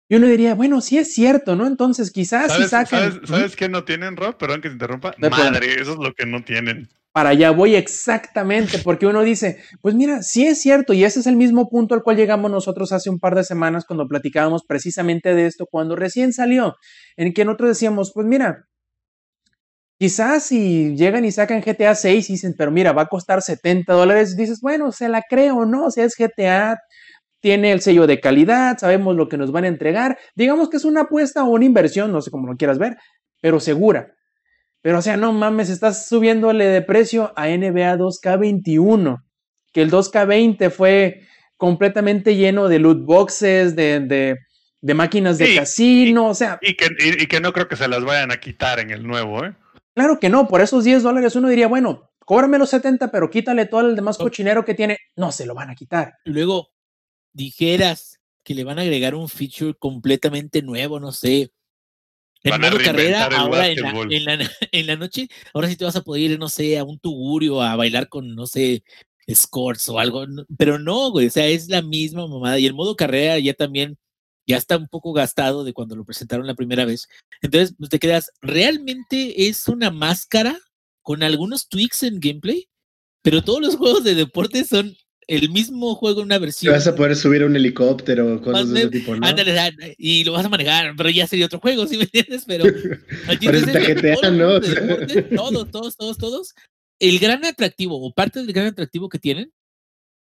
Y 0.10 0.16
uno 0.16 0.26
diría, 0.26 0.56
bueno, 0.56 0.82
sí 0.82 0.98
es 0.98 1.14
cierto, 1.14 1.56
¿no? 1.56 1.68
Entonces 1.68 2.12
quizás 2.12 2.52
si 2.52 2.64
¿Sabes, 2.64 2.70
sacan... 2.72 3.12
¿sabes, 3.12 3.30
¿sabes 3.30 3.56
qué 3.56 3.70
no 3.70 3.84
tienen, 3.86 4.18
Rob? 4.18 4.36
Perdón 4.38 4.60
que 4.60 4.70
te 4.70 4.74
interrumpa. 4.74 5.14
Madre, 5.20 5.80
eso 5.80 5.94
es 5.94 6.00
lo 6.00 6.14
que 6.14 6.26
no 6.26 6.44
tienen. 6.44 6.90
Para 7.12 7.30
allá 7.30 7.52
voy 7.52 7.76
exactamente, 7.76 8.80
porque 8.80 9.06
uno 9.06 9.22
dice, 9.22 9.62
pues 9.82 9.94
mira, 9.96 10.22
sí 10.24 10.48
es 10.48 10.62
cierto, 10.62 10.94
y 10.94 11.04
ese 11.04 11.20
es 11.20 11.28
el 11.28 11.36
mismo 11.36 11.70
punto 11.70 11.96
al 11.96 12.04
cual 12.04 12.18
llegamos 12.18 12.50
nosotros 12.50 12.92
hace 12.92 13.10
un 13.10 13.20
par 13.20 13.36
de 13.36 13.44
semanas 13.44 13.86
cuando 13.86 14.08
platicábamos 14.08 14.64
precisamente 14.68 15.34
de 15.34 15.48
esto, 15.48 15.66
cuando 15.70 15.96
recién 15.96 16.34
salió, 16.34 16.76
en 17.18 17.34
que 17.34 17.46
nosotros 17.46 17.70
decíamos, 17.70 18.12
pues 18.14 18.28
mira, 18.28 18.68
quizás 20.00 20.44
si 20.44 20.96
llegan 20.96 21.26
y 21.26 21.32
sacan 21.32 21.62
GTA 21.62 21.96
6 21.96 22.30
y 22.30 22.34
dicen, 22.34 22.54
pero 22.58 22.72
mira, 22.72 22.94
va 22.94 23.04
a 23.04 23.08
costar 23.08 23.42
70 23.42 23.92
dólares, 23.92 24.38
dices, 24.38 24.60
bueno, 24.62 24.92
se 24.92 25.10
la 25.10 25.24
creo, 25.28 25.66
¿no? 25.66 25.86
O 25.86 25.92
sea, 25.92 26.06
es 26.06 26.16
GTA, 26.16 26.78
tiene 27.40 27.72
el 27.72 27.82
sello 27.82 28.08
de 28.08 28.20
calidad, 28.20 28.78
sabemos 28.78 29.16
lo 29.16 29.30
que 29.30 29.38
nos 29.38 29.52
van 29.52 29.64
a 29.64 29.68
entregar, 29.70 30.18
digamos 30.36 30.70
que 30.70 30.78
es 30.78 30.86
una 30.86 31.02
apuesta 31.02 31.44
o 31.44 31.50
una 31.50 31.66
inversión, 31.66 32.12
no 32.12 32.22
sé 32.22 32.32
cómo 32.32 32.48
lo 32.48 32.58
quieras 32.58 32.78
ver, 32.80 32.98
pero 33.42 33.60
segura. 33.60 34.14
Pero 34.82 35.00
o 35.00 35.02
sea, 35.02 35.18
no 35.18 35.34
mames, 35.34 35.70
estás 35.70 36.08
subiéndole 36.08 36.66
de 36.66 36.82
precio 36.82 37.34
a 37.36 37.48
NBA 37.48 37.98
2K21, 37.98 39.18
que 39.74 39.82
el 39.82 39.92
2K20 39.92 40.70
fue 40.72 41.22
completamente 41.58 42.36
lleno 42.36 42.70
de 42.70 42.80
loot 42.80 43.04
boxes, 43.06 43.76
de, 43.76 44.00
de, 44.00 44.38
de 44.82 44.94
máquinas 44.94 45.38
de 45.38 45.48
Sí, 45.48 45.56
casino, 45.58 46.28
o 46.28 46.34
sea, 46.34 46.58
Y 46.62 46.76
que, 46.76 46.88
y, 47.00 47.24
y 47.24 47.28
que 47.28 47.42
no 47.42 47.52
creo 47.52 47.68
que 47.68 47.76
se 47.76 47.88
las 47.88 48.04
vayan 48.04 48.32
a 48.32 48.38
quitar 48.38 48.80
en 48.80 48.92
el 48.92 49.06
nuevo, 49.06 49.44
¿eh? 49.46 49.54
claro 49.94 50.20
que 50.20 50.30
no, 50.30 50.48
por 50.48 50.62
esos 50.62 50.86
10 50.86 51.04
dólares 51.04 51.36
uno 51.36 51.50
diría, 51.50 51.68
bueno, 51.68 52.10
cóbrame 52.24 52.58
los 52.58 52.70
70, 52.70 53.12
pero 53.12 53.30
quítale 53.30 53.66
todo 53.66 53.82
el 53.82 53.96
demás 53.98 54.18
cochinero 54.18 54.64
que 54.64 54.76
tiene, 54.76 54.98
no 55.18 55.34
se 55.34 55.46
lo 55.46 55.54
van 55.56 55.70
a 55.70 55.76
quitar. 55.76 56.14
Luego 56.24 56.70
dijeras 57.40 58.20
que 58.44 58.54
le 58.54 58.66
van 58.66 58.80
a 58.80 58.82
agregar 58.82 59.16
un 59.16 59.30
feature 59.30 59.74
completamente 59.74 60.62
nuevo, 60.62 61.00
no 61.00 61.14
sé. 61.14 61.52
En 62.44 62.60
modo 62.60 62.78
carrera, 62.84 63.26
ahora 63.26 63.68
en 63.68 63.82
la, 63.82 63.82
básquetbol. 63.84 64.14
en, 64.14 64.26
la, 64.26 64.52
en 64.72 64.88
la 64.88 64.96
noche, 64.98 65.30
ahora 65.54 65.70
sí 65.70 65.76
te 65.76 65.86
vas 65.86 65.96
a 65.96 66.04
poder 66.04 66.32
ir, 66.32 66.40
no 66.40 66.50
sé, 66.50 66.78
a 66.78 66.84
un 66.84 67.00
tugurio, 67.00 67.62
a 67.62 67.76
bailar 67.76 68.10
con, 68.10 68.36
no 68.36 68.46
sé, 68.46 68.84
scores 69.34 69.88
o 69.90 70.00
algo. 70.00 70.26
Pero 70.58 70.80
no, 70.80 71.12
güey, 71.12 71.28
o 71.28 71.30
sea, 71.30 71.48
es 71.48 71.70
la 71.70 71.82
misma 71.82 72.28
mamada. 72.28 72.60
Y 72.60 72.66
el 72.66 72.74
modo 72.74 72.96
carrera 72.96 73.40
ya 73.40 73.54
también, 73.54 73.98
ya 74.46 74.58
está 74.58 74.78
un 74.78 74.88
poco 74.88 75.14
gastado 75.14 75.64
de 75.64 75.74
cuando 75.74 75.96
lo 75.96 76.06
presentaron 76.06 76.48
la 76.48 76.56
primera 76.56 76.86
vez. 76.86 77.08
Entonces, 77.42 77.74
pues 77.78 77.90
te 77.90 78.00
quedas, 78.00 78.32
¿realmente 78.42 79.48
es 79.48 79.68
una 79.68 79.92
máscara 79.92 80.60
con 81.02 81.24
algunos 81.24 81.70
tweaks 81.70 82.04
en 82.04 82.20
gameplay? 82.20 82.68
Pero 83.22 83.44
todos 83.44 83.62
los 83.62 83.76
juegos 83.76 84.04
de 84.04 84.16
deporte 84.16 84.66
son 84.66 84.96
el 85.30 85.50
mismo 85.52 85.94
juego 85.94 86.22
en 86.22 86.26
una 86.26 86.36
Te 86.36 86.42
versión. 86.42 86.74
vas 86.74 86.88
a 86.88 86.96
poder 86.96 87.16
subir 87.16 87.44
a 87.44 87.46
un 87.46 87.56
helicóptero, 87.56 88.42
cosas 88.42 88.72
de 88.72 88.80
ese 88.80 88.90
tipo, 88.90 89.16
¿no? 89.16 89.28
Ándale, 89.28 89.54
sea, 89.54 89.72
y 89.98 90.24
lo 90.24 90.32
vas 90.32 90.44
a 90.44 90.50
manejar, 90.50 90.96
pero 90.98 91.10
ya 91.12 91.28
sería 91.28 91.46
otro 91.46 91.60
juego, 91.60 91.86
¿sí 91.88 91.98
me 91.98 92.04
entiendes? 92.04 92.44
Pero 92.48 92.66
Parece 93.28 93.72
que 93.72 93.94
GTA, 93.94 94.32
¿no? 94.32 94.60
todos, 95.36 95.70
todos, 95.70 95.96
todos, 95.96 96.18
todos. 96.18 96.56
El 96.98 97.20
gran 97.20 97.46
atractivo, 97.46 98.04
o 98.04 98.12
parte 98.12 98.40
del 98.40 98.52
gran 98.52 98.66
atractivo 98.66 99.08
que 99.08 99.20
tienen, 99.20 99.54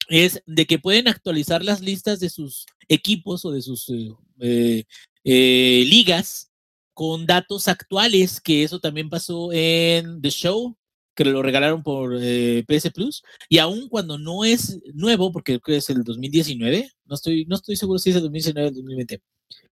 es 0.09 0.43
de 0.47 0.67
que 0.67 0.79
pueden 0.79 1.09
actualizar 1.09 1.63
las 1.63 1.83
listas 1.83 2.19
de 2.19 2.31
sus 2.31 2.65
equipos 2.89 3.45
o 3.45 3.51
de 3.51 3.61
sus 3.61 3.91
eh, 3.91 4.15
eh, 4.41 4.85
eh, 5.25 5.85
ligas 5.87 6.51
con 6.95 7.27
datos 7.27 7.69
actuales, 7.69 8.41
que 8.41 8.63
eso 8.63 8.81
también 8.81 9.11
pasó 9.11 9.53
en 9.53 10.23
The 10.23 10.31
Show, 10.31 10.75
que 11.17 11.25
lo 11.25 11.43
regalaron 11.43 11.83
por 11.83 12.17
eh, 12.21 12.63
PS 12.69 12.91
Plus, 12.93 13.23
y 13.49 13.59
aun 13.59 13.89
cuando 13.89 14.19
no 14.19 14.45
es 14.45 14.79
nuevo, 14.95 15.33
porque 15.33 15.59
creo 15.59 15.77
que 15.77 15.77
es 15.79 15.91
el 15.91 16.05
2019, 16.05 16.91
no 17.07 17.15
estoy, 17.17 17.45
no 17.47 17.57
estoy 17.57 17.75
seguro 17.77 17.99
si 17.99 18.11
es 18.11 18.17
el 18.17 18.23
2019 18.23 18.67
o 18.67 18.69
el 18.69 18.75
2020, 18.77 19.21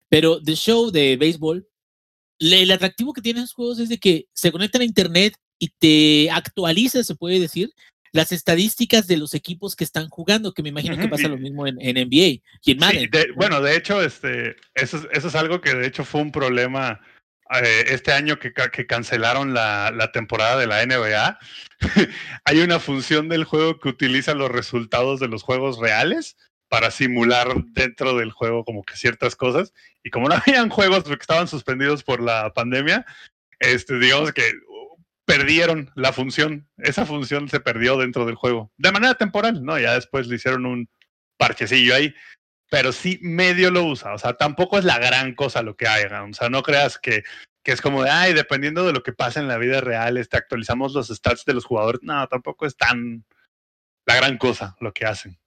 pero 0.09 0.41
The 0.41 0.55
Show 0.55 0.91
de 0.91 1.15
béisbol, 1.17 1.67
le- 2.39 2.63
el 2.63 2.71
atractivo 2.71 3.13
que 3.13 3.21
tienen 3.21 3.43
esos 3.43 3.53
juegos 3.55 3.79
es 3.79 3.87
de 3.89 3.97
que 3.97 4.25
se 4.33 4.51
conectan 4.51 4.81
a 4.81 4.85
internet 4.85 5.35
y 5.57 5.69
te 5.69 6.29
actualiza, 6.31 7.03
se 7.03 7.15
puede 7.15 7.39
decir, 7.39 7.71
las 8.11 8.31
estadísticas 8.31 9.07
de 9.07 9.17
los 9.17 9.33
equipos 9.33 9.75
que 9.75 9.83
están 9.83 10.07
jugando, 10.09 10.53
que 10.53 10.63
me 10.63 10.69
imagino 10.69 10.95
que 10.95 11.01
Ujú, 11.01 11.09
pasa 11.11 11.27
y- 11.27 11.31
lo 11.31 11.37
mismo 11.37 11.67
en, 11.67 11.79
en 11.81 11.97
NBA 11.97 12.27
y 12.27 12.41
en 12.41 12.41
Sí, 12.65 12.75
Madden. 12.79 13.09
de- 13.11 13.27
¿no? 13.29 13.35
bueno, 13.35 13.61
de 13.61 13.75
hecho, 13.75 14.01
este, 14.01 14.55
eso, 14.73 14.97
es- 14.97 15.07
eso 15.11 15.27
es 15.27 15.35
algo 15.35 15.61
que 15.61 15.73
de 15.75 15.85
hecho 15.87 16.03
fue 16.05 16.21
un 16.21 16.31
problema 16.31 16.99
eh, 17.61 17.85
este 17.89 18.11
año 18.11 18.39
que, 18.39 18.53
ca- 18.53 18.69
que 18.71 18.85
cancelaron 18.87 19.53
la, 19.53 19.91
la 19.91 20.11
temporada 20.11 20.57
de 20.57 20.67
la 20.67 20.85
NBA. 20.85 21.39
Hay 22.45 22.59
una 22.59 22.79
función 22.79 23.29
del 23.29 23.43
juego 23.43 23.79
que 23.79 23.89
utiliza 23.89 24.33
los 24.33 24.51
resultados 24.51 25.19
de 25.19 25.27
los 25.27 25.43
juegos 25.43 25.79
reales 25.79 26.37
para 26.67 26.89
simular 26.91 27.55
dentro 27.73 28.17
del 28.17 28.31
juego 28.31 28.65
como 28.65 28.83
que 28.83 28.95
ciertas 28.97 29.35
cosas. 29.35 29.73
Y 30.03 30.09
como 30.09 30.27
no 30.29 30.35
habían 30.45 30.69
juegos 30.69 31.03
porque 31.03 31.21
estaban 31.21 31.47
suspendidos 31.47 32.03
por 32.03 32.21
la 32.21 32.51
pandemia, 32.53 33.05
este, 33.59 33.99
digamos 33.99 34.33
que 34.33 34.41
uh, 34.41 35.01
perdieron 35.25 35.91
la 35.95 36.11
función. 36.13 36.67
Esa 36.77 37.05
función 37.05 37.47
se 37.49 37.59
perdió 37.59 37.97
dentro 37.97 38.25
del 38.25 38.35
juego. 38.35 38.71
De 38.77 38.91
manera 38.91 39.13
temporal, 39.15 39.63
¿no? 39.63 39.79
Ya 39.79 39.93
después 39.93 40.27
le 40.27 40.35
hicieron 40.35 40.65
un 40.65 40.89
parchecillo 41.37 41.93
ahí 41.95 42.13
pero 42.69 42.91
sí 42.91 43.19
medio 43.21 43.71
lo 43.71 43.85
usa. 43.85 44.13
O 44.13 44.17
sea, 44.17 44.33
tampoco 44.33 44.77
es 44.77 44.85
la 44.85 44.99
gran 44.99 45.35
cosa 45.35 45.61
lo 45.61 45.75
que 45.75 45.87
hagan. 45.87 46.31
O 46.31 46.33
sea, 46.33 46.49
no 46.49 46.63
creas 46.63 46.97
que, 46.97 47.23
que 47.63 47.71
es 47.71 47.81
como 47.81 48.03
de, 48.03 48.09
ay, 48.09 48.33
dependiendo 48.33 48.85
de 48.85 48.93
lo 48.93 49.03
que 49.03 49.13
pasa 49.13 49.39
en 49.39 49.47
la 49.47 49.57
vida 49.57 49.81
real, 49.81 50.17
este, 50.17 50.37
actualizamos 50.37 50.93
los 50.93 51.07
stats 51.07 51.45
de 51.45 51.53
los 51.53 51.65
jugadores. 51.65 52.01
No, 52.03 52.27
tampoco 52.27 52.65
es 52.65 52.75
tan 52.75 53.25
la 54.05 54.15
gran 54.15 54.37
cosa 54.37 54.75
lo 54.79 54.93
que 54.93 55.05
hacen. 55.05 55.39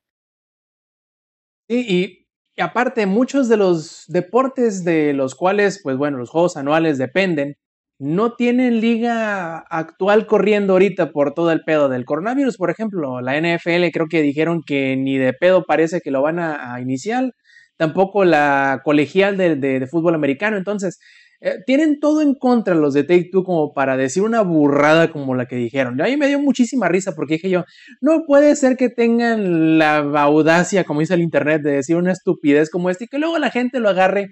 Sí, 1.68 2.26
y 2.56 2.60
aparte, 2.60 3.06
muchos 3.06 3.48
de 3.48 3.56
los 3.56 4.04
deportes 4.08 4.84
de 4.84 5.12
los 5.12 5.34
cuales, 5.34 5.80
pues 5.82 5.96
bueno, 5.96 6.18
los 6.18 6.30
juegos 6.30 6.56
anuales 6.56 6.98
dependen, 6.98 7.56
no 7.98 8.34
tienen 8.34 8.80
liga 8.80 9.58
actual 9.58 10.26
corriendo 10.26 10.74
ahorita 10.74 11.10
por 11.10 11.34
todo 11.34 11.50
el 11.50 11.62
pedo 11.64 11.88
del 11.88 12.04
coronavirus. 12.04 12.56
Por 12.56 12.70
ejemplo, 12.70 13.20
la 13.20 13.36
NFL 13.40 13.90
creo 13.92 14.06
que 14.08 14.22
dijeron 14.22 14.62
que 14.64 14.96
ni 14.96 15.18
de 15.18 15.32
pedo 15.32 15.64
parece 15.64 16.00
que 16.00 16.12
lo 16.12 16.22
van 16.22 16.38
a, 16.38 16.80
iniciar, 16.80 17.32
tampoco 17.76 18.24
la 18.24 18.82
colegial 18.84 19.36
de, 19.36 19.86
fútbol 19.90 20.14
americano. 20.14 20.56
Entonces, 20.56 21.00
eh, 21.40 21.56
tienen 21.66 21.98
todo 22.00 22.22
en 22.22 22.34
contra 22.34 22.74
los 22.74 22.94
de 22.94 23.04
Take 23.04 23.30
Two 23.32 23.44
como 23.44 23.72
para 23.72 23.96
decir 23.96 24.22
una 24.22 24.42
burrada 24.42 25.10
como 25.10 25.34
la 25.34 25.46
que 25.46 25.56
dijeron. 25.56 26.00
A 26.00 26.04
mí 26.04 26.16
me 26.16 26.28
dio 26.28 26.38
muchísima 26.38 26.88
risa 26.88 27.12
porque 27.16 27.34
dije 27.34 27.50
yo, 27.50 27.64
no 28.00 28.24
puede 28.26 28.54
ser 28.54 28.76
que 28.76 28.90
tengan 28.90 29.78
la 29.78 29.98
audacia, 29.98 30.84
como 30.84 31.00
dice 31.00 31.14
el 31.14 31.22
internet, 31.22 31.62
de 31.62 31.72
decir 31.72 31.96
una 31.96 32.12
estupidez 32.12 32.70
como 32.70 32.90
esta 32.90 33.04
y 33.04 33.08
que 33.08 33.18
luego 33.18 33.38
la 33.38 33.50
gente 33.50 33.80
lo 33.80 33.88
agarre 33.88 34.30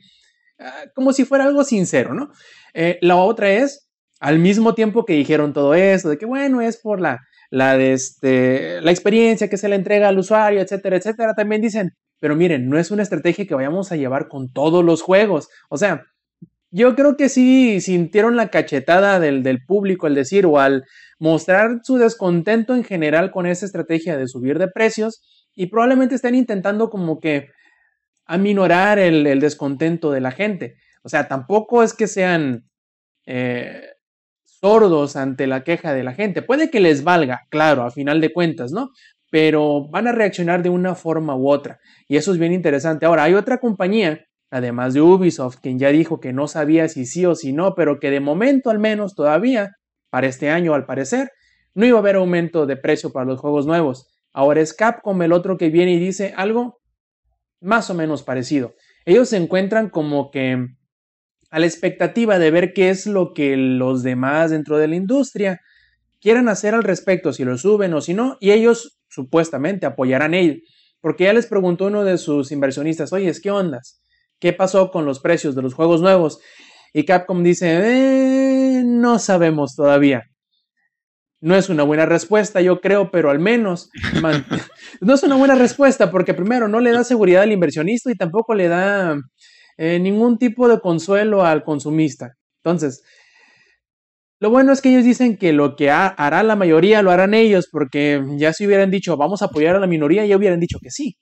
como 0.94 1.12
si 1.12 1.24
fuera 1.24 1.44
algo 1.44 1.64
sincero, 1.64 2.14
¿no? 2.14 2.30
Eh, 2.74 2.98
la 3.02 3.16
otra 3.16 3.50
es, 3.50 3.88
al 4.20 4.38
mismo 4.38 4.74
tiempo 4.74 5.04
que 5.04 5.14
dijeron 5.14 5.52
todo 5.52 5.74
eso, 5.74 6.08
de 6.08 6.18
que 6.18 6.26
bueno, 6.26 6.60
es 6.60 6.78
por 6.78 7.00
la, 7.00 7.20
la, 7.50 7.76
este, 7.76 8.80
la 8.80 8.90
experiencia 8.90 9.48
que 9.48 9.58
se 9.58 9.68
le 9.68 9.76
entrega 9.76 10.08
al 10.08 10.18
usuario, 10.18 10.60
etcétera, 10.60 10.96
etcétera, 10.96 11.34
también 11.34 11.60
dicen, 11.60 11.90
pero 12.20 12.34
miren, 12.34 12.68
no 12.68 12.78
es 12.78 12.90
una 12.90 13.02
estrategia 13.02 13.46
que 13.46 13.54
vayamos 13.54 13.92
a 13.92 13.96
llevar 13.96 14.28
con 14.28 14.50
todos 14.50 14.84
los 14.84 15.02
juegos. 15.02 15.48
O 15.68 15.76
sea, 15.76 16.04
yo 16.70 16.94
creo 16.96 17.16
que 17.16 17.28
sí 17.28 17.80
sintieron 17.80 18.36
la 18.36 18.48
cachetada 18.48 19.20
del, 19.20 19.42
del 19.42 19.64
público 19.64 20.06
al 20.06 20.14
decir 20.14 20.46
o 20.46 20.58
al 20.58 20.84
mostrar 21.18 21.80
su 21.82 21.96
descontento 21.96 22.74
en 22.74 22.84
general 22.84 23.30
con 23.30 23.46
esa 23.46 23.66
estrategia 23.66 24.16
de 24.16 24.28
subir 24.28 24.58
de 24.58 24.68
precios 24.68 25.22
y 25.54 25.66
probablemente 25.66 26.14
estén 26.14 26.34
intentando 26.34 26.90
como 26.90 27.20
que 27.20 27.48
aminorar 28.26 28.98
el, 28.98 29.26
el 29.26 29.40
descontento 29.40 30.10
de 30.10 30.20
la 30.20 30.30
gente. 30.30 30.76
O 31.02 31.08
sea, 31.08 31.28
tampoco 31.28 31.82
es 31.82 31.94
que 31.94 32.06
sean 32.06 32.68
eh, 33.26 33.82
sordos 34.42 35.16
ante 35.16 35.46
la 35.46 35.62
queja 35.64 35.92
de 35.92 36.02
la 36.02 36.14
gente. 36.14 36.42
Puede 36.42 36.70
que 36.70 36.80
les 36.80 37.04
valga, 37.04 37.42
claro, 37.50 37.82
a 37.82 37.90
final 37.90 38.20
de 38.20 38.32
cuentas, 38.32 38.72
¿no? 38.72 38.90
Pero 39.30 39.88
van 39.88 40.06
a 40.06 40.12
reaccionar 40.12 40.62
de 40.62 40.70
una 40.70 40.94
forma 40.94 41.36
u 41.36 41.48
otra. 41.48 41.78
Y 42.08 42.16
eso 42.16 42.32
es 42.32 42.38
bien 42.38 42.52
interesante. 42.52 43.06
Ahora, 43.06 43.24
hay 43.24 43.34
otra 43.34 43.58
compañía, 43.58 44.24
además 44.50 44.94
de 44.94 45.02
Ubisoft, 45.02 45.58
quien 45.60 45.78
ya 45.78 45.90
dijo 45.90 46.20
que 46.20 46.32
no 46.32 46.48
sabía 46.48 46.88
si 46.88 47.06
sí 47.06 47.26
o 47.26 47.34
si 47.34 47.52
no, 47.52 47.74
pero 47.74 48.00
que 48.00 48.10
de 48.10 48.20
momento 48.20 48.70
al 48.70 48.78
menos 48.78 49.14
todavía, 49.14 49.72
para 50.10 50.26
este 50.26 50.50
año 50.50 50.74
al 50.74 50.86
parecer, 50.86 51.30
no 51.74 51.84
iba 51.84 51.98
a 51.98 52.00
haber 52.00 52.16
aumento 52.16 52.66
de 52.66 52.76
precio 52.76 53.12
para 53.12 53.26
los 53.26 53.40
juegos 53.40 53.66
nuevos. 53.66 54.08
Ahora 54.32 54.60
es 54.60 54.72
Capcom 54.72 55.20
el 55.22 55.32
otro 55.32 55.58
que 55.58 55.70
viene 55.70 55.92
y 55.92 55.98
dice 55.98 56.32
algo 56.36 56.78
más 57.60 57.90
o 57.90 57.94
menos 57.94 58.22
parecido. 58.22 58.74
Ellos 59.04 59.28
se 59.28 59.36
encuentran 59.36 59.90
como 59.90 60.30
que 60.30 60.66
a 61.50 61.58
la 61.58 61.66
expectativa 61.66 62.38
de 62.38 62.50
ver 62.50 62.72
qué 62.72 62.90
es 62.90 63.06
lo 63.06 63.32
que 63.32 63.56
los 63.56 64.02
demás 64.02 64.50
dentro 64.50 64.78
de 64.78 64.88
la 64.88 64.96
industria 64.96 65.60
quieran 66.20 66.48
hacer 66.48 66.74
al 66.74 66.82
respecto, 66.82 67.32
si 67.32 67.44
lo 67.44 67.56
suben 67.56 67.94
o 67.94 68.00
si 68.00 68.14
no, 68.14 68.36
y 68.40 68.50
ellos 68.50 68.98
supuestamente 69.08 69.86
apoyarán 69.86 70.34
ello. 70.34 70.54
Porque 71.00 71.24
ya 71.24 71.32
les 71.32 71.46
preguntó 71.46 71.86
uno 71.86 72.04
de 72.04 72.18
sus 72.18 72.50
inversionistas, 72.50 73.12
oye, 73.12 73.32
¿qué 73.40 73.50
ondas? 73.50 74.02
¿Qué 74.40 74.52
pasó 74.52 74.90
con 74.90 75.04
los 75.04 75.20
precios 75.20 75.54
de 75.54 75.62
los 75.62 75.74
juegos 75.74 76.02
nuevos? 76.02 76.40
Y 76.92 77.04
Capcom 77.04 77.42
dice, 77.42 77.80
eh, 77.82 78.82
No 78.84 79.18
sabemos 79.18 79.76
todavía. 79.76 80.24
No 81.40 81.54
es 81.54 81.68
una 81.68 81.82
buena 81.82 82.06
respuesta, 82.06 82.60
yo 82.60 82.80
creo, 82.80 83.10
pero 83.10 83.30
al 83.30 83.38
menos 83.38 83.90
no 85.00 85.14
es 85.14 85.22
una 85.22 85.36
buena 85.36 85.54
respuesta 85.54 86.10
porque 86.10 86.34
primero 86.34 86.66
no 86.66 86.80
le 86.80 86.92
da 86.92 87.04
seguridad 87.04 87.42
al 87.42 87.52
inversionista 87.52 88.10
y 88.10 88.14
tampoco 88.14 88.54
le 88.54 88.68
da 88.68 89.16
eh, 89.76 89.98
ningún 89.98 90.38
tipo 90.38 90.68
de 90.68 90.80
consuelo 90.80 91.44
al 91.44 91.62
consumista. 91.62 92.36
Entonces, 92.64 93.04
lo 94.38 94.50
bueno 94.50 94.72
es 94.72 94.82
que 94.82 94.90
ellos 94.90 95.04
dicen 95.04 95.36
que 95.36 95.52
lo 95.52 95.76
que 95.76 95.90
hará 95.90 96.42
la 96.42 96.56
mayoría 96.56 97.02
lo 97.02 97.10
harán 97.10 97.32
ellos, 97.32 97.68
porque 97.70 98.22
ya 98.36 98.52
si 98.52 98.66
hubieran 98.66 98.90
dicho 98.90 99.16
vamos 99.16 99.42
a 99.42 99.46
apoyar 99.46 99.76
a 99.76 99.80
la 99.80 99.86
minoría, 99.86 100.26
ya 100.26 100.36
hubieran 100.36 100.60
dicho 100.60 100.78
que 100.80 100.90
sí. 100.90 101.16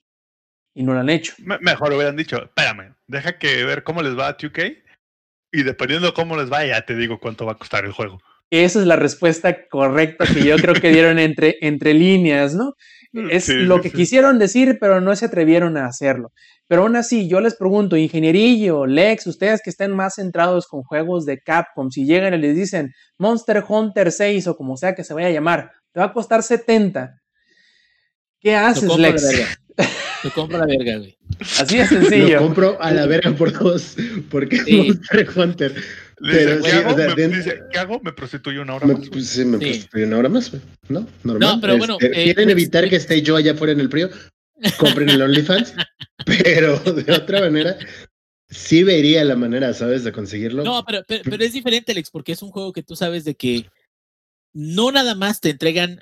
Y 0.74 0.82
no 0.82 0.94
lo 0.94 1.00
han 1.00 1.10
hecho. 1.10 1.34
mejor 1.38 1.92
hubieran 1.92 2.16
dicho, 2.16 2.42
espérame, 2.42 2.94
deja 3.06 3.38
que 3.38 3.64
ver 3.64 3.84
cómo 3.84 4.02
les 4.02 4.18
va 4.18 4.28
a 4.28 4.36
2K 4.36 4.82
y 5.52 5.62
dependiendo 5.62 6.08
de 6.08 6.14
cómo 6.14 6.36
les 6.36 6.50
va, 6.52 6.66
ya 6.66 6.84
te 6.84 6.96
digo 6.96 7.20
cuánto 7.20 7.46
va 7.46 7.52
a 7.52 7.58
costar 7.58 7.84
el 7.84 7.92
juego. 7.92 8.20
Esa 8.62 8.78
es 8.78 8.86
la 8.86 8.94
respuesta 8.94 9.66
correcta 9.68 10.26
que 10.26 10.44
yo 10.44 10.54
creo 10.56 10.74
que 10.74 10.90
dieron 10.90 11.18
entre, 11.18 11.56
entre 11.60 11.92
líneas, 11.92 12.54
¿no? 12.54 12.74
Mm, 13.12 13.30
es 13.30 13.48
lo 13.48 13.80
que 13.80 13.90
quisieron 13.90 14.38
decir, 14.38 14.78
pero 14.80 15.00
no 15.00 15.14
se 15.16 15.24
atrevieron 15.24 15.76
a 15.76 15.86
hacerlo. 15.86 16.30
Pero 16.68 16.82
aún 16.82 16.94
así, 16.94 17.28
yo 17.28 17.40
les 17.40 17.56
pregunto, 17.56 17.96
ingenierillo, 17.96 18.86
Lex, 18.86 19.26
ustedes 19.26 19.60
que 19.60 19.70
estén 19.70 19.90
más 19.90 20.14
centrados 20.14 20.68
con 20.68 20.82
juegos 20.82 21.26
de 21.26 21.40
Capcom, 21.40 21.90
si 21.90 22.06
llegan 22.06 22.32
y 22.34 22.38
les 22.38 22.54
dicen 22.54 22.92
Monster 23.18 23.64
Hunter 23.66 24.12
6 24.12 24.46
o 24.46 24.56
como 24.56 24.76
sea 24.76 24.94
que 24.94 25.02
se 25.02 25.14
vaya 25.14 25.26
a 25.26 25.32
llamar, 25.32 25.72
te 25.92 25.98
va 25.98 26.06
a 26.06 26.12
costar 26.12 26.44
70. 26.44 27.12
¿Qué 28.38 28.54
haces, 28.54 28.96
Lex? 28.96 29.48
Te 30.22 30.30
compro 30.34 30.58
la 30.58 30.66
verga, 30.66 30.98
güey. 30.98 31.18
Así 31.58 31.78
de 31.78 31.86
sencillo. 31.88 32.36
Lo 32.36 32.46
compro 32.46 32.80
a 32.80 32.92
la 32.92 33.06
verga 33.06 33.32
por 33.32 33.52
dos, 33.52 33.96
porque 34.30 34.60
Monster 34.86 35.28
Hunter. 35.36 35.74
Pero, 36.20 36.62
¿qué, 36.62 36.70
hago? 36.70 36.96
me, 36.96 37.28
dice, 37.28 37.60
¿qué 37.70 37.78
hago? 37.78 38.00
Me 38.00 38.12
prostituyo 38.12 38.62
una 38.62 38.74
hora 38.76 38.86
más. 38.86 39.08
Pues, 39.08 39.26
sí, 39.26 39.44
me 39.44 39.58
prostituyo 39.58 40.06
una 40.06 40.18
hora 40.18 40.28
más, 40.28 40.50
güey. 40.50 40.62
¿No? 40.88 41.06
Normal. 41.22 41.54
No, 41.56 41.60
pero 41.60 41.78
bueno. 41.78 41.96
Este, 42.00 42.20
eh, 42.20 42.24
¿Quieren 42.24 42.50
evitar 42.50 42.88
que 42.88 42.96
esté 42.96 43.22
yo 43.22 43.36
allá 43.36 43.52
afuera 43.52 43.72
en 43.72 43.80
el 43.80 43.90
frío? 43.90 44.10
Compren 44.78 45.10
el 45.10 45.22
OnlyFans. 45.22 45.74
pero 46.26 46.78
de 46.78 47.12
otra 47.12 47.40
manera, 47.40 47.76
sí 48.48 48.82
vería 48.82 49.24
la 49.24 49.36
manera, 49.36 49.72
¿sabes? 49.74 50.04
De 50.04 50.12
conseguirlo. 50.12 50.64
No, 50.64 50.84
pero, 50.84 51.02
pero, 51.06 51.44
es 51.44 51.52
diferente, 51.52 51.92
Alex, 51.92 52.10
porque 52.10 52.32
es 52.32 52.42
un 52.42 52.50
juego 52.50 52.72
que 52.72 52.82
tú 52.82 52.96
sabes 52.96 53.24
de 53.24 53.34
que 53.34 53.66
no 54.52 54.92
nada 54.92 55.14
más 55.14 55.40
te 55.40 55.50
entregan 55.50 56.00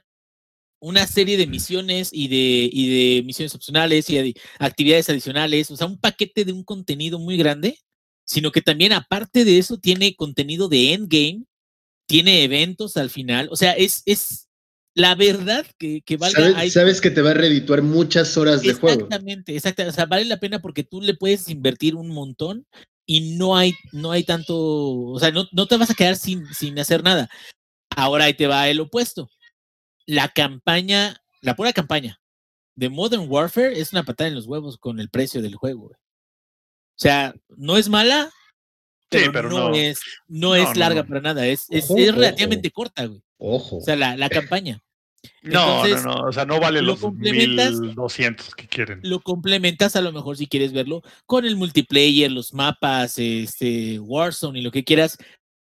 una 0.78 1.06
serie 1.06 1.36
de 1.36 1.46
misiones 1.46 2.10
y 2.12 2.28
de, 2.28 2.68
y 2.70 3.16
de 3.16 3.22
misiones 3.22 3.54
opcionales 3.54 4.10
y 4.10 4.16
de 4.16 4.34
actividades 4.58 5.08
adicionales, 5.08 5.70
o 5.70 5.76
sea, 5.76 5.86
un 5.86 5.98
paquete 5.98 6.44
de 6.44 6.52
un 6.52 6.64
contenido 6.64 7.18
muy 7.18 7.36
grande 7.36 7.78
sino 8.24 8.52
que 8.52 8.62
también 8.62 8.92
aparte 8.92 9.44
de 9.44 9.58
eso 9.58 9.78
tiene 9.78 10.14
contenido 10.14 10.68
de 10.68 10.92
endgame, 10.94 11.44
tiene 12.06 12.44
eventos 12.44 12.96
al 12.96 13.10
final, 13.10 13.48
o 13.50 13.56
sea, 13.56 13.72
es, 13.72 14.02
es 14.06 14.48
la 14.94 15.14
verdad 15.14 15.64
que, 15.78 16.02
que 16.02 16.16
vale. 16.16 16.70
¿Sabes, 16.70 17.00
que 17.00 17.10
te 17.10 17.22
va 17.22 17.30
a 17.30 17.34
redituar 17.34 17.82
muchas 17.82 18.36
horas 18.36 18.62
de 18.62 18.74
juego. 18.74 19.04
Exactamente, 19.04 19.56
exactamente, 19.56 19.92
o 19.92 19.96
sea, 19.96 20.06
vale 20.06 20.26
la 20.26 20.38
pena 20.38 20.60
porque 20.60 20.84
tú 20.84 21.00
le 21.00 21.14
puedes 21.14 21.48
invertir 21.48 21.94
un 21.94 22.08
montón 22.08 22.66
y 23.06 23.36
no 23.36 23.56
hay, 23.56 23.74
no 23.92 24.12
hay 24.12 24.24
tanto, 24.24 24.56
o 24.56 25.18
sea, 25.18 25.30
no, 25.30 25.46
no 25.52 25.66
te 25.66 25.76
vas 25.76 25.90
a 25.90 25.94
quedar 25.94 26.16
sin, 26.16 26.46
sin 26.54 26.78
hacer 26.78 27.02
nada. 27.02 27.28
Ahora 27.96 28.24
ahí 28.24 28.34
te 28.34 28.46
va 28.46 28.68
el 28.68 28.80
opuesto. 28.80 29.30
La 30.06 30.28
campaña, 30.28 31.16
la 31.40 31.56
pura 31.56 31.72
campaña 31.72 32.20
de 32.74 32.88
Modern 32.88 33.26
Warfare 33.28 33.78
es 33.78 33.92
una 33.92 34.02
patada 34.02 34.28
en 34.28 34.34
los 34.34 34.46
huevos 34.46 34.78
con 34.78 35.00
el 35.00 35.10
precio 35.10 35.42
del 35.42 35.56
juego. 35.56 35.90
O 36.94 37.02
sea, 37.02 37.34
no 37.56 37.76
es 37.76 37.88
mala, 37.88 38.30
pero, 39.08 39.50
no, 39.50 39.74
es, 39.74 40.00
no, 40.28 40.54
es 40.54 40.76
larga 40.76 41.04
para 41.04 41.20
nada, 41.20 41.46
es, 41.46 41.66
es, 41.68 41.88
relativamente 41.88 42.70
corta, 42.70 43.06
güey. 43.06 43.22
Ojo. 43.38 43.78
O 43.78 43.80
sea, 43.80 43.96
la, 43.96 44.16
la 44.16 44.28
campaña. 44.30 44.82
No, 45.42 45.86
no, 45.86 46.02
no, 46.02 46.14
o 46.28 46.32
sea, 46.32 46.44
no 46.44 46.58
vale 46.58 46.82
los 46.82 47.00
1200 47.12 48.54
que 48.54 48.66
quieren. 48.66 49.00
Lo 49.02 49.20
complementas 49.20 49.94
a 49.94 50.00
lo 50.00 50.12
mejor 50.12 50.36
si 50.36 50.46
quieres 50.46 50.72
verlo 50.72 51.02
con 51.26 51.44
el 51.44 51.56
multiplayer, 51.56 52.30
los 52.30 52.54
mapas, 52.54 53.18
este, 53.18 53.98
Warzone 54.00 54.58
y 54.58 54.62
lo 54.62 54.70
que 54.70 54.84
quieras. 54.84 55.18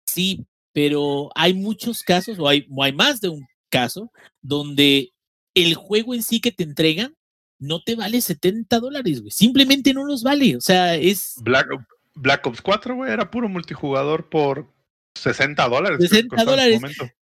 Sí, 0.06 0.46
pero 0.72 1.30
hay 1.34 1.54
muchos 1.54 2.02
casos, 2.02 2.38
o 2.38 2.48
hay, 2.48 2.66
o 2.70 2.82
hay 2.82 2.92
más 2.92 3.20
de 3.20 3.28
un 3.28 3.46
caso, 3.68 4.10
donde 4.42 5.12
el 5.54 5.74
juego 5.74 6.14
en 6.14 6.22
sí 6.22 6.40
que 6.40 6.52
te 6.52 6.64
entregan 6.64 7.14
no 7.58 7.82
te 7.82 7.94
vale 7.94 8.20
70 8.20 8.80
dólares, 8.80 9.20
güey. 9.20 9.30
Simplemente 9.30 9.94
no 9.94 10.04
los 10.04 10.22
vale. 10.22 10.56
O 10.56 10.60
sea, 10.60 10.94
es. 10.96 11.34
Black, 11.42 11.66
Black 12.14 12.46
Ops 12.46 12.60
4, 12.60 12.94
güey, 12.94 13.12
era 13.12 13.30
puro 13.30 13.48
multijugador 13.48 14.28
por 14.28 14.72
60 15.14 15.68
dólares. 15.68 15.98
60 16.00 16.44
dólares. 16.44 16.80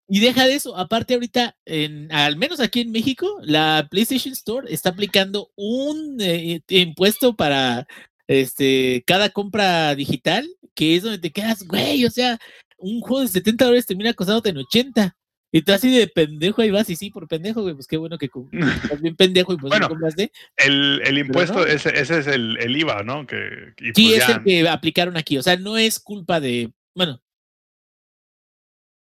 Y 0.08 0.20
deja 0.20 0.46
de 0.46 0.54
eso. 0.54 0.76
Aparte, 0.76 1.14
ahorita, 1.14 1.56
en, 1.64 2.12
al 2.12 2.36
menos 2.36 2.60
aquí 2.60 2.80
en 2.80 2.90
México, 2.90 3.28
la 3.42 3.86
PlayStation 3.90 4.32
Store 4.32 4.72
está 4.72 4.90
aplicando 4.90 5.50
un 5.56 6.18
eh, 6.20 6.60
impuesto 6.68 7.34
para 7.34 7.86
este, 8.26 9.02
cada 9.06 9.30
compra 9.30 9.94
digital, 9.94 10.48
que 10.74 10.96
es 10.96 11.02
donde 11.02 11.18
te 11.18 11.32
quedas, 11.32 11.66
güey. 11.66 12.04
O 12.04 12.10
sea, 12.10 12.38
un 12.78 13.00
juego 13.00 13.20
de 13.20 13.28
70 13.28 13.64
dólares 13.64 13.86
termina 13.86 14.12
costándote 14.14 14.50
en 14.50 14.58
80. 14.58 15.16
Y 15.54 15.60
tú 15.60 15.72
así 15.72 15.94
de 15.94 16.08
pendejo 16.08 16.62
ahí 16.62 16.70
vas 16.70 16.88
y 16.88 16.96
sí, 16.96 17.10
por 17.10 17.28
pendejo, 17.28 17.60
güey, 17.60 17.74
pues 17.74 17.86
qué 17.86 17.98
bueno 17.98 18.16
que 18.16 18.30
estás 18.82 19.02
bien 19.02 19.14
pendejo 19.14 19.52
y 19.52 19.58
pues 19.58 19.70
bueno, 19.70 19.88
compraste. 19.88 20.32
El, 20.56 21.02
el 21.04 21.18
impuesto, 21.18 21.66
ese, 21.66 21.90
ese, 21.90 22.20
es 22.20 22.26
el, 22.26 22.56
el, 22.58 22.74
IVA, 22.74 23.02
¿no? 23.02 23.26
Que, 23.26 23.74
sí, 23.94 24.08
pues 24.08 24.22
es 24.22 24.28
el 24.30 24.42
que 24.42 24.68
aplicaron 24.68 25.18
aquí. 25.18 25.36
O 25.36 25.42
sea, 25.42 25.56
no 25.56 25.76
es 25.76 26.00
culpa 26.00 26.40
de. 26.40 26.72
Bueno. 26.94 27.20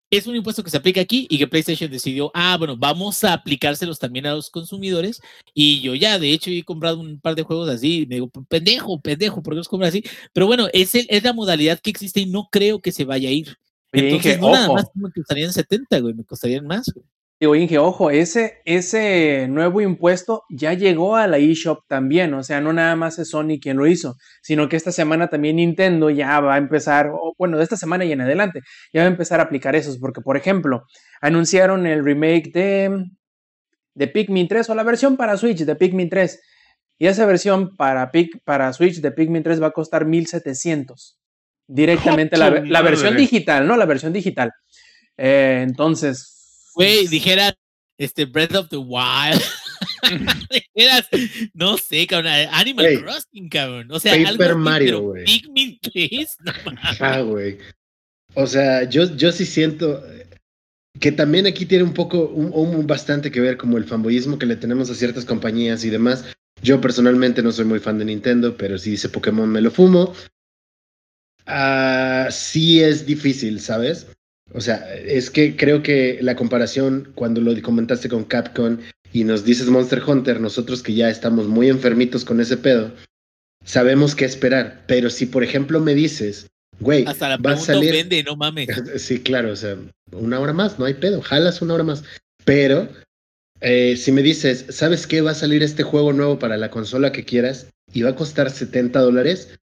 Es 0.08 0.28
un 0.28 0.36
impuesto 0.36 0.62
que 0.62 0.70
se 0.70 0.76
aplica 0.76 1.00
aquí 1.00 1.26
y 1.28 1.36
que 1.36 1.48
PlayStation 1.48 1.90
decidió, 1.90 2.30
ah, 2.32 2.56
bueno, 2.56 2.76
vamos 2.76 3.24
a 3.24 3.32
aplicárselos 3.32 3.98
también 3.98 4.24
a 4.26 4.34
los 4.34 4.50
consumidores. 4.50 5.20
Y 5.52 5.80
yo 5.80 5.96
ya, 5.96 6.20
de 6.20 6.32
hecho, 6.32 6.48
he 6.48 6.62
comprado 6.62 7.00
un 7.00 7.20
par 7.20 7.34
de 7.34 7.42
juegos 7.42 7.68
así. 7.68 8.02
Y 8.02 8.06
me 8.06 8.14
digo, 8.14 8.30
pendejo, 8.48 9.00
pendejo, 9.00 9.42
¿por 9.42 9.54
qué 9.54 9.56
los 9.56 9.68
compras 9.68 9.88
así? 9.88 10.04
Pero 10.32 10.46
bueno, 10.46 10.68
es, 10.72 10.94
el, 10.94 11.08
es 11.10 11.24
la 11.24 11.32
modalidad 11.32 11.80
que 11.80 11.90
existe 11.90 12.20
y 12.20 12.26
no 12.26 12.48
creo 12.52 12.80
que 12.80 12.92
se 12.92 13.04
vaya 13.04 13.30
a 13.30 13.32
ir. 13.32 13.58
Entonces, 13.96 14.40
no 14.40 14.52
nada 14.52 14.72
más 14.72 14.90
me 14.94 15.10
costarían 15.10 15.52
70, 15.52 16.00
güey, 16.00 16.14
me 16.14 16.24
costarían 16.24 16.66
más, 16.66 16.86
güey. 16.94 17.06
Digo, 17.38 17.54
Inge, 17.54 17.76
ojo, 17.76 18.10
ese, 18.10 18.62
ese 18.64 19.46
nuevo 19.50 19.82
impuesto 19.82 20.44
ya 20.48 20.72
llegó 20.72 21.16
a 21.16 21.26
la 21.26 21.36
eShop 21.36 21.80
también, 21.86 22.32
o 22.32 22.42
sea, 22.42 22.62
no 22.62 22.72
nada 22.72 22.96
más 22.96 23.18
es 23.18 23.28
Sony 23.28 23.58
quien 23.60 23.76
lo 23.76 23.86
hizo, 23.86 24.16
sino 24.40 24.70
que 24.70 24.76
esta 24.76 24.90
semana 24.90 25.28
también 25.28 25.56
Nintendo 25.56 26.08
ya 26.08 26.40
va 26.40 26.54
a 26.54 26.58
empezar, 26.58 27.10
bueno, 27.36 27.58
de 27.58 27.64
esta 27.64 27.76
semana 27.76 28.06
y 28.06 28.12
en 28.12 28.22
adelante, 28.22 28.62
ya 28.90 29.02
va 29.02 29.08
a 29.08 29.10
empezar 29.10 29.40
a 29.40 29.42
aplicar 29.42 29.76
esos, 29.76 29.98
porque, 29.98 30.22
por 30.22 30.38
ejemplo, 30.38 30.84
anunciaron 31.20 31.86
el 31.86 32.02
remake 32.02 32.52
de, 32.54 33.04
de 33.94 34.08
Pikmin 34.08 34.48
3 34.48 34.70
o 34.70 34.74
la 34.74 34.82
versión 34.82 35.18
para 35.18 35.36
Switch 35.36 35.58
de 35.66 35.76
Pikmin 35.76 36.08
3, 36.08 36.40
y 36.98 37.06
esa 37.06 37.26
versión 37.26 37.76
para, 37.76 38.10
para 38.44 38.72
Switch 38.72 39.02
de 39.02 39.10
Pikmin 39.10 39.42
3 39.42 39.62
va 39.62 39.66
a 39.66 39.72
costar 39.72 40.06
1700 40.06 41.18
directamente 41.66 42.36
la, 42.36 42.50
la, 42.64 42.82
versión 42.82 43.16
digital, 43.16 43.66
¿no? 43.66 43.76
La 43.76 43.86
versión 43.86 44.12
digital. 44.12 44.52
Eh, 45.16 45.60
entonces. 45.66 46.70
Güey, 46.74 47.06
dijera 47.08 47.54
este 47.98 48.24
Breath 48.26 48.54
of 48.54 48.68
the 48.68 48.76
Wild. 48.76 49.42
dijeras, 50.74 51.08
no 51.54 51.76
sé, 51.78 52.06
cabrón, 52.06 52.32
Animal 52.52 53.02
Crossing, 53.02 53.48
cabrón. 53.48 53.90
O 53.90 53.98
sea, 53.98 54.12
Paper 54.12 54.50
algo 54.50 54.58
Mario, 54.58 55.00
güey. 55.00 55.24
Pikmin 55.24 55.78
3, 55.80 56.36
Ah, 57.00 57.20
güey. 57.20 57.58
O 58.34 58.46
sea, 58.46 58.84
yo, 58.84 59.16
yo 59.16 59.32
sí 59.32 59.46
siento 59.46 60.02
que 61.00 61.12
también 61.12 61.46
aquí 61.46 61.66
tiene 61.66 61.84
un 61.84 61.94
poco, 61.94 62.28
un, 62.28 62.50
un, 62.52 62.86
bastante 62.86 63.30
que 63.30 63.40
ver 63.40 63.56
como 63.56 63.78
el 63.78 63.84
fanboyismo 63.84 64.38
que 64.38 64.46
le 64.46 64.56
tenemos 64.56 64.90
a 64.90 64.94
ciertas 64.94 65.24
compañías 65.24 65.84
y 65.84 65.90
demás. 65.90 66.24
Yo 66.62 66.80
personalmente 66.80 67.42
no 67.42 67.52
soy 67.52 67.64
muy 67.66 67.80
fan 67.80 67.98
de 67.98 68.06
Nintendo, 68.06 68.56
pero 68.56 68.78
si 68.78 68.92
dice 68.92 69.08
Pokémon 69.08 69.48
me 69.48 69.60
lo 69.60 69.70
fumo. 69.70 70.14
Uh, 71.46 72.30
sí 72.30 72.82
es 72.82 73.06
difícil, 73.06 73.60
¿sabes? 73.60 74.06
O 74.52 74.60
sea, 74.60 74.94
es 74.94 75.30
que 75.30 75.56
creo 75.56 75.82
que 75.82 76.18
la 76.20 76.36
comparación, 76.36 77.12
cuando 77.14 77.40
lo 77.40 77.60
comentaste 77.62 78.08
con 78.08 78.24
Capcom 78.24 78.78
y 79.12 79.24
nos 79.24 79.44
dices 79.44 79.68
Monster 79.68 80.02
Hunter, 80.06 80.40
nosotros 80.40 80.82
que 80.82 80.94
ya 80.94 81.10
estamos 81.10 81.46
muy 81.46 81.68
enfermitos 81.68 82.24
con 82.24 82.40
ese 82.40 82.56
pedo, 82.56 82.92
sabemos 83.64 84.14
qué 84.14 84.24
esperar. 84.24 84.84
Pero 84.86 85.10
si, 85.10 85.26
por 85.26 85.44
ejemplo, 85.44 85.80
me 85.80 85.94
dices, 85.94 86.46
güey, 86.80 87.04
Hasta 87.06 87.36
va 87.36 87.52
a 87.52 87.56
salir. 87.56 87.92
Vende, 87.92 88.22
no 88.22 88.36
mames. 88.36 88.68
sí, 88.96 89.20
claro, 89.20 89.52
o 89.52 89.56
sea, 89.56 89.76
una 90.12 90.40
hora 90.40 90.52
más, 90.52 90.78
no 90.78 90.84
hay 90.84 90.94
pedo, 90.94 91.20
jalas 91.22 91.62
una 91.62 91.74
hora 91.74 91.84
más. 91.84 92.04
Pero 92.44 92.88
eh, 93.60 93.96
si 93.96 94.12
me 94.12 94.22
dices, 94.22 94.66
¿sabes 94.68 95.06
qué? 95.06 95.20
Va 95.20 95.32
a 95.32 95.34
salir 95.34 95.62
este 95.62 95.82
juego 95.82 96.12
nuevo 96.12 96.38
para 96.38 96.56
la 96.56 96.70
consola 96.70 97.12
que 97.12 97.24
quieras 97.24 97.68
y 97.92 98.02
va 98.02 98.10
a 98.10 98.16
costar 98.16 98.50
70 98.50 99.00
dólares 99.00 99.58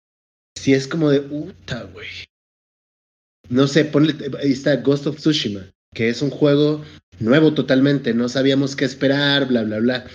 si 0.55 0.73
es 0.73 0.87
como 0.87 1.09
de, 1.09 1.21
puta, 1.21 1.83
güey. 1.83 2.07
No 3.49 3.67
sé, 3.67 3.85
ponle, 3.85 4.15
ahí 4.41 4.51
está 4.51 4.77
Ghost 4.77 5.07
of 5.07 5.17
Tsushima, 5.17 5.71
que 5.93 6.09
es 6.09 6.21
un 6.21 6.29
juego 6.29 6.83
nuevo 7.19 7.53
totalmente, 7.53 8.13
no 8.13 8.29
sabíamos 8.29 8.75
qué 8.75 8.85
esperar, 8.85 9.47
bla, 9.47 9.63
bla, 9.63 9.79
bla. 9.79 10.07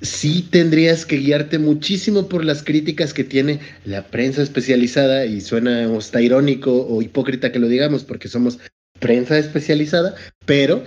Sí 0.00 0.42
tendrías 0.50 1.06
que 1.06 1.18
guiarte 1.18 1.58
muchísimo 1.58 2.28
por 2.28 2.44
las 2.44 2.64
críticas 2.64 3.14
que 3.14 3.22
tiene 3.22 3.60
la 3.84 4.08
prensa 4.08 4.42
especializada 4.42 5.26
y 5.26 5.40
suena 5.40 5.84
hasta 5.96 6.20
irónico 6.20 6.86
o 6.88 7.00
hipócrita 7.02 7.52
que 7.52 7.60
lo 7.60 7.68
digamos 7.68 8.02
porque 8.02 8.26
somos 8.28 8.58
prensa 8.98 9.38
especializada, 9.38 10.16
pero 10.44 10.84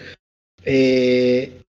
eh, 0.65 1.61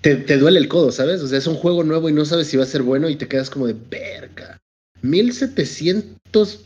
te, 0.00 0.16
te 0.16 0.38
duele 0.38 0.60
el 0.60 0.68
codo, 0.68 0.92
¿sabes? 0.92 1.20
O 1.22 1.26
sea, 1.26 1.38
es 1.38 1.46
un 1.48 1.56
juego 1.56 1.82
nuevo 1.82 2.08
y 2.08 2.12
no 2.12 2.24
sabes 2.24 2.46
si 2.46 2.56
va 2.56 2.62
a 2.62 2.66
ser 2.66 2.82
bueno 2.82 3.08
y 3.08 3.16
te 3.16 3.26
quedas 3.26 3.50
como 3.50 3.66
de 3.66 3.74
verga. 3.74 4.60
1700 5.04 6.64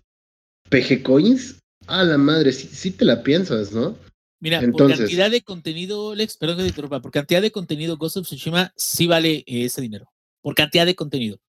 PG 0.70 1.02
coins. 1.02 1.56
A 1.86 2.04
la 2.04 2.18
madre, 2.18 2.52
sí, 2.52 2.68
sí 2.70 2.90
te 2.90 3.04
la 3.06 3.22
piensas, 3.22 3.72
¿no? 3.72 3.96
Mira, 4.40 4.60
Entonces- 4.60 4.98
por 4.98 5.06
cantidad 5.06 5.30
de 5.30 5.40
contenido, 5.42 6.14
Lex, 6.14 6.36
perdón 6.36 6.58
que 6.58 6.62
te 6.64 6.68
interrumpa, 6.68 7.00
por 7.00 7.10
cantidad 7.10 7.40
de 7.42 7.50
contenido, 7.50 7.96
Ghost 7.96 8.18
of 8.18 8.26
Tsushima 8.26 8.72
sí 8.76 9.06
vale 9.06 9.42
eh, 9.46 9.64
ese 9.64 9.80
dinero. 9.80 10.10
Por 10.42 10.54
cantidad 10.54 10.84
de 10.86 10.94
contenido. 10.94 11.40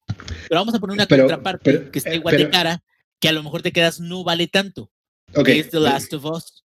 Pero 0.47 0.61
vamos 0.61 0.73
a 0.73 0.79
poner 0.79 0.93
una 0.93 1.05
Pero- 1.05 1.23
contraparte 1.23 1.71
pero- 1.71 1.91
que 1.91 1.99
está 1.99 2.11
eh, 2.11 2.15
igual 2.15 2.37
de 2.37 2.45
pero- 2.45 2.51
cara, 2.51 2.83
que 3.19 3.27
a 3.29 3.31
lo 3.33 3.43
mejor 3.43 3.61
te 3.61 3.71
quedas 3.73 3.99
no 3.99 4.23
vale 4.23 4.47
tanto. 4.47 4.89
Ok. 5.35 5.45
que 5.45 5.59
es 5.59 5.69
The 5.69 5.79
Last 5.79 6.11
of 6.13 6.25
Us. 6.25 6.63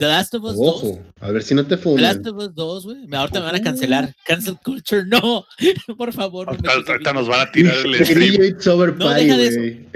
The 0.00 0.06
Last 0.06 0.34
of 0.34 0.44
Us 0.44 0.56
2. 0.56 0.58
Ojo, 0.66 0.98
a 1.20 1.30
ver 1.30 1.42
si 1.42 1.54
no 1.54 1.62
te 1.62 1.76
The 1.76 1.82
fundan. 1.82 2.02
Last 2.02 2.26
of 2.26 2.36
Us 2.38 2.54
2, 2.54 2.84
güey. 2.84 2.96
Ahorita 3.12 3.40
me 3.40 3.46
van 3.46 3.54
a 3.56 3.62
cancelar. 3.62 4.14
Cancel 4.24 4.56
culture, 4.64 5.04
no. 5.04 5.44
Por 5.98 6.12
favor. 6.12 6.46
no 6.62 6.70
Ahorita, 6.70 7.12
nos 7.12 7.28
van 7.28 7.46
a 7.46 7.52
tirar 7.52 7.74
el 7.84 8.04
stream. 8.06 8.56
Over 8.66 8.96
No, 8.96 9.06
Pie, 9.14 9.24
deja 9.24 9.36
de 9.36 9.46
eso. 9.46 9.58
güey. 9.60 9.86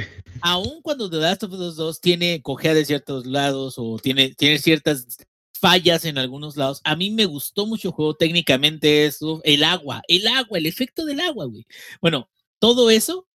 aun 0.42 0.82
cuando 0.82 1.08
The 1.08 1.16
Last 1.16 1.42
of 1.44 1.52
Us 1.52 1.76
2 1.76 2.00
tiene 2.00 2.42
cojea 2.42 2.74
de 2.74 2.84
ciertos 2.84 3.24
lados 3.24 3.74
o 3.78 3.98
tiene, 3.98 4.34
tiene 4.34 4.58
ciertas 4.58 5.06
fallas 5.58 6.04
en 6.04 6.18
algunos 6.18 6.58
lados, 6.58 6.82
a 6.84 6.94
mí 6.94 7.10
me 7.10 7.24
gustó 7.24 7.64
mucho 7.64 7.88
el 7.88 7.94
juego 7.94 8.12
técnicamente 8.12 9.06
eso, 9.06 9.40
el 9.44 9.64
agua, 9.64 10.02
el 10.08 10.26
agua, 10.26 10.58
el 10.58 10.66
efecto 10.66 11.06
del 11.06 11.20
agua, 11.20 11.46
güey. 11.46 11.64
Bueno, 12.02 12.28
todo 12.58 12.90
eso, 12.90 13.26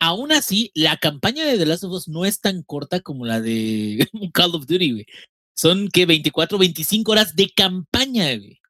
aún 0.00 0.32
así, 0.32 0.70
la 0.74 0.96
campaña 0.96 1.44
de 1.44 1.58
The 1.58 1.66
Last 1.66 1.84
of 1.84 1.92
Us 1.92 2.08
no 2.08 2.24
es 2.24 2.40
tan 2.40 2.62
corta 2.62 3.00
como 3.00 3.26
la 3.26 3.42
de 3.42 4.08
Call 4.32 4.54
of 4.54 4.64
Duty, 4.66 4.92
güey. 4.92 5.06
Son 5.54 5.88
que 5.88 6.06
24, 6.06 6.58
25 6.58 7.12
horas 7.12 7.36
de 7.36 7.50
campaña, 7.50 8.36
güey. 8.36 8.60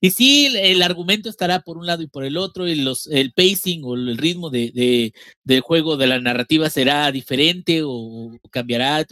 Y 0.00 0.10
sí, 0.10 0.54
el, 0.54 0.82
argumento 0.82 1.30
estará 1.30 1.60
por 1.60 1.78
un 1.78 1.86
lado 1.86 2.02
y 2.02 2.08
por 2.08 2.24
el 2.24 2.36
otro, 2.36 2.68
y 2.68 2.74
los, 2.74 3.06
el 3.06 3.32
pacing 3.32 3.82
o 3.84 3.94
el 3.94 4.18
ritmo 4.18 4.50
de, 4.50 4.70
de, 4.74 5.14
del 5.44 5.62
juego, 5.62 5.96
de 5.96 6.06
la 6.06 6.20
narrativa 6.20 6.68
será 6.68 7.10
diferente 7.10 7.80
o, 7.84 8.30
cambiará. 8.50 9.06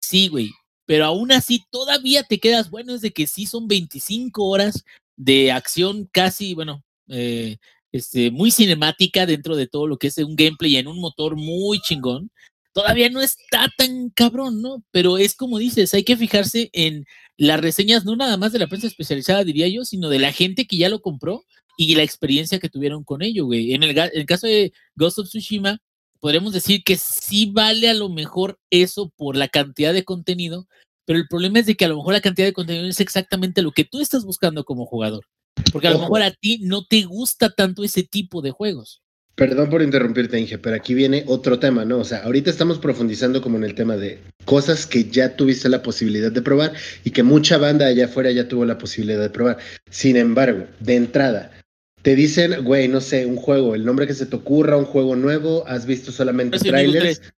Sí, 0.00 0.28
güey. 0.28 0.50
Pero 0.86 1.04
aún 1.04 1.30
así 1.32 1.62
todavía 1.70 2.22
te 2.22 2.38
quedas 2.38 2.70
bueno, 2.70 2.94
es 2.94 3.02
de 3.02 3.10
que 3.12 3.26
sí 3.26 3.44
son 3.44 3.68
25 3.68 4.44
horas 4.46 4.84
de 5.16 5.52
acción 5.52 6.08
casi, 6.10 6.54
bueno, 6.54 6.82
eh, 7.08 7.58
este, 7.92 8.30
muy 8.30 8.50
cinemática 8.50 9.26
dentro 9.26 9.56
de 9.56 9.66
todo 9.66 9.86
lo 9.86 9.98
que 9.98 10.06
es 10.06 10.16
un 10.18 10.36
gameplay 10.36 10.76
en 10.76 10.88
un 10.88 11.00
motor 11.00 11.36
muy 11.36 11.80
chingón. 11.80 12.30
Todavía 12.78 13.10
no 13.10 13.20
está 13.20 13.68
tan 13.76 14.10
cabrón, 14.10 14.62
¿no? 14.62 14.84
Pero 14.92 15.18
es 15.18 15.34
como 15.34 15.58
dices, 15.58 15.94
hay 15.94 16.04
que 16.04 16.16
fijarse 16.16 16.70
en 16.72 17.06
las 17.36 17.60
reseñas, 17.60 18.04
no 18.04 18.14
nada 18.14 18.36
más 18.36 18.52
de 18.52 18.60
la 18.60 18.68
prensa 18.68 18.86
especializada, 18.86 19.42
diría 19.42 19.66
yo, 19.66 19.84
sino 19.84 20.08
de 20.08 20.20
la 20.20 20.30
gente 20.30 20.64
que 20.64 20.76
ya 20.76 20.88
lo 20.88 21.00
compró 21.00 21.42
y 21.76 21.96
la 21.96 22.04
experiencia 22.04 22.60
que 22.60 22.68
tuvieron 22.68 23.02
con 23.02 23.20
ello, 23.22 23.46
güey. 23.46 23.74
En 23.74 23.82
el, 23.82 23.98
en 23.98 24.10
el 24.12 24.26
caso 24.26 24.46
de 24.46 24.72
Ghost 24.94 25.18
of 25.18 25.26
Tsushima, 25.26 25.78
podremos 26.20 26.52
decir 26.52 26.84
que 26.84 26.96
sí 26.96 27.50
vale 27.52 27.90
a 27.90 27.94
lo 27.94 28.10
mejor 28.10 28.60
eso 28.70 29.12
por 29.16 29.34
la 29.34 29.48
cantidad 29.48 29.92
de 29.92 30.04
contenido, 30.04 30.68
pero 31.04 31.18
el 31.18 31.26
problema 31.26 31.58
es 31.58 31.66
de 31.66 31.74
que 31.74 31.84
a 31.84 31.88
lo 31.88 31.96
mejor 31.96 32.12
la 32.12 32.20
cantidad 32.20 32.46
de 32.46 32.52
contenido 32.52 32.86
es 32.86 33.00
exactamente 33.00 33.60
lo 33.60 33.72
que 33.72 33.86
tú 33.86 34.00
estás 34.00 34.24
buscando 34.24 34.62
como 34.62 34.86
jugador. 34.86 35.24
Porque 35.72 35.88
a 35.88 35.90
lo 35.90 35.98
mejor 35.98 36.22
a 36.22 36.30
ti 36.30 36.60
no 36.62 36.86
te 36.86 37.02
gusta 37.02 37.50
tanto 37.50 37.82
ese 37.82 38.04
tipo 38.04 38.40
de 38.40 38.52
juegos. 38.52 39.02
Perdón 39.38 39.70
por 39.70 39.82
interrumpirte, 39.82 40.36
Inge, 40.36 40.58
pero 40.58 40.74
aquí 40.74 40.94
viene 40.94 41.22
otro 41.28 41.60
tema, 41.60 41.84
¿no? 41.84 41.98
O 41.98 42.04
sea, 42.04 42.24
ahorita 42.24 42.50
estamos 42.50 42.80
profundizando 42.80 43.40
como 43.40 43.56
en 43.56 43.62
el 43.62 43.76
tema 43.76 43.96
de 43.96 44.18
cosas 44.44 44.84
que 44.84 45.04
ya 45.04 45.36
tuviste 45.36 45.68
la 45.68 45.80
posibilidad 45.80 46.32
de 46.32 46.42
probar 46.42 46.72
y 47.04 47.12
que 47.12 47.22
mucha 47.22 47.56
banda 47.56 47.86
allá 47.86 48.06
afuera 48.06 48.32
ya 48.32 48.48
tuvo 48.48 48.64
la 48.64 48.78
posibilidad 48.78 49.20
de 49.20 49.30
probar. 49.30 49.58
Sin 49.90 50.16
embargo, 50.16 50.66
de 50.80 50.96
entrada, 50.96 51.52
te 52.02 52.16
dicen, 52.16 52.64
güey, 52.64 52.88
no 52.88 53.00
sé, 53.00 53.26
un 53.26 53.36
juego, 53.36 53.76
el 53.76 53.84
nombre 53.84 54.08
que 54.08 54.14
se 54.14 54.26
te 54.26 54.34
ocurra, 54.34 54.76
un 54.76 54.86
juego 54.86 55.14
nuevo, 55.14 55.64
has 55.68 55.86
visto 55.86 56.10
solamente 56.10 56.56
Resident 56.56 56.78
Evil 56.80 56.92
trailers. 56.92 57.32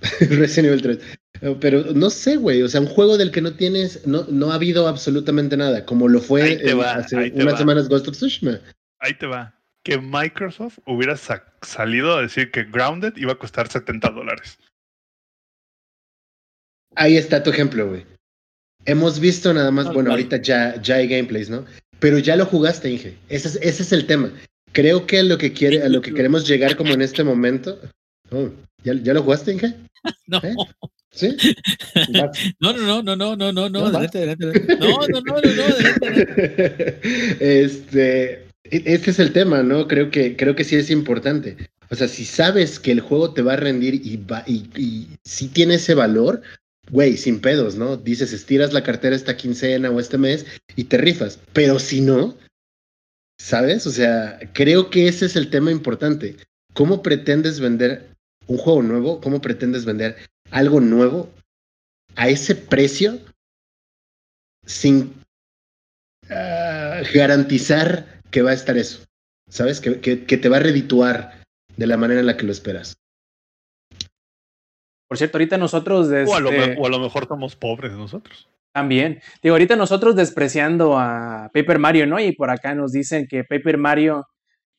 Resident 0.20 0.68
Evil 0.68 0.82
3. 0.82 0.98
Eh, 1.42 1.56
Pero 1.60 1.84
no 1.92 2.08
sé, 2.08 2.36
güey, 2.36 2.62
o 2.62 2.68
sea, 2.68 2.80
un 2.80 2.86
juego 2.86 3.18
del 3.18 3.30
que 3.30 3.42
no 3.42 3.52
tienes, 3.52 4.06
no, 4.06 4.24
no 4.30 4.52
ha 4.52 4.54
habido 4.54 4.88
absolutamente 4.88 5.58
nada, 5.58 5.84
como 5.84 6.08
lo 6.08 6.20
fue 6.20 6.56
va, 6.72 6.94
hace 6.94 7.18
ahí 7.18 7.30
te 7.30 7.42
unas 7.42 7.56
va. 7.56 7.58
semanas 7.58 7.88
Ghost 7.90 8.08
of 8.08 8.16
Tsushima. 8.16 8.58
Ahí 9.00 9.12
te 9.18 9.26
va. 9.26 9.54
Que 9.84 9.98
Microsoft 9.98 10.78
hubiera 10.86 11.16
sa- 11.16 11.44
salido 11.62 12.16
a 12.16 12.22
decir 12.22 12.50
que 12.50 12.64
Grounded 12.64 13.12
iba 13.16 13.32
a 13.32 13.38
costar 13.38 13.68
70 13.68 14.10
dólares. 14.10 14.58
Ahí 16.96 17.16
está 17.16 17.42
tu 17.42 17.50
ejemplo, 17.50 17.88
güey. 17.88 18.06
Hemos 18.86 19.20
visto 19.20 19.52
nada 19.52 19.70
más, 19.70 19.86
Tal 19.86 19.94
bueno, 19.94 20.10
ahorita 20.10 20.38
ya, 20.38 20.80
ya 20.80 20.96
hay 20.96 21.08
gameplays, 21.08 21.50
¿no? 21.50 21.64
Pero 21.98 22.18
ya 22.18 22.36
lo 22.36 22.46
jugaste, 22.46 22.90
Inge. 22.90 23.16
Ese 23.28 23.48
es, 23.48 23.56
ese 23.56 23.82
es 23.82 23.92
el 23.92 24.06
tema. 24.06 24.30
Creo 24.72 25.06
que 25.06 25.18
a 25.20 25.22
lo 25.22 25.38
que 25.38 25.52
quiere, 25.52 25.82
a 25.82 25.88
lo 25.88 26.00
que 26.02 26.12
queremos 26.12 26.46
llegar 26.46 26.76
como 26.76 26.92
en 26.92 27.02
este 27.02 27.22
momento. 27.24 27.78
Oh, 28.30 28.50
¿ya, 28.82 28.94
¿Ya 28.94 29.14
lo 29.14 29.22
jugaste, 29.22 29.52
Inge? 29.52 29.74
No, 30.26 30.38
¿Eh? 30.42 30.54
¿Sí? 31.12 31.34
No, 32.60 32.72
no, 32.74 33.02
no, 33.02 33.16
no, 33.16 33.16
no, 33.16 33.36
no, 33.36 33.52
no, 33.52 33.68
No, 33.70 33.86
adelante, 33.86 34.18
adelante, 34.18 34.44
adelante. 34.46 34.76
No, 34.76 34.98
no, 35.08 35.20
no, 35.20 35.20
no, 35.20 35.40
no, 35.40 35.62
adelante, 35.62 36.06
adelante. 36.06 37.00
este, 37.64 38.46
este 38.64 39.10
es 39.10 39.18
el 39.18 39.32
tema, 39.32 39.62
¿no? 39.62 39.86
Creo 39.88 40.10
que, 40.10 40.36
creo 40.36 40.56
que 40.56 40.64
sí 40.64 40.76
es 40.76 40.90
importante. 40.90 41.56
O 41.90 41.96
sea, 41.96 42.08
si 42.08 42.24
sabes 42.24 42.80
que 42.80 42.92
el 42.92 43.00
juego 43.00 43.34
te 43.34 43.42
va 43.42 43.54
a 43.54 43.56
rendir 43.56 43.94
y, 43.94 44.16
va, 44.16 44.44
si 45.24 45.48
tiene 45.48 45.74
ese 45.74 45.94
valor, 45.94 46.42
güey, 46.90 47.16
sin 47.16 47.40
pedos, 47.40 47.76
¿no? 47.76 47.96
Dices, 47.96 48.32
estiras 48.32 48.72
la 48.72 48.82
cartera 48.82 49.14
esta 49.14 49.36
quincena 49.36 49.90
o 49.90 50.00
este 50.00 50.18
mes 50.18 50.46
y 50.76 50.84
te 50.84 50.96
rifas. 50.96 51.38
Pero 51.52 51.78
si 51.78 52.00
no, 52.00 52.36
¿sabes? 53.38 53.86
O 53.86 53.90
sea, 53.90 54.38
creo 54.54 54.90
que 54.90 55.08
ese 55.08 55.26
es 55.26 55.36
el 55.36 55.50
tema 55.50 55.70
importante. 55.70 56.36
¿Cómo 56.72 57.02
pretendes 57.02 57.60
vender 57.60 58.08
un 58.46 58.56
juego 58.56 58.82
nuevo? 58.82 59.20
¿Cómo 59.20 59.40
pretendes 59.40 59.84
vender 59.84 60.16
algo 60.50 60.80
nuevo 60.80 61.30
a 62.16 62.28
ese 62.28 62.54
precio 62.54 63.18
sin 64.66 65.14
ah, 66.30 67.02
garantizar 67.12 68.13
que 68.34 68.42
va 68.42 68.50
a 68.50 68.54
estar 68.54 68.76
eso? 68.76 69.04
¿Sabes? 69.48 69.80
Que, 69.80 70.00
que- 70.00 70.24
que 70.26 70.36
te 70.36 70.48
va 70.48 70.56
a 70.56 70.60
redituar 70.60 71.44
de 71.76 71.86
la 71.86 71.96
manera 71.96 72.18
en 72.18 72.26
la 72.26 72.36
que 72.36 72.44
lo 72.46 72.50
esperas. 72.50 72.94
Por 75.08 75.18
cierto, 75.18 75.38
ahorita 75.38 75.56
nosotros 75.56 76.08
O, 76.26 76.34
a 76.34 76.40
lo, 76.40 76.50
me- 76.50 76.76
o 76.76 76.86
a 76.86 76.88
lo 76.90 76.98
mejor 76.98 77.28
somos 77.28 77.54
pobres 77.54 77.92
nosotros. 77.92 78.48
también. 78.74 79.20
Digo, 79.40 79.54
ahorita 79.54 79.76
nosotros 79.76 80.16
despreciando 80.16 80.98
a 80.98 81.48
Paper 81.54 81.78
Mario, 81.78 82.06
¿no? 82.08 82.18
Y 82.18 82.32
por 82.32 82.50
acá 82.50 82.74
nos 82.74 82.90
dicen 82.90 83.26
que 83.28 83.44
Paper 83.44 83.78
Mario. 83.78 84.26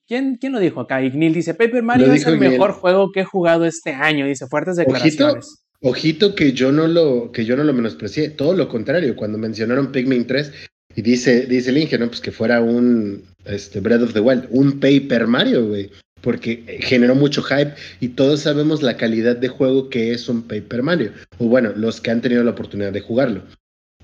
¿Quién, 0.08 0.36
quién 0.40 0.52
lo 0.52 0.60
dijo 0.60 0.82
acá? 0.82 1.02
Ignil 1.02 1.34
dice: 1.34 1.54
Paper 1.54 1.82
Mario 1.82 2.12
es 2.12 2.26
el 2.28 2.38
mejor 2.38 2.74
juego 2.74 3.12
que 3.14 3.22
he 3.22 3.26
jugado 3.26 3.66
este 3.66 3.94
año. 3.94 4.26
Dice: 4.26 4.48
fuertes 4.48 4.76
declaraciones. 4.76 5.64
Ojito 5.82 6.36
que 6.36 6.52
yo 6.54 6.72
no 6.72 6.88
lo, 6.88 7.32
que 7.32 7.46
yo 7.46 7.56
no 7.56 7.64
lo 7.64 7.74
menosprecié, 7.74 8.30
todo 8.30 8.54
lo 8.54 8.68
contrario, 8.68 9.16
cuando 9.16 9.38
mencionaron 9.38 9.92
Pikmin 9.92 10.28
3 10.28 10.52
y 10.96 11.02
dice, 11.02 11.46
dice 11.46 11.70
el 11.70 11.78
Inge, 11.78 11.98
¿no? 11.98 12.08
Pues 12.08 12.22
que 12.22 12.32
fuera 12.32 12.62
un 12.62 13.24
este, 13.46 13.80
Breath 13.80 14.04
of 14.04 14.14
the 14.14 14.20
Wild, 14.20 14.48
un 14.50 14.80
Paper 14.80 15.28
Mario, 15.28 15.68
güey. 15.68 15.92
Porque 16.22 16.80
generó 16.82 17.14
mucho 17.14 17.44
hype 17.44 17.74
y 18.00 18.10
todos 18.10 18.42
sabemos 18.42 18.82
la 18.82 18.98
calidad 18.98 19.36
de 19.36 19.48
juego 19.48 19.90
que 19.90 20.12
es 20.12 20.28
un 20.28 20.42
Paper 20.44 20.82
Mario. 20.82 21.12
O 21.38 21.48
bueno, 21.48 21.74
los 21.76 22.02
que 22.02 22.12
han 22.12 22.22
tenido 22.22 22.44
la 22.44 22.52
oportunidad 22.52 22.94
de 22.94 23.02
jugarlo. 23.02 23.44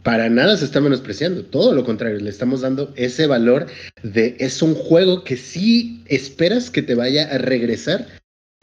Para 0.03 0.29
nada 0.29 0.57
se 0.57 0.65
está 0.65 0.81
menospreciando, 0.81 1.43
todo 1.43 1.73
lo 1.73 1.83
contrario, 1.83 2.19
le 2.19 2.29
estamos 2.29 2.61
dando 2.61 2.91
ese 2.95 3.27
valor 3.27 3.67
de 4.01 4.35
es 4.39 4.63
un 4.63 4.73
juego 4.73 5.23
que 5.23 5.37
sí 5.37 6.03
esperas 6.07 6.71
que 6.71 6.81
te 6.81 6.95
vaya 6.95 7.33
a 7.33 7.37
regresar 7.37 8.07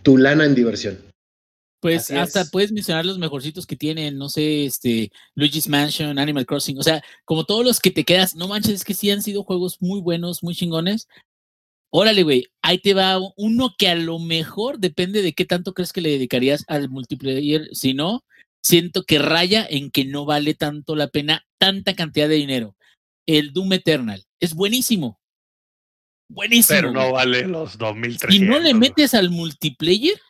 tu 0.03 0.19
lana 0.19 0.45
en 0.45 0.57
diversión. 0.57 0.99
Pues 1.81 2.05
Así 2.05 2.17
hasta 2.17 2.41
es. 2.41 2.51
puedes 2.51 2.73
mencionar 2.73 3.07
los 3.07 3.19
mejorcitos 3.19 3.67
que 3.67 3.77
tienen, 3.77 4.19
no 4.19 4.29
sé, 4.29 4.65
este, 4.65 5.13
Luigi's 5.35 5.69
Mansion, 5.69 6.19
Animal 6.19 6.45
Crossing, 6.45 6.79
o 6.79 6.83
sea, 6.83 7.03
como 7.25 7.45
todos 7.45 7.65
los 7.65 7.79
que 7.79 7.93
te 7.93 8.05
quedas, 8.05 8.35
no 8.35 8.49
manches, 8.49 8.75
es 8.75 8.85
que 8.85 8.95
sí 8.95 9.11
han 9.11 9.23
sido 9.23 9.45
juegos 9.45 9.77
muy 9.81 10.01
buenos, 10.01 10.43
muy 10.43 10.57
chingones. 10.57 11.07
Órale, 11.91 12.23
güey, 12.25 12.47
ahí 12.63 12.79
te 12.79 12.95
va 12.95 13.19
uno 13.37 13.75
que 13.79 13.89
a 13.89 13.95
lo 13.95 14.19
mejor 14.19 14.79
depende 14.79 15.23
de 15.23 15.33
qué 15.33 15.45
tanto 15.45 15.73
crees 15.73 15.93
que 15.93 16.01
le 16.01 16.11
dedicarías 16.11 16.65
al 16.67 16.89
multiplayer, 16.91 17.69
si 17.73 17.95
no, 17.95 18.25
siento 18.63 19.05
que 19.05 19.19
raya 19.19 19.67
en 19.69 19.91
que 19.91 20.05
no 20.05 20.27
vale 20.27 20.55
tanto 20.55 20.97
la 20.97 21.09
pena 21.09 21.47
tanta 21.59 21.95
cantidad 21.95 22.29
de 22.29 22.35
dinero. 22.35 22.77
El 23.27 23.53
Doom 23.53 23.75
Eternal 23.75 24.25
es 24.41 24.55
buenísimo. 24.55 25.21
Buenísimo. 26.31 26.77
Pero 26.77 26.93
no 26.93 27.01
güey. 27.01 27.13
vale 27.13 27.47
los 27.47 27.79
2300. 27.79 28.35
Si 28.35 28.41
no 28.41 28.59
le 28.59 28.75
metes 28.75 29.15
al 29.15 29.31
multiplayer, 29.31 30.21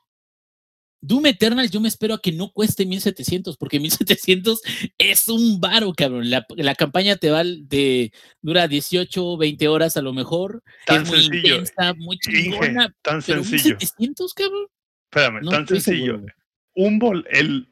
Doom 1.01 1.26
Eternal 1.26 1.70
yo 1.70 1.80
me 1.80 1.88
espero 1.88 2.14
a 2.14 2.20
que 2.20 2.32
no 2.32 2.51
cueste 2.53 2.84
1700, 2.86 3.57
porque 3.57 3.78
1700 3.80 4.61
es 4.99 5.28
un 5.28 5.61
varo, 5.61 5.92
cabrón. 5.94 6.28
La, 6.30 6.44
la 6.57 6.74
campaña 6.74 7.16
te 7.16 7.30
va 7.30 7.44
de 7.44 8.12
dura 8.42 8.66
18, 8.68 9.36
20 9.36 9.68
horas 9.68 9.96
a 9.96 10.03
lo 10.03 10.12
mejor. 10.12 10.62
Tan 10.86 11.03
es 11.03 11.09
muy 11.09 11.22
sencillo. 11.22 11.55
intensa, 11.57 11.94
muy 11.94 12.18
Inge, 12.26 12.42
chingona. 12.42 12.94
tan 13.03 13.22
Pero 13.22 13.44
sencillo. 13.44 13.76
1700, 13.76 14.34
cabrón. 14.34 14.66
Espérame, 15.11 15.40
No 15.42 15.51
tan 15.51 15.66
sencillo. 15.68 16.14
seguro. 16.16 16.34
Un 16.74 16.99
bol, 16.99 17.26
el 17.30 17.68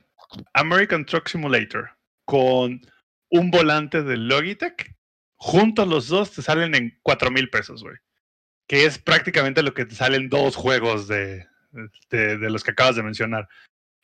American 0.54 1.04
Truck 1.06 1.28
Simulator 1.28 1.90
con 2.24 2.80
un 3.30 3.50
volante 3.50 4.02
de 4.02 4.16
Logitech. 4.16 4.94
Juntos 5.38 5.86
los 5.86 6.08
dos 6.08 6.30
te 6.32 6.42
salen 6.42 6.74
en 6.74 6.98
cuatro 7.02 7.30
mil 7.30 7.50
pesos, 7.50 7.82
güey. 7.82 7.96
Que 8.66 8.84
es 8.86 8.98
prácticamente 8.98 9.62
lo 9.62 9.74
que 9.74 9.84
te 9.84 9.94
salen 9.94 10.28
dos 10.28 10.56
juegos 10.56 11.06
de, 11.08 11.46
de, 12.10 12.38
de 12.38 12.50
los 12.50 12.62
que 12.62 12.72
acabas 12.72 12.96
de 12.96 13.02
mencionar. 13.02 13.48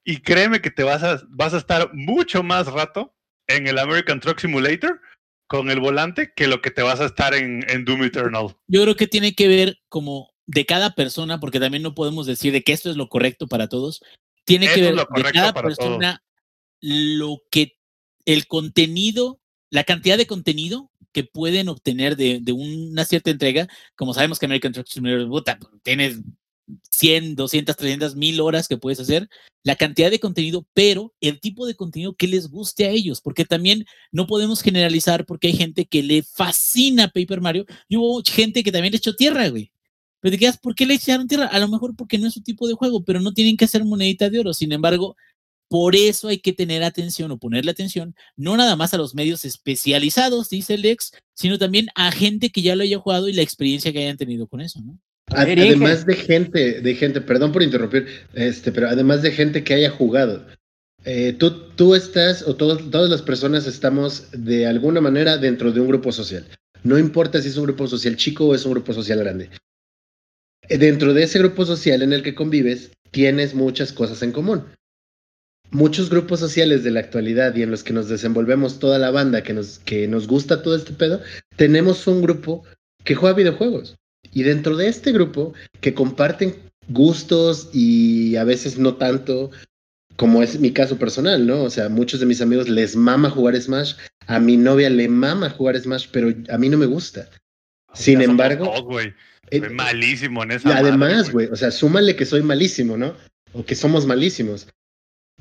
Y 0.05 0.19
créeme 0.19 0.61
que 0.61 0.71
te 0.71 0.83
vas 0.83 1.03
a, 1.03 1.23
vas 1.29 1.55
a 1.55 1.59
estar 1.59 1.93
mucho 1.95 2.43
más 2.43 2.67
rato 2.67 3.15
en 3.47 3.67
el 3.67 3.79
American 3.79 4.21
Truck 4.21 4.39
Simulator 4.39 5.01
con 5.47 5.71
el 5.71 5.81
volante 5.81 6.33
que 6.35 6.49
lo 6.49 6.63
que 6.63 6.71
te 6.71 6.83
vas 6.83 7.01
a 7.01 7.07
estar 7.07 7.35
en, 7.35 7.65
en 7.69 7.85
Doom 7.85 8.05
Eternal. 8.05 8.57
Yo 8.67 8.83
creo 8.83 8.97
que 8.97 9.07
tiene 9.07 9.35
que 9.35 9.49
ver 9.49 9.79
como 9.89 10.33
de 10.47 10.67
cada 10.67 10.95
persona, 10.95 11.41
porque 11.41 11.61
también 11.61 11.83
no 11.83 11.95
podemos 11.95 12.27
decir 12.27 12.53
de 12.53 12.63
que 12.63 12.73
esto 12.73 12.91
es 12.91 12.97
lo 12.97 13.09
correcto 13.09 13.47
para 13.47 13.69
todos. 13.69 14.03
Tiene 14.45 14.67
Eso 14.67 14.75
que 14.75 14.81
ver 14.81 14.95
de 14.95 15.33
cada 15.33 15.53
persona 15.53 16.23
lo 16.81 17.43
que 17.51 17.77
el 18.25 18.47
contenido, 18.47 19.41
la 19.71 19.85
cantidad 19.85 20.19
de 20.19 20.27
contenido 20.27 20.91
que 21.13 21.25
pueden 21.25 21.69
obtener 21.69 22.17
de, 22.17 22.41
de 22.41 22.53
una 22.53 23.05
cierta 23.05 23.31
entrega. 23.31 23.69
Como 23.95 24.15
sabemos 24.15 24.39
que 24.39 24.47
American 24.47 24.73
Truck 24.73 24.87
Simulator, 24.89 25.29
puta, 25.29 25.59
tienes 25.83 26.21
100, 26.91 27.35
200, 27.37 27.77
300, 27.77 28.17
1000 28.17 28.41
horas 28.41 28.69
que 28.69 28.77
puedes 28.77 29.01
hacer, 29.01 29.29
la 29.65 29.77
cantidad 29.77 30.11
de 30.11 30.21
contenido, 30.21 30.67
pero 30.75 31.15
el 31.21 31.41
tipo 31.41 31.67
de 31.67 31.75
contenido 31.75 32.15
que 32.15 32.29
les 32.29 32.49
guste 32.49 32.87
a 32.87 32.91
ellos, 32.91 33.21
porque 33.21 33.45
también 33.45 33.85
no 34.11 34.27
podemos 34.27 34.63
generalizar 34.63 35.27
porque 35.27 35.49
hay 35.49 35.55
gente 35.55 35.87
que 35.87 36.03
le 36.03 36.23
fascina 36.23 37.09
Paper 37.09 37.41
Mario 37.41 37.67
y 37.89 37.97
hubo 37.97 38.23
gente 38.25 38.63
que 38.63 38.73
también 38.73 38.93
le 38.93 38.99
echó 38.99 39.15
tierra, 39.15 39.49
güey. 39.49 39.73
Pero 40.21 40.33
te 40.33 40.39
quedas, 40.39 40.59
¿por 40.59 40.75
qué 40.75 40.87
le 40.87 40.95
echaron 40.95 41.27
tierra? 41.27 41.47
A 41.47 41.59
lo 41.59 41.69
mejor 41.69 41.97
porque 41.97 42.19
no 42.19 42.29
es 42.29 42.35
su 42.35 42.43
tipo 42.43 42.69
de 42.69 42.75
juego, 42.75 43.05
pero 43.05 43.21
no 43.21 43.33
tienen 43.35 43.57
que 43.57 43.65
hacer 43.65 43.85
monedita 43.85 44.31
de 44.31 44.39
oro. 44.39 44.55
Sin 44.55 44.73
embargo, 44.73 45.17
por 45.69 45.97
eso 45.97 46.29
hay 46.29 46.39
que 46.39 46.53
tener 46.53 46.85
atención 46.85 47.31
o 47.31 47.39
ponerle 47.39 47.71
atención, 47.71 48.15
no 48.37 48.57
nada 48.59 48.77
más 48.77 48.93
a 48.95 48.99
los 48.99 49.15
medios 49.15 49.45
especializados, 49.47 50.51
dice 50.51 50.75
el 50.75 50.85
ex, 50.85 51.13
sino 51.35 51.59
también 51.59 51.89
a 51.95 52.13
gente 52.13 52.51
que 52.51 52.63
ya 52.63 52.77
lo 52.77 52.83
haya 52.83 52.99
jugado 52.99 53.29
y 53.29 53.33
la 53.33 53.41
experiencia 53.41 53.91
que 53.91 54.01
hayan 54.01 54.19
tenido 54.19 54.47
con 54.47 54.61
eso, 54.61 54.83
¿no? 54.83 54.99
Además 55.31 56.05
de 56.07 56.15
gente, 56.17 56.81
de 56.81 56.95
gente, 56.95 57.21
perdón 57.21 57.53
por 57.53 57.63
interrumpir, 57.63 58.07
este, 58.35 58.73
pero 58.73 58.89
además 58.89 59.23
de 59.23 59.31
gente 59.33 59.65
que 59.65 59.75
haya 59.75 59.91
jugado. 59.91 60.47
eh, 61.05 61.33
tú, 61.37 61.69
tú 61.75 61.97
estás, 61.97 62.43
o 62.47 62.55
todos- 62.55 62.89
todas 62.93 63.11
las 63.11 63.23
personas 63.23 63.67
estamos 63.67 64.29
de 64.31 64.67
alguna 64.67 65.01
manera 65.01 65.37
dentro 65.37 65.73
de 65.73 65.81
un 65.81 65.89
grupo 65.89 66.13
social. 66.13 66.47
No 66.85 66.97
importa 66.97 67.43
si 67.43 67.49
es 67.49 67.57
un 67.57 67.65
grupo 67.65 67.89
social 67.89 68.15
chico 68.17 68.47
o 68.47 68.55
es 68.55 68.65
un 68.65 68.71
grupo 68.73 68.93
social 68.93 69.19
grande. 69.19 69.51
Eh, 70.69 70.79
Dentro 70.79 71.13
de 71.13 71.25
ese 71.25 71.41
grupo 71.41 71.67
social 71.67 72.03
en 72.03 72.13
el 72.13 72.23
que 72.23 72.37
convives, 72.37 72.93
tienes 73.11 73.53
muchas 73.53 73.93
cosas 73.93 74.23
en 74.23 74.31
común. 74.31 74.63
Muchos 75.73 76.09
grupos 76.09 76.39
sociales 76.39 76.85
de 76.85 76.93
la 76.93 77.01
actualidad 77.01 77.57
y 77.57 77.63
en 77.63 77.73
los 77.73 77.83
que 77.83 77.93
nos 77.93 78.09
desenvolvemos 78.09 78.79
toda 78.79 79.01
la 79.01 79.11
banda, 79.11 79.43
que 79.43 79.55
nos, 79.55 79.81
que 79.81 80.07
nos 80.07 80.29
gusta 80.29 80.63
todo 80.63 80.77
este 80.77 80.93
pedo, 80.93 81.21
tenemos 81.57 82.07
un 82.07 82.23
grupo 82.23 82.63
que 83.05 83.17
juega 83.17 83.35
videojuegos. 83.35 83.97
Y 84.33 84.43
dentro 84.43 84.77
de 84.77 84.89
este 84.89 85.13
grupo, 85.13 85.53
que 85.81 85.95
comparten 85.95 86.57
gustos 86.89 87.69
y 87.73 88.37
a 88.37 88.45
veces 88.45 88.79
no 88.79 88.95
tanto, 88.95 89.51
como 90.17 90.43
es 90.43 90.59
mi 90.59 90.73
caso 90.73 90.99
personal, 90.99 91.47
¿no? 91.47 91.63
O 91.63 91.71
sea, 91.71 91.89
muchos 91.89 92.21
de 92.21 92.27
mis 92.27 92.41
amigos 92.41 92.69
les 92.69 92.97
mama 92.97 93.31
jugar 93.31 93.61
Smash, 93.61 93.95
a 94.27 94.39
mi 94.39 94.57
novia 94.57 94.91
le 94.91 95.09
mama 95.09 95.51
jugar 95.51 95.79
Smash, 95.79 96.09
pero 96.13 96.33
a 96.49 96.59
mí 96.59 96.69
no 96.69 96.79
me 96.79 96.87
gusta. 96.87 97.29
Sin 97.95 98.19
Ya 98.19 98.25
embargo, 98.25 98.73
eh, 99.51 99.61
Soy 99.61 99.71
malísimo 99.71 100.43
en 100.43 100.53
y 100.53 100.55
esa. 100.55 100.69
madre, 100.69 100.89
además, 100.89 101.31
güey, 101.31 101.49
o 101.49 101.57
sea, 101.57 101.71
súmale 101.71 102.17
que 102.17 102.25
soy 102.25 102.43
malísimo, 102.43 102.97
¿no? 102.97 103.15
O 103.53 103.65
que 103.65 103.75
somos 103.75 104.07
malísimos. 104.07 104.67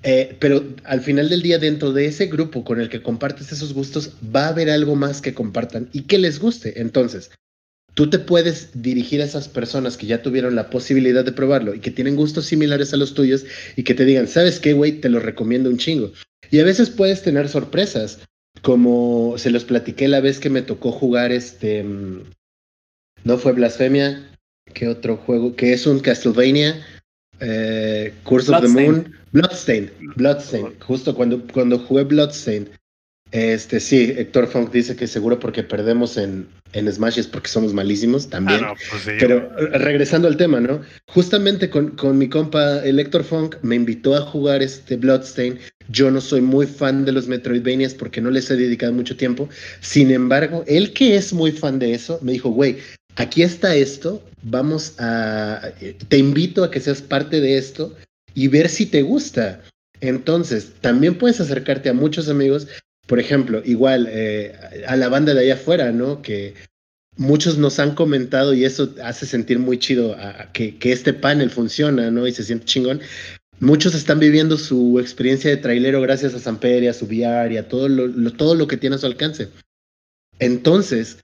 Eh, 0.03 0.35
pero 0.39 0.63
al 0.83 1.01
final 1.01 1.29
del 1.29 1.41
día, 1.43 1.59
dentro 1.59 1.93
de 1.93 2.07
ese 2.07 2.25
grupo 2.25 2.63
con 2.63 2.81
el 2.81 2.89
que 2.89 3.03
compartes 3.03 3.51
esos 3.51 3.73
gustos, 3.73 4.13
va 4.35 4.45
a 4.45 4.49
haber 4.49 4.69
algo 4.69 4.95
más 4.95 5.21
que 5.21 5.33
compartan 5.33 5.89
y 5.93 6.01
que 6.03 6.17
les 6.17 6.39
guste. 6.39 6.81
Entonces, 6.81 7.31
tú 7.93 8.09
te 8.09 8.19
puedes 8.19 8.69
dirigir 8.73 9.21
a 9.21 9.25
esas 9.25 9.47
personas 9.47 9.97
que 9.97 10.07
ya 10.07 10.21
tuvieron 10.21 10.55
la 10.55 10.69
posibilidad 10.69 11.25
de 11.25 11.31
probarlo 11.31 11.75
y 11.75 11.79
que 11.79 11.91
tienen 11.91 12.15
gustos 12.15 12.45
similares 12.45 12.93
a 12.93 12.97
los 12.97 13.13
tuyos 13.13 13.45
y 13.75 13.83
que 13.83 13.93
te 13.93 14.05
digan, 14.05 14.27
¿sabes 14.27 14.59
qué, 14.59 14.73
güey? 14.73 14.99
Te 15.01 15.09
lo 15.09 15.19
recomiendo 15.19 15.69
un 15.69 15.77
chingo. 15.77 16.11
Y 16.49 16.59
a 16.59 16.63
veces 16.63 16.89
puedes 16.89 17.21
tener 17.21 17.49
sorpresas, 17.49 18.19
como 18.61 19.35
se 19.37 19.51
los 19.51 19.63
platiqué 19.63 20.07
la 20.07 20.21
vez 20.21 20.39
que 20.39 20.49
me 20.49 20.61
tocó 20.61 20.91
jugar 20.91 21.31
este... 21.31 21.83
mm, 21.83 22.23
No 23.23 23.37
fue 23.37 23.53
Blasfemia, 23.53 24.29
¿qué 24.73 24.87
otro 24.87 25.17
juego? 25.17 25.55
Que 25.55 25.73
es 25.73 25.85
un 25.85 25.99
Castlevania, 25.99 26.85
eh, 27.39 28.13
Curse 28.23 28.51
of 28.51 28.61
the. 28.61 28.67
Moon, 28.67 29.13
Bloodstained, 29.31 29.91
Bloodstained. 30.15 30.73
Justo 30.81 31.15
cuando, 31.15 31.45
cuando 31.53 31.79
jugué 31.79 32.03
Bloodstained, 32.03 32.69
este 33.31 33.79
sí, 33.79 34.13
Héctor 34.17 34.47
Funk 34.47 34.71
dice 34.71 34.95
que 34.95 35.07
seguro 35.07 35.39
porque 35.39 35.63
perdemos 35.63 36.17
en, 36.17 36.47
en 36.73 36.91
Smash 36.91 37.17
es 37.19 37.27
porque 37.27 37.47
somos 37.47 37.73
malísimos 37.73 38.25
Ah, 38.25 38.29
también. 38.31 38.61
no, 38.61 38.73
pues 38.89 39.03
sí, 39.03 39.11
Pero 39.19 39.49
regresando 39.73 40.27
al 40.27 40.35
tema, 40.37 40.59
¿no? 40.59 40.81
Justamente 41.07 41.69
con, 41.69 41.91
con 41.91 42.17
mi 42.17 42.27
compa 42.27 42.79
el 42.83 42.99
Héctor 42.99 43.23
Funk 43.23 43.55
me 43.61 43.75
invitó 43.75 44.15
a 44.15 44.21
jugar 44.21 44.61
este 44.61 44.97
Bloodstain. 44.97 45.59
Yo 45.89 46.11
no 46.11 46.19
soy 46.21 46.41
muy 46.41 46.67
fan 46.67 47.05
de 47.05 47.11
los 47.13 47.27
Metroidvanias 47.27 47.93
porque 47.93 48.19
no 48.21 48.31
les 48.31 48.51
he 48.51 48.55
dedicado 48.57 48.91
mucho 48.93 49.15
tiempo. 49.15 49.47
Sin 49.79 50.11
embargo, 50.11 50.63
él 50.67 50.91
que 50.93 51.15
es 51.15 51.31
muy 51.33 51.51
fan 51.51 51.79
de 51.79 51.93
eso, 51.93 52.19
me 52.21 52.33
dijo, 52.33 52.49
güey, 52.49 52.77
aquí 53.15 53.43
está 53.43 53.75
esto, 53.75 54.21
vamos 54.41 54.95
a... 54.99 55.71
Te 56.09 56.17
invito 56.17 56.63
a 56.63 56.71
que 56.71 56.79
seas 56.81 57.01
parte 57.01 57.39
de 57.41 57.57
esto 57.57 57.95
y 58.33 58.47
ver 58.49 58.67
si 58.69 58.85
te 58.85 59.01
gusta. 59.01 59.61
Entonces, 60.01 60.71
también 60.81 61.15
puedes 61.17 61.39
acercarte 61.39 61.89
a 61.89 61.93
muchos 61.93 62.27
amigos. 62.29 62.67
Por 63.11 63.19
ejemplo, 63.19 63.61
igual 63.65 64.07
eh, 64.09 64.55
a 64.87 64.95
la 64.95 65.09
banda 65.09 65.33
de 65.33 65.41
allá 65.41 65.55
afuera, 65.55 65.91
¿no? 65.91 66.21
Que 66.21 66.53
muchos 67.17 67.57
nos 67.57 67.77
han 67.77 67.93
comentado 67.93 68.53
y 68.53 68.63
eso 68.63 68.95
hace 69.03 69.25
sentir 69.25 69.59
muy 69.59 69.77
chido 69.79 70.15
a- 70.15 70.43
a 70.43 70.51
que, 70.53 70.77
que 70.77 70.93
este 70.93 71.11
panel 71.11 71.49
funciona, 71.49 72.09
¿no? 72.09 72.25
Y 72.25 72.31
se 72.31 72.45
siente 72.45 72.63
chingón. 72.67 73.01
Muchos 73.59 73.95
están 73.95 74.19
viviendo 74.19 74.57
su 74.57 74.97
experiencia 75.01 75.49
de 75.51 75.57
trailero 75.57 75.99
gracias 75.99 76.33
a 76.35 76.39
Samper 76.39 76.83
y 76.83 76.87
a 76.87 76.93
su 76.93 77.03
VR 77.05 77.53
y 77.53 77.57
a 77.57 77.67
todo 77.67 77.89
lo, 77.89 78.07
lo- 78.07 78.31
todo 78.31 78.55
lo 78.55 78.65
que 78.67 78.77
tiene 78.77 78.95
a 78.95 78.99
su 78.99 79.07
alcance. 79.07 79.49
Entonces, 80.39 81.17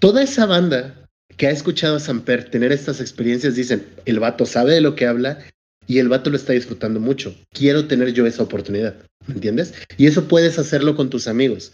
toda 0.00 0.20
esa 0.24 0.46
banda 0.46 1.06
que 1.36 1.46
ha 1.46 1.50
escuchado 1.52 1.94
a 1.94 2.00
Samper 2.00 2.50
tener 2.50 2.72
estas 2.72 3.00
experiencias 3.00 3.54
dicen, 3.54 3.86
el 4.04 4.18
vato 4.18 4.46
sabe 4.46 4.74
de 4.74 4.80
lo 4.80 4.96
que 4.96 5.06
habla 5.06 5.38
y 5.86 5.98
el 5.98 6.08
vato 6.08 6.30
lo 6.30 6.36
está 6.36 6.52
disfrutando 6.52 7.00
mucho. 7.00 7.34
Quiero 7.52 7.86
tener 7.86 8.12
yo 8.12 8.26
esa 8.26 8.42
oportunidad, 8.42 8.96
¿me 9.26 9.34
entiendes? 9.34 9.74
Y 9.96 10.06
eso 10.06 10.28
puedes 10.28 10.58
hacerlo 10.58 10.96
con 10.96 11.10
tus 11.10 11.28
amigos. 11.28 11.72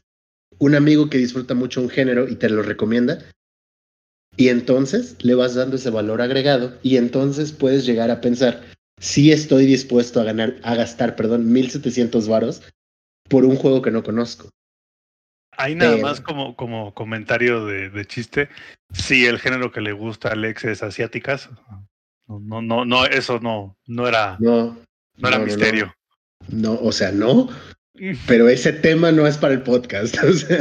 Un 0.58 0.74
amigo 0.74 1.08
que 1.10 1.18
disfruta 1.18 1.54
mucho 1.54 1.80
un 1.80 1.88
género 1.90 2.28
y 2.28 2.36
te 2.36 2.48
lo 2.48 2.62
recomienda, 2.62 3.18
y 4.36 4.48
entonces 4.48 5.16
le 5.22 5.34
vas 5.34 5.54
dando 5.54 5.76
ese 5.76 5.90
valor 5.90 6.22
agregado 6.22 6.78
y 6.82 6.96
entonces 6.96 7.52
puedes 7.52 7.84
llegar 7.84 8.10
a 8.10 8.20
pensar, 8.20 8.62
si 8.98 9.32
estoy 9.32 9.66
dispuesto 9.66 10.20
a 10.20 10.24
ganar, 10.24 10.56
a 10.62 10.74
gastar, 10.74 11.16
perdón, 11.16 11.52
1700 11.52 12.28
varos 12.28 12.62
por 13.28 13.44
un 13.44 13.56
juego 13.56 13.82
que 13.82 13.90
no 13.90 14.02
conozco. 14.02 14.48
Ahí 15.56 15.74
nada 15.74 15.92
pero- 15.96 16.06
más 16.06 16.20
como, 16.20 16.56
como 16.56 16.94
comentario 16.94 17.66
de, 17.66 17.90
de 17.90 18.06
chiste. 18.06 18.48
Sí, 18.94 19.26
el 19.26 19.38
género 19.38 19.70
que 19.70 19.82
le 19.82 19.92
gusta 19.92 20.28
a 20.28 20.32
Alex 20.32 20.64
es 20.64 20.82
asiáticas. 20.82 21.50
No, 22.40 22.62
no, 22.62 22.84
no, 22.84 23.04
eso 23.06 23.38
no, 23.40 23.76
no 23.86 24.08
era, 24.08 24.36
No, 24.40 24.78
no 25.16 25.28
era 25.28 25.38
no, 25.38 25.44
no, 25.44 25.46
misterio. 25.46 25.94
no, 26.48 26.74
o 26.74 26.92
sea, 26.92 27.12
no, 27.12 27.48
pero 28.26 28.48
ese 28.48 28.72
tema 28.72 29.12
no 29.12 29.26
es 29.26 29.36
para 29.38 29.54
el 29.54 29.62
podcast. 29.62 30.16
o 30.24 30.32
sea. 30.32 30.58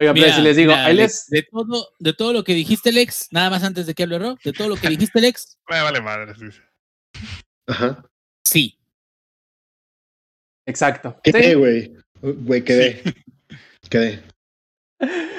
Oiga, 0.00 0.12
pero 0.14 0.14
Mira, 0.14 0.36
si 0.36 0.42
les 0.42 0.56
digo, 0.56 0.72
mira, 0.72 0.84
ahí 0.86 0.96
de- 0.96 1.02
les. 1.02 1.26
de, 1.28 1.42
todo, 1.44 1.88
de 1.98 2.12
todo 2.12 2.32
lo 2.32 2.42
que 2.44 2.54
dijiste, 2.54 2.90
Lex, 2.92 3.28
nada 3.30 3.50
más 3.50 3.62
antes 3.62 3.86
de 3.86 3.94
que 3.94 4.02
hable 4.02 4.18
Ro, 4.18 4.36
de 4.44 4.52
todo 4.52 4.68
lo 4.68 4.76
que 4.76 4.88
dijiste, 4.88 5.20
Lex, 5.20 5.58
Me 5.70 5.80
vale 5.82 6.00
madre. 6.00 6.34
sí. 6.34 6.58
Ajá. 7.68 8.04
sí. 8.44 8.78
Exacto. 10.66 11.18
Quedé, 11.22 11.50
Sí, 11.50 11.54
güey. 11.54 11.96
Güey, 12.20 12.62
quedé. 12.64 13.02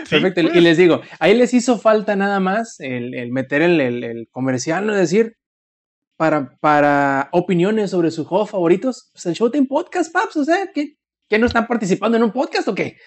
Perfecto. 0.09 0.41
Y 0.41 0.61
les 0.61 0.77
digo, 0.77 1.01
ahí 1.19 1.33
les 1.35 1.53
hizo 1.53 1.79
falta 1.79 2.15
nada 2.15 2.39
más 2.39 2.79
el, 2.79 3.13
el 3.13 3.31
meter 3.31 3.61
el, 3.61 3.79
el- 3.81 4.03
el 4.03 4.27
comercial, 4.31 4.85
¿no? 4.85 4.93
Es 4.93 4.99
decir, 4.99 5.35
para, 6.17 6.55
para 6.59 7.29
opiniones 7.31 7.91
sobre 7.91 8.11
sus 8.11 8.27
juegos 8.27 8.49
favoritos, 8.51 9.09
pues 9.13 9.25
el 9.25 9.33
Showtime 9.33 9.65
Podcast, 9.67 10.11
paps, 10.13 10.35
o 10.37 10.45
sea, 10.45 10.69
¿qué, 10.73 10.95
¿qué 11.29 11.39
no 11.39 11.47
están 11.47 11.65
participando 11.67 12.17
en 12.17 12.23
un 12.23 12.31
podcast 12.31 12.67
o 12.67 12.75
qué? 12.75 12.97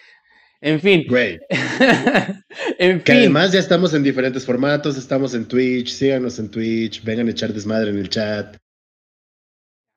En 0.61 0.81
fin. 0.81 1.05
Güey. 1.09 1.39
en 2.79 3.01
Que 3.03 3.13
fin. 3.13 3.21
además 3.21 3.53
ya 3.53 3.61
estamos 3.61 3.93
en 3.95 4.03
diferentes 4.03 4.45
formatos, 4.45 4.97
estamos 4.97 5.35
en 5.35 5.47
Twitch, 5.47 5.89
síganos 5.91 6.39
en 6.39 6.51
Twitch, 6.51 7.05
vengan 7.05 7.29
a 7.29 7.31
echar 7.31 7.53
desmadre 7.53 7.91
en 7.91 7.99
el 7.99 8.09
chat. 8.09 8.57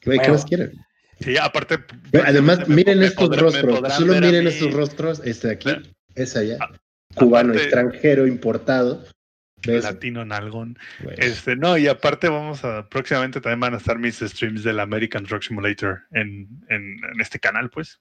Güey, 0.06 0.20
¿qué 0.20 0.30
más 0.32 0.46
quieren? 0.46 0.72
Sí, 1.20 1.36
aparte. 1.38 1.78
Güey, 2.12 2.24
Además, 2.26 2.68
miren 2.70 3.02
estos 3.04 3.36
rostros, 3.38 3.94
solo 3.94 4.14
miren 4.22 4.48
estos 4.48 4.74
rostros, 4.74 5.22
este 5.26 5.48
de 5.48 5.54
aquí. 5.54 5.70
Es 6.24 6.36
allá, 6.36 6.58
A- 6.60 6.80
cubano, 7.16 7.50
aparte- 7.54 7.64
extranjero, 7.64 8.28
importado, 8.28 9.04
latino 9.64 10.24
nalgón. 10.26 10.78
Güey. 11.04 11.16
Este, 11.20 11.56
no, 11.56 11.78
y 11.78 11.88
aparte 11.88 12.30
vamos 12.30 12.64
a, 12.64 12.88
próximamente 12.88 13.42
también 13.42 13.60
van 13.60 13.74
a 13.74 13.78
estar 13.78 14.00
mis 14.00 14.20
streams 14.20 14.64
del 14.64 14.80
American 14.80 15.26
Truck 15.26 15.42
Simulator 15.44 16.04
en, 16.12 16.48
en, 16.70 16.82
en 17.12 17.22
este 17.22 17.40
canal, 17.40 17.70
pues. 17.70 18.00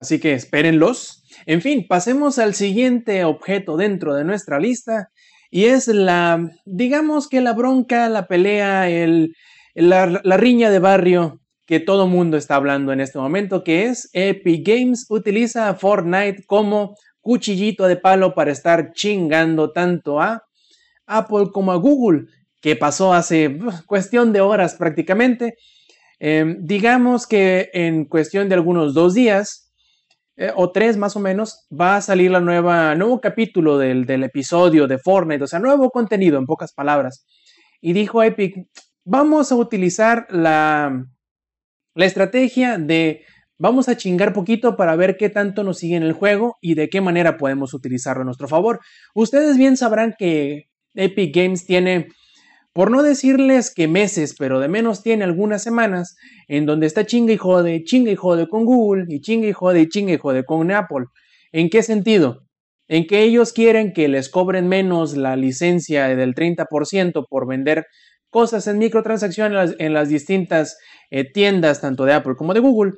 Así 0.00 0.20
que 0.20 0.34
espérenlos. 0.34 1.24
En 1.46 1.62
fin, 1.62 1.86
pasemos 1.88 2.38
al 2.38 2.54
siguiente 2.54 3.24
objeto 3.24 3.76
dentro 3.76 4.14
de 4.14 4.24
nuestra 4.24 4.60
lista. 4.60 5.10
Y 5.50 5.66
es 5.66 5.88
la, 5.88 6.50
digamos 6.64 7.28
que 7.28 7.40
la 7.40 7.52
bronca, 7.52 8.08
la 8.08 8.26
pelea, 8.26 8.90
el, 8.90 9.34
la, 9.74 10.20
la 10.22 10.36
riña 10.36 10.68
de 10.70 10.78
barrio 10.80 11.40
que 11.66 11.80
todo 11.80 12.06
mundo 12.06 12.36
está 12.36 12.56
hablando 12.56 12.92
en 12.92 13.00
este 13.00 13.18
momento, 13.18 13.64
que 13.64 13.86
es 13.86 14.10
Epic 14.12 14.66
Games 14.66 15.06
utiliza 15.08 15.68
a 15.68 15.74
Fortnite 15.74 16.44
como 16.46 16.94
cuchillito 17.20 17.86
de 17.86 17.96
palo 17.96 18.34
para 18.34 18.52
estar 18.52 18.92
chingando 18.92 19.72
tanto 19.72 20.20
a 20.20 20.42
Apple 21.06 21.46
como 21.52 21.72
a 21.72 21.76
Google, 21.76 22.26
que 22.60 22.76
pasó 22.76 23.14
hace 23.14 23.58
cuestión 23.86 24.32
de 24.32 24.42
horas 24.42 24.74
prácticamente. 24.74 25.54
Eh, 26.20 26.56
digamos 26.60 27.26
que 27.26 27.70
en 27.72 28.04
cuestión 28.04 28.48
de 28.48 28.54
algunos 28.54 28.94
dos 28.94 29.14
días, 29.14 29.72
eh, 30.36 30.52
o 30.54 30.70
tres 30.70 30.96
más 30.96 31.16
o 31.16 31.20
menos, 31.20 31.66
va 31.72 31.96
a 31.96 32.02
salir 32.02 32.30
la 32.30 32.40
nueva, 32.40 32.94
nuevo 32.94 33.20
capítulo 33.20 33.78
del, 33.78 34.04
del 34.04 34.24
episodio 34.24 34.86
de 34.86 34.98
Fortnite, 34.98 35.44
o 35.44 35.46
sea, 35.46 35.58
nuevo 35.58 35.90
contenido 35.90 36.38
en 36.38 36.46
pocas 36.46 36.74
palabras. 36.74 37.26
Y 37.80 37.92
dijo 37.92 38.22
Epic, 38.22 38.68
vamos 39.04 39.52
a 39.52 39.56
utilizar 39.56 40.26
la, 40.30 41.06
la 41.94 42.06
estrategia 42.06 42.78
de 42.78 43.24
vamos 43.58 43.88
a 43.88 43.96
chingar 43.96 44.32
poquito 44.32 44.76
para 44.76 44.96
ver 44.96 45.16
qué 45.16 45.30
tanto 45.30 45.62
nos 45.62 45.78
sigue 45.78 45.96
en 45.96 46.02
el 46.02 46.12
juego 46.12 46.56
y 46.60 46.74
de 46.74 46.88
qué 46.88 47.00
manera 47.00 47.36
podemos 47.36 47.72
utilizarlo 47.74 48.22
a 48.22 48.24
nuestro 48.24 48.48
favor. 48.48 48.80
Ustedes 49.14 49.56
bien 49.56 49.76
sabrán 49.76 50.14
que 50.18 50.68
Epic 50.94 51.34
Games 51.34 51.66
tiene, 51.66 52.08
por 52.72 52.90
no 52.90 53.02
decirles 53.02 53.72
que 53.72 53.88
meses, 53.88 54.34
pero 54.38 54.60
de 54.60 54.68
menos 54.68 55.02
tiene 55.02 55.24
algunas 55.24 55.62
semanas 55.62 56.16
en 56.48 56.66
donde 56.66 56.86
está 56.86 57.06
chinga 57.06 57.32
y 57.32 57.36
jode, 57.36 57.84
chinga 57.84 58.10
y 58.10 58.16
jode 58.16 58.48
con 58.48 58.64
Google 58.64 59.06
y 59.08 59.20
chinga 59.20 59.46
y 59.46 59.52
jode 59.52 59.82
y 59.82 59.88
chinga 59.88 60.12
y 60.14 60.18
jode 60.18 60.44
con 60.44 60.70
Apple. 60.72 61.06
¿En 61.52 61.70
qué 61.70 61.82
sentido? 61.82 62.42
En 62.88 63.06
que 63.06 63.22
ellos 63.22 63.52
quieren 63.52 63.92
que 63.92 64.08
les 64.08 64.28
cobren 64.28 64.68
menos 64.68 65.16
la 65.16 65.36
licencia 65.36 66.08
del 66.08 66.34
30% 66.34 67.26
por 67.28 67.46
vender 67.46 67.86
cosas 68.34 68.66
en 68.66 68.78
microtransacciones 68.78 69.76
en 69.78 69.92
las, 69.92 70.08
distintas 70.08 70.76
eh, 71.12 71.22
tiendas, 71.22 71.80
tanto 71.80 72.04
de 72.04 72.14
Apple 72.14 72.34
como 72.36 72.52
de 72.52 72.58
Google. 72.58 72.94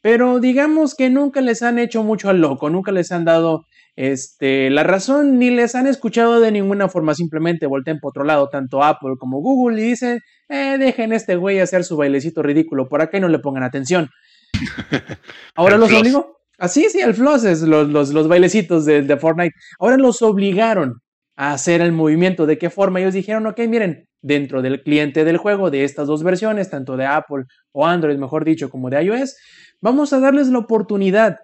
Pero 0.00 0.40
digamos 0.40 0.96
que 0.96 1.08
nunca 1.08 1.40
les 1.40 1.62
han 1.62 1.78
hecho 1.78 2.02
mucho 2.02 2.28
al 2.28 2.40
loco, 2.40 2.68
nunca 2.68 2.90
les 2.90 3.12
han 3.12 3.24
dado 3.24 3.64
este, 3.94 4.70
la 4.70 4.82
razón 4.82 5.38
ni 5.38 5.50
les 5.50 5.76
han 5.76 5.86
escuchado 5.86 6.40
de 6.40 6.50
ninguna 6.50 6.88
forma. 6.88 7.14
Simplemente 7.14 7.66
volteen 7.66 8.00
por 8.00 8.08
otro 8.08 8.24
lado, 8.24 8.48
tanto 8.48 8.82
Apple 8.82 9.12
como 9.20 9.40
Google, 9.40 9.80
y 9.80 9.90
dicen, 9.90 10.18
eh, 10.48 10.78
dejen 10.80 11.12
a 11.12 11.16
este 11.16 11.36
güey 11.36 11.60
hacer 11.60 11.84
su 11.84 11.96
bailecito 11.96 12.42
ridículo 12.42 12.88
por 12.88 13.02
acá 13.02 13.18
y 13.18 13.20
no 13.20 13.28
le 13.28 13.38
pongan 13.38 13.62
atención. 13.62 14.10
Ahora 15.54 15.76
los 15.76 15.92
obligó. 15.92 16.40
Así, 16.58 16.88
sí, 16.90 16.98
el 16.98 17.14
floss 17.14 17.44
es 17.44 17.62
los, 17.62 17.88
los, 17.88 18.12
los 18.12 18.26
bailecitos 18.26 18.84
de, 18.84 19.02
de 19.02 19.16
Fortnite. 19.16 19.54
Ahora 19.78 19.96
los 19.96 20.22
obligaron 20.22 21.02
a 21.36 21.52
hacer 21.52 21.80
el 21.80 21.92
movimiento. 21.92 22.46
¿De 22.46 22.58
qué 22.58 22.68
forma? 22.68 22.98
Ellos 22.98 23.14
dijeron, 23.14 23.46
ok, 23.46 23.60
miren, 23.68 24.08
dentro 24.22 24.62
del 24.62 24.82
cliente 24.82 25.24
del 25.24 25.36
juego 25.36 25.70
de 25.70 25.84
estas 25.84 26.06
dos 26.06 26.22
versiones, 26.22 26.70
tanto 26.70 26.96
de 26.96 27.06
Apple 27.06 27.44
o 27.72 27.84
Android, 27.84 28.16
mejor 28.16 28.44
dicho, 28.44 28.70
como 28.70 28.88
de 28.88 29.02
iOS, 29.02 29.36
vamos 29.80 30.12
a 30.12 30.20
darles 30.20 30.48
la 30.48 30.58
oportunidad 30.58 31.40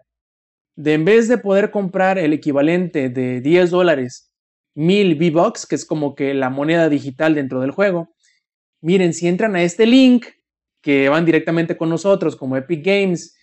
de 0.77 0.95
en 0.95 1.05
vez 1.05 1.27
de 1.29 1.39
poder 1.39 1.73
comprar 1.73 2.19
el 2.19 2.33
equivalente 2.33 3.09
de 3.09 3.41
10 3.41 3.71
dólares, 3.71 4.33
1000 4.77 5.19
V-Bucks, 5.19 5.67
que 5.67 5.75
es 5.75 5.85
como 5.85 6.15
que 6.15 6.33
la 6.35 6.51
moneda 6.51 6.89
digital 6.89 7.35
dentro 7.35 7.61
del 7.61 7.73
juego, 7.73 8.15
miren, 8.81 9.13
si 9.13 9.27
entran 9.27 9.57
a 9.57 9.63
este 9.63 9.87
link 9.87 10.27
que 10.81 11.09
van 11.09 11.25
directamente 11.25 11.77
con 11.77 11.89
nosotros 11.89 12.37
como 12.37 12.57
Epic 12.57 12.87
Games, 12.87 13.37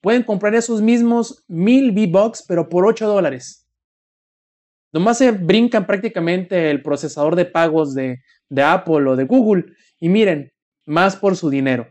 pueden 0.00 0.22
comprar 0.22 0.54
esos 0.54 0.80
mismos 0.80 1.44
1000 1.48 1.90
V-Bucks, 1.90 2.44
pero 2.46 2.68
por 2.68 2.86
8 2.86 3.08
dólares. 3.08 3.68
Nomás 4.92 5.18
se 5.18 5.32
brincan 5.32 5.86
prácticamente 5.86 6.70
el 6.70 6.82
procesador 6.82 7.34
de 7.34 7.46
pagos 7.46 7.94
de, 7.94 8.20
de 8.50 8.62
Apple 8.62 9.08
o 9.08 9.16
de 9.16 9.24
Google 9.24 9.64
y 9.98 10.08
miren, 10.08 10.52
más 10.84 11.16
por 11.16 11.36
su 11.36 11.48
dinero. 11.48 11.86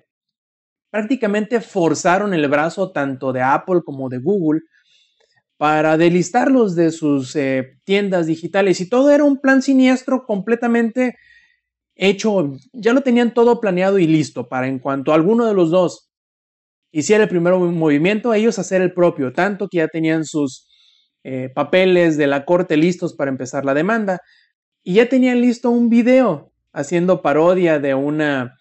Prácticamente 0.92 1.62
forzaron 1.62 2.34
el 2.34 2.48
brazo 2.48 2.92
tanto 2.92 3.34
de 3.34 3.42
Apple 3.42 3.82
como 3.84 4.10
de 4.10 4.20
Google 4.20 4.62
para 5.58 5.98
delistarlos 5.98 6.76
de 6.76 6.92
sus 6.92 7.36
eh, 7.36 7.80
tiendas 7.84 8.28
digitales 8.28 8.80
y 8.82 8.90
todo 8.90 9.12
era 9.12 9.24
un 9.24 9.40
plan 9.40 9.62
siniestro 9.62 10.26
completamente 10.26 11.16
hecho, 11.96 12.54
ya 12.72 12.94
lo 12.94 13.02
tenían 13.02 13.34
todo 13.34 13.60
planeado 13.60 14.00
y 14.00 14.08
listo 14.08 14.48
para 14.48 14.68
en 14.68 14.80
cuanto 14.80 15.14
alguno 15.14 15.46
de 15.46 15.54
los 15.54 15.70
dos 15.70 16.10
hiciera 16.92 17.24
el 17.24 17.30
primer 17.30 17.54
movimiento, 17.54 18.34
ellos 18.34 18.58
hacer 18.58 18.82
el 18.82 18.94
propio, 18.94 19.34
tanto 19.34 19.68
que 19.68 19.78
ya 19.78 19.88
tenían 19.88 20.26
sus 20.26 20.68
eh, 21.24 21.50
papeles 21.54 22.18
de 22.18 22.28
la 22.28 22.46
corte 22.46 22.78
listos 22.78 23.14
para 23.14 23.30
empezar 23.30 23.66
la 23.66 23.74
demanda 23.74 24.22
y 24.84 24.96
ya 24.96 25.10
tenían 25.10 25.42
listo 25.42 25.70
un 25.70 25.90
video 25.90 26.52
haciendo 26.72 27.22
parodia 27.22 27.80
de 27.80 27.94
una 27.96 28.56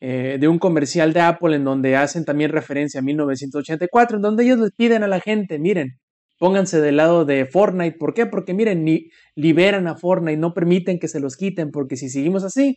eh, 0.00 0.38
de 0.38 0.46
un 0.46 0.60
comercial 0.60 1.12
de 1.12 1.20
Apple 1.20 1.56
en 1.56 1.64
donde 1.64 1.96
hacen 1.96 2.24
también 2.24 2.52
referencia 2.52 3.00
a 3.00 3.02
1984, 3.02 4.16
en 4.18 4.22
donde 4.22 4.44
ellos 4.44 4.58
les 4.58 4.70
piden 4.70 5.02
a 5.02 5.08
la 5.08 5.18
gente, 5.18 5.58
miren, 5.58 5.98
pónganse 6.38 6.80
del 6.80 6.96
lado 6.98 7.24
de 7.24 7.46
Fortnite. 7.46 7.96
¿Por 7.98 8.14
qué? 8.14 8.26
Porque 8.26 8.54
miren, 8.54 8.84
ni 8.84 9.10
liberan 9.34 9.88
a 9.88 9.96
Fortnite, 9.96 10.36
no 10.36 10.54
permiten 10.54 11.00
que 11.00 11.08
se 11.08 11.18
los 11.18 11.36
quiten, 11.36 11.72
porque 11.72 11.96
si 11.96 12.10
seguimos 12.10 12.44
así, 12.44 12.76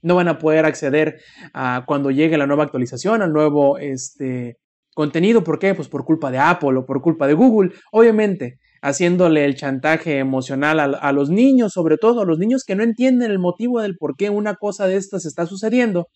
no 0.00 0.14
van 0.14 0.28
a 0.28 0.38
poder 0.38 0.64
acceder 0.64 1.20
a 1.52 1.84
cuando 1.86 2.10
llegue 2.10 2.38
la 2.38 2.46
nueva 2.46 2.64
actualización, 2.64 3.20
al 3.20 3.34
nuevo 3.34 3.76
este, 3.76 4.56
contenido. 4.94 5.44
¿Por 5.44 5.58
qué? 5.58 5.74
Pues 5.74 5.88
por 5.88 6.06
culpa 6.06 6.30
de 6.30 6.38
Apple 6.38 6.78
o 6.78 6.86
por 6.86 7.02
culpa 7.02 7.26
de 7.26 7.34
Google. 7.34 7.72
Obviamente, 7.92 8.58
haciéndole 8.82 9.44
el 9.44 9.54
chantaje 9.54 10.18
emocional 10.18 10.80
a, 10.80 11.12
los 11.12 11.30
niños, 11.30 11.72
sobre 11.72 11.96
todo 11.96 12.20
a 12.20 12.24
los 12.26 12.38
niños 12.38 12.64
que 12.64 12.74
no 12.74 12.82
entienden 12.82 13.30
el 13.30 13.38
motivo 13.38 13.80
del 13.80 13.96
por 13.96 14.16
qué 14.16 14.28
una 14.28 14.56
cosa 14.56 14.86
de 14.88 14.96
estas 14.96 15.24
está 15.24 15.46
sucediendo 15.46 16.08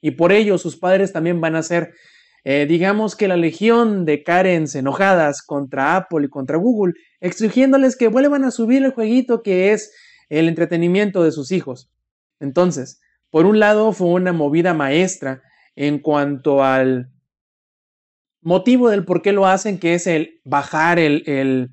y 0.00 0.12
por 0.12 0.32
ello 0.32 0.56
sus 0.56 0.78
padres 0.78 1.12
también 1.12 1.40
van 1.40 1.54
a 1.54 1.62
ser, 1.62 1.92
eh, 2.44 2.66
digamos 2.66 3.14
que 3.14 3.28
la 3.28 3.36
legión 3.36 4.06
de 4.06 4.22
Karens 4.22 4.74
enojadas 4.74 5.42
contra 5.42 5.96
Apple 5.96 6.26
y 6.26 6.30
contra 6.30 6.56
Google, 6.56 6.94
exigiéndoles 7.20 7.96
que 7.96 8.08
vuelvan 8.08 8.44
a 8.44 8.50
subir 8.50 8.82
el 8.82 8.92
jueguito 8.92 9.42
que 9.42 9.72
es 9.72 9.92
el 10.30 10.48
entretenimiento 10.48 11.22
de 11.22 11.32
sus 11.32 11.52
hijos. 11.52 11.90
Entonces, 12.40 13.00
por 13.30 13.44
un 13.44 13.58
lado 13.60 13.92
fue 13.92 14.08
una 14.08 14.32
movida 14.32 14.72
maestra 14.72 15.42
en 15.76 15.98
cuanto 15.98 16.64
al 16.64 17.10
motivo 18.40 18.88
del 18.88 19.04
por 19.04 19.22
qué 19.22 19.32
lo 19.32 19.46
hacen, 19.46 19.78
que 19.78 19.94
es 19.94 20.06
el 20.06 20.40
bajar 20.44 20.98
el, 20.98 21.70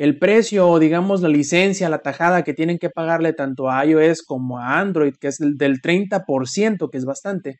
el 0.00 0.18
precio 0.18 0.66
o 0.66 0.78
digamos 0.78 1.20
la 1.20 1.28
licencia, 1.28 1.90
la 1.90 1.98
tajada 1.98 2.42
que 2.42 2.54
tienen 2.54 2.78
que 2.78 2.88
pagarle 2.88 3.34
tanto 3.34 3.70
a 3.70 3.84
iOS 3.84 4.22
como 4.22 4.58
a 4.58 4.80
Android, 4.80 5.12
que 5.20 5.28
es 5.28 5.40
el 5.42 5.58
del 5.58 5.82
30%, 5.82 6.88
que 6.90 6.96
es 6.96 7.04
bastante. 7.04 7.58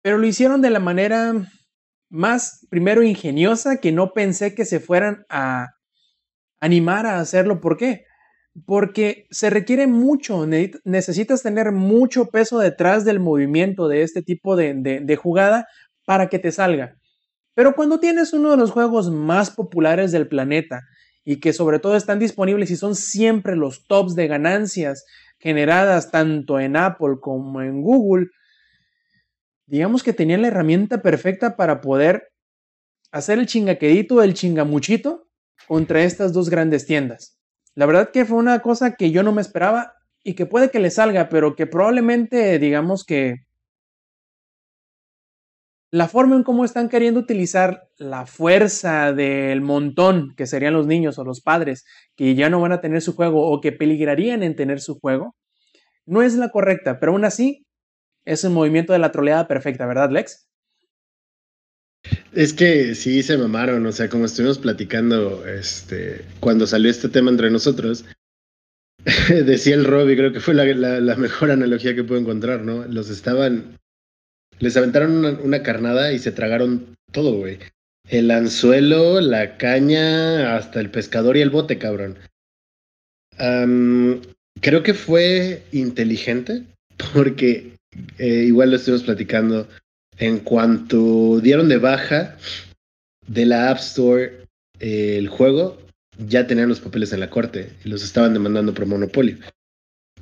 Pero 0.00 0.16
lo 0.16 0.26
hicieron 0.26 0.62
de 0.62 0.70
la 0.70 0.80
manera 0.80 1.34
más, 2.08 2.66
primero, 2.70 3.02
ingeniosa, 3.02 3.82
que 3.82 3.92
no 3.92 4.14
pensé 4.14 4.54
que 4.54 4.64
se 4.64 4.80
fueran 4.80 5.26
a 5.28 5.66
animar 6.58 7.04
a 7.04 7.20
hacerlo. 7.20 7.60
¿Por 7.60 7.76
qué? 7.76 8.04
Porque 8.64 9.26
se 9.30 9.50
requiere 9.50 9.86
mucho, 9.86 10.46
necesitas 10.84 11.42
tener 11.42 11.70
mucho 11.70 12.30
peso 12.30 12.60
detrás 12.60 13.04
del 13.04 13.20
movimiento 13.20 13.88
de 13.88 14.00
este 14.00 14.22
tipo 14.22 14.56
de, 14.56 14.72
de, 14.72 15.00
de 15.00 15.16
jugada 15.16 15.66
para 16.06 16.30
que 16.30 16.38
te 16.38 16.50
salga. 16.50 16.96
Pero 17.54 17.74
cuando 17.74 18.00
tienes 18.00 18.32
uno 18.32 18.52
de 18.52 18.56
los 18.56 18.70
juegos 18.70 19.10
más 19.10 19.50
populares 19.50 20.12
del 20.12 20.28
planeta, 20.28 20.80
y 21.28 21.40
que 21.40 21.52
sobre 21.52 21.80
todo 21.80 21.96
están 21.96 22.20
disponibles 22.20 22.70
y 22.70 22.76
son 22.76 22.94
siempre 22.94 23.56
los 23.56 23.84
tops 23.88 24.14
de 24.14 24.28
ganancias 24.28 25.04
generadas 25.38 26.12
tanto 26.12 26.60
en 26.60 26.76
Apple 26.76 27.16
como 27.20 27.60
en 27.60 27.82
Google, 27.82 28.28
digamos 29.66 30.04
que 30.04 30.12
tenían 30.12 30.42
la 30.42 30.48
herramienta 30.48 31.02
perfecta 31.02 31.56
para 31.56 31.80
poder 31.80 32.28
hacer 33.10 33.40
el 33.40 33.46
chingaquedito, 33.46 34.22
el 34.22 34.34
chingamuchito 34.34 35.26
contra 35.66 36.04
estas 36.04 36.32
dos 36.32 36.48
grandes 36.48 36.86
tiendas. 36.86 37.36
La 37.74 37.86
verdad 37.86 38.12
que 38.12 38.24
fue 38.24 38.38
una 38.38 38.60
cosa 38.60 38.94
que 38.94 39.10
yo 39.10 39.24
no 39.24 39.32
me 39.32 39.42
esperaba 39.42 39.94
y 40.22 40.34
que 40.34 40.46
puede 40.46 40.70
que 40.70 40.78
le 40.78 40.90
salga, 40.90 41.28
pero 41.28 41.56
que 41.56 41.66
probablemente 41.66 42.60
digamos 42.60 43.04
que 43.04 43.45
la 45.90 46.08
forma 46.08 46.36
en 46.36 46.42
cómo 46.42 46.64
están 46.64 46.88
queriendo 46.88 47.20
utilizar 47.20 47.88
la 47.98 48.26
fuerza 48.26 49.12
del 49.12 49.60
montón, 49.60 50.34
que 50.36 50.46
serían 50.46 50.74
los 50.74 50.86
niños 50.86 51.18
o 51.18 51.24
los 51.24 51.40
padres, 51.40 51.84
que 52.16 52.34
ya 52.34 52.50
no 52.50 52.60
van 52.60 52.72
a 52.72 52.80
tener 52.80 53.00
su 53.02 53.14
juego 53.14 53.50
o 53.50 53.60
que 53.60 53.72
peligrarían 53.72 54.42
en 54.42 54.56
tener 54.56 54.80
su 54.80 54.98
juego, 54.98 55.36
no 56.06 56.22
es 56.22 56.34
la 56.36 56.50
correcta, 56.50 56.98
pero 57.00 57.12
aún 57.12 57.24
así 57.24 57.66
es 58.24 58.44
un 58.44 58.54
movimiento 58.54 58.92
de 58.92 58.98
la 59.00 59.12
troleada 59.12 59.48
perfecta, 59.48 59.86
¿verdad, 59.86 60.10
Lex? 60.10 60.48
Es 62.32 62.52
que 62.52 62.94
sí 62.94 63.22
se 63.22 63.36
mamaron, 63.38 63.84
o 63.86 63.92
sea, 63.92 64.08
como 64.08 64.26
estuvimos 64.26 64.58
platicando 64.58 65.46
este, 65.46 66.24
cuando 66.40 66.66
salió 66.66 66.90
este 66.90 67.08
tema 67.08 67.30
entre 67.30 67.50
nosotros, 67.50 68.04
Decía 69.28 69.76
el 69.76 69.84
Robbie, 69.84 70.16
creo 70.16 70.32
que 70.32 70.40
fue 70.40 70.54
la, 70.54 70.64
la- 70.64 71.16
mejor 71.16 71.50
analogía 71.50 71.94
que 71.94 72.02
puedo 72.04 72.20
encontrar, 72.20 72.62
¿no? 72.62 72.84
Los 72.86 73.08
estaban. 73.10 73.76
Les 74.58 74.76
aventaron 74.76 75.24
una, 75.42 75.62
carnada 75.62 76.12
y 76.12 76.18
se 76.18 76.32
tragaron 76.32 76.96
todo, 77.12 77.34
güey. 77.34 77.58
El 78.08 78.30
anzuelo, 78.30 79.20
la 79.20 79.56
caña, 79.58 80.56
hasta 80.56 80.80
el 80.80 80.90
pescador 80.90 81.36
y 81.36 81.40
el 81.40 81.50
bote, 81.50 81.78
cabrón. 81.78 82.16
Creo 84.60 84.82
que 84.82 84.94
fue 84.94 85.62
inteligente 85.72 86.62
porque 87.14 87.76
eh, 88.18 88.44
igual 88.46 88.70
lo 88.70 88.76
estuvimos 88.76 89.04
platicando. 89.04 89.68
En 90.18 90.38
cuanto 90.38 91.40
dieron 91.40 91.68
de 91.68 91.76
baja 91.76 92.38
de 93.26 93.44
la 93.44 93.70
App 93.70 93.78
Store 93.78 94.46
eh, 94.80 95.16
el 95.18 95.28
juego, 95.28 95.78
ya 96.18 96.46
tenían 96.46 96.70
los 96.70 96.80
papeles 96.80 97.12
en 97.12 97.20
la 97.20 97.28
corte 97.28 97.70
y 97.84 97.90
los 97.90 98.02
estaban 98.02 98.32
demandando 98.32 98.72
por 98.72 98.86
monopolio. 98.86 99.36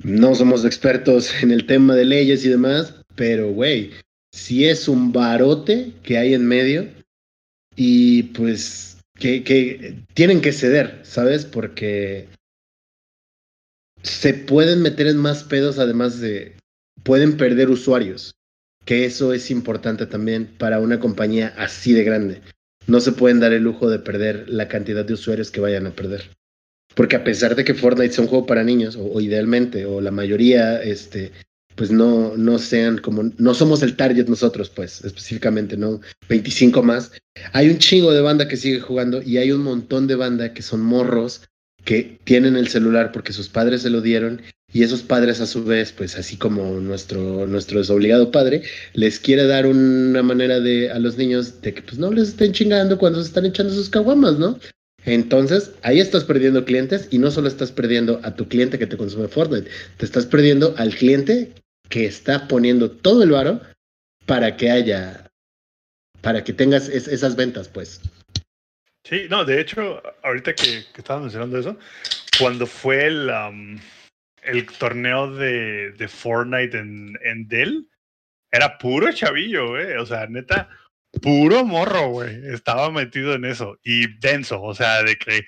No 0.03 0.35
somos 0.35 0.65
expertos 0.65 1.31
en 1.41 1.51
el 1.51 1.65
tema 1.65 1.95
de 1.95 2.03
leyes 2.03 2.43
y 2.45 2.49
demás, 2.49 2.93
pero 3.15 3.53
güey, 3.53 3.91
si 4.35 4.67
es 4.67 4.89
un 4.89 5.13
barote 5.13 5.93
que 6.03 6.17
hay 6.17 6.33
en 6.33 6.45
medio 6.45 6.89
y 7.75 8.23
pues 8.23 8.97
que, 9.17 9.43
que 9.43 10.03
tienen 10.13 10.41
que 10.41 10.51
ceder, 10.51 10.99
¿sabes? 11.03 11.45
Porque 11.45 12.27
se 14.03 14.33
pueden 14.33 14.81
meter 14.81 15.07
en 15.07 15.17
más 15.17 15.43
pedos 15.43 15.79
además 15.79 16.19
de 16.19 16.55
pueden 17.03 17.37
perder 17.37 17.69
usuarios, 17.69 18.35
que 18.83 19.05
eso 19.05 19.31
es 19.31 19.49
importante 19.49 20.05
también 20.05 20.47
para 20.57 20.79
una 20.79 20.99
compañía 20.99 21.53
así 21.57 21.93
de 21.93 22.03
grande 22.03 22.41
no 22.87 22.99
se 22.99 23.11
pueden 23.11 23.39
dar 23.39 23.53
el 23.53 23.63
lujo 23.63 23.89
de 23.89 23.99
perder 23.99 24.45
la 24.47 24.67
cantidad 24.67 25.05
de 25.05 25.13
usuarios 25.13 25.51
que 25.51 25.61
vayan 25.61 25.87
a 25.87 25.95
perder. 25.95 26.29
Porque 26.93 27.15
a 27.15 27.23
pesar 27.23 27.55
de 27.55 27.63
que 27.63 27.73
Fortnite 27.73 28.13
sea 28.13 28.23
un 28.23 28.29
juego 28.29 28.45
para 28.45 28.63
niños, 28.63 28.95
o, 28.95 29.05
o 29.05 29.21
idealmente, 29.21 29.85
o 29.85 30.01
la 30.01 30.11
mayoría, 30.11 30.81
este, 30.81 31.31
pues 31.75 31.91
no, 31.91 32.35
no 32.37 32.57
sean 32.57 32.97
como, 32.97 33.31
no 33.37 33.53
somos 33.53 33.83
el 33.83 33.95
target 33.95 34.27
nosotros, 34.27 34.69
pues, 34.69 35.03
específicamente, 35.03 35.77
¿no? 35.77 36.01
25 36.29 36.81
más. 36.83 37.11
Hay 37.53 37.69
un 37.69 37.77
chingo 37.77 38.13
de 38.13 38.21
banda 38.21 38.47
que 38.47 38.57
sigue 38.57 38.79
jugando 38.79 39.21
y 39.21 39.37
hay 39.37 39.51
un 39.51 39.61
montón 39.61 40.07
de 40.07 40.15
banda 40.15 40.53
que 40.53 40.61
son 40.61 40.81
morros 40.81 41.41
que 41.83 42.19
tienen 42.23 42.57
el 42.57 42.67
celular 42.67 43.11
porque 43.11 43.33
sus 43.33 43.47
padres 43.47 43.83
se 43.83 43.89
lo 43.89 44.01
dieron 44.01 44.41
y 44.73 44.83
esos 44.83 45.03
padres 45.03 45.39
a 45.39 45.45
su 45.45 45.63
vez, 45.63 45.91
pues 45.91 46.17
así 46.17 46.35
como 46.35 46.79
nuestro, 46.81 47.47
nuestro 47.47 47.79
desobligado 47.79 48.31
padre, 48.31 48.63
les 48.93 49.19
quiere 49.19 49.45
dar 49.45 49.67
una 49.67 50.23
manera 50.23 50.59
de 50.59 50.91
a 50.91 50.99
los 50.99 51.17
niños 51.17 51.61
de 51.61 51.73
que 51.73 51.81
pues 51.81 51.97
no 51.97 52.11
les 52.11 52.29
estén 52.29 52.51
chingando 52.51 52.97
cuando 52.97 53.21
se 53.21 53.27
están 53.27 53.45
echando 53.45 53.73
sus 53.73 53.89
caguamas, 53.89 54.37
¿no? 54.37 54.59
Entonces, 55.05 55.71
ahí 55.83 55.99
estás 55.99 56.23
perdiendo 56.23 56.65
clientes 56.65 57.07
y 57.11 57.19
no 57.19 57.29
solo 57.29 57.47
estás 57.47 57.71
perdiendo 57.71 58.19
a 58.23 58.35
tu 58.35 58.47
cliente 58.47 58.79
que 58.79 58.87
te 58.87 58.97
consume 58.97 59.27
Fortnite, 59.27 59.69
te 59.97 60.05
estás 60.05 60.25
perdiendo 60.25 60.73
al 60.77 60.95
cliente 60.95 61.53
que 61.89 62.05
está 62.05 62.47
poniendo 62.47 62.91
todo 62.91 63.23
el 63.23 63.31
varo 63.31 63.61
para 64.25 64.57
que 64.57 64.71
haya, 64.71 65.27
para 66.21 66.43
que 66.43 66.53
tengas 66.53 66.89
es- 66.89 67.07
esas 67.07 67.35
ventas, 67.35 67.67
pues. 67.69 68.01
Sí, 69.03 69.27
no, 69.29 69.45
de 69.45 69.61
hecho, 69.61 70.01
ahorita 70.23 70.53
que, 70.55 70.83
que 70.93 71.01
estabas 71.01 71.21
mencionando 71.23 71.59
eso, 71.59 71.77
cuando 72.39 72.65
fue 72.65 73.05
el, 73.05 73.29
am, 73.29 73.79
el 74.41 74.65
torneo 74.65 75.31
de, 75.35 75.91
de 75.91 76.07
Fortnite 76.07 76.77
en, 76.79 77.17
en 77.23 77.47
Dell, 77.47 77.87
era 78.51 78.77
puro 78.79 79.11
chavillo, 79.11 79.69
güey. 79.69 79.93
O 79.97 80.05
sea, 80.07 80.25
neta, 80.27 80.69
puro 81.21 81.63
morro, 81.63 82.09
güey. 82.09 82.47
Estaba 82.51 82.89
metido 82.89 83.35
en 83.35 83.45
eso. 83.45 83.77
Y 83.83 84.17
denso, 84.19 84.61
o 84.61 84.73
sea, 84.73 85.03
de 85.03 85.17
que 85.17 85.45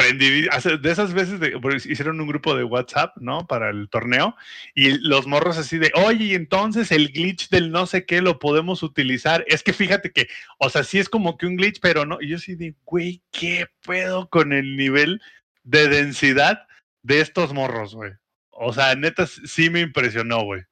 de 0.00 0.90
esas 0.90 1.12
veces 1.12 1.40
hicieron 1.86 2.20
un 2.20 2.28
grupo 2.28 2.56
de 2.56 2.64
WhatsApp, 2.64 3.16
¿no? 3.18 3.46
Para 3.46 3.70
el 3.70 3.88
torneo. 3.88 4.36
Y 4.74 4.98
los 4.98 5.26
morros 5.26 5.58
así 5.58 5.78
de, 5.78 5.92
oye, 5.94 6.24
y 6.26 6.34
entonces 6.34 6.92
el 6.92 7.12
glitch 7.12 7.48
del 7.50 7.70
no 7.70 7.86
sé 7.86 8.06
qué 8.06 8.20
lo 8.22 8.38
podemos 8.38 8.82
utilizar. 8.82 9.44
Es 9.46 9.62
que 9.62 9.72
fíjate 9.72 10.12
que 10.12 10.28
o 10.58 10.70
sea, 10.70 10.84
sí 10.84 10.98
es 10.98 11.08
como 11.08 11.36
que 11.36 11.46
un 11.46 11.56
glitch, 11.56 11.80
pero 11.80 12.04
no. 12.04 12.18
Y 12.20 12.28
yo 12.28 12.38
sí 12.38 12.54
de, 12.54 12.74
güey, 12.84 13.22
¿qué 13.30 13.66
pedo 13.86 14.28
con 14.28 14.52
el 14.52 14.76
nivel 14.76 15.22
de 15.62 15.88
densidad 15.88 16.66
de 17.02 17.20
estos 17.20 17.52
morros, 17.52 17.94
güey? 17.94 18.12
O 18.50 18.72
sea, 18.72 18.94
neta, 18.94 19.26
sí 19.26 19.70
me 19.70 19.80
impresionó, 19.80 20.44
güey. 20.44 20.62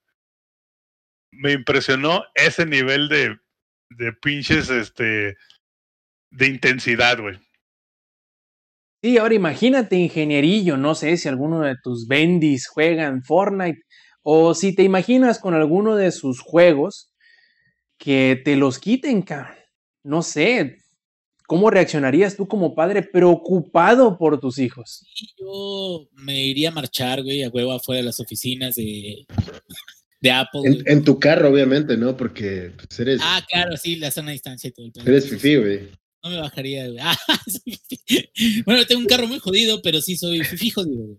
Me 1.30 1.52
impresionó 1.52 2.24
ese 2.34 2.66
nivel 2.66 3.08
de, 3.08 3.38
de 3.90 4.12
pinches, 4.12 4.70
este, 4.70 5.36
de 6.30 6.46
intensidad, 6.46 7.18
güey. 7.18 7.38
Sí, 9.00 9.16
ahora 9.16 9.34
imagínate, 9.34 9.96
ingenierillo, 9.96 10.76
no 10.76 10.94
sé 10.94 11.16
si 11.16 11.28
alguno 11.28 11.60
de 11.60 11.76
tus 11.82 12.08
bendis 12.08 12.66
juega 12.66 13.06
en 13.06 13.22
Fortnite 13.22 13.80
o 14.22 14.54
si 14.54 14.74
te 14.74 14.82
imaginas 14.82 15.38
con 15.38 15.54
alguno 15.54 15.94
de 15.94 16.10
sus 16.10 16.40
juegos 16.40 17.12
que 17.96 18.40
te 18.44 18.56
los 18.56 18.78
quiten, 18.78 19.22
cabrón. 19.22 19.56
No 20.02 20.22
sé, 20.22 20.78
¿cómo 21.46 21.70
reaccionarías 21.70 22.36
tú 22.36 22.48
como 22.48 22.74
padre 22.74 23.02
preocupado 23.02 24.18
por 24.18 24.40
tus 24.40 24.58
hijos? 24.58 25.04
Yo 25.38 26.08
me 26.14 26.46
iría 26.46 26.70
a 26.70 26.72
marchar, 26.72 27.22
güey, 27.22 27.42
a 27.42 27.50
huevo 27.50 27.72
afuera 27.72 27.98
de 27.98 28.06
las 28.06 28.18
oficinas 28.18 28.74
de, 28.74 29.26
de 30.20 30.30
Apple. 30.30 30.60
En, 30.86 31.04
tu 31.04 31.20
carro, 31.20 31.50
obviamente, 31.50 31.96
¿no? 31.96 32.16
Porque 32.16 32.72
pues, 32.76 32.98
eres, 33.00 33.20
Ah, 33.22 33.44
claro, 33.48 33.76
sí, 33.76 33.96
la 33.96 34.10
zona 34.10 34.28
de 34.28 34.32
distancia 34.32 34.68
y 34.68 34.72
todo 34.72 34.86
el 34.86 35.08
eres 35.08 35.28
fifí, 35.28 35.56
güey. 35.56 35.88
No 36.22 36.30
me 36.30 36.38
bajaría, 36.38 36.88
güey. 36.88 36.98
Ah, 37.02 37.16
bueno, 38.64 38.86
tengo 38.86 39.00
un 39.00 39.06
carro 39.06 39.26
muy 39.26 39.38
jodido, 39.38 39.82
pero 39.82 40.00
sí 40.00 40.16
soy 40.16 40.42
fifí 40.44 40.70
jodido, 40.70 41.04
güey. 41.04 41.18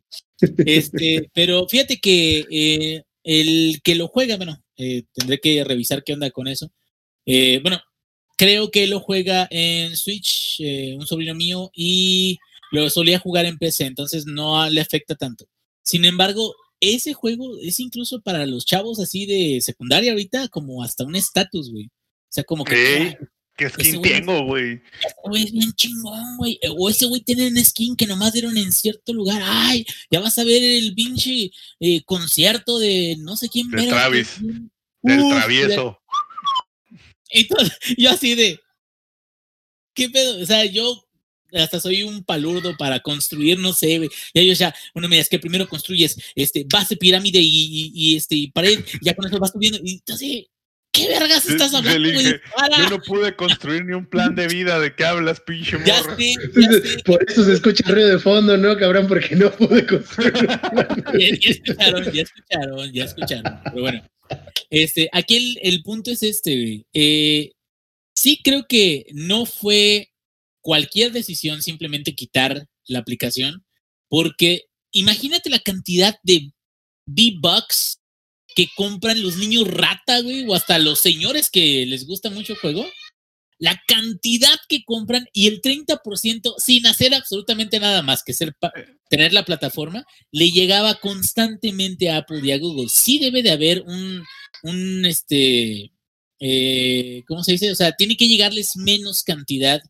Este, 0.66 1.30
pero 1.34 1.68
fíjate 1.68 2.00
que 2.00 2.46
eh, 2.50 3.04
el 3.24 3.82
que 3.84 3.96
lo 3.96 4.08
juega, 4.08 4.38
bueno, 4.38 4.62
eh, 4.78 5.04
tendré 5.14 5.40
que 5.40 5.64
revisar 5.64 6.04
qué 6.04 6.14
onda 6.14 6.32
con 6.32 6.48
eso. 6.48 6.72
Eh, 7.26 7.60
bueno, 7.62 7.80
creo 8.38 8.72
que 8.72 8.88
lo 8.88 9.00
juega 9.00 9.48
en 9.52 9.96
Switch, 9.96 10.60
eh, 10.60 10.96
un 10.98 11.06
sobrino 11.06 11.36
mío, 11.36 11.70
y 11.74 12.40
lo 12.72 12.90
solía 12.90 13.20
jugar 13.20 13.46
en 13.46 13.58
PC, 13.58 13.86
entonces 13.86 14.26
no 14.26 14.68
le 14.70 14.82
afecta 14.82 15.16
tanto. 15.16 15.46
Sin 15.84 16.06
embargo, 16.06 16.56
ese 16.80 17.14
juego 17.14 17.58
es 17.62 17.80
incluso 17.80 18.22
para 18.22 18.46
los 18.46 18.66
chavos 18.66 19.00
así 19.00 19.26
de 19.26 19.60
secundaria 19.62 20.12
ahorita 20.12 20.48
como 20.48 20.84
hasta 20.84 21.04
un 21.04 21.16
estatus, 21.16 21.72
güey. 21.72 21.86
O 21.86 22.32
sea, 22.32 22.44
como 22.44 22.64
que... 22.64 23.18
¿Qué 23.68 23.84
skin 23.84 24.02
tengo, 24.02 24.44
güey? 24.46 24.82
Güey 25.24 25.44
es 25.44 25.52
bien 25.52 25.74
chingón, 25.74 26.38
güey. 26.38 26.60
O 26.78 26.90
ese 26.90 27.06
güey 27.06 27.22
tiene 27.22 27.48
un 27.48 27.64
skin 27.64 27.96
que 27.96 28.06
nomás 28.08 28.34
dieron 28.34 28.58
en 28.58 28.72
cierto 28.72 29.14
lugar. 29.14 29.42
Ay, 29.44 29.86
ya 30.10 30.20
vas 30.20 30.38
a 30.38 30.44
ver 30.44 30.62
el 30.64 30.94
pinche 30.94 31.52
eh, 31.80 32.02
concierto 32.06 32.80
de 32.80 33.16
no 33.20 33.36
sé 33.36 33.50
quién. 33.50 33.70
De 33.72 33.88
Travis, 33.88 34.38
Del 35.02 35.20
Uf, 35.22 35.34
travieso. 35.34 36.00
y 37.32 37.46
todo- 37.48 37.60
yo 37.98 38.10
así 38.12 38.36
de. 38.36 38.60
¿Qué 39.94 40.10
pedo? 40.10 40.42
O 40.42 40.46
sea, 40.46 40.66
yo 40.66 41.04
hasta 41.52 41.80
soy 41.80 42.04
un 42.04 42.24
palurdo 42.24 42.78
para 42.78 43.00
construir, 43.00 43.58
no 43.60 43.74
sé, 43.74 43.98
güey. 43.98 44.10
Y 44.34 44.40
ellos 44.40 44.60
ya, 44.60 44.74
bueno, 44.94 45.10
mira, 45.10 45.22
es 45.22 45.30
que 45.30 45.40
primero 45.40 45.68
construyes 45.68 46.16
este, 46.36 46.66
base, 46.70 46.96
pirámide 46.96 47.40
y, 47.40 47.48
y- 47.48 47.92
y, 47.94 48.16
este, 48.16 48.36
y 48.36 48.52
pared, 48.52 48.80
y 49.02 49.06
ya 49.06 49.16
con 49.16 49.26
eso 49.28 49.40
vas 49.40 49.52
subiendo. 49.52 49.80
Y 49.84 49.94
entonces, 49.94 50.46
¿qué 51.02 51.08
vergas 51.08 51.48
estás 51.48 51.74
hablando, 51.74 52.10
dije. 52.10 52.42
Yo 52.78 52.90
no 52.90 53.00
pude 53.02 53.36
construir 53.36 53.86
ni 53.86 53.94
un 53.94 54.06
plan 54.06 54.36
de 54.36 54.48
vida. 54.48 54.80
¿De 54.80 54.94
qué 54.96 55.06
hablas, 55.06 55.40
pinche 55.42 55.78
Ya 55.86 56.02
ya 56.02 56.16
sé. 56.16 57.02
Por 57.06 57.24
eso 57.28 57.44
se 57.44 57.54
escucha 57.54 57.84
el 57.88 57.94
ruido 57.96 58.10
de 58.10 58.20
fondo, 58.20 58.58
¿no, 58.58 58.78
cabrón? 58.78 59.08
Porque 59.08 59.36
no 59.36 59.52
pude 59.52 59.86
construir. 59.86 60.34
Ya, 61.20 61.30
ya 61.40 61.50
escucharon, 61.50 62.12
ya 62.12 62.22
escucharon, 62.22 62.92
ya 62.94 63.04
escucharon. 63.04 63.60
Pero 63.64 63.82
bueno, 63.82 64.04
este, 64.70 65.10
aquí 65.12 65.38
el, 65.38 65.60
el 65.74 65.84
punto 65.84 66.12
es 66.12 66.24
este, 66.24 66.56
güey. 66.56 66.86
Eh, 66.94 67.52
sí 68.16 68.42
creo 68.44 68.66
que 68.68 69.06
no 69.12 69.46
fue 69.46 70.12
cualquier 70.62 71.12
decisión 71.12 71.62
simplemente 71.62 72.16
quitar 72.16 72.68
la 72.86 73.00
aplicación, 73.00 73.66
porque 74.08 74.66
imagínate 74.92 75.50
la 75.50 75.60
cantidad 75.60 76.16
de 76.24 76.52
V-Bucks 77.08 78.00
que 78.56 78.68
compran 78.76 79.22
los 79.22 79.38
niños 79.38 79.68
rata, 79.68 80.22
güey, 80.22 80.46
o 80.48 80.54
hasta 80.56 80.80
los 80.80 81.00
señores 81.00 81.50
que 81.50 81.86
les 81.86 82.06
gusta 82.06 82.30
mucho 82.30 82.54
el 82.54 82.60
juego. 82.60 82.86
La 83.62 83.82
cantidad 83.88 84.56
que 84.70 84.84
compran 84.86 85.28
y 85.34 85.48
el 85.48 85.62
30% 85.62 86.56
sin 86.60 86.86
hacer 86.88 87.14
absolutamente 87.14 87.80
nada 87.80 88.02
más 88.02 88.24
que 88.24 88.34
ser 88.34 88.54
pa- 88.58 88.72
tener 89.10 89.34
la 89.34 89.44
plataforma, 89.44 90.06
le 90.32 90.52
llegaba 90.52 90.96
constantemente 91.02 92.10
a 92.10 92.18
Apple 92.18 92.40
y 92.44 92.52
a 92.52 92.58
Google. 92.58 92.88
Sí 92.90 93.20
debe 93.20 93.44
de 93.44 93.52
haber 93.52 93.82
un, 93.82 94.24
un 94.64 95.06
este, 95.06 95.92
eh, 96.40 97.24
¿cómo 97.28 97.44
se 97.44 97.54
dice? 97.54 97.72
O 97.72 97.76
sea, 97.76 97.92
tiene 97.92 98.16
que 98.16 98.28
llegarles 98.30 98.76
menos 98.78 99.24
cantidad 99.24 99.82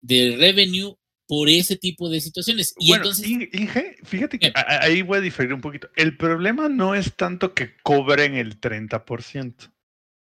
de 0.00 0.36
revenue 0.38 0.94
por 1.28 1.48
ese 1.48 1.76
tipo 1.76 2.08
de 2.08 2.20
situaciones. 2.20 2.74
Y 2.78 2.88
bueno, 2.88 3.04
entonces, 3.04 3.28
In- 3.28 3.48
Inge, 3.52 3.98
fíjate 4.02 4.38
que 4.38 4.50
ahí 4.54 5.02
voy 5.02 5.18
a 5.18 5.20
diferir 5.20 5.52
un 5.52 5.60
poquito. 5.60 5.88
El 5.94 6.16
problema 6.16 6.68
no 6.68 6.94
es 6.94 7.14
tanto 7.14 7.54
que 7.54 7.76
cobren 7.82 8.34
el 8.34 8.58
30%. 8.60 9.70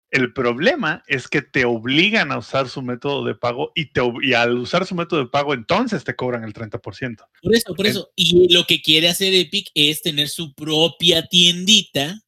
El 0.10 0.32
problema 0.32 1.04
es 1.08 1.28
que 1.28 1.42
te 1.42 1.66
obligan 1.66 2.32
a 2.32 2.38
usar 2.38 2.70
su 2.70 2.82
método 2.82 3.26
de 3.26 3.36
pago 3.36 3.72
y, 3.76 3.92
te, 3.92 4.02
y 4.22 4.34
al 4.34 4.58
usar 4.58 4.86
su 4.86 4.96
método 4.96 5.20
de 5.20 5.30
pago 5.30 5.54
entonces 5.54 6.04
te 6.06 6.16
cobran 6.16 6.44
el 6.46 6.54
30%. 6.54 7.26
Por 7.42 7.56
eso, 7.56 7.76
por 7.76 7.88
eso. 7.88 8.10
Y 8.16 8.54
lo 8.54 8.66
que 8.66 8.82
quiere 8.82 9.10
hacer 9.10 9.34
Epic 9.34 9.70
es 9.74 10.02
tener 10.02 10.30
su 10.30 10.54
propia 10.54 11.26
tiendita 11.28 12.22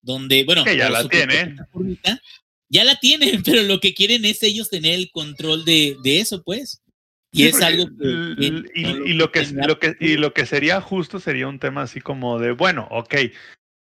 donde, 0.00 0.44
bueno, 0.44 0.64
que 0.64 0.76
ya 0.76 0.90
la 0.90 1.02
su 1.02 1.08
propia 1.08 1.28
tiene. 1.28 1.46
plataformita. 1.54 2.20
Ya 2.68 2.84
la 2.84 2.98
tienen, 2.98 3.42
pero 3.44 3.62
lo 3.62 3.78
que 3.80 3.94
quieren 3.94 4.24
es 4.24 4.42
ellos 4.42 4.68
tener 4.68 4.94
el 4.94 5.10
control 5.12 5.64
de, 5.64 5.96
de 6.02 6.20
eso, 6.20 6.42
pues. 6.42 6.81
Y 7.32 7.44
Sí, 7.44 7.48
es 7.48 7.62
algo 7.62 7.86
que, 7.86 8.34
y, 8.44 8.50
no 8.50 9.06
y 9.06 9.14
lo 9.14 9.32
que, 9.32 9.40
tienen 9.40 9.66
lo 9.66 9.78
que, 9.78 9.96
y 9.98 10.16
lo 10.18 10.34
que 10.34 10.44
sería 10.44 10.80
justo 10.82 11.18
sería 11.18 11.48
un 11.48 11.58
tema 11.58 11.82
así 11.82 12.00
como 12.00 12.38
de, 12.38 12.52
bueno, 12.52 12.86
ok, 12.90 13.14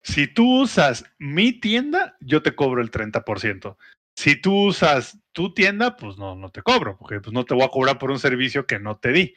si 0.03 0.27
tú 0.27 0.61
usas 0.61 1.05
mi 1.19 1.51
tienda, 1.51 2.17
yo 2.21 2.41
te 2.41 2.55
cobro 2.55 2.81
el 2.81 2.91
30%. 2.91 3.77
Si 4.15 4.35
tú 4.35 4.67
usas 4.67 5.19
tu 5.31 5.53
tienda, 5.53 5.95
pues 5.97 6.17
no, 6.17 6.35
no 6.35 6.49
te 6.49 6.61
cobro, 6.61 6.97
porque 6.97 7.19
pues 7.19 7.33
no 7.33 7.45
te 7.45 7.53
voy 7.53 7.63
a 7.63 7.69
cobrar 7.69 7.97
por 7.97 8.11
un 8.11 8.19
servicio 8.19 8.65
que 8.65 8.79
no 8.79 8.97
te 8.97 9.11
di. 9.11 9.35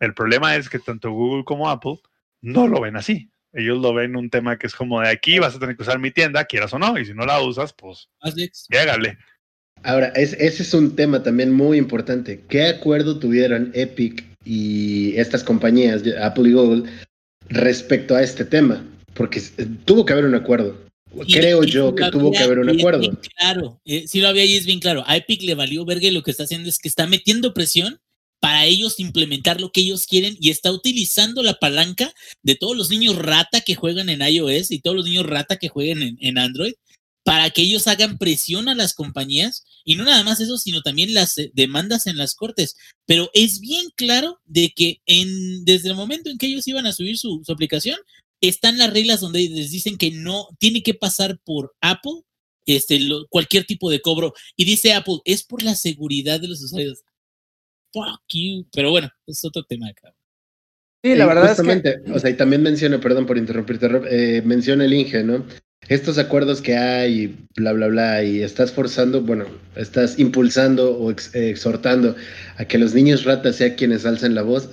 El 0.00 0.14
problema 0.14 0.56
es 0.56 0.68
que 0.68 0.78
tanto 0.78 1.10
Google 1.10 1.44
como 1.44 1.70
Apple 1.70 2.00
no 2.40 2.66
lo 2.66 2.80
ven 2.80 2.96
así. 2.96 3.30
Ellos 3.52 3.78
lo 3.78 3.92
ven 3.92 4.16
un 4.16 4.30
tema 4.30 4.58
que 4.58 4.66
es 4.66 4.74
como 4.74 5.00
de 5.00 5.10
aquí 5.10 5.38
vas 5.38 5.54
a 5.54 5.58
tener 5.58 5.76
que 5.76 5.82
usar 5.82 5.98
mi 5.98 6.10
tienda, 6.10 6.46
quieras 6.46 6.72
o 6.72 6.78
no, 6.78 6.98
y 6.98 7.04
si 7.04 7.14
no 7.14 7.26
la 7.26 7.40
usas, 7.40 7.72
pues 7.72 8.08
llégale. 8.68 9.18
Ahora, 9.84 10.08
es- 10.08 10.34
ese 10.34 10.62
es 10.62 10.74
un 10.74 10.94
tema 10.96 11.22
también 11.22 11.52
muy 11.52 11.78
importante. 11.78 12.42
¿Qué 12.48 12.62
acuerdo 12.64 13.18
tuvieron 13.18 13.70
Epic 13.74 14.24
y 14.44 15.16
estas 15.16 15.42
compañías, 15.42 16.02
Apple 16.20 16.48
y 16.48 16.52
Google, 16.52 16.84
respecto 17.48 18.14
a 18.14 18.22
este 18.22 18.44
tema? 18.44 18.86
Porque 19.14 19.38
s- 19.40 19.52
tuvo 19.84 20.04
que 20.04 20.12
haber 20.12 20.24
un 20.24 20.34
acuerdo. 20.34 20.80
Y- 21.26 21.34
Creo 21.34 21.62
y 21.64 21.70
yo 21.70 21.94
que 21.94 22.10
tuvo 22.10 22.32
que 22.32 22.38
haber 22.38 22.60
un 22.60 22.70
acuerdo. 22.70 23.18
Claro, 23.38 23.80
eh, 23.84 24.04
si 24.08 24.20
lo 24.20 24.28
había 24.28 24.44
y 24.44 24.54
es 24.54 24.64
bien 24.64 24.80
claro. 24.80 25.04
A 25.06 25.16
Epic 25.16 25.42
le 25.42 25.54
valió 25.54 25.84
verga 25.84 26.06
y 26.08 26.10
lo 26.10 26.22
que 26.22 26.30
está 26.30 26.44
haciendo 26.44 26.68
es 26.68 26.78
que 26.78 26.88
está 26.88 27.06
metiendo 27.06 27.52
presión 27.52 27.98
para 28.40 28.64
ellos 28.64 28.98
implementar 28.98 29.60
lo 29.60 29.70
que 29.70 29.82
ellos 29.82 30.06
quieren 30.06 30.36
y 30.40 30.50
está 30.50 30.72
utilizando 30.72 31.42
la 31.42 31.54
palanca 31.60 32.12
de 32.42 32.54
todos 32.56 32.76
los 32.76 32.90
niños 32.90 33.16
rata 33.16 33.60
que 33.60 33.74
juegan 33.76 34.08
en 34.08 34.20
iOS 34.22 34.70
y 34.72 34.80
todos 34.80 34.96
los 34.96 35.04
niños 35.06 35.26
rata 35.26 35.58
que 35.58 35.68
jueguen 35.68 36.02
en, 36.02 36.16
en 36.20 36.38
Android 36.38 36.72
para 37.24 37.50
que 37.50 37.62
ellos 37.62 37.86
hagan 37.86 38.18
presión 38.18 38.68
a 38.68 38.74
las 38.74 38.94
compañías 38.94 39.64
y 39.84 39.94
no 39.94 40.04
nada 40.04 40.24
más 40.24 40.40
eso, 40.40 40.58
sino 40.58 40.82
también 40.82 41.14
las 41.14 41.38
eh, 41.38 41.50
demandas 41.54 42.06
en 42.06 42.16
las 42.16 42.34
cortes. 42.34 42.76
Pero 43.06 43.30
es 43.34 43.60
bien 43.60 43.86
claro 43.96 44.40
de 44.44 44.72
que 44.74 45.00
en, 45.06 45.64
desde 45.64 45.88
el 45.90 45.94
momento 45.94 46.30
en 46.30 46.38
que 46.38 46.46
ellos 46.46 46.66
iban 46.66 46.86
a 46.86 46.92
subir 46.92 47.18
su, 47.18 47.42
su 47.44 47.52
aplicación, 47.52 47.98
están 48.40 48.76
las 48.78 48.92
reglas 48.92 49.20
donde 49.20 49.48
les 49.48 49.70
dicen 49.70 49.96
que 49.96 50.10
no 50.10 50.48
tiene 50.58 50.82
que 50.82 50.94
pasar 50.94 51.38
por 51.44 51.74
Apple 51.80 52.22
este, 52.66 52.98
lo- 53.00 53.26
cualquier 53.28 53.64
tipo 53.66 53.88
de 53.90 54.00
cobro. 54.00 54.34
Y 54.56 54.64
dice 54.64 54.92
Apple, 54.92 55.18
es 55.24 55.44
por 55.44 55.62
la 55.62 55.76
seguridad 55.76 56.40
de 56.40 56.48
los 56.48 56.60
usuarios. 56.62 57.02
Fuck 57.92 58.22
you. 58.32 58.66
Pero 58.72 58.90
bueno, 58.90 59.10
es 59.26 59.44
otro 59.44 59.62
tema, 59.64 59.92
cabrón. 59.94 60.18
Sí, 61.04 61.14
la 61.16 61.26
verdad 61.26 61.44
es 61.44 61.50
que 61.50 61.56
justamente, 61.56 62.12
o 62.12 62.18
sea, 62.18 62.30
y 62.30 62.36
también 62.36 62.62
menciona, 62.62 63.00
perdón 63.00 63.26
por 63.26 63.36
interrumpirte, 63.36 63.88
Rob, 63.88 64.06
eh, 64.08 64.40
menciona 64.44 64.84
el 64.84 64.92
Inge, 64.94 65.24
¿no? 65.24 65.44
Estos 65.88 66.16
acuerdos 66.18 66.62
que 66.62 66.76
hay, 66.76 67.36
bla, 67.56 67.72
bla, 67.72 67.88
bla, 67.88 68.22
y 68.22 68.42
estás 68.42 68.70
forzando, 68.72 69.20
bueno, 69.20 69.46
estás 69.76 70.18
impulsando 70.18 70.96
o 70.96 71.10
ex- 71.10 71.34
eh, 71.34 71.50
exhortando 71.50 72.14
a 72.56 72.64
que 72.64 72.78
los 72.78 72.94
niños 72.94 73.24
ratas 73.24 73.56
sean 73.56 73.74
quienes 73.74 74.06
alcen 74.06 74.34
la 74.34 74.42
voz. 74.42 74.70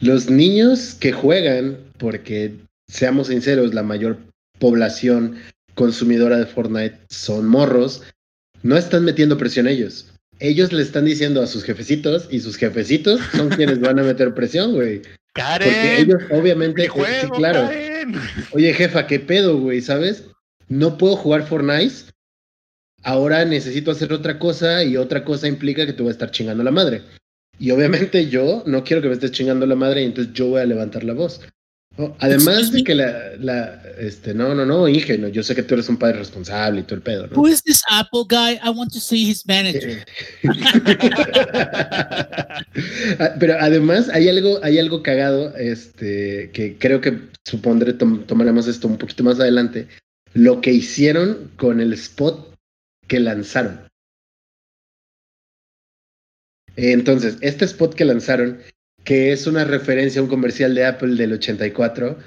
Los 0.00 0.28
niños 0.28 0.96
que 1.00 1.12
juegan, 1.12 1.78
porque 1.98 2.52
seamos 2.88 3.28
sinceros, 3.28 3.72
la 3.74 3.82
mayor 3.82 4.18
población 4.58 5.36
consumidora 5.74 6.36
de 6.38 6.46
Fortnite 6.46 6.98
son 7.08 7.46
morros, 7.46 8.02
no 8.62 8.76
están 8.76 9.04
metiendo 9.04 9.38
presión 9.38 9.68
ellos. 9.68 10.12
Ellos 10.38 10.72
le 10.72 10.82
están 10.82 11.06
diciendo 11.06 11.40
a 11.42 11.46
sus 11.46 11.64
jefecitos 11.64 12.28
y 12.30 12.40
sus 12.40 12.56
jefecitos 12.56 13.20
son 13.34 13.48
quienes 13.48 13.80
van 13.80 13.98
a 13.98 14.02
meter 14.02 14.34
presión, 14.34 14.72
güey. 14.74 15.00
Porque 15.64 16.00
ellos 16.00 16.22
obviamente, 16.30 16.84
eh, 16.84 16.88
juego, 16.88 17.08
sí, 17.22 17.28
claro. 17.38 17.62
Karen. 17.68 17.85
Oye, 18.52 18.74
jefa, 18.74 19.06
¿qué 19.06 19.20
pedo, 19.20 19.58
güey? 19.58 19.80
¿Sabes? 19.80 20.24
No 20.68 20.98
puedo 20.98 21.16
jugar 21.16 21.46
Fortnite. 21.46 22.12
Ahora 23.02 23.44
necesito 23.44 23.90
hacer 23.90 24.12
otra 24.12 24.38
cosa 24.38 24.82
y 24.82 24.96
otra 24.96 25.24
cosa 25.24 25.46
implica 25.46 25.86
que 25.86 25.92
te 25.92 26.02
voy 26.02 26.10
a 26.10 26.12
estar 26.12 26.30
chingando 26.30 26.64
la 26.64 26.72
madre. 26.72 27.02
Y 27.58 27.70
obviamente 27.70 28.28
yo 28.28 28.62
no 28.66 28.84
quiero 28.84 29.00
que 29.00 29.08
me 29.08 29.14
estés 29.14 29.30
chingando 29.32 29.64
la 29.66 29.76
madre 29.76 30.02
y 30.02 30.06
entonces 30.06 30.34
yo 30.34 30.48
voy 30.48 30.60
a 30.60 30.66
levantar 30.66 31.04
la 31.04 31.14
voz. 31.14 31.40
¿No? 31.98 32.16
Además 32.20 32.72
de 32.72 32.84
que 32.84 32.94
la, 32.94 33.36
la, 33.38 33.82
este, 33.98 34.34
no, 34.34 34.54
no, 34.54 34.66
no, 34.66 34.86
Inge, 34.88 35.16
no, 35.18 35.28
yo 35.28 35.42
sé 35.42 35.54
que 35.54 35.62
tú 35.62 35.74
eres 35.74 35.88
un 35.88 35.96
padre 35.96 36.18
responsable 36.18 36.80
y 36.80 36.82
todo 36.84 36.96
el 36.96 37.02
pedo, 37.02 37.26
¿no? 37.26 37.36
Who 37.36 37.48
is 37.48 37.62
this 37.62 37.82
Apple 37.90 38.24
guy? 38.28 38.58
I 38.62 38.70
want 38.70 38.92
to 38.92 39.00
see 39.00 39.30
his 39.30 39.46
manager. 39.46 40.04
Ah, 43.18 43.34
Pero 43.40 43.54
además 43.58 44.08
hay 44.10 44.28
algo, 44.28 44.58
hay 44.62 44.78
algo 44.78 45.02
cagado, 45.02 45.54
este, 45.56 46.50
que 46.52 46.76
creo 46.78 47.00
que 47.00 47.18
supondré 47.44 47.92
tom- 47.94 48.24
tomaremos 48.26 48.66
esto 48.66 48.88
un 48.88 48.98
poquito 48.98 49.24
más 49.24 49.40
adelante. 49.40 49.88
Lo 50.34 50.60
que 50.60 50.72
hicieron 50.72 51.50
con 51.56 51.80
el 51.80 51.92
spot 51.94 52.54
que 53.08 53.20
lanzaron. 53.20 53.80
Entonces, 56.76 57.38
este 57.40 57.64
spot 57.64 57.94
que 57.94 58.04
lanzaron, 58.04 58.58
que 59.06 59.32
es 59.32 59.46
una 59.46 59.64
referencia 59.64 60.20
a 60.20 60.24
un 60.24 60.28
comercial 60.28 60.74
de 60.74 60.84
Apple 60.84 61.14
del 61.14 61.32
84, 61.32 62.18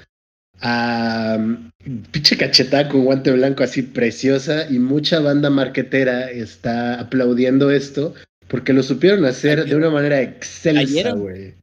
a 0.62 1.36
um, 1.38 1.70
pinche 2.10 2.38
cachetada 2.38 2.88
con 2.88 3.04
guante 3.04 3.30
blanco 3.30 3.62
así 3.62 3.82
preciosa 3.82 4.66
y 4.68 4.78
mucha 4.78 5.20
banda 5.20 5.50
marquetera 5.50 6.30
está 6.30 6.98
aplaudiendo 6.98 7.70
esto 7.70 8.14
porque 8.48 8.72
lo 8.72 8.82
supieron 8.82 9.26
hacer 9.26 9.66
de 9.66 9.76
una 9.76 9.90
manera 9.90 10.22
excelsa, 10.22 11.12
güey. 11.12 11.54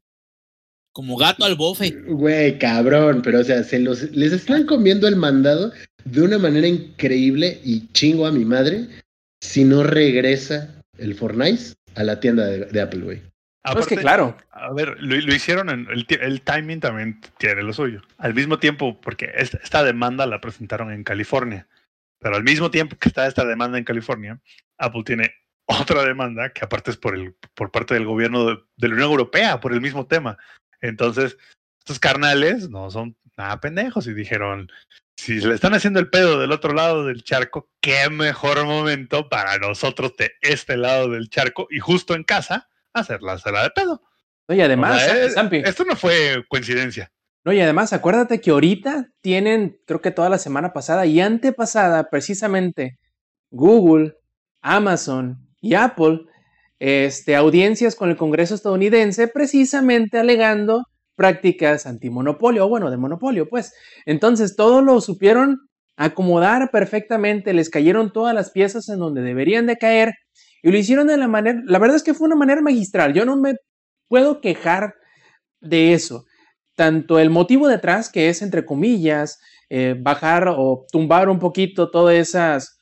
Como 0.94 1.18
gato 1.18 1.46
al 1.46 1.56
bofe. 1.56 1.92
Güey, 1.92 2.60
cabrón, 2.60 3.22
pero 3.24 3.40
o 3.40 3.44
sea, 3.44 3.64
se 3.64 3.80
los, 3.80 4.12
les 4.12 4.34
están 4.34 4.66
comiendo 4.66 5.08
el 5.08 5.16
mandado 5.16 5.72
de 6.06 6.22
una 6.22 6.38
manera 6.38 6.68
increíble 6.68 7.60
y 7.64 7.88
chingo 7.92 8.28
a 8.28 8.32
mi 8.32 8.46
madre 8.46 8.88
si 9.42 9.64
no 9.64 9.84
regresa 9.84 10.76
el 11.00 11.16
Fortnite 11.16 11.74
a 11.96 12.04
la 12.04 12.20
tienda 12.20 12.46
de, 12.46 12.66
de 12.66 12.82
Apple, 12.82 13.02
güey. 13.02 13.22
No, 13.74 13.80
es 13.80 13.88
que 13.88 13.96
Aparte, 13.96 14.02
claro, 14.02 14.38
A 14.52 14.72
ver, 14.74 14.98
lo, 15.00 15.16
lo 15.16 15.34
hicieron 15.34 15.70
en 15.70 15.88
el, 15.90 16.06
el 16.10 16.42
timing 16.42 16.80
también 16.80 17.22
tiene 17.38 17.64
lo 17.64 17.74
suyo. 17.74 18.02
Al 18.18 18.34
mismo 18.34 18.60
tiempo, 18.60 19.00
porque 19.02 19.32
esta, 19.36 19.58
esta 19.58 19.84
demanda 19.84 20.26
la 20.26 20.42
presentaron 20.42 20.92
en 20.92 21.04
California, 21.04 21.68
pero 22.20 22.36
al 22.36 22.44
mismo 22.44 22.72
tiempo 22.72 22.98
que 22.98 23.10
está 23.10 23.28
esta 23.28 23.46
demanda 23.46 23.78
en 23.78 23.84
California, 23.84 24.40
Apple 24.78 25.04
tiene 25.06 25.34
otra 25.66 26.04
demanda 26.04 26.52
que 26.54 26.64
aparte 26.64 26.92
es 26.92 26.98
por 26.98 27.16
el 27.16 27.36
por 27.54 27.72
parte 27.72 27.94
del 27.94 28.06
gobierno 28.06 28.46
de, 28.46 28.58
de 28.78 28.88
la 28.88 28.94
Unión 28.96 29.10
Europea 29.12 29.60
por 29.60 29.74
el 29.74 29.82
mismo 29.82 30.08
tema. 30.08 30.38
Entonces, 30.82 31.38
estos 31.80 32.00
carnales 32.00 32.70
no 32.70 32.90
son 32.92 33.16
nada 33.38 33.60
pendejos 33.60 34.08
y 34.08 34.14
dijeron, 34.14 34.70
si 35.18 35.40
le 35.42 35.56
están 35.56 35.74
haciendo 35.74 36.00
el 36.00 36.10
pedo 36.10 36.40
del 36.40 36.52
otro 36.52 36.74
lado 36.74 37.06
del 37.06 37.24
charco, 37.24 37.70
qué 37.82 38.10
mejor 38.10 38.64
momento 38.66 39.30
para 39.30 39.58
nosotros 39.58 40.16
de 40.18 40.32
este 40.42 40.78
lado 40.78 41.10
del 41.10 41.30
charco 41.30 41.68
y 41.70 41.80
justo 41.80 42.14
en 42.14 42.24
casa 42.24 42.70
hacerla 42.94 43.38
la 43.52 43.64
de 43.64 43.70
pedo. 43.72 44.02
no, 44.48 44.56
y 44.56 44.62
además, 44.62 45.04
O 45.04 45.06
sea, 45.06 45.30
Zampi, 45.30 45.58
esto 45.58 45.84
no 45.86 45.96
fue 45.96 46.44
coincidencia. 46.50 47.12
no, 47.44 47.54
y 47.54 47.60
además, 47.62 47.94
acuérdate 47.94 48.42
que 48.42 48.52
ahorita 48.52 49.08
tienen, 49.22 49.80
creo 49.86 50.02
que 50.02 50.12
toda 50.12 50.30
la 50.30 50.38
semana 50.38 50.74
pasada 50.74 51.06
y 51.06 51.20
antepasada, 51.22 52.10
precisamente, 52.10 52.98
Google, 53.52 54.16
Amazon 54.62 55.38
y 55.62 55.76
Apple, 55.76 56.22
este, 56.80 57.36
audiencias 57.36 57.96
con 57.96 58.10
el 58.10 58.18
Congreso 58.18 58.56
estadounidense, 58.56 59.28
precisamente 59.28 60.20
alegando 60.20 60.84
prácticas 61.16 61.88
antimonopolio, 61.88 62.66
o 62.66 62.70
bueno, 62.70 62.92
de 62.92 62.98
monopolio, 62.98 63.50
pues. 63.50 63.74
Entonces, 64.06 64.56
todo 64.56 64.82
lo 64.82 65.02
supieron 65.02 65.68
acomodar 65.96 66.70
perfectamente, 66.70 67.54
les 67.54 67.70
cayeron 67.72 68.14
todas 68.14 68.36
las 68.36 68.52
piezas 68.52 68.88
en 68.90 69.00
donde 69.00 69.22
deberían 69.22 69.66
de 69.66 69.78
caer 69.78 70.14
y 70.64 70.72
lo 70.72 70.78
hicieron 70.78 71.08
de 71.08 71.18
la 71.18 71.28
manera, 71.28 71.62
la 71.66 71.80
verdad 71.80 71.98
es 71.98 72.04
que 72.04 72.14
fue 72.14 72.28
una 72.28 72.36
manera 72.36 72.62
magistral, 72.62 73.14
yo 73.14 73.26
no 73.26 73.36
me 73.38 73.56
puedo 74.08 74.42
quejar 74.42 74.96
de 75.62 75.94
eso. 75.94 76.26
Tanto 76.76 77.20
el 77.20 77.30
motivo 77.30 77.68
detrás, 77.68 78.12
que 78.12 78.30
es, 78.30 78.42
entre 78.42 78.66
comillas, 78.66 79.40
eh, 79.70 79.96
bajar 80.00 80.48
o 80.50 80.86
tumbar 80.92 81.30
un 81.30 81.40
poquito 81.40 81.90
todas 81.90 82.16
esas 82.16 82.78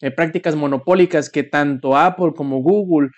eh, 0.00 0.10
prácticas 0.10 0.56
monopólicas 0.56 1.28
que 1.28 1.42
tanto 1.42 1.96
Apple 1.96 2.32
como 2.34 2.62
Google 2.62 3.10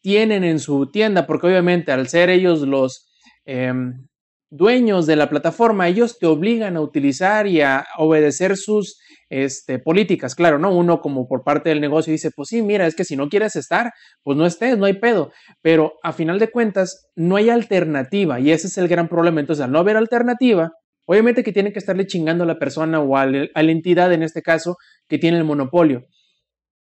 tienen 0.00 0.44
en 0.44 0.58
su 0.58 0.90
tienda, 0.90 1.26
porque 1.26 1.46
obviamente 1.46 1.92
al 1.92 2.08
ser 2.08 2.30
ellos 2.30 2.60
los 2.60 3.06
em, 3.44 4.06
dueños 4.50 5.06
de 5.06 5.16
la 5.16 5.28
plataforma, 5.28 5.88
ellos 5.88 6.18
te 6.18 6.26
obligan 6.26 6.76
a 6.76 6.80
utilizar 6.80 7.46
y 7.46 7.60
a 7.60 7.86
obedecer 7.98 8.56
sus 8.56 8.98
este, 9.42 9.80
políticas. 9.80 10.36
Claro, 10.36 10.60
¿no? 10.60 10.72
Uno 10.72 11.00
como 11.00 11.26
por 11.26 11.42
parte 11.42 11.70
del 11.70 11.80
negocio 11.80 12.12
dice, 12.12 12.30
pues 12.30 12.50
sí, 12.50 12.62
mira, 12.62 12.86
es 12.86 12.94
que 12.94 13.04
si 13.04 13.16
no 13.16 13.28
quieres 13.28 13.56
estar, 13.56 13.92
pues 14.22 14.38
no 14.38 14.46
estés, 14.46 14.78
no 14.78 14.84
hay 14.84 14.94
pedo. 14.94 15.32
Pero 15.60 15.94
a 16.04 16.12
final 16.12 16.38
de 16.38 16.50
cuentas, 16.50 17.10
no 17.16 17.34
hay 17.34 17.50
alternativa 17.50 18.38
y 18.38 18.52
ese 18.52 18.68
es 18.68 18.78
el 18.78 18.86
gran 18.86 19.08
problema. 19.08 19.40
Entonces, 19.40 19.64
al 19.64 19.72
no 19.72 19.80
haber 19.80 19.96
alternativa, 19.96 20.72
obviamente 21.04 21.42
que 21.42 21.52
tiene 21.52 21.72
que 21.72 21.80
estarle 21.80 22.06
chingando 22.06 22.44
a 22.44 22.46
la 22.46 22.60
persona 22.60 23.00
o 23.00 23.16
a 23.16 23.22
a 23.22 23.26
la 23.62 23.72
entidad, 23.72 24.12
en 24.12 24.22
este 24.22 24.40
caso, 24.40 24.76
que 25.08 25.18
tiene 25.18 25.38
el 25.38 25.44
monopolio. 25.44 26.04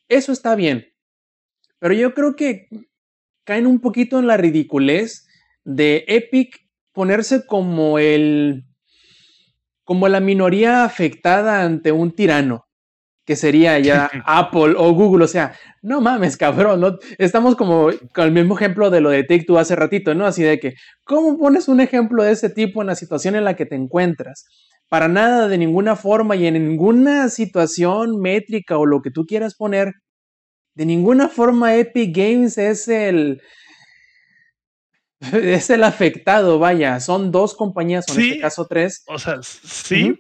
Eso 0.08 0.32
está 0.32 0.56
bien. 0.56 0.86
Pero 1.80 1.96
yo 1.96 2.14
creo 2.14 2.36
que 2.36 2.68
caen 3.46 3.66
un 3.66 3.82
poquito 3.82 4.20
en 4.20 4.28
la 4.28 4.38
ridiculez 4.38 5.28
de 5.64 6.06
Epic 6.08 6.56
ponerse 6.94 7.48
como 7.48 7.98
el 7.98 8.64
como 9.88 10.10
la 10.10 10.20
minoría 10.20 10.84
afectada 10.84 11.64
ante 11.64 11.94
un 11.94 12.12
tirano, 12.12 12.66
que 13.26 13.38
sería 13.38 13.80
ya 13.80 14.12
Apple 14.26 14.74
o 14.78 14.92
Google, 14.94 15.24
o 15.24 15.28
sea, 15.30 15.56
no 15.82 16.02
mames, 16.02 16.36
cabrón, 16.36 16.82
¿no? 16.82 16.98
estamos 17.18 17.56
como 17.56 17.90
con 18.14 18.26
el 18.26 18.34
mismo 18.34 18.58
ejemplo 18.58 18.90
de 18.90 19.00
lo 19.00 19.12
de 19.12 19.24
Take 19.24 19.46
Two 19.46 19.58
hace 19.58 19.78
ratito, 19.78 20.14
¿no? 20.14 20.26
Así 20.26 20.44
de 20.44 20.60
que, 20.60 20.74
¿cómo 21.06 21.38
pones 21.38 21.70
un 21.70 21.80
ejemplo 21.80 22.22
de 22.22 22.34
ese 22.34 22.50
tipo 22.50 22.82
en 22.82 22.88
la 22.88 22.96
situación 22.96 23.36
en 23.36 23.46
la 23.46 23.56
que 23.56 23.66
te 23.66 23.76
encuentras? 23.76 24.44
Para 24.90 25.08
nada, 25.08 25.48
de 25.48 25.58
ninguna 25.58 25.96
forma 25.96 26.36
y 26.36 26.48
en 26.48 26.56
ninguna 26.56 27.30
situación 27.30 28.20
métrica 28.20 28.78
o 28.78 28.86
lo 28.86 29.02
que 29.02 29.12
tú 29.12 29.26
quieras 29.26 29.56
poner, 29.56 29.94
de 30.76 30.86
ninguna 30.86 31.30
forma 31.30 31.76
Epic 31.78 32.14
Games 32.14 32.58
es 32.58 32.90
el, 32.90 33.42
es 35.34 35.70
el 35.70 35.84
afectado, 35.84 36.60
vaya. 36.60 37.00
Son 37.00 37.32
dos 37.32 37.56
compañías, 37.56 38.06
o 38.10 38.14
en 38.16 38.22
este 38.22 38.40
caso 38.40 38.68
tres. 38.68 39.04
O 39.08 39.18
sea, 39.18 39.40
sí, 39.42 40.20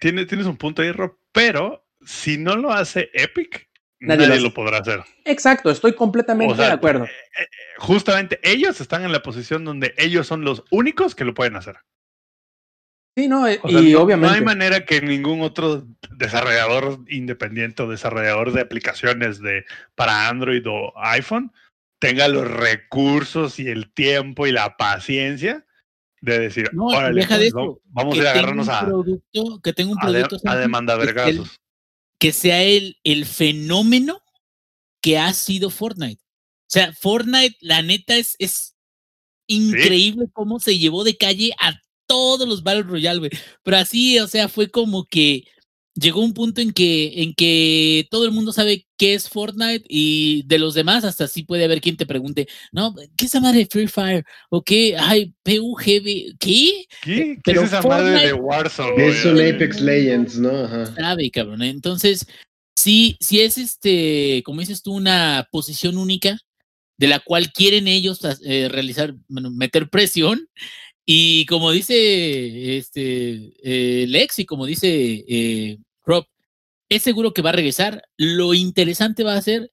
tiene, 0.00 0.26
tienes 0.26 0.46
un 0.46 0.56
punto 0.56 0.82
ahí, 0.82 0.92
Rob, 0.92 1.16
pero 1.32 1.86
si 2.04 2.38
no 2.38 2.56
lo 2.56 2.72
hace 2.72 3.10
Epic, 3.12 3.68
nadie, 4.00 4.40
lo, 4.40 4.54
podrá 4.54 4.78
hacer. 4.78 5.02
Exacto, 5.24 5.70
estoy 5.70 5.94
completamente 5.94 6.54
de 6.54 6.66
acuerdo. 6.66 7.04
Eh, 7.04 7.08
eh, 7.08 7.46
justamente 7.78 8.38
ellos 8.42 8.80
están 8.80 9.04
en 9.04 9.12
la 9.12 9.22
posición 9.22 9.64
donde 9.64 9.94
ellos 9.96 10.26
son 10.26 10.42
los 10.42 10.64
únicos 10.70 11.14
que 11.14 11.24
lo 11.24 11.34
pueden 11.34 11.56
hacer. 11.56 11.76
Sí, 13.16 13.26
no, 13.26 13.48
eh, 13.48 13.60
y 13.64 13.94
obviamente. 13.94 14.28
No 14.28 14.32
hay 14.32 14.44
manera 14.44 14.84
que 14.84 15.00
ningún 15.00 15.42
otro 15.42 15.84
desarrollador 16.12 17.00
independiente 17.08 17.82
o 17.82 17.88
desarrollador 17.88 18.52
de 18.52 18.60
aplicaciones 18.60 19.40
de, 19.40 19.64
para 19.96 20.28
Android 20.28 20.62
o 20.68 20.92
iPhone 20.96 21.52
tenga 21.98 22.28
los 22.28 22.48
recursos 22.48 23.58
y 23.58 23.68
el 23.68 23.92
tiempo 23.92 24.46
y 24.46 24.52
la 24.52 24.76
paciencia 24.76 25.64
de 26.20 26.38
decir, 26.38 26.70
no, 26.72 26.90
deja 27.12 27.28
pues, 27.28 27.40
de 27.40 27.46
eso. 27.46 27.80
vamos 27.84 28.18
a 28.18 28.30
agarrarnos 28.30 28.68
a, 28.68 28.84
producto, 28.86 29.60
que 29.62 29.72
tenga 29.72 29.92
un 29.92 29.98
producto 29.98 30.36
a, 30.44 30.56
demanda. 30.56 30.98
Que, 32.18 32.32
sea 32.32 32.62
el, 32.62 32.96
el 33.04 33.24
fenómeno 33.24 34.20
que 35.00 35.18
ha 35.18 35.32
sido 35.32 35.70
Fortnite. 35.70 36.20
O 36.22 36.70
sea, 36.70 36.92
Fortnite, 36.92 37.56
la 37.60 37.82
neta, 37.82 38.16
es, 38.16 38.34
es 38.38 38.74
increíble 39.46 40.26
cómo 40.32 40.58
se 40.58 40.78
llevó 40.78 41.04
de 41.04 41.16
calle 41.16 41.52
a 41.60 41.80
todos 42.06 42.48
los 42.48 42.62
Battle 42.62 42.82
Royale, 42.82 43.20
güey. 43.20 43.30
Pero 43.62 43.76
así, 43.76 44.18
o 44.18 44.26
sea, 44.26 44.48
fue 44.48 44.68
como 44.68 45.04
que 45.04 45.44
llegó 45.98 46.20
un 46.20 46.34
punto 46.34 46.60
en 46.60 46.72
que, 46.72 47.22
en 47.22 47.34
que 47.34 48.06
todo 48.10 48.24
el 48.24 48.30
mundo 48.30 48.52
sabe 48.52 48.86
qué 48.96 49.14
es 49.14 49.28
Fortnite 49.28 49.84
y 49.88 50.44
de 50.46 50.58
los 50.58 50.74
demás 50.74 51.04
hasta 51.04 51.26
sí 51.28 51.42
puede 51.42 51.64
haber 51.64 51.80
quien 51.80 51.96
te 51.96 52.06
pregunte, 52.06 52.48
no, 52.72 52.94
¿qué 53.16 53.24
es 53.24 53.30
esa 53.32 53.40
madre 53.40 53.60
de 53.60 53.66
Free 53.66 53.86
Fire? 53.86 54.24
¿O 54.50 54.62
qué? 54.62 54.96
Ay, 54.98 55.34
PUGB, 55.42 56.36
¿qué? 56.38 56.84
¿Qué, 57.02 57.38
¿Qué 57.42 57.52
es 57.52 57.62
esa 57.62 57.82
madre 57.82 58.26
de 58.26 58.32
Warzone? 58.32 59.06
Es 59.06 59.24
un 59.24 59.40
Apex 59.40 59.80
Legends, 59.80 60.38
¿no? 60.38 60.50
Ajá. 60.50 60.94
Sabe, 60.94 61.30
cabrón. 61.30 61.62
Entonces, 61.62 62.26
sí, 62.76 63.16
sí 63.20 63.40
es 63.40 63.58
este, 63.58 64.42
como 64.44 64.60
dices 64.60 64.82
tú, 64.82 64.94
una 64.94 65.48
posición 65.50 65.96
única 65.96 66.38
de 66.98 67.06
la 67.06 67.20
cual 67.20 67.52
quieren 67.52 67.86
ellos 67.88 68.20
eh, 68.44 68.68
realizar, 68.68 69.14
bueno, 69.28 69.50
meter 69.50 69.88
presión. 69.88 70.48
Y 71.10 71.46
como 71.46 71.70
dice 71.70 72.76
este 72.76 73.52
eh, 73.62 74.06
Lex 74.08 74.40
y 74.40 74.44
como 74.44 74.66
dice 74.66 75.24
eh, 75.26 75.78
es 76.88 77.02
seguro 77.02 77.32
que 77.32 77.42
va 77.42 77.50
a 77.50 77.54
regresar. 77.54 78.02
Lo 78.16 78.54
interesante 78.54 79.24
va 79.24 79.34
a 79.34 79.42
ser 79.42 79.72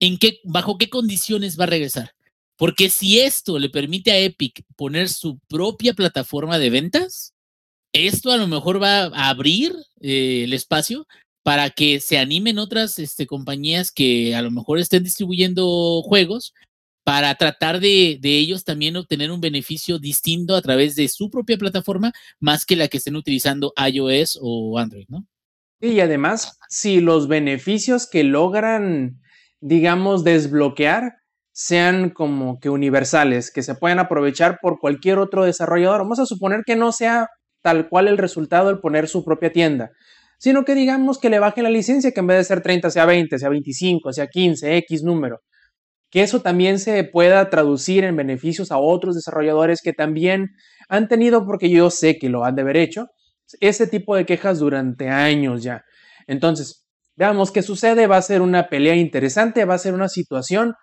en 0.00 0.18
qué, 0.18 0.40
bajo 0.44 0.78
qué 0.78 0.88
condiciones 0.88 1.58
va 1.58 1.64
a 1.64 1.68
regresar. 1.68 2.14
Porque 2.56 2.90
si 2.90 3.20
esto 3.20 3.58
le 3.58 3.70
permite 3.70 4.12
a 4.12 4.18
Epic 4.18 4.64
poner 4.76 5.08
su 5.08 5.38
propia 5.48 5.94
plataforma 5.94 6.58
de 6.58 6.70
ventas, 6.70 7.34
esto 7.92 8.30
a 8.32 8.36
lo 8.36 8.46
mejor 8.46 8.82
va 8.82 9.04
a 9.04 9.28
abrir 9.28 9.74
eh, 10.00 10.44
el 10.44 10.52
espacio 10.52 11.06
para 11.42 11.70
que 11.70 12.00
se 12.00 12.18
animen 12.18 12.58
otras 12.58 12.98
este, 12.98 13.26
compañías 13.26 13.90
que 13.90 14.34
a 14.34 14.42
lo 14.42 14.50
mejor 14.50 14.78
estén 14.78 15.02
distribuyendo 15.02 16.02
juegos 16.02 16.54
para 17.04 17.34
tratar 17.34 17.80
de, 17.80 18.18
de, 18.20 18.38
ellos 18.38 18.64
también 18.64 18.96
obtener 18.96 19.32
un 19.32 19.40
beneficio 19.40 19.98
distinto 19.98 20.54
a 20.54 20.62
través 20.62 20.94
de 20.94 21.08
su 21.08 21.30
propia 21.30 21.58
plataforma, 21.58 22.12
más 22.38 22.64
que 22.64 22.76
la 22.76 22.86
que 22.86 22.98
estén 22.98 23.16
utilizando 23.16 23.72
iOS 23.76 24.38
o 24.40 24.78
Android, 24.78 25.06
¿no? 25.08 25.26
Y 25.84 25.98
además, 25.98 26.60
si 26.68 27.00
los 27.00 27.26
beneficios 27.26 28.08
que 28.08 28.22
logran, 28.22 29.18
digamos, 29.60 30.22
desbloquear 30.22 31.14
sean 31.50 32.10
como 32.10 32.60
que 32.60 32.70
universales, 32.70 33.50
que 33.50 33.64
se 33.64 33.74
puedan 33.74 33.98
aprovechar 33.98 34.58
por 34.62 34.78
cualquier 34.78 35.18
otro 35.18 35.44
desarrollador, 35.44 35.98
vamos 36.02 36.20
a 36.20 36.26
suponer 36.26 36.62
que 36.64 36.76
no 36.76 36.92
sea 36.92 37.26
tal 37.62 37.88
cual 37.88 38.06
el 38.06 38.16
resultado 38.16 38.70
el 38.70 38.78
poner 38.78 39.08
su 39.08 39.24
propia 39.24 39.50
tienda, 39.50 39.90
sino 40.38 40.64
que 40.64 40.76
digamos 40.76 41.18
que 41.18 41.30
le 41.30 41.40
baje 41.40 41.62
la 41.62 41.70
licencia, 41.70 42.12
que 42.12 42.20
en 42.20 42.28
vez 42.28 42.38
de 42.38 42.44
ser 42.44 42.62
30 42.62 42.88
sea 42.88 43.04
20, 43.04 43.36
sea 43.40 43.48
25, 43.48 44.12
sea 44.12 44.28
15, 44.28 44.76
X 44.76 45.02
número. 45.02 45.40
Que 46.12 46.22
eso 46.22 46.42
también 46.42 46.78
se 46.78 47.02
pueda 47.02 47.50
traducir 47.50 48.04
en 48.04 48.14
beneficios 48.14 48.70
a 48.70 48.78
otros 48.78 49.16
desarrolladores 49.16 49.80
que 49.82 49.92
también 49.92 50.50
han 50.88 51.08
tenido, 51.08 51.44
porque 51.44 51.70
yo 51.70 51.90
sé 51.90 52.18
que 52.20 52.28
lo 52.28 52.44
han 52.44 52.54
de 52.54 52.62
haber 52.62 52.76
hecho, 52.76 53.08
ese 53.60 53.86
tipo 53.86 54.16
de 54.16 54.26
quejas 54.26 54.58
durante 54.58 55.08
años 55.08 55.62
ya. 55.62 55.84
Entonces, 56.26 56.86
veamos 57.16 57.50
qué 57.50 57.62
sucede. 57.62 58.06
Va 58.06 58.16
a 58.16 58.22
ser 58.22 58.42
una 58.42 58.68
pelea 58.68 58.96
interesante, 58.96 59.64
va 59.64 59.74
a 59.74 59.78
ser 59.78 59.94
una 59.94 60.08
situación 60.08 60.74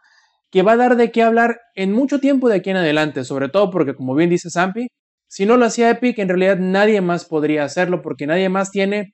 que 0.51 0.63
va 0.63 0.73
a 0.73 0.77
dar 0.77 0.95
de 0.95 1.11
qué 1.11 1.23
hablar 1.23 1.59
en 1.75 1.93
mucho 1.93 2.19
tiempo 2.19 2.49
de 2.49 2.57
aquí 2.57 2.71
en 2.71 2.77
adelante, 2.77 3.23
sobre 3.23 3.49
todo 3.49 3.69
porque, 3.69 3.95
como 3.95 4.15
bien 4.15 4.29
dice 4.29 4.49
Zampi, 4.49 4.87
si 5.27 5.45
no 5.45 5.57
lo 5.57 5.65
hacía 5.65 5.91
Epic, 5.91 6.17
en 6.17 6.27
realidad 6.27 6.57
nadie 6.57 7.01
más 7.01 7.25
podría 7.25 7.63
hacerlo 7.63 8.01
porque 8.01 8.25
nadie 8.25 8.49
más 8.49 8.71
tiene 8.71 9.13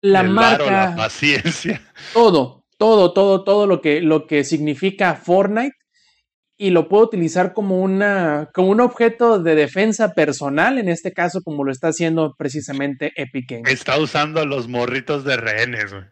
la 0.00 0.22
marca, 0.22 0.90
la 0.90 0.96
paciencia, 0.96 1.82
todo, 2.12 2.64
todo, 2.76 3.12
todo, 3.12 3.42
todo 3.42 3.66
lo 3.66 3.80
que, 3.80 4.00
lo 4.00 4.28
que 4.28 4.44
significa 4.44 5.16
Fortnite 5.16 5.74
y 6.58 6.70
lo 6.70 6.88
puedo 6.88 7.04
utilizar 7.04 7.52
como, 7.54 7.80
una, 7.80 8.50
como 8.52 8.68
un 8.68 8.80
objeto 8.80 9.40
de 9.40 9.54
defensa 9.54 10.12
personal, 10.12 10.78
en 10.78 10.88
este 10.88 11.12
caso 11.12 11.40
como 11.42 11.62
lo 11.62 11.70
está 11.70 11.88
haciendo 11.88 12.34
precisamente 12.36 13.12
Epic 13.14 13.48
Games. 13.48 13.72
Está 13.72 13.98
usando 13.98 14.40
a 14.40 14.44
los 14.44 14.66
morritos 14.66 15.24
de 15.24 15.36
rehenes, 15.36 15.92
güey. 15.92 16.04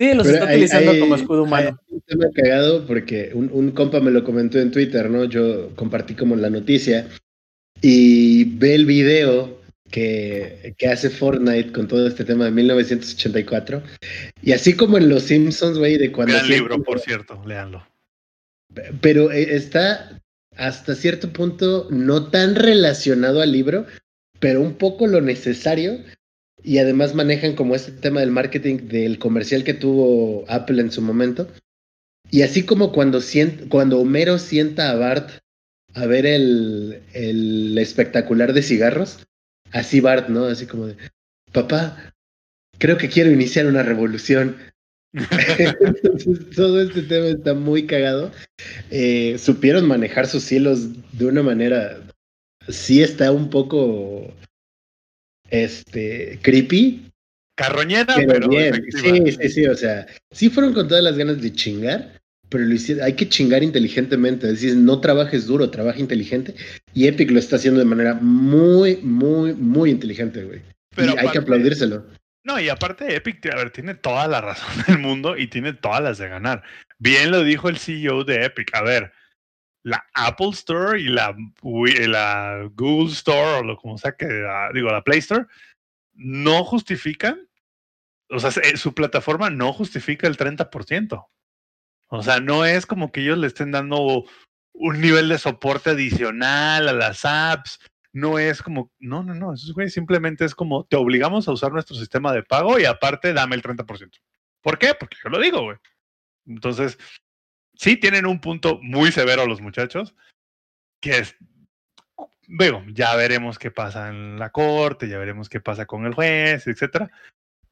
Sí, 0.00 0.12
los 0.14 0.26
está 0.26 0.46
utilizando 0.46 0.98
como 0.98 1.14
escudo 1.14 1.44
humano. 1.44 1.78
un 1.88 2.00
tema 2.00 2.24
cagado 2.34 2.84
porque 2.86 3.30
un, 3.32 3.48
un, 3.52 3.70
compa 3.70 4.00
me 4.00 4.10
lo 4.10 4.24
comentó 4.24 4.58
en 4.58 4.72
Twitter, 4.72 5.08
¿no? 5.08 5.24
Yo 5.24 5.74
compartí 5.76 6.14
como 6.14 6.34
la 6.34 6.50
noticia 6.50 7.06
y 7.80 8.44
ve 8.56 8.74
el 8.74 8.86
video 8.86 9.60
que, 9.90 10.74
que, 10.78 10.88
hace 10.88 11.10
Fortnite 11.10 11.70
con 11.70 11.86
todo 11.86 12.08
este 12.08 12.24
tema 12.24 12.46
de 12.46 12.50
1984. 12.50 13.82
Y 14.42 14.52
así 14.52 14.74
como 14.74 14.98
en 14.98 15.08
Los 15.08 15.24
Simpsons, 15.24 15.78
güey, 15.78 15.96
de 15.96 16.10
cuando... 16.10 16.34
Gran 16.34 16.48
libro, 16.48 16.82
por 16.82 16.98
cierto, 17.00 17.40
léanlo. 17.46 17.86
Pero 19.00 19.30
eh, 19.30 19.54
está 19.54 20.20
hasta 20.56 20.94
cierto 20.94 21.32
punto 21.32 21.88
no 21.90 22.30
tan 22.30 22.54
relacionado 22.54 23.40
al 23.40 23.52
libro, 23.52 23.86
pero 24.40 24.60
un 24.60 24.74
poco 24.74 25.06
lo 25.06 25.20
necesario. 25.20 25.98
Y 26.62 26.78
además 26.78 27.14
manejan 27.14 27.56
como 27.56 27.74
este 27.74 27.92
tema 27.92 28.20
del 28.20 28.30
marketing 28.30 28.88
del 28.88 29.18
comercial 29.18 29.64
que 29.64 29.74
tuvo 29.74 30.44
Apple 30.48 30.80
en 30.80 30.90
su 30.90 31.02
momento. 31.02 31.48
Y 32.30 32.42
así 32.42 32.64
como 32.64 32.90
cuando, 32.90 33.20
cuando 33.68 34.00
Homero 34.00 34.38
sienta 34.38 34.90
a 34.90 34.96
Bart 34.96 35.30
a 35.94 36.06
ver 36.06 36.26
el, 36.26 37.02
el 37.12 37.78
espectacular 37.78 38.52
de 38.52 38.62
cigarros, 38.62 39.26
así 39.72 40.00
Bart, 40.00 40.28
¿no? 40.28 40.46
Así 40.46 40.66
como 40.66 40.86
de, 40.86 40.96
papá, 41.52 42.14
creo 42.78 42.96
que 42.96 43.08
quiero 43.08 43.30
iniciar 43.30 43.66
una 43.66 43.82
revolución. 43.82 44.56
Entonces, 45.14 46.50
todo 46.54 46.82
este 46.82 47.02
tema 47.02 47.26
está 47.26 47.54
muy 47.54 47.86
cagado. 47.86 48.32
Eh, 48.90 49.36
supieron 49.38 49.86
manejar 49.86 50.26
sus 50.26 50.50
hilos 50.50 50.88
de 51.12 51.26
una 51.26 51.42
manera. 51.42 52.00
Sí 52.68 53.02
está 53.02 53.30
un 53.30 53.50
poco. 53.50 54.32
Este. 55.50 56.38
creepy. 56.42 57.10
Carroñera, 57.56 58.16
pero. 58.26 58.48
bien. 58.48 58.82
sí, 58.90 59.32
sí, 59.40 59.48
sí. 59.48 59.66
O 59.66 59.76
sea, 59.76 60.06
sí 60.32 60.50
fueron 60.50 60.74
con 60.74 60.88
todas 60.88 61.04
las 61.04 61.16
ganas 61.16 61.40
de 61.40 61.52
chingar. 61.52 62.20
Pero 62.48 62.64
lo 62.64 62.74
hicieron, 62.74 63.04
hay 63.04 63.14
que 63.14 63.28
chingar 63.28 63.62
inteligentemente. 63.62 64.46
Es 64.46 64.60
decir, 64.60 64.76
no 64.76 65.00
trabajes 65.00 65.46
duro, 65.46 65.70
trabaja 65.70 65.98
inteligente. 65.98 66.54
Y 66.92 67.06
Epic 67.06 67.30
lo 67.30 67.38
está 67.38 67.56
haciendo 67.56 67.80
de 67.80 67.86
manera 67.86 68.14
muy, 68.14 68.96
muy, 68.98 69.54
muy 69.54 69.90
inteligente, 69.90 70.44
güey. 70.44 70.60
Pero 70.94 71.14
y 71.14 71.18
hay 71.18 71.28
que 71.28 71.38
aplaudírselo. 71.38 72.04
No, 72.44 72.60
y 72.60 72.68
aparte 72.68 73.14
Epic, 73.14 73.44
a 73.46 73.56
ver, 73.56 73.70
tiene 73.70 73.94
toda 73.94 74.28
la 74.28 74.40
razón 74.40 74.84
del 74.86 74.98
mundo 74.98 75.36
y 75.36 75.48
tiene 75.48 75.72
todas 75.72 76.02
las 76.02 76.18
de 76.18 76.28
ganar. 76.28 76.62
Bien 76.98 77.30
lo 77.30 77.42
dijo 77.42 77.68
el 77.68 77.78
CEO 77.78 78.24
de 78.24 78.44
Epic. 78.44 78.74
A 78.74 78.82
ver, 78.82 79.12
la 79.82 80.04
Apple 80.14 80.50
Store 80.50 81.00
y 81.00 81.04
la, 81.04 81.34
la 81.62 82.68
Google 82.74 83.12
Store 83.12 83.58
o 83.58 83.62
lo 83.62 83.76
como 83.76 83.98
sea 83.98 84.12
que 84.12 84.26
digo, 84.72 84.90
la 84.90 85.02
Play 85.02 85.18
Store 85.18 85.46
no 86.12 86.64
justifican 86.64 87.48
o 88.30 88.38
sea, 88.38 88.50
eh, 88.62 88.76
su 88.76 88.94
plataforma 88.94 89.50
no 89.50 89.72
justifica 89.72 90.26
el 90.26 90.36
30%. 90.36 91.26
O 92.08 92.22
sea, 92.22 92.40
no 92.40 92.64
es 92.64 92.86
como 92.86 93.12
que 93.12 93.22
ellos 93.22 93.38
le 93.38 93.46
estén 93.46 93.70
dando 93.70 94.24
un 94.72 95.00
nivel 95.00 95.28
de 95.28 95.38
soporte 95.38 95.90
adicional 95.90 96.88
a 96.88 96.92
las 96.92 97.24
apps. 97.24 97.80
No 98.14 98.38
es 98.38 98.62
como, 98.62 98.92
no, 99.00 99.24
no, 99.24 99.34
no, 99.34 99.52
eso 99.52 99.74
güey, 99.74 99.90
simplemente 99.90 100.44
es 100.44 100.54
como, 100.54 100.84
te 100.84 100.96
obligamos 100.96 101.48
a 101.48 101.52
usar 101.52 101.72
nuestro 101.72 101.96
sistema 101.96 102.32
de 102.32 102.44
pago 102.44 102.78
y 102.78 102.84
aparte 102.84 103.32
dame 103.32 103.56
el 103.56 103.62
30%. 103.62 104.20
¿Por 104.62 104.78
qué? 104.78 104.94
Porque 104.94 105.16
yo 105.22 105.30
lo 105.30 105.40
digo, 105.40 105.62
güey. 105.62 105.76
Entonces, 106.46 106.96
sí 107.74 107.96
tienen 107.96 108.26
un 108.26 108.40
punto 108.40 108.78
muy 108.82 109.10
severo 109.10 109.46
los 109.46 109.60
muchachos, 109.60 110.14
que 111.00 111.18
es, 111.18 111.36
veo, 112.46 112.84
ya 112.86 113.16
veremos 113.16 113.58
qué 113.58 113.72
pasa 113.72 114.08
en 114.08 114.38
la 114.38 114.50
corte, 114.50 115.08
ya 115.08 115.18
veremos 115.18 115.48
qué 115.48 115.60
pasa 115.60 115.84
con 115.84 116.06
el 116.06 116.14
juez, 116.14 116.68
etcétera. 116.68 117.10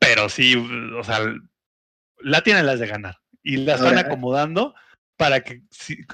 Pero 0.01 0.29
sí, 0.29 0.57
o 0.99 1.05
sea, 1.05 1.21
la 2.19 2.43
tienen 2.43 2.67
las 2.67 2.81
de 2.81 2.89
ganar 2.89 3.21
y 3.45 3.59
la 3.59 3.75
están 3.75 3.97
acomodando 3.99 4.75
para 5.23 5.45
que 5.45 5.63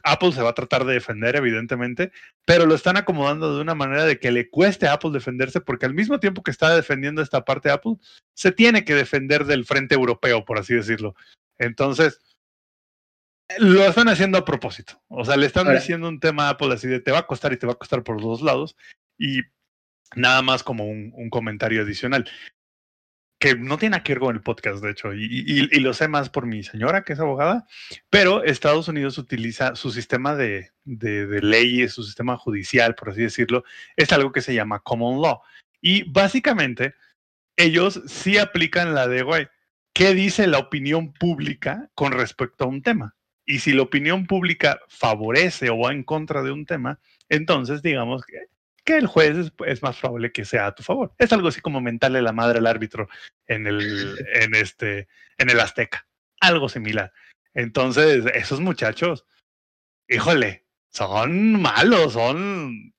Apple 0.03 0.33
se 0.33 0.43
va 0.43 0.51
a 0.51 0.55
tratar 0.55 0.85
de 0.85 0.93
defender, 0.93 1.35
evidentemente, 1.35 2.13
pero 2.45 2.67
lo 2.67 2.75
están 2.75 2.99
acomodando 2.99 3.57
de 3.57 3.63
una 3.63 3.75
manera 3.75 4.05
de 4.05 4.21
que 4.21 4.31
le 4.31 4.51
cueste 4.51 4.87
a 4.87 4.93
Apple 4.93 5.13
defenderse, 5.13 5.63
porque 5.63 5.87
al 5.87 5.95
mismo 5.95 6.21
tiempo 6.21 6.43
que 6.43 6.51
está 6.51 6.77
defendiendo 6.77 7.23
esta 7.23 7.43
parte 7.43 7.71
de 7.71 7.75
Apple, 7.77 7.95
se 8.35 8.53
tiene 8.53 8.85
que 8.85 8.95
defender 8.95 9.47
del 9.47 9.65
frente 9.65 9.95
europeo, 9.95 10.45
por 10.45 10.59
así 10.59 10.75
decirlo. 10.75 11.15
Entonces, 11.57 12.21
lo 13.57 13.83
están 13.87 14.09
haciendo 14.09 14.37
a 14.37 14.45
propósito. 14.45 15.01
O 15.09 15.25
sea, 15.25 15.39
le 15.39 15.47
están 15.47 15.73
diciendo 15.75 16.07
un 16.07 16.21
tema 16.21 16.49
a 16.49 16.51
Apple 16.51 16.75
así 16.75 16.87
de 16.87 17.01
te 17.01 17.11
va 17.11 17.21
a 17.21 17.27
costar 17.27 17.55
y 17.55 17.57
te 17.57 17.67
va 17.67 17.73
a 17.73 17.79
costar 17.79 18.03
por 18.03 18.17
los 18.17 18.25
dos 18.27 18.43
lados. 18.43 18.77
Y 19.17 19.41
nada 20.17 20.43
más 20.43 20.63
como 20.63 20.85
un, 20.85 21.15
un 21.15 21.31
comentario 21.31 21.81
adicional 21.81 22.29
que 23.39 23.55
no 23.55 23.79
tiene 23.79 23.93
nada 23.93 24.03
que 24.03 24.15
ver 24.15 24.35
el 24.35 24.41
podcast, 24.41 24.83
de 24.83 24.91
hecho, 24.91 25.15
y, 25.15 25.67
lo 25.81 25.95
sé 25.95 26.09
más 26.09 26.29
por 26.29 26.47
mi 26.47 26.65
señora, 26.65 27.05
que 27.05 27.13
es 27.13 27.21
abogada, 27.21 27.67
pero 28.11 28.43
Estados 28.43 28.89
Unidos 28.89 29.17
utiliza 29.17 29.77
su 29.77 29.93
sistema 29.93 30.35
de, 30.35 30.73
de, 30.85 31.41
leyes, 31.41 31.93
su 31.93 32.03
sistema 32.03 32.37
judicial, 32.37 32.97
por 32.97 33.11
así 33.11 33.23
decirlo, 33.23 33.65
es 33.97 34.13
algo 34.13 34.33
que 34.33 34.41
se 34.41 34.55
llama 34.55 34.81
common 34.81 35.23
law. 35.23 35.41
Y 35.81 36.03
básicamente, 36.11 36.95
ellos 37.57 38.03
sí 38.07 38.39
aplican 38.39 38.95
la 38.95 39.07
de, 39.07 39.23
güey, 39.23 39.47
¿qué 39.93 40.15
dice 40.15 40.49
la 40.49 40.59
opinión 40.59 41.13
pública 41.13 41.91
con 41.95 42.13
respecto 42.13 42.65
a 42.65 42.69
un 42.69 42.83
tema? 42.83 43.17
Y 43.47 43.61
si 43.61 43.73
la 43.73 43.83
opinión 43.83 44.27
pública 44.27 44.81
favorece 44.89 45.71
o 45.71 45.79
va 45.79 45.93
en 45.93 46.03
contra 46.03 46.43
de 46.43 46.51
un 46.51 46.67
tema, 46.67 47.01
entonces 47.29 47.83
digamos 47.83 48.25
que 48.27 48.37
que 48.89 48.97
el 48.97 49.07
juez 49.07 49.53
es, 49.67 49.83
más 49.83 49.99
probable 49.99 50.33
que 50.33 50.47
sea 50.47 50.69
a 50.69 50.75
tu 50.75 50.83
favor. 50.83 51.13
Es 51.19 51.31
algo 51.35 51.49
así 51.49 51.61
como 51.61 51.83
mentarle 51.83 52.23
la 52.23 52.33
madre 52.33 52.59
al 52.59 52.67
árbitro 52.67 53.07
en 53.47 53.67
el, 53.67 53.79
en 54.33 54.55
este, 54.55 55.09
en 55.37 55.51
el 55.51 55.61
Azteca. 55.61 56.07
Algo 56.41 56.71
similar. 56.71 57.13
Entonces, 57.53 58.25
esos 58.35 58.61
muchachos, 58.61 59.27
híjole, 60.09 60.65
son 60.91 61.61
malos, 61.61 62.15
son. 62.15 62.95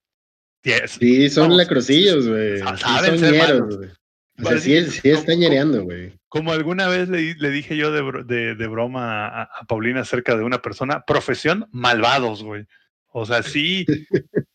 Sí, 0.86 1.28
son 1.28 1.56
lacrosillos, 1.56 2.28
güey. 2.28 2.60
Saben 2.78 3.18
son 3.18 3.32
ñeros, 3.32 3.76
güey. 3.76 3.90
O 4.38 4.48
sea, 4.48 4.58
sí, 4.58 4.84
sí 4.86 5.10
está 5.10 5.34
ñereando, 5.34 5.82
güey. 5.82 6.12
Como 6.28 6.52
alguna 6.52 6.86
vez 6.86 7.08
le, 7.08 7.34
le 7.34 7.50
dije 7.50 7.76
yo 7.76 7.90
de, 7.90 8.54
de, 8.54 8.66
broma 8.68 9.26
a, 9.26 9.42
a, 9.42 9.64
Paulina 9.66 10.02
acerca 10.02 10.36
de 10.36 10.44
una 10.44 10.62
persona, 10.62 11.04
profesión 11.04 11.68
malvados, 11.72 12.44
güey. 12.44 12.66
O 13.08 13.26
sea, 13.26 13.42
sí, 13.42 13.86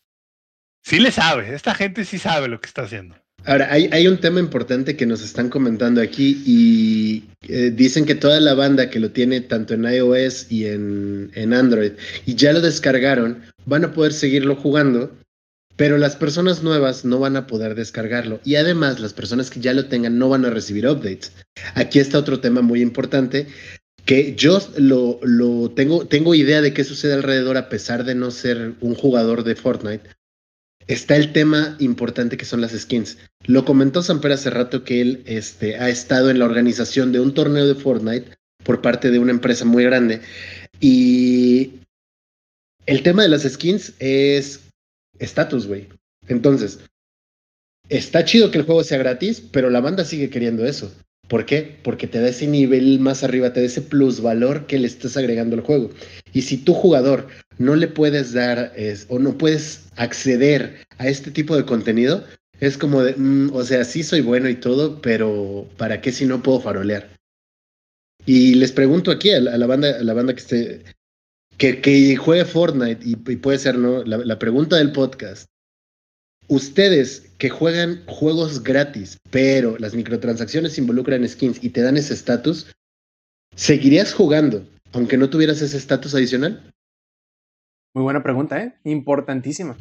sí 0.86 1.00
le 1.00 1.10
sabe, 1.10 1.54
esta 1.54 1.74
gente 1.74 2.04
sí 2.04 2.18
sabe 2.18 2.48
lo 2.48 2.60
que 2.60 2.68
está 2.68 2.82
haciendo. 2.82 3.16
Ahora, 3.44 3.68
hay, 3.70 4.08
un 4.08 4.18
tema 4.18 4.40
importante 4.40 4.96
que 4.96 5.06
nos 5.06 5.22
están 5.22 5.50
comentando 5.50 6.00
aquí 6.00 6.42
y 6.44 7.24
eh, 7.42 7.70
dicen 7.72 8.04
que 8.04 8.16
toda 8.16 8.40
la 8.40 8.54
banda 8.54 8.90
que 8.90 8.98
lo 8.98 9.12
tiene 9.12 9.40
tanto 9.40 9.74
en 9.74 9.84
iOS 9.84 10.50
y 10.50 10.66
en, 10.66 11.30
en 11.34 11.54
Android 11.54 11.92
y 12.24 12.34
ya 12.34 12.52
lo 12.52 12.60
descargaron, 12.60 13.42
van 13.64 13.84
a 13.84 13.92
poder 13.92 14.12
seguirlo 14.12 14.56
jugando, 14.56 15.16
pero 15.76 15.96
las 15.96 16.16
personas 16.16 16.64
nuevas 16.64 17.04
no 17.04 17.20
van 17.20 17.36
a 17.36 17.46
poder 17.46 17.76
descargarlo. 17.76 18.40
Y 18.44 18.56
además, 18.56 18.98
las 18.98 19.12
personas 19.12 19.48
que 19.48 19.60
ya 19.60 19.74
lo 19.74 19.86
tengan 19.86 20.18
no 20.18 20.28
van 20.28 20.44
a 20.44 20.50
recibir 20.50 20.88
updates. 20.88 21.32
Aquí 21.74 22.00
está 22.00 22.18
otro 22.18 22.40
tema 22.40 22.62
muy 22.62 22.80
importante 22.82 23.46
que 24.04 24.34
yo 24.34 24.60
lo, 24.76 25.20
lo 25.22 25.70
tengo, 25.70 26.06
tengo 26.06 26.34
idea 26.34 26.62
de 26.62 26.72
qué 26.72 26.82
sucede 26.82 27.14
alrededor 27.14 27.56
a 27.56 27.68
pesar 27.68 28.02
de 28.04 28.16
no 28.16 28.32
ser 28.32 28.72
un 28.80 28.94
jugador 28.96 29.44
de 29.44 29.54
Fortnite 29.54 30.15
está 30.86 31.16
el 31.16 31.32
tema 31.32 31.76
importante 31.78 32.36
que 32.36 32.44
son 32.44 32.60
las 32.60 32.72
skins. 32.72 33.18
Lo 33.44 33.64
comentó 33.64 34.02
Samper 34.02 34.32
hace 34.32 34.50
rato 34.50 34.84
que 34.84 35.00
él 35.00 35.22
este, 35.26 35.76
ha 35.76 35.88
estado 35.88 36.30
en 36.30 36.38
la 36.38 36.44
organización 36.44 37.12
de 37.12 37.20
un 37.20 37.34
torneo 37.34 37.66
de 37.66 37.74
Fortnite 37.74 38.36
por 38.62 38.82
parte 38.82 39.10
de 39.10 39.18
una 39.18 39.32
empresa 39.32 39.64
muy 39.64 39.84
grande. 39.84 40.20
Y 40.80 41.72
el 42.86 43.02
tema 43.02 43.22
de 43.22 43.28
las 43.28 43.42
skins 43.42 43.94
es 43.98 44.60
estatus, 45.18 45.66
güey. 45.66 45.88
Entonces, 46.28 46.80
está 47.88 48.24
chido 48.24 48.50
que 48.50 48.58
el 48.58 48.64
juego 48.64 48.84
sea 48.84 48.98
gratis, 48.98 49.40
pero 49.40 49.70
la 49.70 49.80
banda 49.80 50.04
sigue 50.04 50.30
queriendo 50.30 50.66
eso. 50.66 50.92
¿Por 51.28 51.44
qué? 51.44 51.76
Porque 51.82 52.06
te 52.06 52.20
da 52.20 52.28
ese 52.28 52.46
nivel 52.46 53.00
más 53.00 53.24
arriba, 53.24 53.52
te 53.52 53.60
da 53.60 53.66
ese 53.66 53.82
plus 53.82 54.20
valor 54.20 54.66
que 54.66 54.78
le 54.78 54.86
estás 54.86 55.16
agregando 55.16 55.56
al 55.56 55.62
juego. 55.62 55.90
Y 56.32 56.42
si 56.42 56.56
tu 56.56 56.72
jugador 56.72 57.26
no 57.58 57.74
le 57.74 57.88
puedes 57.88 58.32
dar 58.32 58.72
o 59.08 59.18
no 59.18 59.36
puedes 59.36 59.86
acceder 59.96 60.86
a 60.98 61.08
este 61.08 61.30
tipo 61.30 61.56
de 61.56 61.64
contenido, 61.64 62.24
es 62.60 62.78
como 62.78 63.02
de, 63.02 63.14
mm, 63.16 63.50
o 63.54 63.64
sea, 63.64 63.84
sí 63.84 64.02
soy 64.02 64.20
bueno 64.20 64.48
y 64.48 64.54
todo, 64.54 65.00
pero 65.00 65.68
¿para 65.76 66.00
qué 66.00 66.12
si 66.12 66.26
no 66.26 66.42
puedo 66.42 66.60
farolear? 66.60 67.16
Y 68.24 68.54
les 68.54 68.72
pregunto 68.72 69.10
aquí 69.10 69.30
a 69.30 69.40
la, 69.40 69.66
banda, 69.66 69.98
a 69.98 70.02
la 70.02 70.14
banda 70.14 70.34
que 70.34 70.40
esté, 70.40 70.84
que 71.58 72.16
juegue 72.16 72.44
Fortnite 72.44 73.00
y, 73.04 73.16
puede 73.16 73.58
ser, 73.58 73.78
¿no? 73.78 74.04
la 74.04 74.38
pregunta 74.38 74.76
del 74.76 74.92
podcast. 74.92 75.48
Ustedes 76.48 77.25
que 77.38 77.50
juegan 77.50 78.04
juegos 78.06 78.62
gratis, 78.62 79.18
pero 79.30 79.76
las 79.78 79.94
microtransacciones 79.94 80.78
involucran 80.78 81.28
skins 81.28 81.62
y 81.62 81.70
te 81.70 81.82
dan 81.82 81.96
ese 81.96 82.14
estatus, 82.14 82.74
¿seguirías 83.54 84.14
jugando 84.14 84.66
aunque 84.92 85.18
no 85.18 85.28
tuvieras 85.28 85.60
ese 85.60 85.76
estatus 85.76 86.14
adicional? 86.14 86.72
Muy 87.94 88.02
buena 88.02 88.22
pregunta, 88.22 88.62
¿eh? 88.62 88.74
Importantísima. 88.84 89.76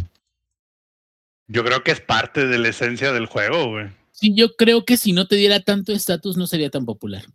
Yo 1.48 1.64
creo 1.64 1.84
que 1.84 1.92
es 1.92 2.02
parte 2.02 2.48
de 2.48 2.58
la 2.58 2.70
esencia 2.70 3.12
del 3.12 3.28
juego, 3.28 3.70
güey. 3.70 3.90
Sí, 4.12 4.34
yo 4.36 4.56
creo 4.56 4.86
que 4.86 4.98
si 4.98 5.14
no 5.14 5.28
te 5.28 5.36
diera 5.36 5.60
tanto 5.60 5.92
estatus 5.94 6.38
no 6.38 6.48
sería 6.48 6.70
tan 6.70 6.86
popular. 6.86 7.26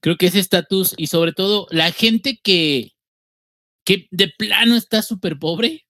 Creo 0.00 0.16
que 0.16 0.26
ese 0.26 0.40
estatus 0.40 0.94
y 0.96 1.06
sobre 1.06 1.32
todo 1.32 1.66
la 1.70 1.92
gente 1.92 2.40
que, 2.42 2.92
que 3.84 4.08
de 4.10 4.28
plano 4.36 4.76
está 4.76 5.00
súper 5.02 5.38
pobre, 5.38 5.86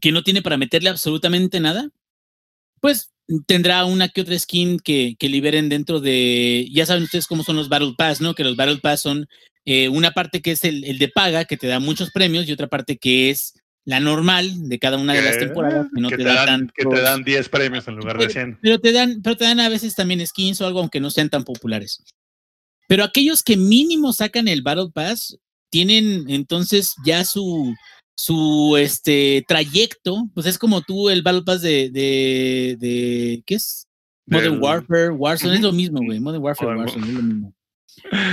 que 0.00 0.12
no 0.12 0.22
tiene 0.22 0.40
para 0.40 0.56
meterle 0.56 0.88
absolutamente 0.88 1.60
nada, 1.60 1.90
pues 2.82 3.12
tendrá 3.46 3.84
una 3.84 4.08
que 4.08 4.20
otra 4.20 4.36
skin 4.36 4.78
que, 4.80 5.14
que, 5.16 5.28
liberen 5.28 5.68
dentro 5.68 6.00
de, 6.00 6.68
ya 6.70 6.84
saben 6.84 7.04
ustedes 7.04 7.28
cómo 7.28 7.44
son 7.44 7.54
los 7.54 7.68
Battle 7.68 7.94
Pass, 7.96 8.20
¿no? 8.20 8.34
Que 8.34 8.42
los 8.42 8.56
Battle 8.56 8.78
Pass 8.78 9.02
son 9.02 9.28
eh, 9.64 9.88
una 9.88 10.10
parte 10.10 10.42
que 10.42 10.50
es 10.50 10.64
el, 10.64 10.84
el, 10.84 10.98
de 10.98 11.08
paga, 11.08 11.44
que 11.44 11.56
te 11.56 11.68
da 11.68 11.78
muchos 11.78 12.10
premios, 12.10 12.48
y 12.48 12.52
otra 12.52 12.66
parte 12.66 12.98
que 12.98 13.30
es 13.30 13.54
la 13.84 14.00
normal 14.00 14.68
de 14.68 14.78
cada 14.80 14.98
una 14.98 15.14
de 15.14 15.22
las 15.22 15.38
temporadas, 15.38 15.86
que 15.94 16.00
no 16.00 16.10
te, 16.10 16.24
dan, 16.24 16.72
que 16.74 16.84
te 16.84 17.00
dan 17.00 17.22
10 17.22 17.48
premios 17.48 17.86
en 17.86 17.94
lugar 17.94 18.18
de 18.18 18.28
100. 18.28 18.58
Pero 18.60 18.80
te, 18.80 18.90
dan, 18.90 19.22
pero 19.22 19.36
te 19.36 19.44
dan 19.44 19.60
a 19.60 19.68
veces 19.68 19.94
también 19.94 20.26
skins 20.26 20.60
o 20.60 20.66
algo, 20.66 20.80
aunque 20.80 21.00
no 21.00 21.10
sean 21.10 21.30
tan 21.30 21.44
populares. 21.44 22.02
Pero 22.88 23.04
aquellos 23.04 23.44
que 23.44 23.56
mínimo 23.56 24.12
sacan 24.12 24.48
el 24.48 24.62
Battle 24.62 24.90
Pass, 24.92 25.38
tienen 25.70 26.28
entonces 26.28 26.96
ya 27.04 27.24
su, 27.24 27.74
su 28.16 28.76
este 28.78 29.44
trayecto, 29.48 30.28
pues 30.34 30.46
es 30.46 30.58
como 30.58 30.82
tú 30.82 31.10
el 31.10 31.22
Battle 31.22 31.42
Pass 31.42 31.62
de, 31.62 31.90
de, 31.90 32.76
de 32.78 33.42
¿qué 33.46 33.54
es? 33.54 33.88
Modern 34.26 34.62
Warfare, 34.62 35.10
Warzone, 35.10 35.54
es 35.54 35.60
lo 35.60 35.72
mismo, 35.72 36.00
güey. 36.02 36.20
Modern 36.20 36.42
Warfare, 36.42 36.76
Warzone, 36.76 37.06
es 37.06 37.14
lo 37.14 37.22
mismo. 37.22 37.54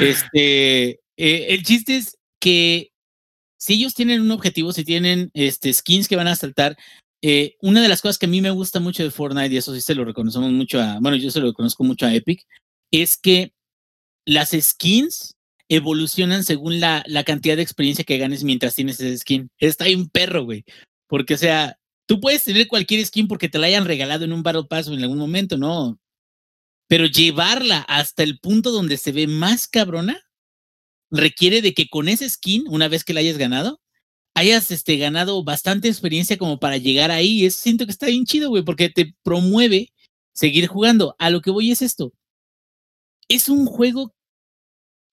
Este, 0.01 1.01
eh, 1.17 1.47
el 1.49 1.63
chiste 1.63 1.97
es 1.97 2.17
que 2.39 2.91
si 3.57 3.73
ellos 3.73 3.93
tienen 3.93 4.21
un 4.21 4.31
objetivo, 4.31 4.71
si 4.71 4.85
tienen 4.85 5.29
este, 5.33 5.73
skins 5.73 6.07
que 6.07 6.15
van 6.15 6.27
a 6.27 6.35
saltar, 6.35 6.77
eh, 7.21 7.57
una 7.61 7.81
de 7.81 7.89
las 7.89 8.01
cosas 8.01 8.17
que 8.17 8.25
a 8.25 8.29
mí 8.29 8.39
me 8.39 8.51
gusta 8.51 8.79
mucho 8.79 9.03
de 9.03 9.11
Fortnite, 9.11 9.53
y 9.53 9.57
eso 9.57 9.73
sí 9.73 9.81
se 9.81 9.95
lo 9.95 10.05
reconocemos 10.05 10.51
mucho 10.51 10.81
a, 10.81 10.97
bueno, 11.01 11.17
yo 11.17 11.29
se 11.29 11.41
lo 11.41 11.53
conozco 11.53 11.83
mucho 11.83 12.05
a 12.05 12.13
Epic, 12.13 12.45
es 12.91 13.17
que 13.17 13.53
las 14.25 14.51
skins 14.51 15.35
evolucionan 15.69 16.43
según 16.43 16.79
la, 16.79 17.03
la 17.07 17.23
cantidad 17.23 17.55
de 17.55 17.61
experiencia 17.61 18.03
que 18.03 18.17
ganes 18.17 18.43
mientras 18.43 18.75
tienes 18.75 18.99
ese 18.99 19.17
skin. 19.17 19.49
Está 19.59 19.85
ahí 19.85 19.95
un 19.95 20.09
perro, 20.09 20.43
güey. 20.43 20.65
Porque, 21.07 21.35
o 21.35 21.37
sea, 21.37 21.77
tú 22.07 22.19
puedes 22.19 22.43
tener 22.43 22.67
cualquier 22.67 23.05
skin 23.05 23.27
porque 23.27 23.49
te 23.49 23.59
la 23.59 23.67
hayan 23.67 23.85
regalado 23.85 24.25
en 24.25 24.33
un 24.33 24.43
Battle 24.43 24.65
Pass 24.69 24.87
o 24.87 24.93
en 24.93 25.03
algún 25.03 25.19
momento, 25.19 25.57
¿no? 25.57 25.99
Pero 26.87 27.05
llevarla 27.05 27.79
hasta 27.81 28.23
el 28.23 28.39
punto 28.39 28.71
donde 28.71 28.97
se 28.97 29.11
ve 29.11 29.27
más 29.27 29.67
cabrona 29.67 30.19
requiere 31.11 31.61
de 31.61 31.73
que 31.73 31.87
con 31.87 32.07
ese 32.09 32.29
skin, 32.29 32.65
una 32.67 32.87
vez 32.87 33.03
que 33.03 33.13
la 33.13 33.19
hayas 33.21 33.37
ganado, 33.37 33.79
hayas 34.35 34.71
este, 34.71 34.97
ganado 34.97 35.43
bastante 35.43 35.87
experiencia 35.87 36.37
como 36.37 36.59
para 36.59 36.77
llegar 36.77 37.11
ahí. 37.11 37.45
Eso 37.45 37.59
siento 37.61 37.85
que 37.85 37.91
está 37.91 38.07
bien 38.07 38.25
chido, 38.25 38.49
güey, 38.49 38.63
porque 38.63 38.89
te 38.89 39.15
promueve 39.23 39.93
seguir 40.33 40.67
jugando. 40.67 41.15
A 41.19 41.29
lo 41.29 41.41
que 41.41 41.51
voy 41.51 41.71
es 41.71 41.81
esto 41.81 42.13
es 43.29 43.47
un 43.47 43.65
juego 43.65 44.13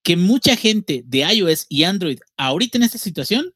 que 0.06 0.16
mucha 0.16 0.54
gente 0.54 1.02
de 1.04 1.18
iOS 1.34 1.66
y 1.68 1.82
Android 1.82 2.20
ahorita 2.36 2.78
en 2.78 2.84
esta 2.84 2.96
situación 2.96 3.52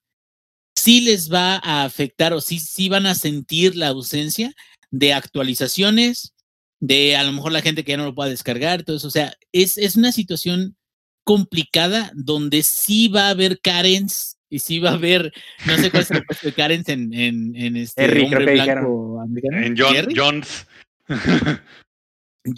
sí 0.77 1.01
les 1.01 1.33
va 1.33 1.61
a 1.63 1.85
afectar 1.85 2.33
o 2.33 2.41
sí, 2.41 2.59
sí 2.59 2.89
van 2.89 3.07
a 3.07 3.15
sentir 3.15 3.77
la 3.77 3.87
ausencia 3.87 4.53
de 4.91 5.13
actualizaciones, 5.13 6.35
de 6.81 7.15
a 7.15 7.23
lo 7.23 7.31
mejor 7.31 7.53
la 7.53 7.63
gente 7.63 7.85
que 7.85 7.93
ya 7.93 7.99
no 7.99 8.05
lo 8.05 8.17
pueda 8.17 8.31
descargar, 8.31 8.83
todo 8.83 8.97
eso. 8.97 9.07
O 9.07 9.13
sea, 9.13 9.33
es, 9.53 9.79
es 9.79 9.95
una 9.95 10.11
situación 10.11 10.75
complicada 11.23 12.11
donde 12.17 12.65
sí 12.65 13.07
va 13.07 13.29
a 13.29 13.31
haber 13.31 13.61
Karens 13.61 14.37
y 14.49 14.59
sí 14.59 14.81
va 14.81 14.91
a 14.91 14.95
haber, 14.95 15.33
no 15.67 15.77
sé 15.77 15.93
cuál 15.93 16.03
es 16.03 16.11
el 16.11 16.25
puesto 16.25 16.49
de 16.49 16.53
Karens 16.53 16.89
en, 16.89 17.15
en, 17.15 17.55
en 17.55 17.77
este 17.77 18.03
Harry, 18.03 18.25
hombre 18.25 18.45
creo 18.45 18.57
que 18.57 18.63
blanco 18.73 19.21
americano. 19.21 19.67
En 19.67 19.77
John- 19.79 19.95
¿Jerry? 19.95 20.15
Jones. 20.17 20.67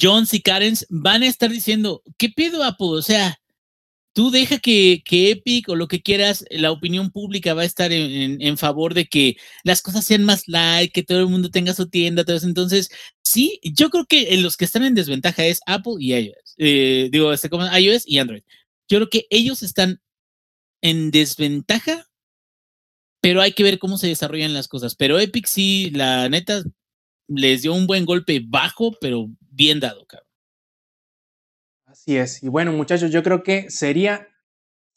Jones 0.01 0.33
y 0.33 0.41
Karens 0.41 0.87
van 0.89 1.25
a 1.25 1.27
estar 1.27 1.51
diciendo, 1.51 2.03
¿qué 2.17 2.31
pedo, 2.31 2.65
Apple? 2.65 2.87
O 2.87 3.03
sea, 3.03 3.37
tú 4.13 4.31
deja 4.31 4.59
que, 4.59 5.03
que 5.05 5.31
Epic 5.33 5.69
o 5.69 5.77
lo 5.77 5.89
que 5.89 6.03
quieras, 6.03 6.45
la 6.51 6.71
opinión 6.73 7.11
pública 7.11 7.55
va 7.55 7.63
a 7.63 7.65
estar 7.67 7.93
en, 7.93 8.41
en- 8.43 8.59
favor 8.59 8.95
de 8.95 9.07
que 9.07 9.37
las 9.65 9.83
cosas 9.83 10.05
sean 10.05 10.25
más 10.25 10.49
light, 10.49 10.93
que 10.93 11.03
todo 11.03 11.21
el 11.21 11.29
mundo 11.29 11.51
tenga 11.51 11.75
su 11.75 11.89
tienda, 11.89 12.25
todo 12.25 12.37
eso. 12.37 12.47
Entonces, 12.47 12.91
sí, 13.25 13.61
yo 13.63 13.91
creo 13.91 14.07
que 14.07 14.37
los 14.39 14.57
que 14.57 14.65
están 14.67 14.85
en 14.85 14.95
desventaja 14.95 15.45
es 15.47 15.61
Apple 15.67 15.95
y 16.01 16.15
iOS. 16.15 16.55
Eh, 16.59 17.09
digo, 17.13 17.33
este, 17.33 17.49
iOS 17.81 18.05
y 18.07 18.19
Android. 18.19 18.43
Yo 18.89 18.99
creo 18.99 19.11
que 19.11 19.27
ellos 19.31 19.63
están 19.63 20.01
en 20.83 21.11
desventaja, 21.11 22.09
pero 23.21 23.41
hay 23.41 23.53
que 23.53 23.63
ver 23.63 23.79
cómo 23.79 23.99
se 23.99 24.09
desarrollan 24.09 24.55
las 24.55 24.69
cosas. 24.69 24.95
Pero 24.97 25.19
Epic 25.19 25.47
sí, 25.47 25.91
la 25.93 26.29
neta, 26.29 26.63
les 27.29 27.63
dio 27.63 27.75
un 27.75 27.87
buen 27.87 28.05
golpe 28.07 28.43
bajo, 28.45 28.93
pero 29.01 29.31
bien 29.41 29.81
dado, 29.81 30.07
cabrón. 30.07 30.32
Así 31.93 32.17
es. 32.17 32.43
Y 32.43 32.49
bueno, 32.49 32.73
muchachos, 32.73 33.11
yo 33.11 33.23
creo 33.23 33.43
que 33.43 33.71
sería 33.71 34.27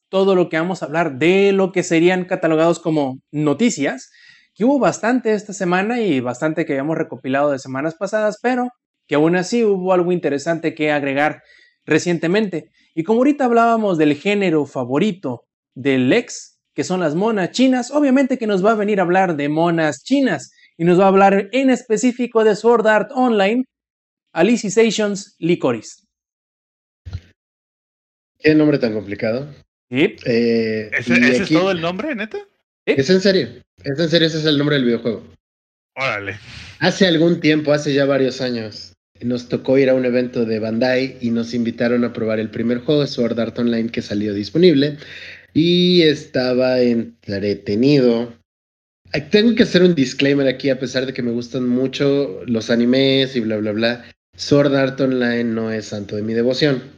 todo 0.09 0.33
lo 0.33 0.47
que 0.47 0.57
vamos 0.57 0.81
a 0.81 0.85
hablar 0.85 1.17
de 1.17 1.51
lo 1.51 1.73
que 1.73 1.83
serían 1.83 2.23
catalogados 2.23 2.79
como 2.79 3.19
noticias, 3.31 4.11
que 4.53 4.63
hubo 4.63 4.79
bastante 4.79 5.33
esta 5.33 5.51
semana 5.51 5.99
y 5.99 6.21
bastante 6.21 6.65
que 6.65 6.71
habíamos 6.71 6.97
recopilado 6.97 7.51
de 7.51 7.59
semanas 7.59 7.95
pasadas, 7.95 8.37
pero 8.41 8.69
que 9.07 9.15
aún 9.15 9.35
así 9.35 9.65
hubo 9.65 9.91
algo 9.91 10.13
interesante 10.13 10.73
que 10.73 10.93
agregar 10.93 11.41
recientemente. 11.83 12.69
Y 12.93 13.03
como 13.03 13.19
ahorita 13.19 13.43
hablábamos 13.43 13.97
del 13.97 14.15
género 14.15 14.65
favorito 14.65 15.41
del 15.73 16.13
ex, 16.13 16.61
que 16.73 16.85
son 16.85 17.01
las 17.01 17.13
monas 17.13 17.51
chinas, 17.51 17.91
obviamente 17.91 18.37
que 18.37 18.47
nos 18.47 18.65
va 18.65 18.71
a 18.71 18.75
venir 18.75 19.01
a 19.01 19.03
hablar 19.03 19.35
de 19.35 19.49
monas 19.49 20.01
chinas 20.01 20.51
y 20.77 20.85
nos 20.85 20.97
va 20.97 21.05
a 21.05 21.09
hablar 21.09 21.49
en 21.51 21.69
específico 21.69 22.45
de 22.45 22.55
Sword 22.55 22.87
Art 22.87 23.11
Online, 23.13 23.65
Alicization 24.31 25.13
Licorice. 25.39 26.04
Qué 28.39 28.55
nombre 28.55 28.77
tan 28.77 28.93
complicado. 28.93 29.53
¿Sí? 29.89 30.15
Eh, 30.25 30.89
¿Ese, 30.97 31.19
y 31.19 31.23
ese 31.23 31.43
es 31.43 31.49
todo 31.49 31.71
el 31.71 31.81
nombre, 31.81 32.15
neta? 32.15 32.39
Es 32.85 33.09
en 33.09 33.21
serio. 33.21 33.49
Es 33.83 33.99
en 33.99 34.09
serio, 34.09 34.27
ese 34.27 34.37
es 34.37 34.45
el 34.45 34.57
nombre 34.57 34.75
del 34.75 34.85
videojuego. 34.85 35.23
Órale. 35.95 36.37
Hace 36.79 37.07
algún 37.07 37.39
tiempo, 37.39 37.71
hace 37.71 37.93
ya 37.93 38.05
varios 38.05 38.41
años, 38.41 38.93
nos 39.21 39.47
tocó 39.47 39.77
ir 39.77 39.89
a 39.89 39.93
un 39.93 40.05
evento 40.05 40.45
de 40.45 40.59
Bandai 40.59 41.17
y 41.21 41.31
nos 41.31 41.53
invitaron 41.53 42.03
a 42.03 42.13
probar 42.13 42.39
el 42.39 42.49
primer 42.49 42.79
juego, 42.79 43.07
Sword 43.07 43.39
Art 43.39 43.57
Online, 43.57 43.89
que 43.89 44.01
salió 44.01 44.33
disponible. 44.33 44.97
Y 45.53 46.01
estaba 46.01 46.81
entretenido. 46.81 48.33
Tengo 49.31 49.55
que 49.55 49.63
hacer 49.63 49.83
un 49.83 49.95
disclaimer 49.95 50.47
aquí, 50.47 50.69
a 50.69 50.79
pesar 50.79 51.05
de 51.05 51.13
que 51.13 51.23
me 51.23 51.31
gustan 51.31 51.67
mucho 51.67 52.41
los 52.45 52.69
animes 52.69 53.35
y 53.35 53.39
bla, 53.39 53.57
bla, 53.57 53.71
bla. 53.71 54.05
Sword 54.35 54.75
Art 54.75 54.99
Online 54.99 55.45
no 55.45 55.71
es 55.71 55.85
santo 55.85 56.17
de 56.17 56.23
mi 56.23 56.33
devoción. 56.33 56.94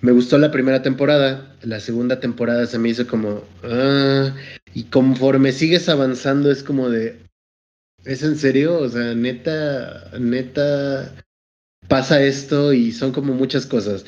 Me 0.00 0.12
gustó 0.12 0.38
la 0.38 0.52
primera 0.52 0.80
temporada, 0.80 1.56
la 1.62 1.80
segunda 1.80 2.20
temporada 2.20 2.66
se 2.66 2.78
me 2.78 2.90
hizo 2.90 3.06
como... 3.06 3.42
ah, 3.64 4.32
y 4.72 4.84
conforme 4.84 5.52
sigues 5.52 5.88
avanzando 5.88 6.50
es 6.50 6.62
como 6.62 6.88
de... 6.88 7.18
¿Es 8.04 8.22
en 8.22 8.36
serio? 8.36 8.78
O 8.78 8.88
sea, 8.88 9.14
neta, 9.14 10.10
neta, 10.18 11.14
pasa 11.88 12.22
esto 12.22 12.72
y 12.72 12.92
son 12.92 13.12
como 13.12 13.34
muchas 13.34 13.66
cosas. 13.66 14.04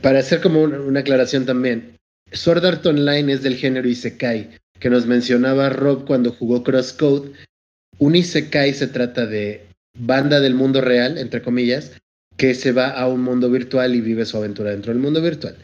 Para 0.00 0.18
hacer 0.18 0.40
como 0.40 0.62
una, 0.62 0.80
una 0.80 1.00
aclaración 1.00 1.46
también, 1.46 1.98
Sword 2.32 2.64
Art 2.64 2.86
Online 2.86 3.34
es 3.34 3.42
del 3.42 3.56
género 3.56 3.88
Isekai, 3.88 4.58
que 4.80 4.90
nos 4.90 5.06
mencionaba 5.06 5.68
Rob 5.68 6.06
cuando 6.06 6.32
jugó 6.32 6.64
Crosscode. 6.64 7.32
Un 7.98 8.16
Isekai 8.16 8.74
se 8.74 8.88
trata 8.88 9.26
de 9.26 9.64
banda 9.96 10.40
del 10.40 10.54
mundo 10.54 10.80
real, 10.80 11.18
entre 11.18 11.40
comillas, 11.40 11.92
que 12.36 12.54
se 12.54 12.72
va 12.72 12.90
a 12.90 13.08
un 13.08 13.22
mundo 13.22 13.50
virtual 13.50 13.94
y 13.94 14.00
vive 14.00 14.24
su 14.24 14.36
aventura 14.36 14.70
dentro 14.70 14.92
del 14.92 15.02
mundo 15.02 15.20
virtual. 15.22 15.56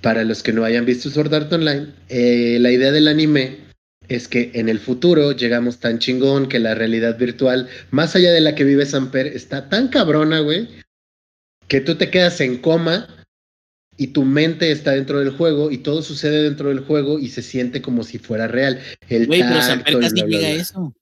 Para 0.00 0.24
los 0.24 0.42
que 0.42 0.52
no 0.52 0.64
hayan 0.64 0.84
visto 0.84 1.10
Sword 1.10 1.34
Art 1.34 1.52
Online, 1.52 1.86
eh, 2.08 2.58
la 2.60 2.70
idea 2.70 2.92
del 2.92 3.08
anime 3.08 3.66
es 4.08 4.28
que 4.28 4.50
en 4.54 4.68
el 4.68 4.78
futuro 4.78 5.32
llegamos 5.32 5.78
tan 5.78 5.98
chingón 5.98 6.48
que 6.48 6.58
la 6.58 6.74
realidad 6.74 7.18
virtual, 7.18 7.68
más 7.90 8.14
allá 8.14 8.32
de 8.32 8.40
la 8.40 8.54
que 8.54 8.64
vive 8.64 8.86
Samper, 8.86 9.26
está 9.26 9.68
tan 9.68 9.88
cabrona, 9.88 10.40
güey, 10.40 10.68
que 11.68 11.80
tú 11.80 11.96
te 11.96 12.10
quedas 12.10 12.40
en 12.40 12.58
coma 12.58 13.08
y 13.96 14.08
tu 14.08 14.24
mente 14.24 14.70
está 14.70 14.92
dentro 14.92 15.18
del 15.18 15.30
juego 15.30 15.70
y 15.70 15.78
todo 15.78 16.02
sucede 16.02 16.42
dentro 16.42 16.68
del 16.68 16.80
juego 16.80 17.18
y 17.18 17.28
se 17.28 17.42
siente 17.42 17.82
como 17.82 18.04
si 18.04 18.18
fuera 18.18 18.46
real. 18.46 18.80
El 19.08 19.26
Güey, 19.26 19.40
pero 19.40 19.54
tacto 19.54 19.66
Samper 19.66 19.94
y 19.94 20.00
casi 20.00 20.14
bla, 20.14 20.24
bla, 20.24 20.38
llega 20.38 20.48
a 20.48 20.52
bla. 20.52 20.62
eso. 20.62 20.94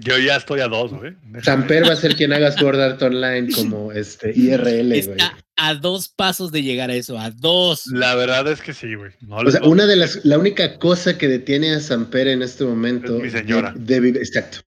Yo 0.00 0.18
ya 0.18 0.36
estoy 0.36 0.60
a 0.60 0.68
dos, 0.68 0.92
güey. 0.92 1.14
Samper 1.42 1.84
va 1.88 1.92
a 1.92 1.96
ser 1.96 2.16
quien 2.16 2.32
haga 2.32 2.50
Sword 2.52 2.80
Art 2.80 3.02
Online 3.02 3.48
como 3.54 3.92
este 3.92 4.32
IRL, 4.36 4.88
güey. 4.88 4.98
Está 4.98 5.36
a 5.56 5.74
dos 5.74 6.08
pasos 6.08 6.50
de 6.50 6.62
llegar 6.62 6.90
a 6.90 6.94
eso, 6.94 7.18
a 7.18 7.30
dos. 7.30 7.86
La 7.88 8.14
verdad 8.16 8.50
es 8.50 8.60
que 8.60 8.72
sí, 8.72 8.94
güey. 8.94 9.12
No 9.20 9.36
O 9.36 9.50
sea, 9.50 9.62
una 9.62 9.86
de 9.86 9.94
las, 9.96 10.24
la 10.24 10.38
única 10.38 10.78
cosa 10.78 11.16
que 11.16 11.28
detiene 11.28 11.70
a 11.74 11.80
Samper 11.80 12.26
en 12.28 12.42
este 12.42 12.64
momento. 12.64 13.18
Es 13.18 13.22
mi 13.22 13.30
señora. 13.30 13.72
de- 13.76 13.84
de 13.94 14.00
vivir- 14.00 14.16
exacto. 14.18 14.58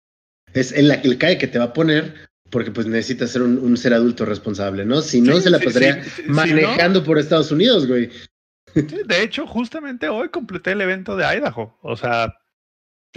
Es 0.53 0.71
el, 0.71 0.89
el 0.91 1.17
cae 1.17 1.37
que 1.37 1.47
te 1.47 1.59
va 1.59 1.65
a 1.65 1.73
poner, 1.73 2.13
porque 2.49 2.71
pues 2.71 2.87
necesitas 2.87 3.31
ser 3.31 3.41
un, 3.41 3.57
un 3.57 3.75
ser 3.75 3.93
adulto 3.93 4.23
responsable, 4.23 4.85
¿no? 4.85 5.01
Si 5.01 5.19
no, 5.19 5.35
Sí, 5.37 5.41
se 5.41 5.49
la 5.49 5.59
pasaría 5.59 6.03
sí, 6.03 6.09
sí, 6.15 6.21
si 6.23 6.29
manejando 6.29 7.03
por 7.03 7.19
Estados 7.19 7.51
Unidos, 7.51 7.85
güey. 7.85 8.09
Sí, 8.73 8.85
de 9.05 9.23
hecho, 9.23 9.45
justamente 9.45 10.07
hoy 10.07 10.29
completé 10.29 10.71
el 10.71 10.81
evento 10.81 11.17
de 11.17 11.25
Idaho. 11.25 11.77
O 11.81 11.97
sea, 11.97 12.33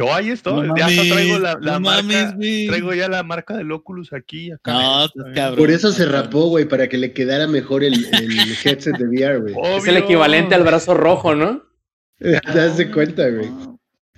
yo 0.01 0.15
ahí 0.15 0.31
estoy. 0.31 0.67
No 0.69 0.77
ya 0.77 0.87
hasta 0.87 0.97
mames, 0.97 1.13
traigo 1.13 1.39
la, 1.39 1.59
la 1.61 1.73
no 1.73 1.81
marca. 1.81 2.03
mames, 2.03 2.35
güey. 2.37 2.67
traigo 2.67 2.95
ya 2.95 3.09
la 3.09 3.23
marca 3.23 3.57
del 3.57 3.71
Oculus 3.73 4.13
aquí. 4.13 4.51
Acá. 4.51 4.73
No, 4.73 5.05
estás 5.05 5.25
cabrón. 5.35 5.59
Por 5.59 5.71
eso 5.71 5.93
se 5.93 6.07
rapó, 6.07 6.49
güey, 6.49 6.65
para 6.67 6.89
que 6.89 6.99
le 6.99 7.13
quedara 7.13 7.47
mejor 7.47 7.85
el, 7.85 7.95
el 8.15 8.39
headset 8.65 8.97
de 8.97 9.07
VR, 9.07 9.39
güey. 9.41 9.55
Es 9.77 9.87
el 9.87 9.97
equivalente 9.99 10.55
al 10.55 10.63
brazo 10.63 10.95
rojo, 10.95 11.35
¿no? 11.35 11.63
Te 12.19 12.41
das 12.55 12.77
de 12.77 12.91
cuenta, 12.91 13.29
güey. 13.29 13.49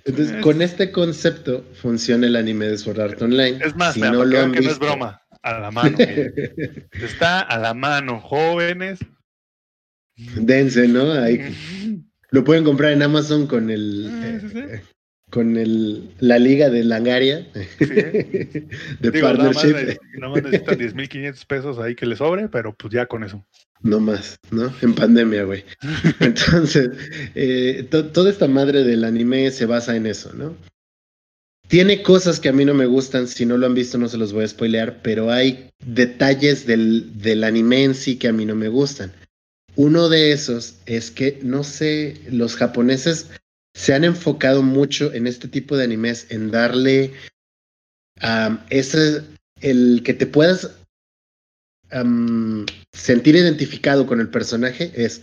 Entonces, 0.05 0.35
Es- 0.35 0.41
con 0.41 0.61
este 0.61 0.91
concepto 0.91 1.63
funciona 1.81 2.27
el 2.27 2.35
anime 2.35 2.65
de 2.67 2.77
Sword 2.77 2.99
Art 2.99 3.21
Online. 3.21 3.59
Es 3.63 3.75
más, 3.75 3.93
si 3.93 4.01
mira, 4.01 4.11
no 4.11 4.25
lo 4.25 4.39
han 4.39 4.51
que 4.51 4.61
no 4.61 4.69
es 4.69 4.79
broma. 4.79 5.21
A 5.41 5.59
la 5.59 5.71
mano. 5.71 5.97
Está 6.91 7.39
a 7.41 7.57
la 7.57 7.73
mano, 7.73 8.19
jóvenes. 8.19 8.99
Dense, 10.35 10.87
¿no? 10.87 11.11
Ahí 11.13 11.55
lo 12.29 12.43
pueden 12.43 12.63
comprar 12.63 12.91
en 12.91 13.01
Amazon 13.01 13.47
con 13.47 13.69
el 13.69 14.39
sí, 14.41 14.49
sí. 14.49 14.59
eh, 14.59 14.81
con 15.33 15.57
el 15.57 16.11
la 16.19 16.37
liga 16.37 16.69
de 16.69 16.83
Langaria 16.83 17.47
Sí. 17.79 17.85
de 17.85 18.67
Digo, 19.11 19.33
nada 19.33 19.45
más, 19.51 19.55
partnership. 19.63 19.97
nada 20.19 20.33
más 20.33 20.43
necesitan 20.43 20.77
10.500 20.77 21.45
pesos 21.47 21.79
ahí 21.79 21.95
que 21.95 22.05
le 22.05 22.15
sobre, 22.15 22.47
pero 22.49 22.73
pues 22.75 22.93
ya 22.93 23.07
con 23.07 23.23
eso. 23.23 23.43
No 23.81 23.99
más, 23.99 24.37
¿no? 24.51 24.71
En 24.83 24.93
pandemia, 24.93 25.43
güey. 25.43 25.65
Entonces, 26.19 26.91
eh, 27.35 27.87
to- 27.89 28.05
toda 28.11 28.29
esta 28.29 28.47
madre 28.47 28.83
del 28.83 29.03
anime 29.03 29.49
se 29.51 29.65
basa 29.65 29.95
en 29.95 30.05
eso, 30.05 30.31
¿no? 30.33 30.55
Tiene 31.67 32.03
cosas 32.03 32.39
que 32.39 32.49
a 32.49 32.53
mí 32.53 32.63
no 32.65 32.73
me 32.75 32.85
gustan, 32.85 33.27
si 33.27 33.45
no 33.45 33.57
lo 33.57 33.65
han 33.65 33.73
visto 33.73 33.97
no 33.97 34.07
se 34.07 34.17
los 34.17 34.31
voy 34.33 34.43
a 34.43 34.47
spoilear, 34.47 35.01
pero 35.01 35.31
hay 35.31 35.69
detalles 35.85 36.67
del, 36.67 37.19
del 37.19 37.43
anime 37.43 37.83
en 37.85 37.95
sí 37.95 38.17
que 38.17 38.27
a 38.27 38.33
mí 38.33 38.45
no 38.45 38.53
me 38.55 38.67
gustan. 38.67 39.11
Uno 39.75 40.07
de 40.09 40.31
esos 40.33 40.75
es 40.85 41.09
que, 41.09 41.39
no 41.41 41.63
sé, 41.63 42.21
los 42.29 42.55
japoneses 42.55 43.31
se 43.73 43.93
han 43.93 44.03
enfocado 44.03 44.61
mucho 44.61 45.13
en 45.13 45.27
este 45.27 45.47
tipo 45.47 45.75
de 45.75 45.83
animes, 45.83 46.27
en 46.29 46.51
darle 46.51 47.13
ese, 48.69 49.23
el 49.61 50.01
que 50.03 50.13
te 50.13 50.27
puedas 50.27 50.71
sentir 52.93 53.35
identificado 53.35 54.07
con 54.07 54.19
el 54.19 54.29
personaje 54.29 54.91
es, 54.95 55.21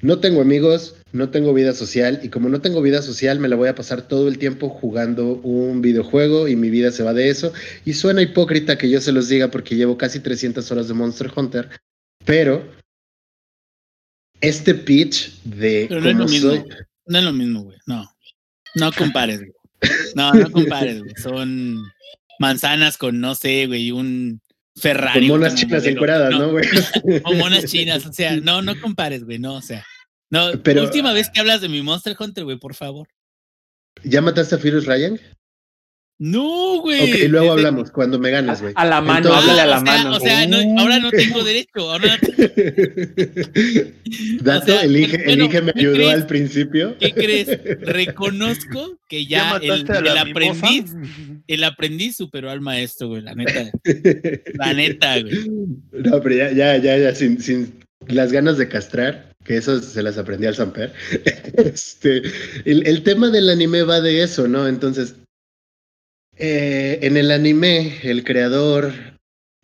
no 0.00 0.20
tengo 0.20 0.40
amigos, 0.40 0.96
no 1.12 1.30
tengo 1.30 1.52
vida 1.52 1.74
social 1.74 2.20
y 2.22 2.28
como 2.28 2.48
no 2.48 2.60
tengo 2.60 2.80
vida 2.80 3.02
social 3.02 3.40
me 3.40 3.48
la 3.48 3.56
voy 3.56 3.68
a 3.68 3.74
pasar 3.74 4.06
todo 4.08 4.28
el 4.28 4.38
tiempo 4.38 4.68
jugando 4.68 5.32
un 5.42 5.82
videojuego 5.82 6.48
y 6.48 6.56
mi 6.56 6.70
vida 6.70 6.92
se 6.92 7.02
va 7.02 7.12
de 7.12 7.28
eso. 7.28 7.52
Y 7.84 7.94
suena 7.94 8.22
hipócrita 8.22 8.78
que 8.78 8.88
yo 8.88 9.00
se 9.00 9.12
los 9.12 9.28
diga 9.28 9.50
porque 9.50 9.76
llevo 9.76 9.98
casi 9.98 10.20
300 10.20 10.70
horas 10.70 10.88
de 10.88 10.94
Monster 10.94 11.30
Hunter, 11.34 11.68
pero 12.24 12.64
este 14.40 14.74
pitch 14.74 15.42
de 15.42 15.86
Pero 15.88 16.00
no 16.00 16.08
es 16.08 16.14
cómo 16.14 16.24
lo 16.24 16.30
mismo. 16.30 16.50
soy... 16.50 16.64
No 17.08 17.18
es 17.18 17.24
lo 17.24 17.32
mismo, 17.32 17.62
güey. 17.64 17.78
No. 17.86 18.08
No 18.74 18.92
compares, 18.96 19.38
güey. 19.40 19.52
No, 20.14 20.32
no 20.32 20.50
compares, 20.50 21.00
güey. 21.02 21.14
Son 21.16 21.82
manzanas 22.38 22.96
con, 22.96 23.20
no 23.20 23.34
sé, 23.34 23.66
güey, 23.66 23.90
un 23.90 24.40
Ferrari. 24.76 25.28
Con 25.28 25.40
monas 25.40 25.54
chinas 25.54 25.84
encueradas, 25.84 26.30
¿no, 26.30 26.50
güey? 26.50 26.64
O 27.24 27.34
monas 27.34 27.64
chinas, 27.66 28.06
o 28.06 28.12
sea, 28.12 28.36
no, 28.36 28.62
no 28.62 28.80
compares, 28.80 29.24
güey, 29.24 29.38
no, 29.38 29.54
o 29.54 29.62
sea. 29.62 29.84
No, 30.30 30.50
Pero- 30.62 30.82
última 30.82 31.12
vez 31.12 31.30
que 31.30 31.40
hablas 31.40 31.60
de 31.60 31.68
mi 31.68 31.82
Monster 31.82 32.16
Hunter, 32.18 32.44
güey, 32.44 32.58
por 32.58 32.74
favor. 32.74 33.08
¿Ya 34.04 34.20
mataste 34.20 34.54
a 34.54 34.58
Furious 34.58 34.86
Ryan? 34.86 35.18
No, 36.20 36.80
güey. 36.80 37.00
Ok, 37.12 37.28
luego 37.30 37.54
Desde- 37.54 37.66
hablamos, 37.68 37.90
cuando 37.92 38.18
me 38.18 38.30
ganes, 38.32 38.60
güey. 38.60 38.72
A 38.76 38.84
la 38.84 39.00
mano, 39.00 39.28
Entonces- 39.28 39.40
háblale 39.50 39.60
a 39.60 39.66
la 39.66 39.78
o 39.78 39.84
sea, 39.84 39.96
mano. 40.04 40.16
O 40.16 40.20
sea, 40.20 40.46
no, 40.48 40.80
ahora 40.80 40.98
no 40.98 41.10
tengo 41.10 41.44
derecho. 41.44 41.90
Ahora 41.92 42.18
Dato, 44.42 44.62
O 44.64 44.66
sea, 44.66 44.82
elige, 44.82 45.16
bueno, 45.24 45.44
elige 45.44 45.62
me 45.62 45.72
¿qué 45.72 45.80
ayudó 45.80 45.94
crees? 45.94 46.14
al 46.14 46.26
principio. 46.26 46.96
¿Qué 46.98 47.12
crees? 47.12 47.48
Reconozco 47.82 48.98
que 49.08 49.26
ya, 49.26 49.56
el, 49.62 49.86
el 49.88 50.18
aprendiz, 50.18 50.92
el 51.46 51.64
aprendiz 51.64 52.16
superó 52.16 52.50
al 52.50 52.60
maestro, 52.60 53.08
güey, 53.08 53.22
la 53.22 53.34
neta. 53.34 53.70
La 54.54 54.72
neta, 54.74 55.20
güey. 55.20 55.48
No, 55.92 56.20
pero 56.20 56.34
ya, 56.34 56.50
ya, 56.52 56.76
ya, 56.78 56.98
ya, 56.98 57.14
sin, 57.14 57.40
sin 57.40 57.78
las 58.08 58.32
ganas 58.32 58.58
de 58.58 58.68
castrar, 58.68 59.32
que 59.44 59.56
eso 59.56 59.80
se 59.80 60.02
las 60.02 60.18
aprendí 60.18 60.46
al 60.46 60.54
Samper. 60.56 60.92
Este, 61.58 62.22
el, 62.64 62.86
el 62.86 63.02
tema 63.02 63.30
del 63.30 63.48
anime 63.50 63.82
va 63.82 64.00
de 64.00 64.22
eso, 64.22 64.46
¿no? 64.48 64.66
Entonces, 64.68 65.14
eh, 66.38 66.98
en 67.02 67.16
el 67.16 67.30
anime, 67.30 67.98
el 68.02 68.24
creador, 68.24 68.92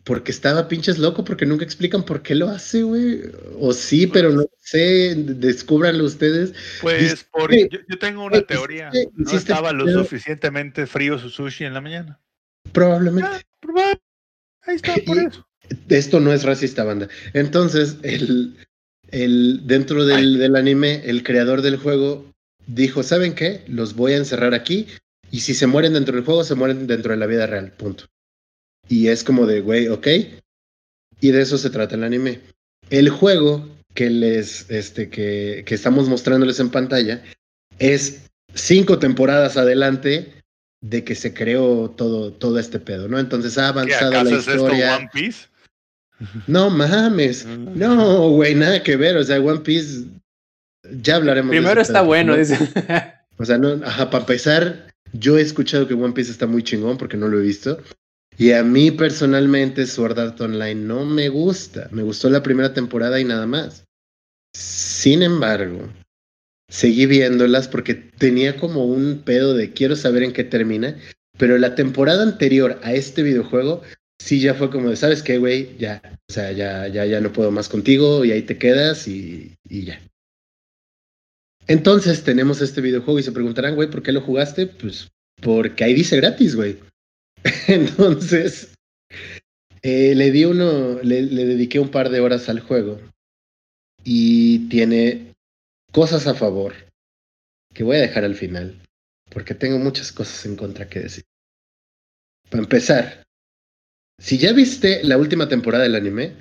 porque 0.03 0.31
estaba 0.31 0.67
pinches 0.67 0.99
loco, 0.99 1.23
porque 1.23 1.45
nunca 1.45 1.63
explican 1.65 2.03
por 2.03 2.21
qué 2.21 2.35
lo 2.35 2.49
hace, 2.49 2.83
güey. 2.83 3.21
O 3.59 3.73
sí, 3.73 4.05
pero 4.07 4.29
no 4.31 4.45
sé, 4.59 5.15
descúbranlo 5.15 6.03
ustedes. 6.03 6.53
Pues 6.81 7.23
por, 7.31 7.51
yo, 7.55 7.79
yo 7.87 7.97
tengo 7.99 8.23
una 8.25 8.41
teoría. 8.41 8.89
hiciste- 8.93 9.11
No 9.15 9.31
estaba 9.31 9.71
lo 9.71 9.87
suficientemente 9.91 10.85
frío 10.85 11.17
su 11.17 11.29
sushi 11.29 11.63
en 11.65 11.73
la 11.73 11.81
mañana. 11.81 12.19
Probablemente. 12.71 13.29
Ah, 13.33 13.41
probable. 13.59 14.01
Ahí 14.63 14.75
está, 14.75 14.95
por 15.05 15.17
Y- 15.21 15.25
eso. 15.27 15.47
Esto 15.89 16.19
no 16.19 16.31
es 16.31 16.43
racista, 16.43 16.83
banda. 16.83 17.07
Entonces, 17.33 17.97
el, 18.03 18.55
el, 19.09 19.61
dentro 19.65 20.05
del, 20.05 20.37
del 20.37 20.55
anime, 20.55 21.01
el 21.05 21.23
creador 21.23 21.63
del 21.63 21.77
juego 21.77 22.31
dijo, 22.67 23.01
¿saben 23.01 23.33
qué? 23.33 23.63
Los 23.67 23.95
voy 23.95 24.13
a 24.13 24.17
encerrar 24.17 24.53
aquí 24.53 24.87
y 25.31 25.41
si 25.41 25.53
se 25.53 25.67
mueren 25.67 25.93
dentro 25.93 26.15
del 26.15 26.25
juego, 26.25 26.43
se 26.43 26.55
mueren 26.55 26.87
dentro 26.87 27.11
de 27.11 27.17
la 27.17 27.25
vida 27.25 27.47
real, 27.47 27.71
punto. 27.71 28.05
Y 28.87 29.07
es 29.07 29.23
como 29.23 29.45
de, 29.45 29.61
güey, 29.61 29.87
ok. 29.87 30.07
Y 31.21 31.31
de 31.31 31.41
eso 31.41 31.57
se 31.57 31.69
trata 31.69 31.95
el 31.95 32.03
anime. 32.03 32.41
El 32.89 33.09
juego 33.09 33.67
que 33.93 34.09
les, 34.09 34.69
este, 34.69 35.09
que, 35.09 35.63
que 35.65 35.75
estamos 35.75 36.07
mostrándoles 36.07 36.59
en 36.59 36.69
pantalla 36.69 37.23
es 37.79 38.29
cinco 38.53 38.99
temporadas 38.99 39.57
adelante 39.57 40.33
de 40.81 41.03
que 41.03 41.15
se 41.15 41.33
creó 41.33 41.89
todo, 41.89 42.31
todo 42.31 42.59
este 42.59 42.79
pedo, 42.79 43.07
¿no? 43.07 43.17
Entonces 43.17 43.57
ha 43.57 43.63
¿Qué 43.63 43.79
avanzado 43.79 44.11
la 44.11 44.19
acaso 44.19 44.35
es 44.35 44.47
esto 44.47 44.55
historia. 44.55 44.97
One 44.97 45.09
Piece? 45.11 45.47
No 46.47 46.69
mames. 46.69 47.45
No, 47.45 48.29
güey, 48.29 48.55
nada 48.55 48.83
que 48.83 48.95
ver. 48.95 49.17
O 49.17 49.23
sea, 49.23 49.39
One 49.39 49.61
Piece. 49.61 50.05
Ya 51.01 51.15
hablaremos 51.15 51.51
de 51.51 51.57
Primero 51.57 51.81
está 51.81 51.99
pedo, 51.99 52.05
bueno, 52.05 52.33
¿no? 52.33 52.37
dice. 52.37 52.57
O 53.37 53.43
sea, 53.43 53.57
no, 53.57 53.85
ajá, 53.85 54.09
para 54.09 54.21
empezar, 54.21 54.93
yo 55.19 55.37
he 55.37 55.41
escuchado 55.41 55.87
que 55.87 55.93
One 55.93 56.13
Piece 56.13 56.31
está 56.31 56.47
muy 56.47 56.63
chingón 56.63 56.97
porque 56.97 57.17
no 57.17 57.27
lo 57.27 57.39
he 57.39 57.43
visto. 57.43 57.79
Y 58.37 58.51
a 58.51 58.63
mí 58.63 58.91
personalmente 58.91 59.85
Sword 59.85 60.19
Art 60.19 60.41
Online 60.41 60.75
no 60.75 61.05
me 61.05 61.29
gusta. 61.29 61.87
Me 61.91 62.03
gustó 62.03 62.29
la 62.29 62.43
primera 62.43 62.73
temporada 62.73 63.19
y 63.19 63.23
nada 63.23 63.47
más. 63.47 63.85
Sin 64.53 65.23
embargo, 65.23 65.89
seguí 66.69 67.05
viéndolas 67.05 67.67
porque 67.67 67.95
tenía 67.95 68.57
como 68.57 68.85
un 68.85 69.21
pedo 69.23 69.53
de 69.53 69.71
quiero 69.71 69.95
saber 69.95 70.23
en 70.23 70.33
qué 70.33 70.43
termina. 70.43 70.97
Pero 71.37 71.57
la 71.57 71.75
temporada 71.75 72.23
anterior 72.23 72.79
a 72.83 72.93
este 72.93 73.23
videojuego, 73.23 73.81
sí 74.19 74.39
ya 74.39 74.53
fue 74.53 74.69
como 74.69 74.89
de, 74.89 74.95
¿sabes 74.95 75.21
qué, 75.21 75.37
güey? 75.37 75.77
Ya, 75.77 76.01
o 76.29 76.33
sea, 76.33 76.51
ya, 76.51 76.87
ya, 76.87 77.05
ya 77.05 77.21
no 77.21 77.31
puedo 77.31 77.51
más 77.51 77.69
contigo 77.69 78.23
y 78.23 78.31
ahí 78.31 78.41
te 78.41 78.57
quedas 78.57 79.07
y, 79.07 79.53
y 79.69 79.85
ya. 79.85 79.99
Entonces 81.67 82.23
tenemos 82.23 82.61
este 82.61 82.81
videojuego 82.81 83.19
y 83.19 83.23
se 83.23 83.31
preguntarán, 83.31 83.75
güey, 83.75 83.89
¿por 83.89 84.03
qué 84.03 84.11
lo 84.11 84.21
jugaste? 84.21 84.67
Pues 84.67 85.09
porque 85.41 85.83
ahí 85.83 85.93
dice 85.93 86.17
gratis, 86.17 86.55
güey. 86.55 86.79
Entonces, 87.67 88.73
eh, 89.81 90.15
le 90.15 90.31
di 90.31 90.45
uno, 90.45 91.01
le, 91.01 91.23
le 91.23 91.45
dediqué 91.45 91.79
un 91.79 91.89
par 91.89 92.09
de 92.09 92.19
horas 92.19 92.49
al 92.49 92.59
juego 92.59 92.99
y 94.03 94.67
tiene 94.69 95.33
cosas 95.91 96.27
a 96.27 96.35
favor 96.35 96.73
que 97.73 97.83
voy 97.83 97.97
a 97.97 98.01
dejar 98.01 98.23
al 98.23 98.35
final 98.35 98.81
porque 99.29 99.53
tengo 99.53 99.79
muchas 99.79 100.11
cosas 100.11 100.45
en 100.45 100.55
contra 100.55 100.87
que 100.87 100.99
decir. 100.99 101.23
Para 102.49 102.63
empezar, 102.63 103.23
si 104.19 104.37
ya 104.37 104.53
viste 104.53 105.03
la 105.03 105.17
última 105.17 105.49
temporada 105.49 105.83
del 105.83 105.95
anime, 105.95 106.35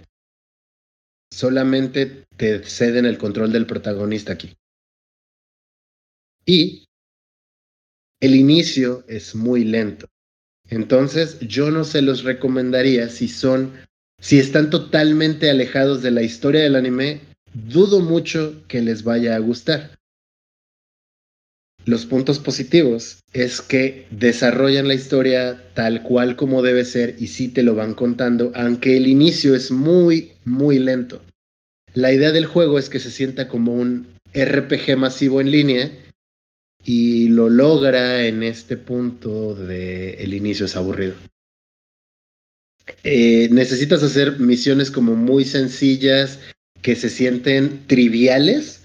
solamente 1.33 2.25
te 2.37 2.63
ceden 2.63 3.07
el 3.07 3.19
control 3.19 3.53
del 3.53 3.67
protagonista 3.67 4.35
aquí. 4.35 4.55
Y 6.47 6.85
el 8.21 8.35
inicio 8.35 9.05
es 9.09 9.35
muy 9.35 9.65
lento. 9.65 10.07
Entonces, 10.69 11.39
yo 11.41 11.71
no 11.71 11.85
se 11.85 12.03
los 12.03 12.25
recomendaría 12.25 13.09
si 13.09 13.29
son, 13.29 13.73
si 14.21 14.39
están 14.39 14.71
totalmente 14.71 15.51
alejados 15.51 16.03
de 16.03 16.11
la 16.11 16.23
historia 16.23 16.63
del 16.63 16.77
anime, 16.77 17.21
dudo 17.53 18.01
mucho 18.01 18.63
que 18.67 18.81
les 18.81 19.05
vaya 19.05 19.37
a 19.37 19.41
gustar. 19.41 19.99
Los 21.87 22.07
puntos 22.07 22.39
positivos 22.39 23.21
es 23.35 23.61
que 23.61 24.07
desarrollan 24.11 24.89
la 24.89 24.95
historia 24.95 25.63
tal 25.75 26.03
cual 26.03 26.35
como 26.35 26.63
debe 26.63 26.87
ser 26.87 27.17
y 27.19 27.27
sí 27.27 27.49
te 27.49 27.63
lo 27.63 27.75
van 27.75 27.93
contando, 27.93 28.53
aunque 28.55 28.97
el 28.97 29.07
inicio 29.07 29.55
es 29.55 29.71
muy, 29.71 30.33
muy 30.47 30.79
lento. 30.79 31.21
La 31.93 32.11
idea 32.11 32.33
del 32.33 32.47
juego 32.47 32.79
es 32.79 32.89
que 32.89 33.01
se 33.01 33.11
sienta 33.11 33.49
como 33.49 33.75
un 33.75 34.07
RPG 34.33 34.97
masivo 34.97 35.43
en 35.43 35.51
línea 35.51 35.93
y 36.85 37.29
lo 37.29 37.49
logra 37.49 38.27
en 38.27 38.43
este 38.43 38.77
punto 38.77 39.55
de 39.55 40.15
el 40.15 40.35
inicio 40.35 40.67
es 40.67 40.77
aburrido. 40.77 41.15
Eh, 43.03 43.49
necesitas 43.51 44.03
hacer 44.03 44.39
misiones 44.39 44.91
como 44.91 45.17
muy 45.17 45.45
sencillas 45.45 46.39
que 46.83 46.97
se 46.97 47.09
sienten 47.09 47.87
triviales 47.87 48.85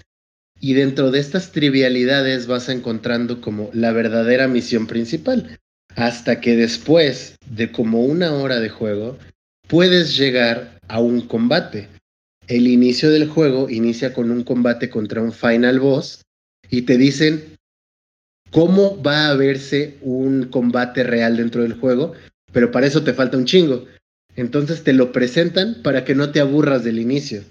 y 0.58 0.72
dentro 0.72 1.10
de 1.10 1.20
estas 1.20 1.52
trivialidades 1.52 2.46
vas 2.46 2.68
encontrando 2.70 3.40
como 3.42 3.70
la 3.74 3.92
verdadera 3.92 4.48
misión 4.48 4.86
principal 4.86 5.58
hasta 5.96 6.40
que 6.40 6.56
después 6.56 7.36
de 7.50 7.70
como 7.72 8.04
una 8.04 8.32
hora 8.32 8.60
de 8.60 8.70
juego 8.70 9.18
puedes 9.68 10.16
llegar 10.16 10.78
a 10.88 11.00
un 11.00 11.20
combate. 11.20 11.88
El 12.46 12.66
inicio 12.66 13.10
del 13.10 13.28
juego 13.28 13.68
inicia 13.68 14.14
con 14.14 14.30
un 14.30 14.42
combate 14.44 14.88
contra 14.88 15.20
un 15.20 15.32
final 15.32 15.78
boss 15.78 16.22
y 16.70 16.82
te 16.82 16.96
dicen 16.96 17.58
cómo 18.50 19.00
va 19.02 19.28
a 19.28 19.34
verse 19.34 19.98
un 20.02 20.44
combate 20.44 21.02
real 21.02 21.36
dentro 21.36 21.62
del 21.62 21.74
juego, 21.74 22.12
pero 22.52 22.70
para 22.70 22.86
eso 22.86 23.02
te 23.02 23.14
falta 23.14 23.36
un 23.36 23.46
chingo. 23.46 23.86
Entonces 24.36 24.84
te 24.84 24.92
lo 24.92 25.12
presentan 25.12 25.82
para 25.82 26.04
que 26.04 26.14
no 26.14 26.30
te 26.30 26.40
aburras 26.40 26.84
del 26.84 26.98
inicio. 26.98 27.44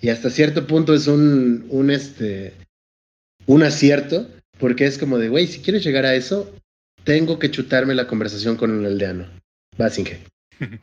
Y 0.00 0.10
hasta 0.10 0.30
cierto 0.30 0.66
punto 0.66 0.94
es 0.94 1.06
un, 1.06 1.66
un, 1.70 1.90
este, 1.90 2.52
un 3.46 3.62
acierto, 3.62 4.28
porque 4.58 4.86
es 4.86 4.98
como 4.98 5.18
de, 5.18 5.28
güey, 5.28 5.46
si 5.46 5.60
quieres 5.60 5.84
llegar 5.84 6.04
a 6.04 6.14
eso, 6.14 6.52
tengo 7.04 7.38
que 7.38 7.50
chutarme 7.50 7.94
la 7.94 8.06
conversación 8.06 8.56
con 8.56 8.70
un 8.70 8.84
aldeano. 8.84 9.28
Basinge. 9.76 10.20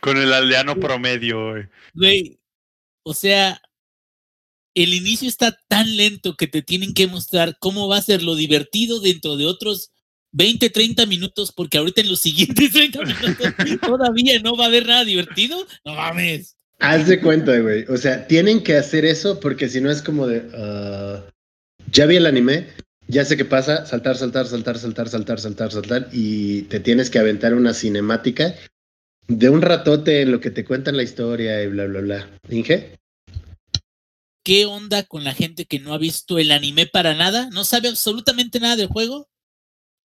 Con 0.00 0.16
el 0.16 0.32
aldeano 0.32 0.78
promedio, 0.78 1.50
güey. 1.50 1.68
Güey, 1.92 2.38
o 3.02 3.14
sea, 3.14 3.60
el 4.82 4.94
inicio 4.94 5.28
está 5.28 5.58
tan 5.68 5.96
lento 5.96 6.36
que 6.36 6.46
te 6.46 6.62
tienen 6.62 6.94
que 6.94 7.06
mostrar 7.06 7.56
cómo 7.58 7.88
va 7.88 7.96
a 7.96 8.02
ser 8.02 8.22
lo 8.22 8.34
divertido 8.34 9.00
dentro 9.00 9.36
de 9.36 9.46
otros 9.46 9.90
20, 10.32 10.70
30 10.70 11.06
minutos, 11.06 11.52
porque 11.52 11.78
ahorita 11.78 12.00
en 12.00 12.08
los 12.08 12.20
siguientes 12.28 12.72
30 12.72 13.00
minutos 13.02 13.54
todavía 13.80 14.40
no 14.40 14.56
va 14.56 14.64
a 14.64 14.68
haber 14.68 14.86
nada 14.86 15.04
divertido. 15.04 15.66
No 15.84 15.94
mames. 15.94 16.56
Haz 16.80 17.08
de 17.08 17.20
cuenta, 17.20 17.58
güey. 17.58 17.84
O 17.88 17.96
sea, 17.96 18.26
tienen 18.28 18.62
que 18.62 18.76
hacer 18.76 19.04
eso 19.04 19.40
porque 19.40 19.68
si 19.68 19.80
no 19.80 19.90
es 19.90 20.00
como 20.00 20.26
de. 20.26 20.38
Uh, 20.38 21.28
ya 21.90 22.06
vi 22.06 22.16
el 22.16 22.26
anime, 22.26 22.68
ya 23.08 23.24
sé 23.24 23.36
qué 23.36 23.44
pasa, 23.44 23.84
saltar, 23.86 24.16
saltar, 24.16 24.46
saltar, 24.46 24.78
saltar, 24.78 25.08
saltar, 25.08 25.40
saltar, 25.40 25.72
saltar, 25.72 26.08
y 26.12 26.62
te 26.62 26.78
tienes 26.78 27.10
que 27.10 27.18
aventar 27.18 27.54
una 27.54 27.74
cinemática 27.74 28.54
de 29.26 29.48
un 29.48 29.62
ratote 29.62 30.22
en 30.22 30.30
lo 30.30 30.40
que 30.40 30.50
te 30.50 30.64
cuentan 30.64 30.96
la 30.96 31.02
historia 31.02 31.62
y 31.62 31.68
bla, 31.68 31.86
bla, 31.86 32.00
bla. 32.00 32.30
¿Inge? 32.48 32.97
¿Qué 34.48 34.64
onda 34.64 35.02
con 35.02 35.24
la 35.24 35.34
gente 35.34 35.66
que 35.66 35.78
no 35.78 35.92
ha 35.92 35.98
visto 35.98 36.38
el 36.38 36.52
anime 36.52 36.86
para 36.86 37.12
nada? 37.12 37.50
No 37.52 37.64
sabe 37.64 37.88
absolutamente 37.88 38.60
nada 38.60 38.76
del 38.76 38.86
juego 38.86 39.28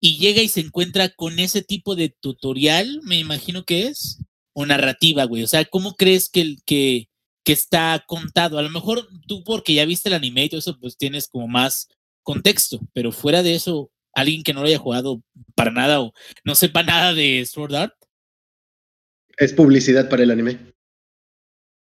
y 0.02 0.18
llega 0.18 0.42
y 0.42 0.50
se 0.50 0.60
encuentra 0.60 1.08
con 1.08 1.40
ese 1.40 1.62
tipo 1.62 1.96
de 1.96 2.10
tutorial, 2.10 3.00
me 3.04 3.18
imagino 3.18 3.64
que 3.64 3.88
es, 3.88 4.20
o 4.52 4.66
narrativa, 4.66 5.24
güey. 5.24 5.44
O 5.44 5.48
sea, 5.48 5.64
¿cómo 5.64 5.96
crees 5.96 6.28
que, 6.30 6.58
que, 6.66 7.08
que 7.46 7.54
está 7.54 8.04
contado? 8.06 8.60
A 8.60 8.64
lo 8.64 8.70
mejor 8.70 9.08
tú 9.30 9.46
porque 9.46 9.76
ya 9.76 9.86
viste 9.86 10.10
el 10.10 10.16
anime 10.16 10.44
y 10.44 10.50
todo 10.50 10.60
eso, 10.60 10.78
pues 10.78 10.98
tienes 10.98 11.30
como 11.30 11.48
más 11.48 11.88
contexto, 12.22 12.82
pero 12.92 13.14
fuera 13.14 13.44
de 13.44 13.56
eso, 13.56 13.92
alguien 14.14 14.44
que 14.44 14.54
no 14.54 14.60
lo 14.60 14.68
haya 14.68 14.78
jugado 14.78 15.24
para 15.56 15.72
nada 15.72 16.02
o 16.02 16.12
no 16.44 16.56
sepa 16.56 16.84
nada 16.84 17.14
de 17.14 17.46
Sword 17.46 17.76
Art. 17.76 17.96
Es 19.38 19.54
publicidad 19.54 20.10
para 20.10 20.24
el 20.24 20.32
anime. 20.32 20.74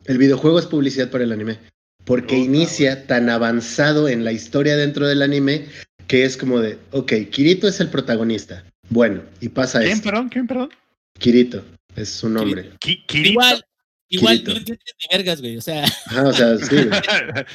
El 0.05 0.19
videojuego 0.19 0.59
es 0.59 0.67
publicidad 0.67 1.11
para 1.11 1.25
el 1.25 1.33
anime. 1.33 1.80
Porque 2.05 2.37
inicia 2.37 3.07
tan 3.07 3.29
avanzado 3.31 4.09
en 4.09 4.25
la 4.25 4.33
historia 4.33 4.77
dentro 4.77 5.07
del 5.07 5.23
anime 5.23 5.67
que 6.07 6.25
es 6.25 6.37
como 6.37 6.59
de, 6.61 6.77
ok, 6.91 7.13
Kirito 7.31 7.69
es 7.69 7.79
el 7.81 7.89
protagonista. 7.89 8.65
Bueno, 8.89 9.23
y 9.41 9.49
pasa 9.51 9.79
¿Quién, 9.81 9.93
esto. 9.93 10.09
perdón? 10.11 10.29
¿Quién, 10.29 10.47
perdón? 10.49 10.71
Kirito 11.19 11.65
es 11.95 12.09
su 12.09 12.29
nombre. 12.29 12.71
Ki- 12.81 13.05
Kirito. 13.07 13.31
Igual, 13.31 13.65
igual, 14.11 14.43
no 14.45 14.53
entiendes 14.53 14.79
ni 15.01 15.17
vergas, 15.17 15.41
güey. 15.41 15.57
O 15.57 15.61
sea, 15.61 15.85
Ajá, 15.85 16.29
o 16.29 16.33
sea, 16.33 16.59
sí. 16.59 16.75
güey. 16.77 16.89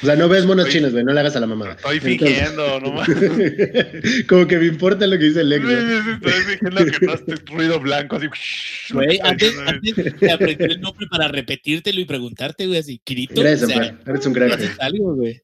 O 0.02 0.06
sea, 0.06 0.16
no 0.16 0.28
ves 0.28 0.44
monos 0.46 0.68
chinos, 0.68 0.92
güey, 0.92 1.04
no 1.04 1.12
le 1.12 1.20
hagas 1.20 1.36
a 1.36 1.40
la 1.40 1.46
mamada. 1.46 1.74
Estoy 1.74 1.98
Entonces- 2.02 2.18
fingiendo, 2.38 2.80
no 2.80 2.92
mames. 2.94 4.24
como 4.28 4.46
que 4.46 4.56
me 4.58 4.66
importa 4.66 5.06
lo 5.06 5.18
que 5.18 5.24
dice 5.24 5.40
el 5.42 5.52
ex. 5.52 5.64
güey. 5.64 5.76
Estoy 5.76 6.32
fingiendo 6.58 6.84
que 6.98 7.06
no 7.06 7.12
es 7.34 7.44
ruido 7.46 7.80
blanco, 7.80 8.16
así. 8.16 8.26
güey, 8.92 9.18
antes, 9.24 9.54
antes 9.66 9.94
de 10.20 10.32
aprender 10.32 10.72
el 10.72 10.80
nombre 10.80 11.06
para 11.10 11.28
repetírtelo 11.28 12.00
y 12.00 12.04
preguntarte, 12.04 12.66
güey, 12.66 12.78
así, 12.78 13.00
Kirito. 13.04 13.40
Gracias, 13.40 13.62
o 13.64 13.66
sea. 13.72 13.98
Eres 14.06 14.26
un 14.26 14.32
crack. 14.32 14.48
güey. 14.56 14.64
haces 14.64 14.76
algo, 14.80 15.14
güey. 15.14 15.42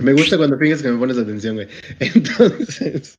Me 0.00 0.12
gusta 0.14 0.38
cuando 0.38 0.56
finges 0.58 0.82
que 0.82 0.90
me 0.90 0.98
pones 0.98 1.18
atención, 1.18 1.54
güey. 1.56 1.68
Entonces, 2.00 3.18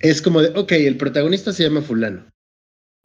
es 0.00 0.20
como 0.22 0.42
de, 0.42 0.48
ok, 0.58 0.72
el 0.72 0.96
protagonista 0.96 1.52
se 1.52 1.62
llama 1.64 1.82
fulano. 1.82 2.26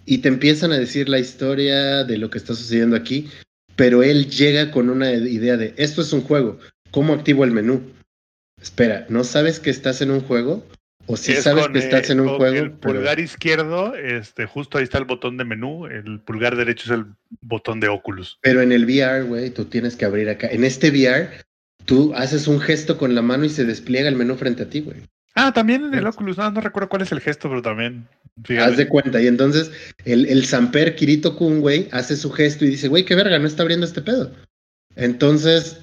Y 0.06 0.19
te 0.19 0.30
empiezan 0.30 0.72
a 0.72 0.78
decir 0.78 1.10
la 1.10 1.19
historia 1.19 2.03
de 2.03 2.18
lo 2.18 2.30
que 2.30 2.38
está 2.38 2.56
sucediendo 2.56 2.95
aquí, 2.95 3.30
pero 3.76 4.03
él 4.03 4.30
llega 4.30 4.72
con 4.72 4.90
una 4.90 5.11
idea 5.14 5.57
de, 5.57 5.73
esto 5.78 6.02
es 6.02 6.11
un 6.14 6.22
juego, 6.22 6.60
¿cómo 6.91 7.14
activo 7.14 7.44
el 7.44 7.52
menú? 7.52 7.82
Espera, 8.61 9.06
¿no 9.10 9.23
sabes 9.23 9.60
que 9.60 9.69
estás 9.69 10.02
en 10.02 10.11
un 10.11 10.22
juego? 10.22 10.65
O 11.07 11.18
si 11.18 11.32
Es 11.32 11.44
sabes 11.44 11.64
con, 11.64 11.73
que 11.73 11.80
estás 11.80 12.10
eh, 12.10 12.14
en 12.14 12.19
un 12.22 12.28
con 12.28 12.38
juego, 12.38 12.56
El 12.57 12.72
pero- 12.73 12.94
pulgar 12.94 13.19
izquierdo, 13.19 13.95
este, 13.95 14.45
justo 14.45 14.78
ahí 14.78 14.84
está 14.84 14.99
el 14.99 15.06
botón 15.06 15.38
de 15.38 15.45
menú. 15.45 15.88
El 15.88 16.19
pulgar 16.19 16.56
derecho 16.56 16.86
es 16.94 16.99
el 16.99 17.06
botón 17.41 17.80
de 17.80 17.88
Oculus. 17.88 18.38
Pero 18.41 18.61
en 18.61 18.72
el 18.72 18.86
VR, 18.86 19.23
güey, 19.23 19.49
tú 19.49 19.65
tienes 19.65 19.95
que 19.95 20.06
abrir 20.06 20.30
acá. 20.30 20.48
En 20.48 20.64
este 20.64 20.90
VR, 20.91 21.30
tú 21.86 22.14
haces 22.14 22.48
un 22.48 22.60
gesto 22.60 22.98
con 22.99 23.15
la 23.15 23.23
mano 23.23 23.45
y 23.45 23.49
se 23.49 23.65
despliega 23.65 24.10
el 24.10 24.15
menú 24.15 24.36
frente 24.36 24.64
a 24.64 24.69
ti, 24.69 24.82
güey. 24.82 24.98
Ah, 25.36 25.53
también 25.53 25.86
en 25.86 25.94
el 25.94 26.06
Oculus. 26.06 26.38
No, 26.38 26.52
no 26.52 26.62
recuerdo 26.62 26.90
cuál 26.90 27.03
es 27.03 27.12
el 27.12 27.22
gesto, 27.22 27.49
pero 27.49 27.62
también. 27.62 28.08
Haz 28.60 28.78
de 28.78 28.88
cuenta. 28.88 29.22
Y 29.22 29.28
entonces 29.28 29.72
el, 30.06 30.26
el 30.26 30.45
Samper 30.45 30.95
Kirito 30.95 31.36
Kun, 31.36 31.62
güey, 31.62 31.88
hace 31.91 32.16
su 32.16 32.32
gesto 32.32 32.66
y 32.66 32.70
dice, 32.70 32.88
güey, 32.88 33.06
qué 33.06 33.16
verga, 33.16 33.40
no 33.40 33.48
está 33.48 33.64
abriendo 33.64 33.86
este 33.86 34.02
pedo. 34.02 34.32
Entonces, 34.95 35.82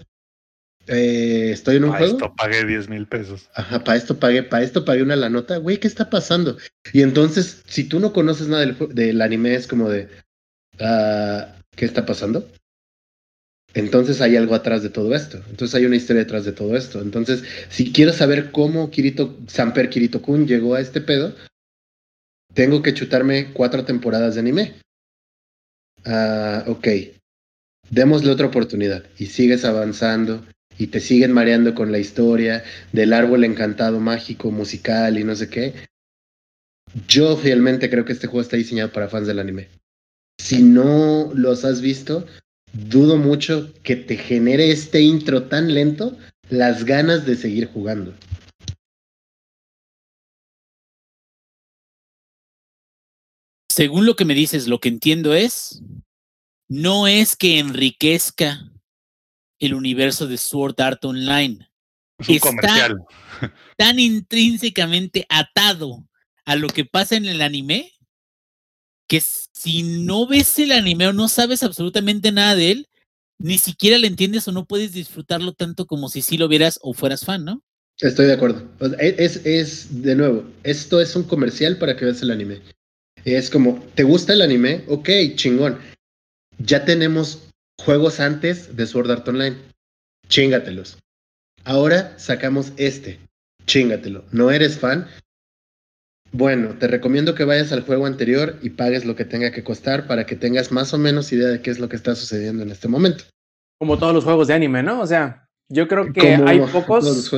eh, 0.86 1.50
estoy 1.52 1.76
en 1.76 1.84
un 1.84 1.90
juego. 1.90 2.12
esto 2.12 2.34
pagué 2.34 2.64
10 2.64 2.88
mil 2.88 3.06
pesos. 3.06 3.48
Ajá, 3.54 3.84
para 3.84 3.96
esto 3.96 4.18
pagué, 4.18 4.42
para 4.42 4.64
esto 4.64 4.84
pagué 4.84 5.02
una 5.02 5.16
la 5.16 5.28
nota. 5.28 5.58
Güey, 5.58 5.78
¿qué 5.78 5.88
está 5.88 6.10
pasando? 6.10 6.56
Y 6.92 7.02
entonces, 7.02 7.62
si 7.66 7.84
tú 7.84 8.00
no 8.00 8.12
conoces 8.12 8.48
nada 8.48 8.64
del, 8.64 8.76
del 8.94 9.20
anime, 9.22 9.54
es 9.54 9.66
como 9.66 9.88
de, 9.88 10.08
ah, 10.80 11.54
¿qué 11.76 11.84
está 11.84 12.04
pasando? 12.06 12.50
Entonces 13.78 14.20
hay 14.20 14.34
algo 14.34 14.56
atrás 14.56 14.82
de 14.82 14.90
todo 14.90 15.14
esto. 15.14 15.40
Entonces 15.50 15.76
hay 15.76 15.86
una 15.86 15.94
historia 15.94 16.24
detrás 16.24 16.44
de 16.44 16.50
todo 16.50 16.76
esto. 16.76 17.00
Entonces, 17.00 17.44
si 17.68 17.92
quiero 17.92 18.12
saber 18.12 18.50
cómo 18.50 18.90
Kirito, 18.90 19.38
Kirito 19.88 20.20
Kun 20.20 20.48
llegó 20.48 20.74
a 20.74 20.80
este 20.80 21.00
pedo, 21.00 21.32
tengo 22.54 22.82
que 22.82 22.92
chutarme 22.92 23.52
cuatro 23.52 23.84
temporadas 23.84 24.34
de 24.34 24.40
anime. 24.40 24.74
Ah, 26.04 26.64
ok. 26.66 26.88
Démosle 27.88 28.32
otra 28.32 28.48
oportunidad. 28.48 29.04
Y 29.16 29.26
sigues 29.26 29.64
avanzando. 29.64 30.44
Y 30.76 30.88
te 30.88 30.98
siguen 30.98 31.32
mareando 31.32 31.76
con 31.76 31.92
la 31.92 32.00
historia 32.00 32.64
del 32.92 33.12
árbol 33.12 33.44
encantado 33.44 34.00
mágico, 34.00 34.50
musical 34.50 35.18
y 35.18 35.24
no 35.24 35.36
sé 35.36 35.48
qué. 35.50 35.74
Yo 37.06 37.36
fielmente 37.36 37.88
creo 37.88 38.04
que 38.04 38.12
este 38.12 38.26
juego 38.26 38.40
está 38.40 38.56
diseñado 38.56 38.92
para 38.92 39.08
fans 39.08 39.28
del 39.28 39.38
anime. 39.38 39.68
Si 40.40 40.62
no 40.62 41.30
los 41.34 41.64
has 41.64 41.80
visto, 41.80 42.26
dudo 42.72 43.16
mucho 43.16 43.72
que 43.82 43.96
te 43.96 44.16
genere 44.16 44.70
este 44.70 45.00
intro 45.02 45.44
tan 45.44 45.72
lento 45.74 46.16
las 46.50 46.84
ganas 46.84 47.26
de 47.26 47.36
seguir 47.36 47.66
jugando. 47.68 48.14
Según 53.70 54.06
lo 54.06 54.16
que 54.16 54.24
me 54.24 54.34
dices, 54.34 54.66
lo 54.66 54.80
que 54.80 54.88
entiendo 54.88 55.34
es, 55.34 55.82
no 56.68 57.06
es 57.06 57.36
que 57.36 57.58
enriquezca 57.58 58.70
el 59.60 59.74
universo 59.74 60.26
de 60.26 60.36
Sword 60.38 60.80
Art 60.80 61.04
Online, 61.04 61.68
Es 62.18 62.28
un 62.28 62.34
Está- 62.34 62.48
comercial. 62.48 62.96
tan 63.76 63.98
intrínsecamente 64.00 65.24
atado 65.28 66.08
a 66.44 66.56
lo 66.56 66.66
que 66.68 66.84
pasa 66.84 67.16
en 67.16 67.26
el 67.26 67.40
anime, 67.42 67.92
que 69.08 69.20
si 69.20 69.82
no 69.82 70.26
ves 70.26 70.58
el 70.58 70.72
anime 70.72 71.08
o 71.08 71.12
no 71.12 71.28
sabes 71.28 71.62
absolutamente 71.62 72.30
nada 72.30 72.54
de 72.54 72.70
él, 72.70 72.88
ni 73.38 73.58
siquiera 73.58 73.98
le 73.98 74.06
entiendes 74.06 74.46
o 74.48 74.52
no 74.52 74.66
puedes 74.66 74.92
disfrutarlo 74.92 75.52
tanto 75.52 75.86
como 75.86 76.08
si 76.08 76.22
sí 76.22 76.36
lo 76.36 76.48
vieras 76.48 76.78
o 76.82 76.92
fueras 76.92 77.24
fan, 77.24 77.44
¿no? 77.44 77.62
Estoy 78.00 78.26
de 78.26 78.34
acuerdo. 78.34 78.68
Sea, 78.78 78.88
Es, 79.00 79.44
es, 79.44 80.02
de 80.02 80.14
nuevo, 80.14 80.44
esto 80.62 81.00
es 81.00 81.16
un 81.16 81.24
comercial 81.24 81.78
para 81.78 81.96
que 81.96 82.04
veas 82.04 82.22
el 82.22 82.30
anime. 82.30 82.62
Es 83.24 83.50
como, 83.50 83.82
¿te 83.94 84.04
gusta 84.04 84.32
el 84.32 84.42
anime? 84.42 84.84
Ok, 84.86 85.08
chingón. 85.34 85.78
Ya 86.58 86.84
tenemos 86.84 87.48
juegos 87.80 88.20
antes 88.20 88.76
de 88.76 88.86
Sword 88.86 89.10
Art 89.10 89.28
Online. 89.28 89.56
Chíngatelos. 90.28 90.98
Ahora 91.64 92.18
sacamos 92.18 92.72
este. 92.76 93.18
Chingatelo. 93.66 94.24
¿No 94.32 94.50
eres 94.50 94.78
fan? 94.78 95.06
Bueno, 96.32 96.74
te 96.78 96.86
recomiendo 96.88 97.34
que 97.34 97.44
vayas 97.44 97.72
al 97.72 97.82
juego 97.82 98.06
anterior 98.06 98.58
y 98.62 98.70
pagues 98.70 99.04
lo 99.04 99.16
que 99.16 99.24
tenga 99.24 99.50
que 99.50 99.64
costar 99.64 100.06
para 100.06 100.26
que 100.26 100.36
tengas 100.36 100.70
más 100.72 100.92
o 100.92 100.98
menos 100.98 101.32
idea 101.32 101.48
de 101.48 101.62
qué 101.62 101.70
es 101.70 101.78
lo 101.78 101.88
que 101.88 101.96
está 101.96 102.14
sucediendo 102.14 102.62
en 102.62 102.70
este 102.70 102.88
momento. 102.88 103.24
Como 103.78 103.98
todos 103.98 104.12
los 104.12 104.24
juegos 104.24 104.48
de 104.48 104.54
anime, 104.54 104.82
¿no? 104.82 105.00
O 105.00 105.06
sea, 105.06 105.48
yo 105.68 105.88
creo 105.88 106.12
que 106.12 106.36
Como 106.36 106.48
hay 106.48 106.60
pocos, 106.60 107.32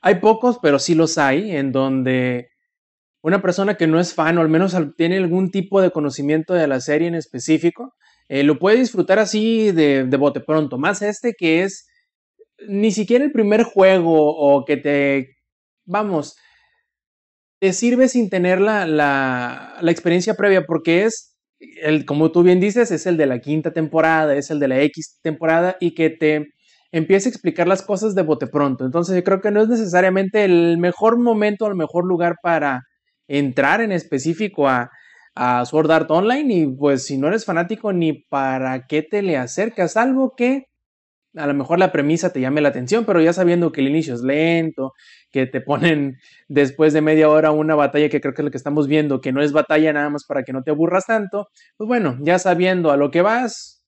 hay 0.00 0.14
pocos, 0.16 0.58
pero 0.60 0.78
sí 0.78 0.94
los 0.94 1.18
hay, 1.18 1.52
en 1.52 1.72
donde 1.72 2.50
una 3.22 3.40
persona 3.40 3.76
que 3.76 3.86
no 3.86 3.98
es 3.98 4.14
fan 4.14 4.38
o 4.38 4.42
al 4.42 4.48
menos 4.48 4.76
tiene 4.96 5.16
algún 5.16 5.50
tipo 5.50 5.80
de 5.80 5.90
conocimiento 5.90 6.54
de 6.54 6.66
la 6.66 6.80
serie 6.80 7.08
en 7.08 7.14
específico, 7.14 7.94
eh, 8.28 8.42
lo 8.42 8.58
puede 8.58 8.78
disfrutar 8.78 9.18
así 9.18 9.72
de, 9.72 10.04
de 10.04 10.16
bote 10.16 10.40
pronto. 10.40 10.78
Más 10.78 11.02
este 11.02 11.34
que 11.34 11.62
es 11.62 11.88
ni 12.66 12.90
siquiera 12.92 13.24
el 13.24 13.32
primer 13.32 13.62
juego 13.62 14.36
o 14.36 14.64
que 14.64 14.76
te, 14.76 15.36
vamos, 15.84 16.36
te 17.60 17.72
sirve 17.72 18.08
sin 18.08 18.30
tener 18.30 18.60
la, 18.60 18.86
la, 18.86 19.90
experiencia 19.90 20.34
previa 20.34 20.64
porque 20.64 21.04
es, 21.04 21.36
el, 21.58 22.04
como 22.04 22.30
tú 22.30 22.42
bien 22.42 22.60
dices, 22.60 22.90
es 22.90 23.06
el 23.06 23.16
de 23.16 23.26
la 23.26 23.40
quinta 23.40 23.72
temporada, 23.72 24.34
es 24.36 24.50
el 24.50 24.60
de 24.60 24.68
la 24.68 24.80
X 24.82 25.18
temporada 25.22 25.76
y 25.80 25.94
que 25.94 26.10
te 26.10 26.48
empieza 26.92 27.28
a 27.28 27.32
explicar 27.32 27.66
las 27.66 27.82
cosas 27.82 28.14
de 28.14 28.22
bote 28.22 28.46
pronto. 28.46 28.84
Entonces 28.84 29.16
yo 29.16 29.24
creo 29.24 29.40
que 29.40 29.50
no 29.50 29.62
es 29.62 29.68
necesariamente 29.68 30.44
el 30.44 30.78
mejor 30.78 31.18
momento 31.18 31.64
o 31.64 31.68
el 31.68 31.74
mejor 31.74 32.06
lugar 32.06 32.36
para 32.42 32.82
entrar 33.26 33.80
en 33.80 33.92
específico 33.92 34.68
a, 34.68 34.90
a 35.34 35.64
Sword 35.64 35.90
Art 35.90 36.10
Online 36.10 36.54
y 36.54 36.66
pues 36.66 37.06
si 37.06 37.18
no 37.18 37.28
eres 37.28 37.44
fanático 37.44 37.92
ni 37.92 38.12
para 38.12 38.86
qué 38.86 39.02
te 39.02 39.22
le 39.22 39.36
acercas, 39.36 39.96
algo 39.96 40.34
que 40.36 40.66
a 41.34 41.46
lo 41.46 41.54
mejor 41.54 41.78
la 41.78 41.92
premisa 41.92 42.32
te 42.32 42.40
llame 42.40 42.60
la 42.60 42.70
atención, 42.70 43.04
pero 43.04 43.20
ya 43.20 43.32
sabiendo 43.32 43.72
que 43.72 43.80
el 43.80 43.88
inicio 43.88 44.14
es 44.14 44.22
lento, 44.22 44.94
que 45.30 45.46
te 45.46 45.60
ponen 46.00 46.18
después 46.48 46.92
de 46.92 47.00
media 47.00 47.28
hora 47.28 47.50
una 47.50 47.74
batalla 47.74 48.08
que 48.08 48.20
creo 48.20 48.34
que 48.34 48.42
es 48.42 48.44
lo 48.44 48.50
que 48.50 48.56
estamos 48.56 48.88
viendo, 48.88 49.20
que 49.20 49.32
no 49.32 49.42
es 49.42 49.52
batalla 49.52 49.92
nada 49.92 50.10
más 50.10 50.24
para 50.24 50.42
que 50.42 50.52
no 50.52 50.62
te 50.62 50.70
aburras 50.70 51.06
tanto, 51.06 51.48
pues 51.76 51.86
bueno, 51.86 52.18
ya 52.20 52.38
sabiendo 52.38 52.90
a 52.90 52.96
lo 52.96 53.10
que 53.10 53.22
vas, 53.22 53.84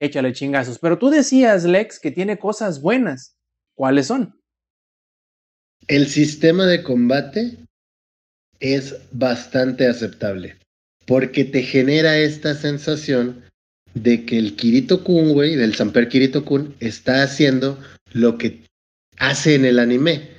échale 0.00 0.32
chingazos. 0.32 0.78
Pero 0.78 0.98
tú 0.98 1.10
decías, 1.10 1.64
Lex, 1.64 1.98
que 1.98 2.10
tiene 2.10 2.38
cosas 2.38 2.80
buenas. 2.80 3.36
¿Cuáles 3.74 4.06
son? 4.06 4.40
El 5.86 6.06
sistema 6.06 6.66
de 6.66 6.82
combate 6.82 7.58
es 8.58 8.96
bastante 9.12 9.86
aceptable 9.86 10.56
porque 11.06 11.44
te 11.44 11.62
genera 11.62 12.18
esta 12.18 12.54
sensación 12.54 13.44
de 13.96 14.24
que 14.24 14.38
el 14.38 14.54
Kirito 14.56 15.02
Kun, 15.02 15.32
güey, 15.32 15.56
del 15.56 15.74
Samper 15.74 16.08
Kirito 16.08 16.44
Kun, 16.44 16.74
está 16.80 17.22
haciendo 17.22 17.78
lo 18.12 18.36
que 18.38 18.60
hace 19.18 19.54
en 19.54 19.64
el 19.64 19.78
anime. 19.78 20.36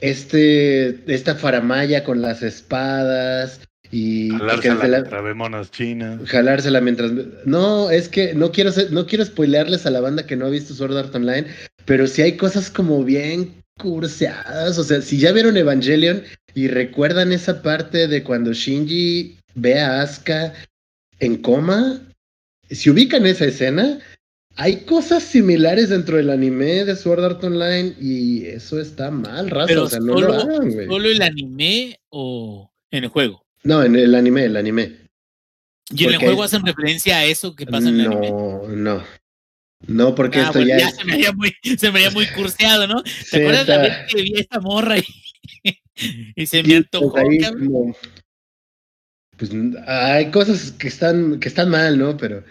Este, 0.00 1.00
esta 1.12 1.34
faramaya 1.36 2.04
con 2.04 2.20
las 2.20 2.42
espadas 2.42 3.60
y 3.90 4.30
Jalársela 4.30 4.80
se 4.82 4.88
la- 4.88 4.98
mientras 5.34 5.70
chinas. 5.70 6.20
jalársela 6.28 6.80
mientras 6.80 7.12
no 7.46 7.90
es 7.90 8.08
que 8.08 8.34
no 8.34 8.50
quiero 8.52 8.72
ser- 8.72 8.92
no 8.92 9.06
quiero 9.06 9.24
spoilearles 9.24 9.86
a 9.86 9.90
la 9.90 10.00
banda 10.00 10.26
que 10.26 10.36
no 10.36 10.46
ha 10.46 10.50
visto 10.50 10.74
Sword 10.74 10.96
Art 10.98 11.14
Online 11.14 11.46
pero 11.86 12.06
sí 12.08 12.20
hay 12.20 12.36
cosas 12.36 12.68
como 12.68 13.04
bien 13.04 13.62
curseadas 13.78 14.76
o 14.76 14.84
sea 14.84 15.00
si 15.00 15.18
ya 15.18 15.32
vieron 15.32 15.56
Evangelion 15.56 16.24
y 16.54 16.66
recuerdan 16.68 17.32
esa 17.32 17.62
parte 17.62 18.08
de 18.08 18.22
cuando 18.24 18.52
Shinji 18.52 19.38
ve 19.54 19.78
a 19.80 20.02
Asuka 20.02 20.52
en 21.20 21.36
coma 21.38 22.00
si 22.70 22.90
ubican 22.90 23.26
esa 23.26 23.46
escena 23.46 23.98
hay 24.58 24.84
cosas 24.84 25.22
similares 25.22 25.90
dentro 25.90 26.16
del 26.16 26.30
anime 26.30 26.84
de 26.84 26.96
Sword 26.96 27.24
Art 27.24 27.44
Online 27.44 27.94
y 28.00 28.46
eso 28.46 28.80
está 28.80 29.10
mal 29.10 29.50
raza 29.50 29.66
Pero 29.68 29.84
o 29.84 29.88
sea 29.88 30.00
no 30.00 30.20
lo 30.20 30.32
hagan 30.32 30.70
güey 30.72 30.86
solo 30.86 31.08
el 31.08 31.22
anime 31.22 32.00
o 32.08 32.70
en 32.90 33.04
el 33.04 33.10
juego. 33.10 33.44
no 33.64 33.82
en 33.82 33.96
el 33.96 34.14
anime 34.14 34.44
el 34.44 34.56
anime 34.56 34.96
¿Y 35.90 36.04
en 36.04 36.10
el 36.14 36.18
juego 36.18 36.42
hacen 36.42 36.66
referencia 36.66 37.18
a 37.18 37.24
eso 37.26 37.54
que 37.54 37.64
pasa 37.66 37.88
en 37.90 38.00
el 38.00 38.06
anime? 38.08 38.30
No, 38.32 38.66
no. 38.68 39.04
No, 39.86 40.14
porque 40.16 40.38
Ah, 40.40 40.46
esto 40.46 40.54
bueno, 40.58 40.68
ya, 40.68 40.78
ya 40.78 40.88
es- 40.88 40.96
se 40.96 41.04
me 41.04 41.12
veía 41.16 41.32
muy, 41.32 41.54
se 41.78 41.86
me 41.86 41.98
veía 41.98 42.10
muy 42.10 42.26
curseado, 42.28 42.88
¿no? 42.88 43.02
¿Te 43.04 43.10
Sí, 43.10 43.36
acuerdas 43.36 43.68
la 43.68 43.74
está- 43.86 43.98
vez 44.02 44.12
que 44.12 44.22
vi 44.22 44.36
a 44.36 44.40
esta 44.40 44.58
morra 44.60 44.96
y, 44.98 45.04
y 46.34 46.46
se 46.46 46.62
me 46.64 46.68
Sí, 46.70 46.74
antojó? 46.74 47.12
pues 47.12 47.24
ahí 47.28 47.38
cabrón? 47.38 47.66
como- 47.66 47.96
pues 49.36 49.50
hay 49.86 50.30
cosas 50.30 50.72
que 50.72 50.88
están, 50.88 51.40
que 51.40 51.48
están 51.48 51.70
mal, 51.70 51.98
¿no? 51.98 52.16
Pero 52.16 52.42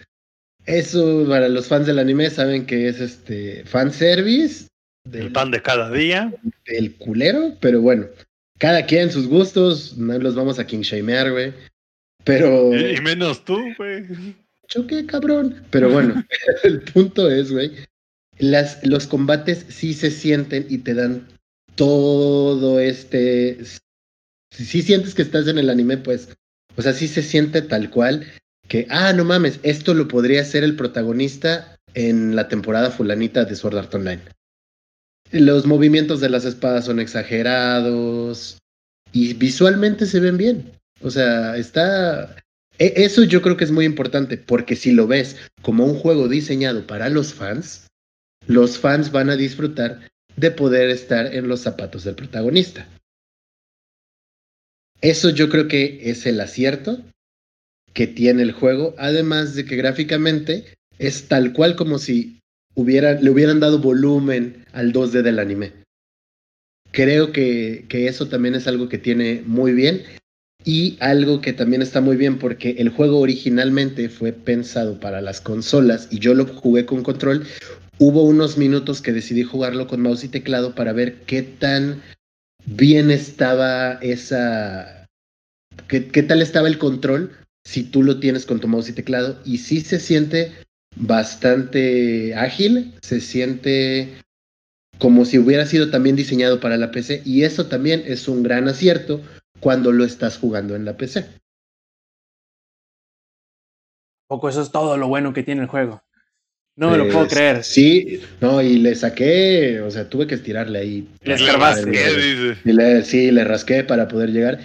eso 0.66 1.26
para 1.28 1.50
los 1.50 1.68
fans 1.68 1.88
del 1.88 2.00
anime 2.00 2.30
saben 2.30 2.66
que 2.66 2.88
es 2.88 3.00
este 3.00 3.64
fanservice 3.66 4.68
El 5.06 5.12
del, 5.12 5.32
pan 5.32 5.52
de 5.52 5.62
cada 5.62 5.92
día. 5.92 6.34
del 6.66 6.96
culero, 6.96 7.56
pero 7.60 7.82
bueno, 7.82 8.08
cada 8.58 8.86
quien 8.86 9.12
sus 9.12 9.28
gustos, 9.28 9.98
no 9.98 10.18
los 10.18 10.36
vamos 10.36 10.60
a 10.60 10.66
king 10.66 10.82
shamear, 10.82 11.32
güey. 11.32 11.54
Pero 12.24 12.74
Y, 12.76 13.00
menos 13.02 13.46
tú, 13.46 13.60
güey. 13.78 14.06
choque, 14.68 15.06
cabrón. 15.06 15.64
Pero 15.70 15.92
bueno, 15.92 16.24
el 16.64 16.82
punto 16.82 17.30
es, 17.30 17.52
güey, 17.52 17.72
las, 18.38 18.86
los 18.86 19.08
combates 19.08 19.66
sí 19.70 19.94
se 19.94 20.10
sienten 20.12 20.66
y 20.70 20.80
te 20.80 20.94
dan 20.94 21.28
todo 21.76 22.80
este... 22.80 23.58
Si 24.52 24.64
sí 24.66 24.82
sientes 24.82 25.14
que 25.14 25.22
estás 25.22 25.48
en 25.48 25.58
el 25.58 25.70
anime, 25.70 25.98
pues, 25.98 26.30
o 26.78 26.82
sea, 26.82 26.94
sí 26.94 27.08
se 27.08 27.22
siente 27.22 27.62
tal 27.62 27.90
cual 27.90 28.26
que, 28.68 28.88
ah, 28.90 29.14
no 29.14 29.24
mames, 29.26 29.60
esto 29.64 29.94
lo 29.94 30.08
podría 30.08 30.44
ser 30.44 30.64
el 30.64 30.76
protagonista 30.76 31.78
en 31.94 32.36
la 32.36 32.48
temporada 32.48 32.92
fulanita 32.92 33.46
de 33.46 33.56
Sword 33.56 33.78
Art 33.78 33.94
Online. 33.96 34.22
Los 35.32 35.66
movimientos 35.66 36.20
de 36.20 36.30
las 36.30 36.46
espadas 36.46 36.86
son 36.86 37.00
exagerados 37.00 38.58
y 39.12 39.34
visualmente 39.34 40.06
se 40.06 40.20
ven 40.20 40.38
bien. 40.38 40.72
O 41.02 41.10
sea, 41.10 41.58
está... 41.58 42.36
e- 42.80 42.94
Eso 42.98 43.24
yo 43.24 43.42
creo 43.42 43.58
que 43.58 43.64
es 43.64 43.72
muy 43.72 43.86
importante, 43.86 44.38
porque 44.38 44.76
si 44.76 44.92
lo 44.92 45.08
ves 45.08 45.38
como 45.62 45.86
un 45.86 45.96
juego 45.96 46.28
diseñado 46.28 46.86
para 46.86 47.10
los 47.10 47.34
fans, 47.34 47.88
los 48.48 48.78
fans 48.78 49.12
van 49.12 49.30
a 49.30 49.36
disfrutar 49.36 50.08
de 50.36 50.52
poder 50.52 50.90
estar 50.90 51.34
en 51.34 51.48
los 51.48 51.62
zapatos 51.62 52.04
del 52.04 52.16
protagonista. 52.16 52.88
Eso 55.02 55.30
yo 55.30 55.50
creo 55.50 55.68
que 55.68 56.10
es 56.10 56.26
el 56.26 56.40
acierto 56.40 57.02
que 57.94 58.08
tiene 58.08 58.44
el 58.44 58.52
juego, 58.52 58.94
además 58.98 59.56
de 59.56 59.66
que 59.66 59.76
gráficamente 59.76 60.66
es 61.00 61.28
tal 61.28 61.54
cual 61.54 61.76
como 61.76 62.00
si 62.00 62.40
hubiera, 62.76 63.14
le 63.20 63.30
hubieran 63.30 63.60
dado 63.60 63.80
volumen 63.80 64.66
al 64.74 64.94
2D 64.94 65.22
del 65.22 65.40
anime. 65.40 65.74
Creo 66.92 67.32
que, 67.32 67.86
que 67.90 68.08
eso 68.08 68.28
también 68.28 68.56
es 68.56 68.68
algo 68.68 68.90
que 68.90 68.98
tiene 68.98 69.44
muy 69.46 69.74
bien 69.74 70.04
y 70.64 70.98
algo 71.00 71.42
que 71.42 71.54
también 71.54 71.82
está 71.82 72.02
muy 72.02 72.18
bien 72.18 72.40
porque 72.40 72.72
el 72.80 72.90
juego 72.90 73.20
originalmente 73.20 74.10
fue 74.10 74.34
pensado 74.34 75.00
para 75.00 75.22
las 75.22 75.40
consolas 75.40 76.08
y 76.10 76.20
yo 76.20 76.34
lo 76.34 76.46
jugué 76.48 76.86
con 76.86 77.04
control. 77.04 77.46
Hubo 78.00 78.24
unos 78.24 78.58
minutos 78.58 79.02
que 79.02 79.14
decidí 79.14 79.44
jugarlo 79.44 79.88
con 79.88 80.02
mouse 80.02 80.24
y 80.24 80.28
teclado 80.28 80.76
para 80.76 80.92
ver 80.92 81.22
qué 81.26 81.44
tan 81.44 82.02
bien 82.66 83.12
estaba 83.12 83.94
esa... 84.02 85.08
qué, 85.88 86.02
tal 86.02 86.42
estaba 86.42 86.68
el 86.68 86.78
control 86.78 87.32
si 87.64 87.84
tú 87.84 88.04
lo 88.04 88.20
tienes 88.20 88.46
con 88.46 88.60
tu 88.60 88.68
mouse 88.68 88.90
y 88.90 88.94
teclado. 88.94 89.40
Y 89.46 89.58
sí 89.60 89.82
se 89.82 90.00
siente 90.00 90.54
bastante 90.96 92.36
ágil, 92.36 92.94
se 93.02 93.20
siente 93.22 94.22
como 95.00 95.26
si 95.26 95.38
hubiera 95.40 95.66
sido 95.66 95.90
también 95.90 96.16
diseñado 96.16 96.60
para 96.60 96.78
la 96.78 96.92
PC 96.92 97.22
y 97.26 97.44
eso 97.44 97.68
también 97.68 98.04
es 98.06 98.28
un 98.30 98.44
gran 98.44 98.68
acierto 98.68 99.22
cuando 99.60 99.92
lo 99.92 100.06
estás 100.06 100.38
jugando 100.38 100.76
en 100.76 100.86
la 100.86 100.96
PC. 100.96 101.26
Poco 104.28 104.50
eso 104.50 104.62
es 104.62 104.72
todo 104.72 104.98
lo 104.98 105.08
bueno 105.08 105.34
que 105.34 105.44
tiene 105.44 105.62
el 105.62 105.68
juego. 105.68 106.05
No 106.78 106.90
me 106.92 106.98
lo 106.98 107.06
puedo 107.06 107.20
Pues, 107.20 107.34
creer. 107.34 107.64
Sí, 107.64 108.20
no, 108.42 108.62
y 108.62 108.78
le 108.80 108.96
saqué, 108.96 109.80
o 109.82 109.90
sea, 109.90 110.10
tuve 110.10 110.28
que 110.28 110.36
estirarle 110.36 110.80
ahí. 110.80 111.08
Le 111.24 111.36
escarbaste. 111.36 111.86
rasqué, 111.86 112.22
dice. 112.22 112.58
Y 112.66 112.74
le- 112.74 113.04
sí, 113.04 113.32
le 113.32 113.44
rasqué 113.46 113.84
para 113.86 114.08
poder 114.10 114.32
llegar. 114.32 114.60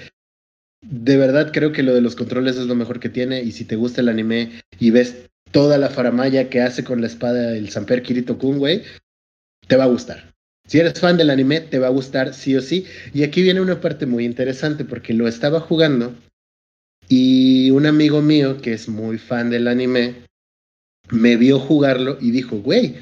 De 0.82 1.16
verdad 1.16 1.52
creo 1.52 1.72
que 1.72 1.82
lo 1.82 1.94
de 1.94 2.00
los 2.00 2.16
controles 2.16 2.56
es 2.56 2.66
lo 2.66 2.74
mejor 2.74 2.98
que 3.00 3.10
tiene 3.10 3.42
y 3.42 3.52
si 3.52 3.64
te 3.64 3.76
gusta 3.76 4.00
el 4.00 4.08
anime 4.08 4.50
y 4.78 4.90
ves 4.90 5.28
toda 5.52 5.76
la 5.78 5.90
faramaya 5.90 6.48
que 6.48 6.62
hace 6.62 6.82
con 6.84 7.00
la 7.00 7.06
espada 7.06 7.56
el 7.56 7.68
Samper 7.70 8.02
Kirito 8.02 8.38
Kun, 8.38 8.58
güey, 8.58 8.82
te 9.68 9.76
va 9.76 9.84
a 9.84 9.88
gustar. 9.88 10.32
Si 10.66 10.78
eres 10.78 10.98
fan 10.98 11.16
del 11.16 11.30
anime, 11.30 11.60
te 11.60 11.78
va 11.78 11.88
a 11.88 11.90
gustar 11.90 12.32
sí 12.32 12.56
o 12.56 12.62
sí. 12.62 12.86
Y 13.12 13.24
aquí 13.24 13.42
viene 13.42 13.60
una 13.60 13.80
parte 13.80 14.06
muy 14.06 14.24
interesante 14.24 14.84
porque 14.84 15.12
lo 15.12 15.28
estaba 15.28 15.60
jugando 15.60 16.14
y 17.08 17.70
un 17.72 17.86
amigo 17.86 18.22
mío 18.22 18.60
que 18.60 18.72
es 18.72 18.88
muy 18.88 19.18
fan 19.18 19.50
del 19.50 19.68
anime 19.68 20.14
me 21.10 21.36
vio 21.36 21.58
jugarlo 21.58 22.18
y 22.20 22.30
dijo, 22.30 22.56
güey, 22.58 22.96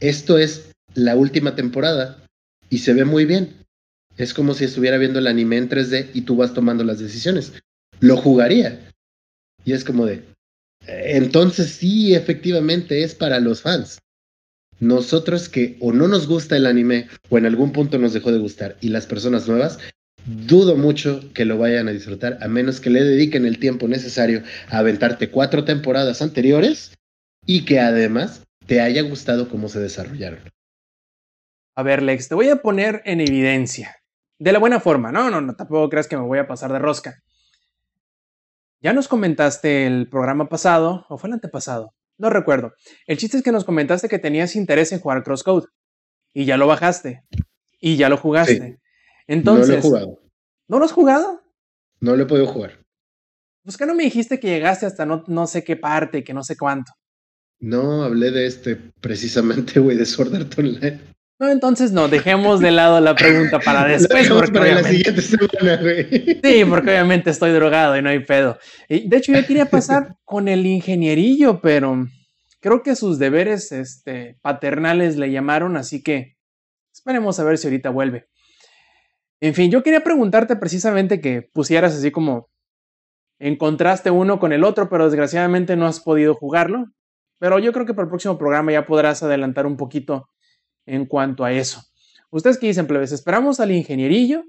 esto 0.00 0.38
es 0.38 0.72
la 0.94 1.16
última 1.16 1.54
temporada 1.54 2.24
y 2.70 2.78
se 2.78 2.94
ve 2.94 3.04
muy 3.04 3.24
bien. 3.24 3.54
Es 4.16 4.32
como 4.32 4.54
si 4.54 4.64
estuviera 4.64 4.98
viendo 4.98 5.18
el 5.18 5.26
anime 5.26 5.58
en 5.58 5.68
3D 5.68 6.10
y 6.14 6.22
tú 6.22 6.36
vas 6.36 6.54
tomando 6.54 6.84
las 6.84 6.98
decisiones. 6.98 7.52
Lo 8.00 8.16
jugaría. 8.16 8.90
Y 9.64 9.72
es 9.72 9.84
como 9.84 10.06
de, 10.06 10.24
entonces 10.86 11.72
sí, 11.72 12.14
efectivamente 12.14 13.02
es 13.02 13.14
para 13.14 13.40
los 13.40 13.62
fans. 13.62 13.98
Nosotros 14.78 15.48
que 15.48 15.76
o 15.80 15.92
no 15.92 16.06
nos 16.06 16.26
gusta 16.26 16.56
el 16.56 16.66
anime 16.66 17.08
o 17.30 17.38
en 17.38 17.46
algún 17.46 17.72
punto 17.72 17.98
nos 17.98 18.12
dejó 18.12 18.30
de 18.30 18.38
gustar 18.38 18.76
y 18.80 18.90
las 18.90 19.06
personas 19.06 19.48
nuevas, 19.48 19.78
dudo 20.26 20.76
mucho 20.76 21.32
que 21.32 21.44
lo 21.44 21.56
vayan 21.56 21.88
a 21.88 21.92
disfrutar 21.92 22.38
a 22.42 22.48
menos 22.48 22.80
que 22.80 22.90
le 22.90 23.02
dediquen 23.02 23.46
el 23.46 23.58
tiempo 23.58 23.88
necesario 23.88 24.42
a 24.68 24.78
aventarte 24.78 25.30
cuatro 25.30 25.64
temporadas 25.64 26.20
anteriores 26.20 26.95
y 27.46 27.64
que 27.64 27.80
además 27.80 28.44
te 28.66 28.80
haya 28.80 29.02
gustado 29.02 29.48
cómo 29.48 29.68
se 29.68 29.80
desarrollaron. 29.80 30.40
A 31.76 31.82
ver, 31.82 32.02
Lex, 32.02 32.28
te 32.28 32.34
voy 32.34 32.48
a 32.48 32.56
poner 32.56 33.02
en 33.04 33.20
evidencia. 33.20 33.96
De 34.38 34.52
la 34.52 34.58
buena 34.58 34.80
forma. 34.80 35.12
No, 35.12 35.30
no, 35.30 35.40
no, 35.40 35.54
tampoco 35.54 35.88
creas 35.88 36.08
que 36.08 36.16
me 36.16 36.26
voy 36.26 36.38
a 36.38 36.46
pasar 36.46 36.72
de 36.72 36.78
rosca. 36.78 37.22
Ya 38.80 38.92
nos 38.92 39.08
comentaste 39.08 39.86
el 39.86 40.08
programa 40.08 40.48
pasado, 40.48 41.06
o 41.08 41.16
fue 41.16 41.28
el 41.28 41.34
antepasado, 41.34 41.94
no 42.18 42.30
recuerdo. 42.30 42.72
El 43.06 43.18
chiste 43.18 43.38
es 43.38 43.42
que 43.42 43.52
nos 43.52 43.64
comentaste 43.64 44.08
que 44.08 44.18
tenías 44.18 44.56
interés 44.56 44.92
en 44.92 45.00
jugar 45.00 45.22
Crosscode. 45.22 45.66
Y 46.32 46.44
ya 46.44 46.56
lo 46.56 46.66
bajaste. 46.66 47.22
Y 47.80 47.96
ya 47.96 48.08
lo 48.08 48.16
jugaste. 48.16 48.78
Entonces, 49.26 49.68
no 49.68 49.74
lo 49.74 49.78
he 49.78 49.82
jugado. 49.82 50.20
¿no 50.68 50.78
lo 50.78 50.84
has 50.84 50.92
jugado? 50.92 51.42
No 52.00 52.16
lo 52.16 52.22
he 52.22 52.26
podido 52.26 52.46
jugar. 52.46 52.82
Pues 53.62 53.76
que 53.76 53.86
no 53.86 53.94
me 53.94 54.04
dijiste 54.04 54.38
que 54.38 54.48
llegaste 54.48 54.86
hasta 54.86 55.06
no, 55.06 55.24
no 55.26 55.46
sé 55.46 55.64
qué 55.64 55.76
parte, 55.76 56.24
que 56.24 56.34
no 56.34 56.42
sé 56.42 56.56
cuánto. 56.56 56.92
No, 57.60 58.02
hablé 58.02 58.30
de 58.30 58.46
este 58.46 58.76
precisamente, 59.00 59.80
güey, 59.80 59.96
de 59.96 60.06
Sword 60.06 60.34
Art 60.34 60.58
Online. 60.58 61.00
No, 61.38 61.50
entonces 61.50 61.92
no, 61.92 62.08
dejemos 62.08 62.60
de 62.60 62.70
lado 62.70 63.00
la 63.00 63.14
pregunta 63.14 63.58
para 63.60 63.84
después. 63.88 64.28
porque 64.28 64.52
para 64.52 64.74
la 64.74 64.84
siguiente 64.84 65.20
semana, 65.20 65.76
güey. 65.82 66.40
Sí, 66.42 66.64
porque 66.68 66.90
obviamente 66.90 67.30
estoy 67.30 67.52
drogado 67.52 67.96
y 67.96 68.02
no 68.02 68.08
hay 68.08 68.20
pedo. 68.20 68.58
Y 68.88 69.08
de 69.08 69.16
hecho, 69.18 69.32
yo 69.32 69.46
quería 69.46 69.66
pasar 69.66 70.16
con 70.24 70.48
el 70.48 70.64
ingenierillo, 70.64 71.60
pero 71.60 72.06
creo 72.60 72.82
que 72.82 72.96
sus 72.96 73.18
deberes 73.18 73.70
este, 73.72 74.38
paternales 74.40 75.16
le 75.16 75.30
llamaron, 75.30 75.76
así 75.76 76.02
que 76.02 76.36
esperemos 76.92 77.38
a 77.38 77.44
ver 77.44 77.58
si 77.58 77.66
ahorita 77.66 77.90
vuelve. 77.90 78.28
En 79.40 79.54
fin, 79.54 79.70
yo 79.70 79.82
quería 79.82 80.02
preguntarte 80.02 80.56
precisamente 80.56 81.20
que 81.20 81.42
pusieras 81.42 81.94
así 81.94 82.10
como 82.10 82.48
encontraste 83.38 84.10
uno 84.10 84.40
con 84.40 84.52
el 84.52 84.64
otro, 84.64 84.88
pero 84.88 85.04
desgraciadamente 85.04 85.76
no 85.76 85.86
has 85.86 86.00
podido 86.00 86.34
jugarlo. 86.34 86.86
Pero 87.38 87.58
yo 87.58 87.72
creo 87.72 87.86
que 87.86 87.94
para 87.94 88.04
el 88.04 88.10
próximo 88.10 88.38
programa 88.38 88.72
ya 88.72 88.86
podrás 88.86 89.22
adelantar 89.22 89.66
un 89.66 89.76
poquito 89.76 90.28
en 90.86 91.06
cuanto 91.06 91.44
a 91.44 91.52
eso. 91.52 91.82
¿Ustedes 92.30 92.58
qué 92.58 92.68
dicen, 92.68 92.86
plebes? 92.86 93.12
¿Esperamos 93.12 93.60
al 93.60 93.72
ingenierillo 93.72 94.44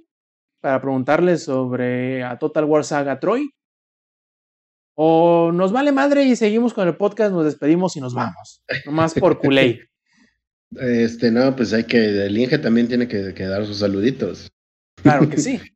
para 0.62 0.82
preguntarle 0.82 1.38
sobre 1.38 2.24
a 2.24 2.38
Total 2.40 2.66
War 2.66 2.84
Saga 2.84 3.20
Troy? 3.20 3.50
¿O 4.96 5.52
nos 5.54 5.72
vale 5.72 5.92
madre 5.92 6.24
y 6.24 6.36
seguimos 6.36 6.74
con 6.74 6.88
el 6.88 6.98
podcast, 6.98 7.32
nos 7.32 7.46
despedimos 7.46 7.96
y 7.96 8.02
nos 8.02 8.14
vamos? 8.14 8.64
Nomás 8.86 9.14
por 9.14 9.38
culé. 9.40 9.90
Este, 10.76 11.32
no, 11.32 11.56
pues 11.56 11.72
hay 11.74 11.84
que, 11.84 12.26
el 12.26 12.38
Inge 12.38 12.58
también 12.58 12.88
tiene 12.88 13.08
que, 13.08 13.34
que 13.34 13.46
dar 13.46 13.66
sus 13.66 13.80
saluditos. 13.80 14.52
Claro 15.02 15.30
que 15.30 15.38
sí. 15.38 15.62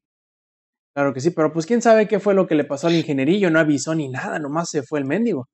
Claro 0.93 1.13
que 1.13 1.21
sí, 1.21 1.29
pero 1.29 1.53
pues 1.53 1.65
quién 1.65 1.81
sabe 1.81 2.05
qué 2.05 2.19
fue 2.19 2.33
lo 2.33 2.47
que 2.47 2.55
le 2.55 2.65
pasó 2.65 2.87
al 2.87 2.95
ingenierillo, 2.95 3.49
no 3.49 3.59
avisó 3.59 3.95
ni 3.95 4.09
nada, 4.09 4.39
nomás 4.39 4.69
se 4.69 4.83
fue 4.83 4.99
el 4.99 5.05
mendigo. 5.05 5.47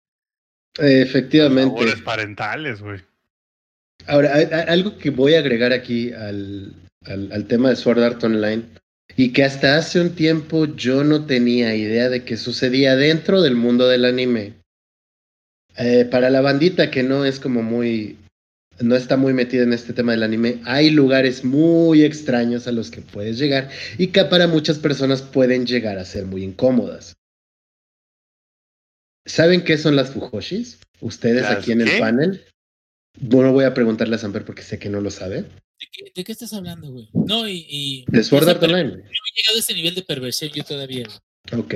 Efectivamente. 0.77 1.69
Favores 1.71 2.01
parentales, 2.01 2.81
güey. 2.81 2.99
Ahora, 4.05 4.35
hay- 4.35 4.47
hay 4.51 4.65
algo 4.67 4.97
que 4.97 5.09
voy 5.09 5.33
a 5.35 5.39
agregar 5.39 5.73
aquí 5.73 6.13
al, 6.13 6.73
al, 7.05 7.31
al 7.31 7.45
tema 7.45 7.69
de 7.69 7.75
Sword 7.75 8.03
Art 8.03 8.23
Online 8.23 8.63
y 9.15 9.33
que 9.33 9.43
hasta 9.43 9.77
hace 9.77 9.99
un 9.99 10.11
tiempo 10.11 10.65
yo 10.65 11.03
no 11.03 11.25
tenía 11.25 11.75
idea 11.75 12.09
de 12.09 12.23
que 12.23 12.37
sucedía 12.37 12.95
dentro 12.95 13.41
del 13.41 13.55
mundo 13.55 13.87
del 13.87 14.05
anime. 14.05 14.53
Eh, 15.77 16.05
para 16.09 16.29
la 16.29 16.41
bandita 16.41 16.89
que 16.89 17.03
no 17.03 17.25
es 17.25 17.39
como 17.39 17.61
muy, 17.63 18.17
no 18.79 18.95
está 18.95 19.17
muy 19.17 19.33
metida 19.33 19.63
en 19.63 19.73
este 19.73 19.93
tema 19.93 20.13
del 20.13 20.23
anime, 20.23 20.59
hay 20.65 20.89
lugares 20.89 21.43
muy 21.43 22.03
extraños 22.03 22.67
a 22.67 22.71
los 22.71 22.89
que 22.89 23.01
puedes 23.01 23.37
llegar 23.37 23.69
y 23.97 24.07
que 24.07 24.23
para 24.25 24.47
muchas 24.47 24.77
personas 24.79 25.21
pueden 25.21 25.65
llegar 25.65 25.97
a 25.99 26.05
ser 26.05 26.25
muy 26.25 26.43
incómodas. 26.43 27.13
¿Saben 29.27 29.63
qué 29.63 29.77
son 29.77 29.95
las 29.95 30.11
Fujoshis? 30.11 30.79
Ustedes 30.99 31.43
¿Las 31.43 31.57
aquí 31.57 31.71
en 31.71 31.81
el 31.81 31.99
panel. 31.99 32.45
Bueno, 33.19 33.51
voy 33.51 33.65
a 33.65 33.73
preguntarle 33.73 34.15
a 34.15 34.19
Samper 34.19 34.45
porque 34.45 34.63
sé 34.63 34.79
que 34.79 34.89
no 34.89 35.01
lo 35.01 35.11
sabe. 35.11 35.43
¿De 35.43 35.87
qué, 35.91 36.11
de 36.15 36.23
qué 36.23 36.31
estás 36.31 36.53
hablando, 36.53 36.91
güey? 36.91 37.09
No, 37.13 37.47
y. 37.47 37.65
y 37.69 38.05
De 38.07 38.23
Sword 38.23 38.49
Art 38.49 38.63
Online. 38.63 38.89
No 38.89 38.95
he 38.95 39.35
llegado 39.35 39.57
a 39.57 39.59
ese 39.59 39.73
nivel 39.73 39.95
de 39.95 40.01
perversión 40.01 40.51
yo 40.51 40.63
todavía. 40.63 41.07
Ok. 41.55 41.75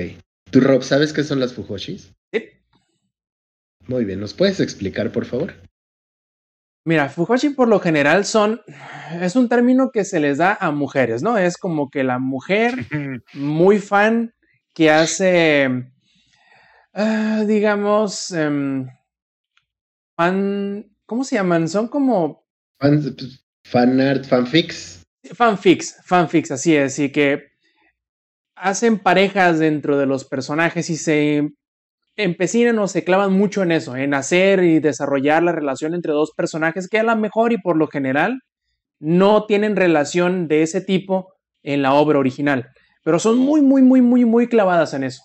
¿Tú, 0.49 0.59
Rob, 0.59 0.83
sabes 0.83 1.13
qué 1.13 1.23
son 1.23 1.39
las 1.39 1.53
Fujoshis? 1.53 2.11
Sí. 2.33 2.49
Muy 3.87 4.05
bien, 4.05 4.19
¿nos 4.19 4.33
puedes 4.33 4.59
explicar, 4.59 5.11
por 5.11 5.25
favor? 5.25 5.53
Mira, 6.83 7.09
Fujoshi 7.09 7.49
por 7.49 7.67
lo 7.67 7.79
general 7.79 8.25
son, 8.25 8.61
es 9.21 9.35
un 9.35 9.49
término 9.49 9.91
que 9.91 10.03
se 10.03 10.19
les 10.19 10.39
da 10.39 10.57
a 10.59 10.71
mujeres, 10.71 11.21
¿no? 11.21 11.37
Es 11.37 11.57
como 11.57 11.89
que 11.91 12.03
la 12.03 12.17
mujer 12.17 12.73
muy 13.33 13.77
fan 13.79 14.33
que 14.73 14.89
hace, 14.89 15.90
ah, 16.93 17.43
digamos, 17.47 18.31
em, 18.31 18.87
fan, 20.15 20.85
¿cómo 21.05 21.23
se 21.23 21.35
llaman? 21.35 21.67
Son 21.67 21.87
como 21.87 22.43
Fan, 22.79 23.15
fanart, 23.63 24.25
fanfics. 24.25 25.03
fanfics, 25.33 25.97
fanfics, 26.05 26.51
así 26.51 26.75
es, 26.75 26.97
y 26.99 27.11
que 27.11 27.43
hacen 28.55 28.99
parejas 28.99 29.59
dentro 29.59 29.97
de 29.97 30.05
los 30.07 30.25
personajes 30.25 30.89
y 30.89 30.97
se 30.97 31.49
empecinan 32.15 32.77
o 32.79 32.87
se 32.87 33.03
clavan 33.03 33.33
mucho 33.33 33.63
en 33.63 33.71
eso, 33.71 33.95
en 33.95 34.13
hacer 34.13 34.63
y 34.63 34.79
desarrollar 34.79 35.43
la 35.43 35.51
relación 35.51 35.93
entre 35.93 36.11
dos 36.13 36.31
personajes 36.35 36.87
que 36.87 36.99
a 36.99 37.03
lo 37.03 37.15
mejor 37.15 37.53
y 37.53 37.57
por 37.59 37.77
lo 37.77 37.87
general 37.87 38.41
no 38.99 39.45
tienen 39.45 39.75
relación 39.75 40.47
de 40.47 40.63
ese 40.63 40.81
tipo 40.81 41.33
en 41.63 41.81
la 41.81 41.93
obra 41.93 42.19
original, 42.19 42.69
pero 43.03 43.19
son 43.19 43.37
muy, 43.37 43.61
muy, 43.61 43.81
muy, 43.81 44.01
muy, 44.01 44.25
muy 44.25 44.47
clavadas 44.47 44.93
en 44.93 45.03
eso. 45.03 45.23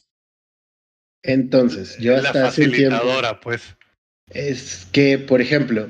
Entonces, 1.27 1.97
yo 1.99 2.13
la 2.17 2.29
hasta 2.29 2.49
hace 2.49 2.65
un 2.67 2.73
tiempo. 2.73 2.97
facilitadora, 2.97 3.41
pues. 3.41 3.63
Es 4.31 4.87
que, 4.93 5.19
por 5.19 5.41
ejemplo, 5.41 5.89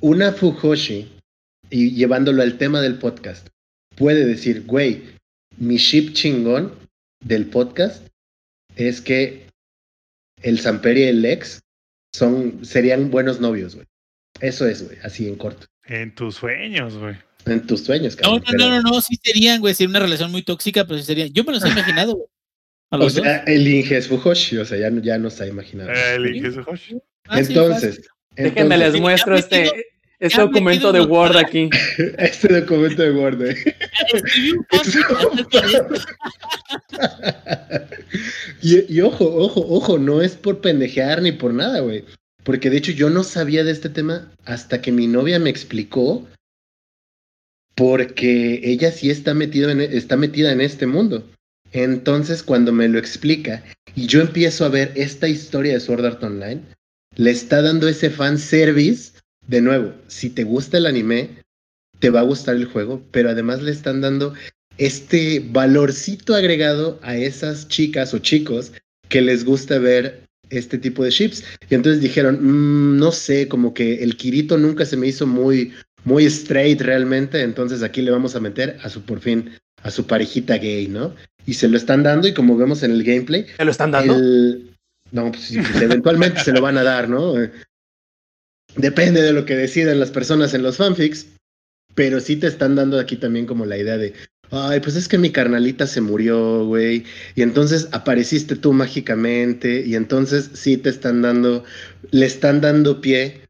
una 0.00 0.32
Fujoshi, 0.32 1.10
y 1.70 1.92
llevándolo 1.92 2.42
al 2.42 2.58
tema 2.58 2.80
del 2.80 2.98
podcast, 2.98 3.48
puede 3.96 4.24
decir, 4.24 4.64
güey, 4.66 5.04
mi 5.56 5.76
ship 5.76 6.12
chingón 6.12 6.72
del 7.24 7.46
podcast 7.46 8.06
es 8.76 9.00
que 9.00 9.46
el 10.42 10.58
Samper 10.58 10.96
y 10.98 11.02
el 11.04 11.22
Lex 11.22 11.60
son, 12.14 12.64
serían 12.64 13.10
buenos 13.10 13.40
novios, 13.40 13.74
güey. 13.74 13.86
Eso 14.40 14.66
es, 14.66 14.82
güey, 14.84 14.98
así 15.02 15.28
en 15.28 15.36
corto. 15.36 15.66
En 15.84 16.14
tus 16.14 16.36
sueños, 16.36 16.96
güey. 16.96 17.16
En 17.46 17.66
tus 17.66 17.84
sueños, 17.84 18.16
No, 18.16 18.40
cabrón. 18.40 18.42
no, 18.58 18.68
no, 18.70 18.82
no, 18.82 18.90
no, 18.90 19.00
sí 19.00 19.18
serían, 19.22 19.60
güey, 19.60 19.74
sería 19.74 19.90
una 19.90 20.00
relación 20.00 20.30
muy 20.30 20.42
tóxica, 20.42 20.86
pero 20.86 20.98
sí 20.98 21.04
serían. 21.04 21.32
Yo 21.32 21.44
me 21.44 21.52
los 21.52 21.64
he 21.64 21.68
imaginado, 21.68 22.14
güey. 22.14 22.26
A 22.90 22.96
O 22.96 23.00
dos. 23.00 23.12
sea, 23.14 23.38
el 23.46 23.66
Inge 23.68 23.96
es 23.96 24.08
Fujoshi, 24.08 24.58
o 24.58 24.64
sea, 24.64 24.78
ya, 24.78 24.90
no- 24.90 25.00
ya 25.00 25.16
no 25.18 25.28
está 25.28 25.46
imaginado. 25.46 25.90
El 25.92 26.34
Ingesuhoshi. 26.36 26.98
Ah, 27.28 27.42
sí, 27.42 27.52
entonces, 27.52 28.00
Déjenme 28.34 28.76
les 28.78 28.98
muestro 29.00 29.36
este, 29.36 29.64
metido- 29.64 29.74
este 30.18 30.40
documento 30.42 30.92
de 30.92 31.00
Word 31.02 31.36
aquí. 31.36 31.70
este 32.18 32.60
documento 32.60 33.02
de 33.02 33.10
Word, 33.12 33.42
esto. 33.42 33.70
Y, 38.62 38.92
y 38.94 39.00
ojo, 39.00 39.24
ojo, 39.24 39.64
ojo, 39.68 39.98
no 39.98 40.20
es 40.22 40.36
por 40.36 40.60
pendejear 40.60 41.22
ni 41.22 41.32
por 41.32 41.54
nada, 41.54 41.80
güey. 41.80 42.04
Porque 42.44 42.70
de 42.70 42.76
hecho 42.78 42.92
yo 42.92 43.10
no 43.10 43.22
sabía 43.24 43.64
de 43.64 43.70
este 43.72 43.88
tema 43.88 44.30
hasta 44.44 44.80
que 44.82 44.92
mi 44.92 45.06
novia 45.06 45.38
me 45.38 45.50
explicó. 45.50 46.26
Porque 47.74 48.60
ella 48.64 48.92
sí 48.92 49.10
está, 49.10 49.32
metido 49.32 49.70
en, 49.70 49.80
está 49.80 50.16
metida 50.16 50.52
en 50.52 50.60
este 50.60 50.86
mundo. 50.86 51.26
Entonces, 51.72 52.42
cuando 52.42 52.72
me 52.72 52.88
lo 52.88 52.98
explica 52.98 53.62
y 53.94 54.06
yo 54.06 54.20
empiezo 54.20 54.64
a 54.64 54.68
ver 54.68 54.92
esta 54.94 55.28
historia 55.28 55.74
de 55.74 55.80
Sword 55.80 56.04
Art 56.04 56.22
Online, 56.22 56.62
le 57.16 57.30
está 57.30 57.62
dando 57.62 57.88
ese 57.88 58.10
fan 58.10 58.38
service. 58.38 59.12
De 59.46 59.60
nuevo, 59.60 59.94
si 60.08 60.30
te 60.30 60.44
gusta 60.44 60.78
el 60.78 60.86
anime, 60.86 61.30
te 61.98 62.10
va 62.10 62.20
a 62.20 62.24
gustar 62.24 62.56
el 62.56 62.66
juego, 62.66 63.02
pero 63.10 63.30
además 63.30 63.62
le 63.62 63.70
están 63.70 64.00
dando 64.00 64.34
este 64.78 65.44
valorcito 65.50 66.34
agregado 66.34 66.98
a 67.02 67.16
esas 67.16 67.68
chicas 67.68 68.14
o 68.14 68.18
chicos 68.18 68.72
que 69.08 69.20
les 69.20 69.44
gusta 69.44 69.78
ver 69.78 70.22
este 70.48 70.78
tipo 70.78 71.04
de 71.04 71.10
chips. 71.10 71.44
Y 71.68 71.74
entonces 71.74 72.00
dijeron, 72.00 72.38
"Mm, 72.40 72.98
no 72.98 73.12
sé, 73.12 73.48
como 73.48 73.74
que 73.74 74.02
el 74.02 74.16
Kirito 74.16 74.56
nunca 74.56 74.86
se 74.86 74.96
me 74.96 75.08
hizo 75.08 75.26
muy, 75.26 75.72
muy 76.04 76.24
straight 76.26 76.80
realmente, 76.80 77.42
entonces 77.42 77.82
aquí 77.82 78.02
le 78.02 78.10
vamos 78.10 78.34
a 78.34 78.40
meter 78.40 78.78
a 78.82 78.88
su, 78.88 79.02
por 79.02 79.20
fin, 79.20 79.50
a 79.82 79.90
su 79.90 80.06
parejita 80.06 80.56
gay, 80.58 80.88
¿no? 80.88 81.14
Y 81.50 81.54
se 81.54 81.66
lo 81.66 81.76
están 81.76 82.04
dando 82.04 82.28
y 82.28 82.32
como 82.32 82.56
vemos 82.56 82.84
en 82.84 82.92
el 82.92 83.02
gameplay, 83.02 83.44
¿Se 83.56 83.64
lo 83.64 83.72
están 83.72 83.90
dando? 83.90 84.14
el- 84.14 84.70
No, 85.10 85.32
pues, 85.32 85.50
pues, 85.56 85.82
eventualmente 85.82 86.38
se 86.44 86.52
lo 86.52 86.60
van 86.60 86.78
a 86.78 86.84
dar, 86.84 87.08
¿no? 87.08 87.34
Depende 88.76 89.20
de 89.20 89.32
lo 89.32 89.44
que 89.44 89.56
decidan 89.56 89.98
las 89.98 90.12
personas 90.12 90.54
en 90.54 90.62
los 90.62 90.76
fanfics, 90.76 91.26
pero 91.96 92.20
sí 92.20 92.36
te 92.36 92.46
están 92.46 92.76
dando 92.76 93.00
aquí 93.00 93.16
también 93.16 93.46
como 93.46 93.66
la 93.66 93.76
idea 93.76 93.98
de, 93.98 94.12
ay, 94.52 94.78
pues 94.78 94.94
es 94.94 95.08
que 95.08 95.18
mi 95.18 95.30
carnalita 95.32 95.88
se 95.88 96.00
murió, 96.00 96.64
güey, 96.66 97.02
y 97.34 97.42
entonces 97.42 97.88
apareciste 97.90 98.54
tú 98.54 98.72
mágicamente, 98.72 99.84
y 99.84 99.96
entonces 99.96 100.50
sí 100.52 100.76
te 100.76 100.90
están 100.90 101.20
dando, 101.20 101.64
le 102.12 102.26
están 102.26 102.60
dando 102.60 103.00
pie 103.00 103.40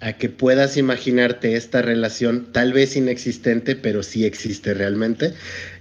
a 0.00 0.12
que 0.18 0.28
puedas 0.28 0.76
imaginarte 0.76 1.56
esta 1.56 1.80
relación, 1.80 2.52
tal 2.52 2.72
vez 2.74 2.96
inexistente, 2.96 3.76
pero 3.76 4.02
sí 4.02 4.24
existe 4.26 4.74
realmente. 4.74 5.32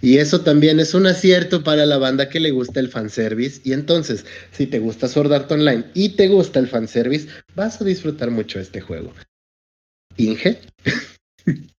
Y 0.01 0.17
eso 0.19 0.41
también 0.41 0.79
es 0.79 0.93
un 0.93 1.05
acierto 1.05 1.63
para 1.63 1.85
la 1.85 1.97
banda 1.97 2.29
que 2.29 2.39
le 2.39 2.51
gusta 2.51 2.79
el 2.79 2.87
fanservice. 2.89 3.59
Y 3.65 3.73
entonces, 3.73 4.25
si 4.51 4.67
te 4.67 4.79
gusta 4.79 5.07
Sword 5.09 5.33
Art 5.33 5.51
Online 5.51 5.85
y 5.93 6.09
te 6.15 6.27
gusta 6.29 6.59
el 6.59 6.67
fanservice, 6.67 7.27
vas 7.55 7.81
a 7.81 7.85
disfrutar 7.85 8.31
mucho 8.31 8.59
este 8.59 8.79
juego. 8.79 9.11
¿Inge? 10.17 10.59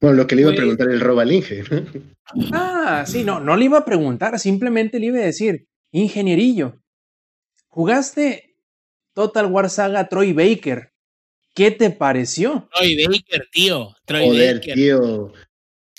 bueno, 0.00 0.16
lo 0.16 0.26
que 0.26 0.34
le 0.34 0.42
iba 0.42 0.50
a 0.50 0.54
Pues- 0.54 0.60
preguntar 0.60 0.88
el 0.90 1.00
roba 1.00 1.22
al 1.22 1.32
Inge. 1.32 1.62
Ah, 2.52 3.04
sí, 3.06 3.24
no, 3.24 3.40
no 3.40 3.56
le 3.56 3.66
iba 3.66 3.78
a 3.78 3.84
preguntar, 3.84 4.38
simplemente 4.38 4.98
le 4.98 5.06
iba 5.06 5.18
a 5.18 5.22
decir, 5.24 5.66
ingenierillo, 5.92 6.80
¿jugaste 7.68 8.51
Total 9.14 9.46
War 9.46 9.68
Saga 9.70 10.08
Troy 10.08 10.32
Baker? 10.32 10.90
¿Qué 11.54 11.70
te 11.70 11.90
pareció? 11.90 12.68
Troy 12.74 13.04
Baker, 13.06 13.46
tío. 13.52 13.94
Troy 14.06 14.26
Joder, 14.26 14.54
Baker. 14.56 14.74
tío. 14.74 15.32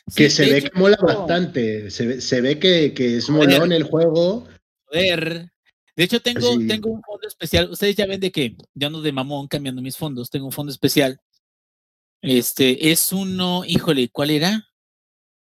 Sí, 0.07 0.15
Que 0.15 0.30
se 0.30 0.45
ve 0.49 0.57
hecho, 0.57 0.69
que 0.72 0.80
mola 0.80 0.98
bastante. 1.02 1.90
Se 1.91 2.06
ve, 2.07 2.22
se 2.22 2.41
ve 2.41 2.60
que, 2.60 2.94
que 2.94 3.18
es 3.18 3.27
Joder. 3.27 3.49
molón 3.49 3.72
el 3.72 3.84
juego. 3.84 4.48
Joder. 4.85 5.49
De 5.95 6.03
hecho, 6.03 6.19
tengo, 6.19 6.53
Sí. 6.60 6.68
tengo 6.68 6.90
un 6.90 7.02
fondo 7.03 7.27
especial. 7.27 7.69
Ustedes 7.69 7.95
ya 7.95 8.06
ven 8.07 8.19
de 8.19 8.31
que 8.31 8.56
yo 8.73 8.88
ando 8.88 9.02
de 9.02 9.11
mamón 9.11 9.48
cambiando 9.48 9.81
mis 9.81 9.95
fondos. 9.95 10.30
Tengo 10.31 10.48
un 10.48 10.52
fondo 10.52 10.72
especial. 10.72 11.19
Este 12.22 12.90
es 12.91 13.11
uno, 13.11 13.64
híjole, 13.65 14.10
¿cuál 14.10 14.30
era? 14.31 14.68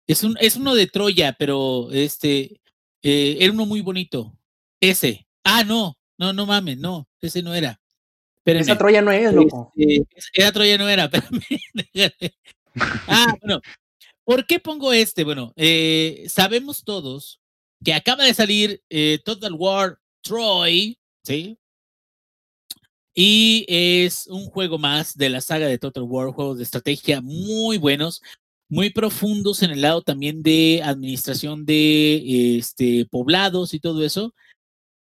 Es 0.07 0.23
un, 0.23 0.37
es 0.39 0.55
uno 0.55 0.75
de 0.75 0.87
Troya, 0.87 1.35
pero 1.37 1.89
este 1.91 2.61
eh, 3.01 3.37
era 3.39 3.51
uno 3.51 3.65
muy 3.65 3.81
bonito. 3.81 4.33
Ese. 4.79 5.27
Ah, 5.43 5.63
no, 5.63 5.97
no, 6.17 6.31
no 6.31 6.45
mames, 6.45 6.77
no, 6.77 7.08
ese 7.27 7.43
no 7.43 7.53
era. 7.53 7.79
Esa 8.45 8.77
Troya 8.77 9.01
no 9.01 9.11
es, 9.11 9.33
loco. 9.33 9.71
Este, 9.75 10.07
era 10.33 10.51
Troya 10.51 10.77
no 10.77 10.89
era, 10.89 11.03
espérame. 11.11 12.33
ah, 13.07 13.35
bueno. 13.41 13.61
¿Por 14.23 14.45
qué 14.45 14.59
pongo 14.59 14.93
este? 14.93 15.23
Bueno, 15.23 15.53
eh, 15.55 16.25
sabemos 16.27 16.83
todos 16.83 17.39
que 17.83 17.93
acaba 17.93 18.23
de 18.25 18.33
salir 18.33 18.81
eh, 18.89 19.19
Total 19.23 19.53
War 19.53 19.97
Troy, 20.21 20.99
¿sí? 21.23 21.57
Y 23.13 23.65
es 23.67 24.27
un 24.27 24.45
juego 24.45 24.77
más 24.77 25.17
de 25.17 25.29
la 25.29 25.41
saga 25.41 25.67
de 25.67 25.79
Total 25.79 26.03
War, 26.03 26.31
juegos 26.31 26.57
de 26.57 26.63
estrategia 26.63 27.21
muy 27.21 27.77
buenos, 27.77 28.21
muy 28.69 28.91
profundos 28.91 29.63
en 29.63 29.71
el 29.71 29.81
lado 29.81 30.03
también 30.03 30.43
de 30.43 30.81
administración 30.83 31.65
de 31.65 32.57
este, 32.57 33.05
poblados 33.05 33.73
y 33.73 33.79
todo 33.79 34.05
eso. 34.05 34.33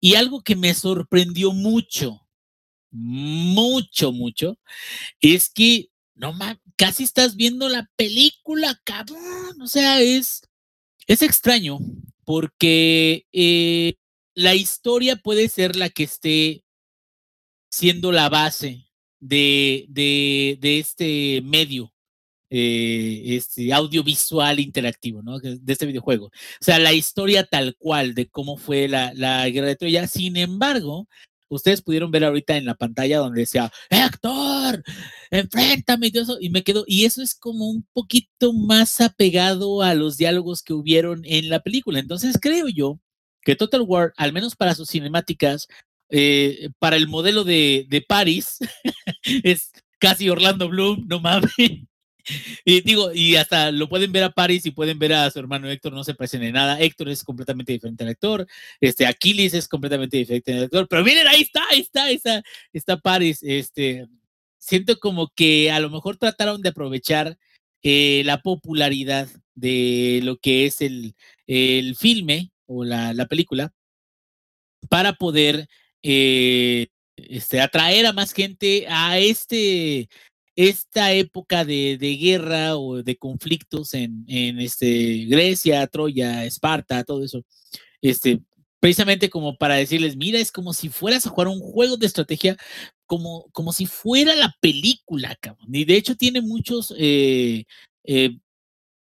Y 0.05 0.17
algo 0.17 0.43
que 0.43 0.55
me 0.55 0.75
sorprendió 0.75 1.53
mucho, 1.53 2.29
mucho, 2.91 4.13
mucho, 4.13 4.59
es 5.21 5.51
que 5.51 5.91
no 6.15 6.33
ma- 6.35 6.61
casi 6.77 7.05
estás 7.05 7.37
viendo 7.37 7.69
la 7.71 7.91
película, 7.97 8.81
cabrón. 8.85 9.63
O 9.63 9.67
sea, 9.69 10.03
es, 10.03 10.43
es 11.07 11.23
extraño 11.23 11.79
porque 12.25 13.27
eh, 13.33 13.95
la 14.35 14.55
historia 14.57 15.17
puede 15.17 15.49
ser 15.49 15.77
la 15.77 15.91
que 15.91 16.05
esté 16.05 16.65
siendo 17.71 18.13
la 18.13 18.29
base 18.29 18.87
de, 19.21 19.87
de 19.89 20.79
este 20.79 21.41
medio. 21.43 21.94
Eh, 22.57 23.35
este 23.35 23.73
audiovisual 23.73 24.61
interactivo, 24.61 25.23
¿no? 25.23 25.41
De 25.41 25.73
este 25.73 25.87
videojuego. 25.87 26.27
O 26.27 26.31
sea, 26.61 26.79
la 26.79 26.93
historia 26.93 27.45
tal 27.45 27.75
cual 27.77 28.15
de 28.15 28.29
cómo 28.29 28.57
fue 28.57 28.87
la, 28.87 29.13
la 29.15 29.49
guerra 29.49 29.67
de 29.67 29.75
Troya. 29.75 30.07
Sin 30.07 30.37
embargo, 30.37 31.09
ustedes 31.49 31.83
pudieron 31.83 32.13
ver 32.13 32.23
ahorita 32.23 32.57
en 32.57 32.65
la 32.65 32.77
pantalla 32.77 33.19
donde 33.19 33.41
decía, 33.41 33.73
Héctor, 33.91 34.85
enfréntame 35.33 36.07
y 36.07 36.13
todo 36.13 36.23
eso, 36.23 36.37
y 36.41 36.51
me 36.51 36.63
quedo, 36.63 36.85
y 36.87 37.07
eso 37.07 37.23
es 37.23 37.35
como 37.35 37.69
un 37.69 37.85
poquito 37.93 38.53
más 38.53 39.01
apegado 39.01 39.83
a 39.83 39.95
los 39.95 40.17
diálogos 40.17 40.63
que 40.63 40.75
hubieron 40.75 41.23
en 41.25 41.49
la 41.49 41.59
película. 41.59 41.99
Entonces 41.99 42.39
creo 42.41 42.69
yo 42.69 43.01
que 43.43 43.57
Total 43.57 43.83
War, 43.83 44.13
al 44.17 44.33
menos 44.33 44.55
para 44.55 44.77
sus 44.77 44.91
cinemáticas, 44.91 45.67
eh, 46.09 46.71
para 46.79 46.95
el 46.95 47.09
modelo 47.09 47.43
de, 47.43 47.87
de 47.89 48.01
Paris, 48.01 48.59
es 49.43 49.73
casi 49.99 50.31
Orlando 50.31 50.69
Bloom, 50.69 51.05
no 51.09 51.19
mames. 51.19 51.51
Y 52.65 52.81
digo, 52.83 53.13
y 53.13 53.37
hasta 53.37 53.71
lo 53.71 53.89
pueden 53.89 54.13
ver 54.13 54.25
a 54.25 54.31
Paris 54.31 54.67
y 54.67 54.71
pueden 54.71 54.99
ver 54.99 55.13
a 55.13 55.31
su 55.31 55.39
hermano 55.39 55.69
Héctor, 55.69 55.93
no 55.93 56.05
se 56.05 56.15
parecen 56.15 56.43
en 56.43 56.55
nada. 56.55 56.81
Héctor 56.81 57.09
es 57.09 57.23
completamente 57.23 57.73
diferente 57.73 58.05
al 58.05 58.11
actor. 58.11 58.47
Este, 58.81 59.07
Aquiles 59.07 59.55
es 59.55 59.69
completamente 59.69 60.17
diferente 60.17 60.53
al 60.53 60.65
actor. 60.65 60.89
Pero 60.89 61.05
miren, 61.05 61.27
ahí 61.29 61.43
está, 61.43 61.63
ahí 61.71 61.81
está, 61.81 62.05
ahí 62.05 62.21
está, 62.73 62.97
Paris. 62.99 63.41
Este, 63.43 64.07
siento 64.59 64.99
como 64.99 65.29
que 65.35 65.71
a 65.71 65.81
lo 65.81 65.91
mejor 65.91 66.17
trataron 66.17 66.63
de 66.63 66.71
aprovechar 66.71 67.39
eh, 67.83 68.23
la 68.25 68.41
popularidad 68.43 69.29
de 69.55 70.21
lo 70.23 70.39
que 70.39 70.67
es 70.67 70.81
el, 70.81 71.15
el 71.47 71.97
filme 71.97 72.51
o 72.67 72.85
la, 72.85 73.13
la 73.13 73.27
película 73.27 73.73
para 74.89 75.15
poder 75.15 75.69
eh, 76.03 76.89
este, 77.17 77.61
atraer 77.61 78.07
a 78.07 78.13
más 78.13 78.33
gente 78.33 78.87
a 78.89 79.19
este 79.19 80.09
esta 80.57 81.13
época 81.13 81.65
de, 81.65 81.99
de, 81.99 82.17
guerra 82.17 82.77
o 82.77 83.03
de 83.03 83.17
conflictos 83.17 83.95
en, 83.95 84.25
en 84.29 84.61
este, 84.61 85.25
Grecia, 85.27 85.87
Troya, 85.87 86.45
Esparta, 86.45 87.05
todo 87.05 87.25
eso, 87.25 87.45
este, 88.03 88.41
precisamente 88.81 89.31
como 89.31 89.57
para 89.57 89.77
decirles, 89.77 90.17
mira, 90.17 90.39
es 90.39 90.53
como 90.53 90.73
si 90.75 90.91
fueras 90.91 91.27
a 91.27 91.31
jugar 91.31 91.49
un 91.49 91.61
juego 91.61 91.97
de 91.97 92.07
estrategia, 92.07 92.57
como, 93.07 93.47
como 93.53 93.73
si 93.73 93.87
fuera 93.87 94.35
la 94.37 94.55
película, 94.61 95.37
cabrón. 95.41 95.75
Y 95.75 95.85
de 95.85 95.97
hecho 95.97 96.17
tiene 96.17 96.41
muchos 96.41 96.95
eh, 96.99 97.65
eh, 98.05 98.39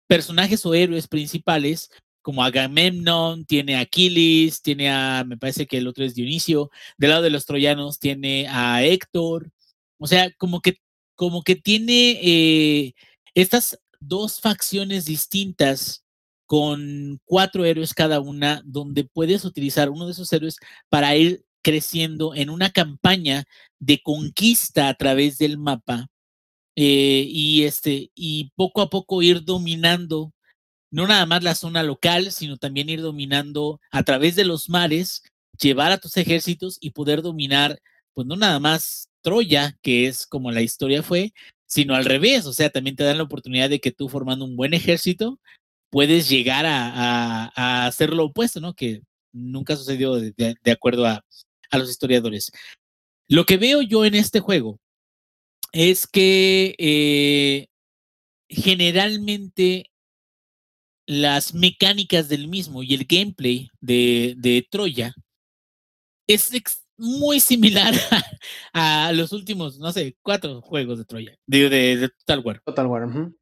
personajes 0.08 0.66
o 0.66 0.74
héroes 0.74 1.06
principales, 1.08 1.90
como 2.22 2.42
Agamemnon, 2.42 3.44
tiene 3.46 3.76
Aquiles, 3.76 4.62
tiene 4.62 4.90
a, 4.90 5.24
me 5.24 5.36
parece 5.36 5.66
que 5.66 5.78
el 5.78 5.86
otro 5.86 6.04
es 6.04 6.14
Dionisio, 6.14 6.70
del 6.98 7.10
lado 7.10 7.22
de 7.22 7.30
los 7.30 7.46
troyanos 7.46 7.98
tiene 7.98 8.48
a 8.48 8.82
Héctor, 8.82 9.50
o 9.98 10.06
sea, 10.06 10.30
como 10.38 10.60
que 10.60 10.78
como 11.18 11.42
que 11.42 11.56
tiene 11.56 12.20
eh, 12.22 12.94
estas 13.34 13.76
dos 13.98 14.40
facciones 14.40 15.04
distintas 15.04 16.04
con 16.46 17.20
cuatro 17.24 17.64
héroes 17.64 17.92
cada 17.92 18.20
una, 18.20 18.62
donde 18.64 19.02
puedes 19.02 19.44
utilizar 19.44 19.90
uno 19.90 20.06
de 20.06 20.12
esos 20.12 20.32
héroes 20.32 20.58
para 20.88 21.16
ir 21.16 21.44
creciendo 21.60 22.36
en 22.36 22.50
una 22.50 22.70
campaña 22.70 23.46
de 23.80 24.00
conquista 24.00 24.88
a 24.88 24.94
través 24.94 25.38
del 25.38 25.58
mapa 25.58 26.06
eh, 26.76 27.24
y 27.28 27.64
este 27.64 28.12
y 28.14 28.52
poco 28.54 28.80
a 28.80 28.88
poco 28.88 29.20
ir 29.20 29.44
dominando 29.44 30.32
no 30.92 31.08
nada 31.08 31.26
más 31.26 31.42
la 31.42 31.56
zona 31.56 31.82
local, 31.82 32.30
sino 32.30 32.58
también 32.58 32.88
ir 32.88 33.02
dominando 33.02 33.80
a 33.90 34.04
través 34.04 34.36
de 34.36 34.44
los 34.44 34.68
mares, 34.68 35.24
llevar 35.60 35.90
a 35.90 35.98
tus 35.98 36.16
ejércitos 36.16 36.78
y 36.80 36.90
poder 36.92 37.22
dominar, 37.22 37.80
pues 38.14 38.26
no 38.26 38.36
nada 38.36 38.60
más 38.60 39.07
Troya, 39.22 39.76
que 39.82 40.06
es 40.06 40.26
como 40.26 40.50
la 40.50 40.62
historia 40.62 41.02
fue, 41.02 41.32
sino 41.66 41.94
al 41.94 42.04
revés, 42.04 42.46
o 42.46 42.52
sea, 42.52 42.70
también 42.70 42.96
te 42.96 43.04
dan 43.04 43.18
la 43.18 43.24
oportunidad 43.24 43.68
de 43.70 43.80
que 43.80 43.92
tú 43.92 44.08
formando 44.08 44.44
un 44.44 44.56
buen 44.56 44.74
ejército 44.74 45.38
puedes 45.90 46.28
llegar 46.28 46.64
a, 46.66 47.86
hacer 47.86 48.12
lo 48.12 48.26
opuesto, 48.26 48.60
¿no? 48.60 48.74
Que 48.74 49.02
nunca 49.32 49.76
sucedió 49.76 50.14
de, 50.14 50.56
acuerdo 50.70 51.06
a, 51.06 51.24
los 51.72 51.90
historiadores. 51.90 52.50
Lo 53.28 53.44
que 53.44 53.58
veo 53.58 53.82
yo 53.82 54.04
en 54.04 54.14
este 54.14 54.40
juego 54.40 54.78
es 55.72 56.06
que 56.06 56.74
eh, 56.78 57.66
generalmente 58.48 59.90
las 61.06 61.54
mecánicas 61.54 62.28
del 62.28 62.48
mismo 62.48 62.82
y 62.82 62.94
el 62.94 63.04
gameplay 63.06 63.70
de, 63.80 64.34
de 64.38 64.66
Troya 64.70 65.14
es 66.26 66.52
muy 66.98 67.40
similar 67.40 67.94
a, 68.10 68.22
a, 69.08 69.12
los 69.12 69.32
últimos, 69.32 69.78
no 69.78 69.92
sé, 69.92 70.16
cuatro 70.22 70.60
juegos 70.60 70.98
de 70.98 71.04
Troya, 71.04 71.38
de, 71.46 71.68
de, 71.70 71.96
de 71.96 72.08
Total 72.08 72.40
War. 72.40 72.60
Total 72.64 72.86
War. 72.86 73.04
Uh 73.04 73.10
-huh. 73.10 73.34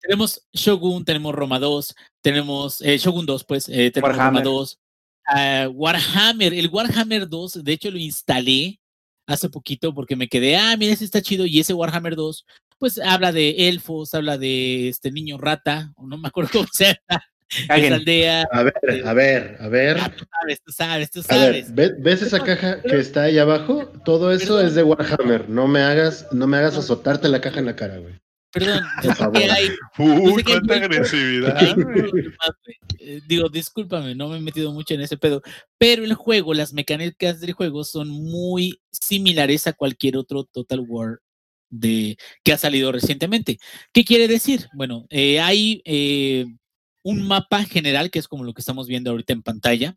Tenemos 0.00 0.46
Shogun, 0.52 1.04
tenemos 1.04 1.34
Roma 1.34 1.58
2, 1.58 1.94
tenemos 2.22 2.80
eh, 2.82 2.98
Shogun 2.98 3.26
2, 3.26 3.44
pues, 3.44 3.68
eh, 3.68 3.90
tenemos 3.90 4.16
Warhammer. 4.16 4.44
Roma 4.44 4.56
2, 4.56 4.78
uh, 5.28 5.70
Warhammer, 5.70 6.54
el 6.54 6.68
Warhammer 6.68 7.28
2, 7.28 7.64
de 7.64 7.72
hecho 7.72 7.90
lo 7.90 7.98
instalé 7.98 8.80
hace 9.26 9.50
poquito 9.50 9.92
porque 9.92 10.16
me 10.16 10.28
quedé, 10.28 10.56
ah, 10.56 10.76
mira, 10.76 10.92
ese 10.92 11.04
está 11.04 11.20
chido, 11.20 11.46
y 11.46 11.60
ese 11.60 11.74
Warhammer 11.74 12.14
2, 12.14 12.46
pues 12.78 12.98
habla 12.98 13.32
de 13.32 13.68
elfos, 13.68 14.14
habla 14.14 14.38
de 14.38 14.88
este 14.88 15.10
niño 15.10 15.38
rata, 15.38 15.92
o 15.96 16.06
no 16.06 16.18
me 16.18 16.28
acuerdo 16.28 16.50
cómo 16.64 16.68
se 16.72 16.84
llama. 16.84 17.22
Esa 17.48 17.94
aldea. 17.94 18.48
A 18.50 18.62
ver, 18.62 18.74
a 19.04 19.12
ver, 19.12 19.56
a 19.60 19.68
ver. 19.68 19.96
Ah, 20.00 20.12
tú 20.16 20.24
sabes, 20.30 20.62
tú 20.62 20.72
sabes, 20.72 21.10
tú 21.10 21.22
sabes. 21.22 21.74
Ver, 21.74 21.96
¿Ves 21.98 22.22
esa 22.22 22.40
caja 22.42 22.82
que 22.82 22.98
está 22.98 23.24
ahí 23.24 23.38
abajo? 23.38 23.86
Todo 24.04 24.32
eso 24.32 24.54
Perdón. 24.54 24.66
es 24.66 24.74
de 24.74 24.82
Warhammer. 24.82 25.48
No 25.48 25.68
me 25.68 25.80
hagas, 25.80 26.26
no 26.32 26.46
me 26.46 26.56
hagas 26.56 26.76
azotarte 26.76 27.28
la 27.28 27.40
caja 27.40 27.60
en 27.60 27.66
la 27.66 27.76
cara, 27.76 27.98
güey. 27.98 28.14
Perdón, 28.52 28.82
que 29.34 29.50
hay. 29.50 29.68
Uy, 29.98 30.42
cuánta 30.42 30.74
agresividad. 30.74 31.76
eh, 32.98 33.20
digo, 33.26 33.48
discúlpame, 33.48 34.14
no 34.14 34.28
me 34.28 34.38
he 34.38 34.40
metido 34.40 34.72
mucho 34.72 34.94
en 34.94 35.02
ese 35.02 35.16
pedo. 35.16 35.42
Pero 35.78 36.04
el 36.04 36.14
juego, 36.14 36.54
las 36.54 36.72
mecánicas 36.72 37.40
del 37.40 37.52
juego 37.52 37.84
son 37.84 38.08
muy 38.08 38.80
similares 38.90 39.66
a 39.66 39.72
cualquier 39.72 40.16
otro 40.16 40.44
Total 40.44 40.80
War 40.80 41.20
de, 41.68 42.16
que 42.42 42.52
ha 42.52 42.58
salido 42.58 42.92
recientemente. 42.92 43.58
¿Qué 43.92 44.04
quiere 44.04 44.26
decir? 44.26 44.68
Bueno, 44.74 45.06
eh, 45.10 45.40
hay 45.40 45.82
eh, 45.84 46.46
un 47.06 47.22
mapa 47.22 47.62
general, 47.64 48.10
que 48.10 48.18
es 48.18 48.26
como 48.26 48.42
lo 48.42 48.52
que 48.52 48.60
estamos 48.60 48.88
viendo 48.88 49.12
ahorita 49.12 49.32
en 49.32 49.44
pantalla. 49.44 49.96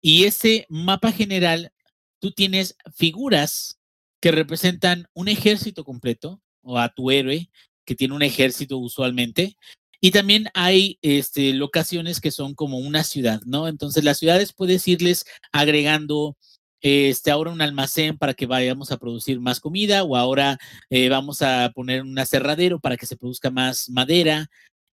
Y 0.00 0.22
ese 0.22 0.66
mapa 0.68 1.10
general, 1.10 1.72
tú 2.20 2.30
tienes 2.30 2.76
figuras 2.94 3.80
que 4.20 4.30
representan 4.30 5.08
un 5.14 5.26
ejército 5.26 5.82
completo 5.82 6.40
o 6.62 6.78
a 6.78 6.90
tu 6.90 7.10
héroe 7.10 7.50
que 7.84 7.96
tiene 7.96 8.14
un 8.14 8.22
ejército 8.22 8.78
usualmente. 8.78 9.56
Y 10.00 10.12
también 10.12 10.48
hay 10.54 11.00
este, 11.02 11.52
locaciones 11.54 12.20
que 12.20 12.30
son 12.30 12.54
como 12.54 12.78
una 12.78 13.02
ciudad, 13.02 13.40
¿no? 13.44 13.66
Entonces 13.66 14.04
las 14.04 14.18
ciudades 14.18 14.52
puedes 14.52 14.86
irles 14.86 15.24
agregando 15.50 16.36
este, 16.80 17.32
ahora 17.32 17.50
un 17.50 17.62
almacén 17.62 18.16
para 18.16 18.34
que 18.34 18.46
vayamos 18.46 18.92
a 18.92 18.98
producir 18.98 19.40
más 19.40 19.58
comida 19.58 20.04
o 20.04 20.14
ahora 20.14 20.56
eh, 20.88 21.08
vamos 21.08 21.42
a 21.42 21.72
poner 21.74 22.02
un 22.02 22.16
aserradero 22.16 22.78
para 22.78 22.96
que 22.96 23.06
se 23.06 23.16
produzca 23.16 23.50
más 23.50 23.90
madera. 23.90 24.48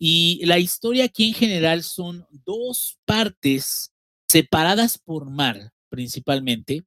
Y 0.04 0.44
la 0.46 0.58
historia 0.58 1.04
aquí 1.04 1.28
en 1.28 1.34
general 1.34 1.84
son 1.84 2.26
dos 2.44 2.98
partes 3.04 3.92
separadas 4.28 4.98
por 4.98 5.30
mar, 5.30 5.72
principalmente, 5.90 6.84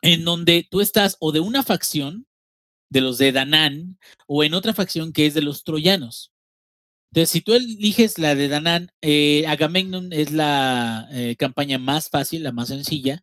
en 0.00 0.24
donde 0.24 0.66
tú 0.70 0.80
estás 0.80 1.18
o 1.20 1.30
de 1.30 1.40
una 1.40 1.62
facción, 1.62 2.26
de 2.88 3.02
los 3.02 3.18
de 3.18 3.32
Danán, 3.32 3.98
o 4.26 4.42
en 4.44 4.54
otra 4.54 4.72
facción 4.72 5.12
que 5.12 5.26
es 5.26 5.34
de 5.34 5.42
los 5.42 5.62
troyanos. 5.62 6.32
Entonces, 7.10 7.32
si 7.32 7.42
tú 7.42 7.52
eliges 7.52 8.18
la 8.18 8.34
de 8.34 8.48
Danán, 8.48 8.90
eh, 9.02 9.46
Agamemnon 9.46 10.10
es 10.14 10.32
la 10.32 11.06
eh, 11.12 11.36
campaña 11.36 11.78
más 11.78 12.08
fácil, 12.08 12.44
la 12.44 12.52
más 12.52 12.68
sencilla, 12.68 13.22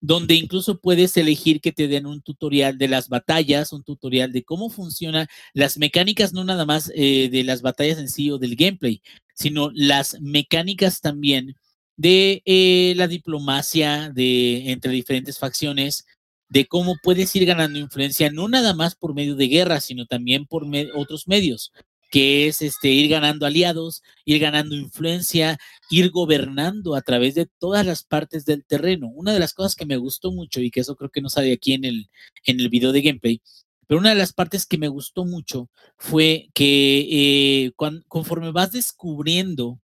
donde 0.00 0.34
incluso 0.34 0.80
puedes 0.80 1.16
elegir 1.16 1.60
que 1.60 1.72
te 1.72 1.88
den 1.88 2.06
un 2.06 2.22
tutorial 2.22 2.78
de 2.78 2.88
las 2.88 3.08
batallas, 3.08 3.72
un 3.72 3.82
tutorial 3.82 4.32
de 4.32 4.44
cómo 4.44 4.70
funcionan 4.70 5.26
las 5.54 5.78
mecánicas, 5.78 6.32
no 6.32 6.44
nada 6.44 6.64
más 6.66 6.92
eh, 6.94 7.28
de 7.30 7.44
las 7.44 7.62
batallas 7.62 7.98
en 7.98 8.08
sí 8.08 8.30
o 8.30 8.38
del 8.38 8.56
gameplay, 8.56 9.02
sino 9.34 9.70
las 9.74 10.20
mecánicas 10.20 11.00
también 11.00 11.56
de 11.96 12.42
eh, 12.44 12.94
la 12.96 13.08
diplomacia 13.08 14.10
de, 14.10 14.70
entre 14.70 14.92
diferentes 14.92 15.38
facciones, 15.38 16.06
de 16.48 16.66
cómo 16.66 16.96
puedes 17.02 17.34
ir 17.36 17.44
ganando 17.44 17.78
influencia, 17.78 18.30
no 18.30 18.48
nada 18.48 18.74
más 18.74 18.94
por 18.94 19.14
medio 19.14 19.36
de 19.36 19.48
guerra, 19.48 19.80
sino 19.80 20.06
también 20.06 20.46
por 20.46 20.64
otros 20.94 21.28
medios 21.28 21.72
que 22.10 22.46
es 22.48 22.62
este, 22.62 22.88
ir 22.88 23.10
ganando 23.10 23.46
aliados, 23.46 24.02
ir 24.24 24.38
ganando 24.40 24.74
influencia, 24.74 25.58
ir 25.90 26.10
gobernando 26.10 26.94
a 26.94 27.02
través 27.02 27.34
de 27.34 27.46
todas 27.58 27.84
las 27.86 28.04
partes 28.04 28.44
del 28.44 28.64
terreno. 28.64 29.08
Una 29.08 29.32
de 29.32 29.40
las 29.40 29.54
cosas 29.54 29.74
que 29.74 29.86
me 29.86 29.96
gustó 29.96 30.32
mucho 30.32 30.60
y 30.60 30.70
que 30.70 30.80
eso 30.80 30.96
creo 30.96 31.10
que 31.10 31.20
no 31.20 31.28
sale 31.28 31.52
aquí 31.52 31.74
en 31.74 31.84
el, 31.84 32.10
en 32.44 32.60
el 32.60 32.68
video 32.68 32.92
de 32.92 33.02
gameplay, 33.02 33.42
pero 33.88 34.00
una 34.00 34.10
de 34.10 34.16
las 34.16 34.32
partes 34.32 34.66
que 34.66 34.78
me 34.78 34.88
gustó 34.88 35.24
mucho 35.24 35.70
fue 35.96 36.48
que 36.54 37.06
eh, 37.10 37.72
conforme 38.08 38.52
vas 38.52 38.72
descubriendo 38.72 39.80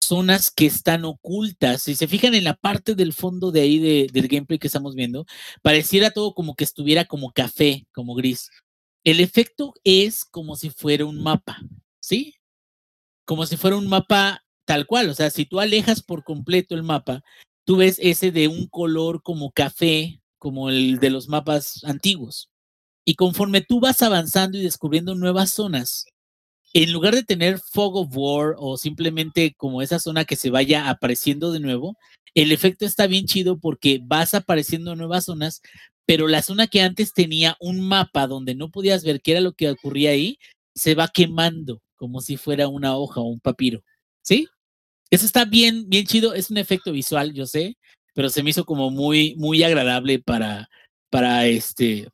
zonas 0.00 0.50
que 0.50 0.66
están 0.66 1.04
ocultas, 1.04 1.82
si 1.82 1.94
se 1.94 2.08
fijan 2.08 2.34
en 2.34 2.44
la 2.44 2.54
parte 2.54 2.94
del 2.94 3.12
fondo 3.12 3.52
de 3.52 3.60
ahí 3.60 3.78
de, 3.78 4.08
del 4.12 4.28
gameplay 4.28 4.58
que 4.58 4.66
estamos 4.66 4.94
viendo, 4.94 5.26
pareciera 5.62 6.10
todo 6.10 6.34
como 6.34 6.54
que 6.54 6.64
estuviera 6.64 7.04
como 7.04 7.32
café, 7.32 7.86
como 7.92 8.14
gris. 8.14 8.50
El 9.08 9.20
efecto 9.20 9.72
es 9.84 10.26
como 10.26 10.54
si 10.54 10.68
fuera 10.68 11.06
un 11.06 11.22
mapa, 11.22 11.56
¿sí? 11.98 12.34
Como 13.24 13.46
si 13.46 13.56
fuera 13.56 13.78
un 13.78 13.88
mapa 13.88 14.44
tal 14.66 14.86
cual. 14.86 15.08
O 15.08 15.14
sea, 15.14 15.30
si 15.30 15.46
tú 15.46 15.60
alejas 15.60 16.02
por 16.02 16.24
completo 16.24 16.74
el 16.74 16.82
mapa, 16.82 17.24
tú 17.64 17.78
ves 17.78 17.98
ese 18.02 18.32
de 18.32 18.48
un 18.48 18.66
color 18.66 19.22
como 19.22 19.50
café, 19.50 20.20
como 20.36 20.68
el 20.68 20.98
de 20.98 21.08
los 21.08 21.26
mapas 21.26 21.82
antiguos. 21.84 22.50
Y 23.06 23.14
conforme 23.14 23.62
tú 23.62 23.80
vas 23.80 24.02
avanzando 24.02 24.58
y 24.58 24.62
descubriendo 24.62 25.14
nuevas 25.14 25.52
zonas, 25.52 26.04
en 26.74 26.92
lugar 26.92 27.14
de 27.14 27.22
tener 27.22 27.60
fog 27.60 27.96
of 27.96 28.10
war 28.14 28.56
o 28.58 28.76
simplemente 28.76 29.54
como 29.54 29.80
esa 29.80 30.00
zona 30.00 30.26
que 30.26 30.36
se 30.36 30.50
vaya 30.50 30.90
apareciendo 30.90 31.50
de 31.50 31.60
nuevo, 31.60 31.96
el 32.34 32.52
efecto 32.52 32.84
está 32.84 33.06
bien 33.06 33.24
chido 33.24 33.58
porque 33.58 34.00
vas 34.02 34.34
apareciendo 34.34 34.92
en 34.92 34.98
nuevas 34.98 35.24
zonas, 35.24 35.62
pero 36.08 36.26
la 36.26 36.40
zona 36.40 36.68
que 36.68 36.80
antes 36.80 37.12
tenía 37.12 37.54
un 37.60 37.86
mapa 37.86 38.26
donde 38.26 38.54
no 38.54 38.70
podías 38.70 39.04
ver 39.04 39.20
qué 39.20 39.32
era 39.32 39.42
lo 39.42 39.52
que 39.52 39.68
ocurría 39.68 40.12
ahí, 40.12 40.38
se 40.74 40.94
va 40.94 41.08
quemando 41.08 41.82
como 41.96 42.22
si 42.22 42.38
fuera 42.38 42.66
una 42.66 42.96
hoja 42.96 43.20
o 43.20 43.24
un 43.24 43.40
papiro. 43.40 43.84
¿Sí? 44.22 44.48
Eso 45.10 45.26
está 45.26 45.44
bien, 45.44 45.86
bien 45.90 46.06
chido. 46.06 46.32
Es 46.32 46.50
un 46.50 46.56
efecto 46.56 46.92
visual, 46.92 47.34
yo 47.34 47.44
sé, 47.44 47.76
pero 48.14 48.30
se 48.30 48.42
me 48.42 48.48
hizo 48.48 48.64
como 48.64 48.88
muy, 48.88 49.34
muy 49.36 49.62
agradable 49.62 50.18
para, 50.18 50.70
para 51.10 51.46
este, 51.46 52.08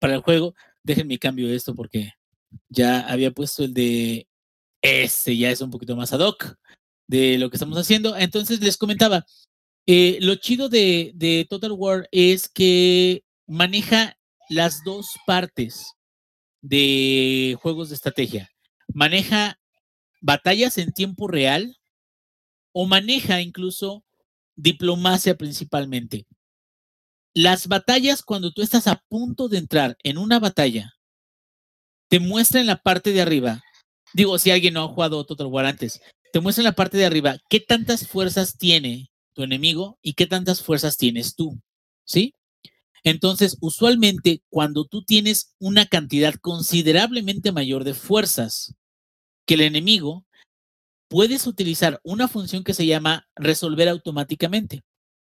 para 0.00 0.16
el 0.16 0.20
juego. 0.20 0.56
Déjenme 0.82 1.20
cambio 1.20 1.48
esto 1.54 1.76
porque 1.76 2.14
ya 2.68 3.02
había 3.02 3.30
puesto 3.30 3.62
el 3.62 3.74
de 3.74 4.26
ese, 4.82 5.36
ya 5.36 5.52
es 5.52 5.60
un 5.60 5.70
poquito 5.70 5.94
más 5.94 6.12
ad 6.12 6.20
hoc 6.20 6.56
de 7.06 7.38
lo 7.38 7.48
que 7.48 7.58
estamos 7.58 7.78
haciendo. 7.78 8.16
Entonces 8.16 8.60
les 8.60 8.76
comentaba, 8.76 9.24
eh, 9.90 10.18
lo 10.20 10.34
chido 10.34 10.68
de, 10.68 11.12
de 11.14 11.46
Total 11.48 11.72
War 11.72 12.08
es 12.12 12.46
que 12.46 13.24
maneja 13.46 14.18
las 14.50 14.84
dos 14.84 15.16
partes 15.26 15.94
de 16.60 17.56
juegos 17.62 17.88
de 17.88 17.94
estrategia. 17.94 18.50
Maneja 18.92 19.58
batallas 20.20 20.76
en 20.76 20.92
tiempo 20.92 21.26
real 21.26 21.78
o 22.72 22.84
maneja 22.84 23.40
incluso 23.40 24.04
diplomacia 24.56 25.38
principalmente. 25.38 26.26
Las 27.32 27.66
batallas, 27.66 28.22
cuando 28.22 28.52
tú 28.52 28.60
estás 28.60 28.88
a 28.88 29.02
punto 29.08 29.48
de 29.48 29.56
entrar 29.56 29.96
en 30.02 30.18
una 30.18 30.38
batalla, 30.38 30.92
te 32.08 32.20
muestra 32.20 32.60
en 32.60 32.66
la 32.66 32.76
parte 32.76 33.12
de 33.12 33.22
arriba, 33.22 33.62
digo, 34.12 34.38
si 34.38 34.50
alguien 34.50 34.74
no 34.74 34.84
ha 34.84 34.88
jugado 34.88 35.24
Total 35.24 35.46
War 35.46 35.64
antes, 35.64 36.02
te 36.30 36.40
muestra 36.40 36.60
en 36.60 36.66
la 36.66 36.74
parte 36.74 36.98
de 36.98 37.06
arriba 37.06 37.38
qué 37.48 37.58
tantas 37.58 38.06
fuerzas 38.06 38.58
tiene 38.58 39.10
tu 39.38 39.44
enemigo 39.44 40.00
y 40.02 40.14
qué 40.14 40.26
tantas 40.26 40.64
fuerzas 40.64 40.96
tienes 40.96 41.36
tú, 41.36 41.60
¿sí? 42.04 42.34
Entonces, 43.04 43.56
usualmente, 43.60 44.42
cuando 44.50 44.84
tú 44.84 45.04
tienes 45.04 45.54
una 45.60 45.86
cantidad 45.86 46.34
considerablemente 46.34 47.52
mayor 47.52 47.84
de 47.84 47.94
fuerzas 47.94 48.74
que 49.46 49.54
el 49.54 49.60
enemigo, 49.60 50.26
puedes 51.06 51.46
utilizar 51.46 52.00
una 52.02 52.26
función 52.26 52.64
que 52.64 52.74
se 52.74 52.84
llama 52.84 53.28
resolver 53.36 53.88
automáticamente. 53.88 54.82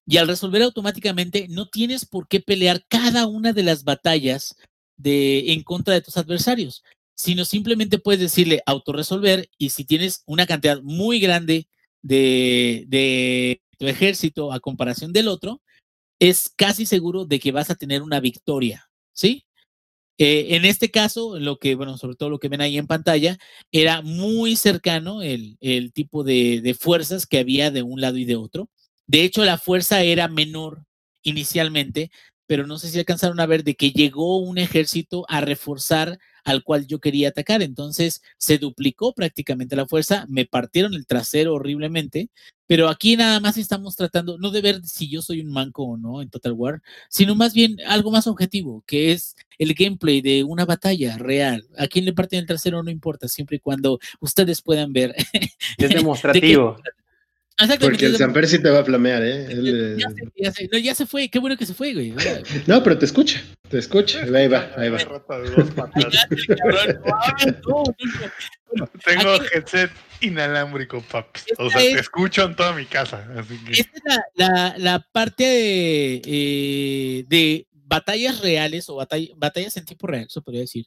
Y 0.07 0.17
al 0.17 0.29
resolver 0.29 0.63
automáticamente, 0.63 1.47
no 1.51 1.69
tienes 1.69 2.07
por 2.07 2.27
qué 2.27 2.41
pelear 2.41 2.87
cada 2.89 3.27
una 3.27 3.53
de 3.53 3.65
las 3.65 3.85
batallas 3.85 4.57
de, 4.97 5.53
en 5.53 5.63
contra 5.63 5.93
de 5.93 6.01
tus 6.01 6.17
adversarios, 6.17 6.83
sino 7.15 7.45
simplemente 7.45 7.99
puedes 7.99 8.21
decirle 8.23 8.63
autorresolver 8.65 9.51
y 9.59 9.69
si 9.69 9.85
tienes 9.85 10.23
una 10.25 10.47
cantidad 10.47 10.81
muy 10.81 11.21
grande 11.21 11.69
de, 12.01 12.87
de 12.89 13.61
tu 13.81 13.89
ejército 13.89 14.53
a 14.53 14.61
comparación 14.61 15.13
del 15.13 15.27
otro, 15.27 15.63
es 16.21 16.53
casi 16.55 16.85
seguro 16.85 17.25
de 17.25 17.41
que 17.41 17.51
vas 17.51 17.71
a 17.71 17.77
tener 17.77 18.03
una 18.03 18.21
victoria, 18.21 18.91
¿sí? 19.15 19.47
Eh, 20.19 20.55
en 20.57 20.67
este 20.67 20.91
caso, 20.91 21.39
lo 21.39 21.59
que, 21.59 21.75
bueno, 21.75 21.97
sobre 21.97 22.15
todo 22.15 22.29
lo 22.29 22.39
que 22.39 22.51
ven 22.51 22.61
ahí 22.61 22.77
en 22.77 22.87
pantalla, 22.87 23.39
era 23.73 24.03
muy 24.03 24.55
cercano 24.55 25.23
el, 25.23 25.57
el 25.63 25.95
tipo 25.95 26.25
de, 26.25 26.61
de, 26.61 26.75
fuerzas 26.75 27.27
que 27.27 27.39
había 27.39 27.71
de 27.71 27.83
un 27.83 28.03
lado 28.03 28.19
y 28.19 28.27
de 28.27 28.37
otro. 28.37 28.69
De 29.07 29.23
hecho, 29.23 29.47
la 29.47 29.57
fuerza 29.57 30.03
era 30.03 30.29
menor 30.29 30.85
inicialmente, 31.23 32.11
pero 32.47 32.67
no 32.67 32.79
sé 32.79 32.89
si 32.91 32.99
alcanzaron 32.99 33.41
a 33.41 33.47
ver 33.47 33.65
de 33.65 33.77
que 33.77 33.93
llegó 33.93 34.37
un 34.41 34.59
ejército 34.59 35.25
a 35.31 35.41
reforzar 35.41 36.19
al 36.45 36.63
cual 36.63 36.87
yo 36.87 36.99
quería 36.99 37.29
atacar. 37.29 37.63
Entonces 37.63 38.23
se 38.39 38.59
duplicó 38.59 39.13
prácticamente 39.13 39.77
la 39.77 39.87
fuerza, 39.87 40.27
me 40.29 40.47
partieron 40.47 40.95
el 40.95 41.07
trasero 41.07 41.55
horriblemente, 41.55 42.31
pero 42.67 42.89
aquí 42.89 43.17
nada 43.17 43.41
más 43.41 43.57
estamos 43.57 43.97
tratando 43.97 44.39
no 44.39 44.51
de 44.51 44.61
ver 44.61 44.85
si 44.85 45.11
yo 45.11 45.23
soy 45.23 45.41
un 45.41 45.51
manco 45.51 45.83
o 45.83 45.97
no 45.97 46.23
en 46.23 46.31
Total 46.31 46.53
War, 46.53 46.81
sino 47.09 47.35
más 47.35 47.53
bien 47.53 47.79
algo 47.87 48.13
más 48.13 48.29
objetivo, 48.29 48.85
que 48.87 49.11
es 49.11 49.35
el 49.59 49.75
gameplay 49.75 50.21
de 50.21 50.45
una 50.45 50.65
batalla 50.65 51.19
real. 51.19 51.67
A 51.77 51.89
quién 51.89 52.05
le 52.05 52.13
parten 52.13 52.39
el 52.39 52.47
trasero 52.47 52.83
no 52.83 52.91
importa, 52.91 53.27
siempre 53.27 53.57
y 53.57 53.61
cuando 53.61 53.99
ustedes 54.21 54.63
puedan 54.63 54.93
ver. 54.93 55.15
Es 55.79 55.91
demostrativo. 55.91 56.77
Porque 57.81 58.07
el 58.07 58.17
Samper 58.17 58.47
sí 58.47 58.59
te 58.63 58.71
va 58.71 58.81
a 58.81 58.85
flamear, 58.85 59.23
¿eh? 59.23 59.47
Él, 59.51 59.97
ya, 59.99 60.09
se, 60.11 60.17
ya, 60.37 60.53
se, 60.53 60.69
no, 60.73 60.79
ya, 60.79 60.95
se, 60.95 61.07
fue, 61.07 61.29
qué 61.29 61.39
bueno 61.39 61.57
que 61.57 61.67
se 61.67 61.75
fue, 61.75 61.93
güey. 61.93 62.15
No, 62.67 62.83
pero 62.83 62.99
te 62.99 63.05
escucha, 63.05 63.43
te 63.69 63.79
escucha. 63.79 64.23
Ahí 64.23 64.49
va, 64.49 64.71
ahí 64.77 64.89
va. 64.89 64.99
Tengo 69.05 69.35
headset 69.53 69.91
inalámbrico, 70.21 71.03
paps. 71.03 71.45
O 71.59 71.71
sea, 71.71 71.81
te 71.81 71.99
escucho 71.99 72.45
en 72.45 72.57
toda 72.57 72.73
mi 72.73 72.87
casa. 72.87 73.29
Así 73.37 73.59
que... 73.65 73.73
Esta 73.73 73.97
es 73.97 74.03
la, 74.05 74.25
la, 74.35 74.75
la 74.79 75.07
parte 75.13 75.45
de, 75.45 76.23
eh, 76.25 77.25
de 77.29 77.67
batallas 77.73 78.41
reales 78.41 78.89
o 78.89 78.97
batall 78.97 79.33
batallas 79.37 79.77
en 79.77 79.85
tiempo 79.85 80.07
real, 80.07 80.27
eso 80.29 80.43
podría 80.43 80.63
decir. 80.63 80.87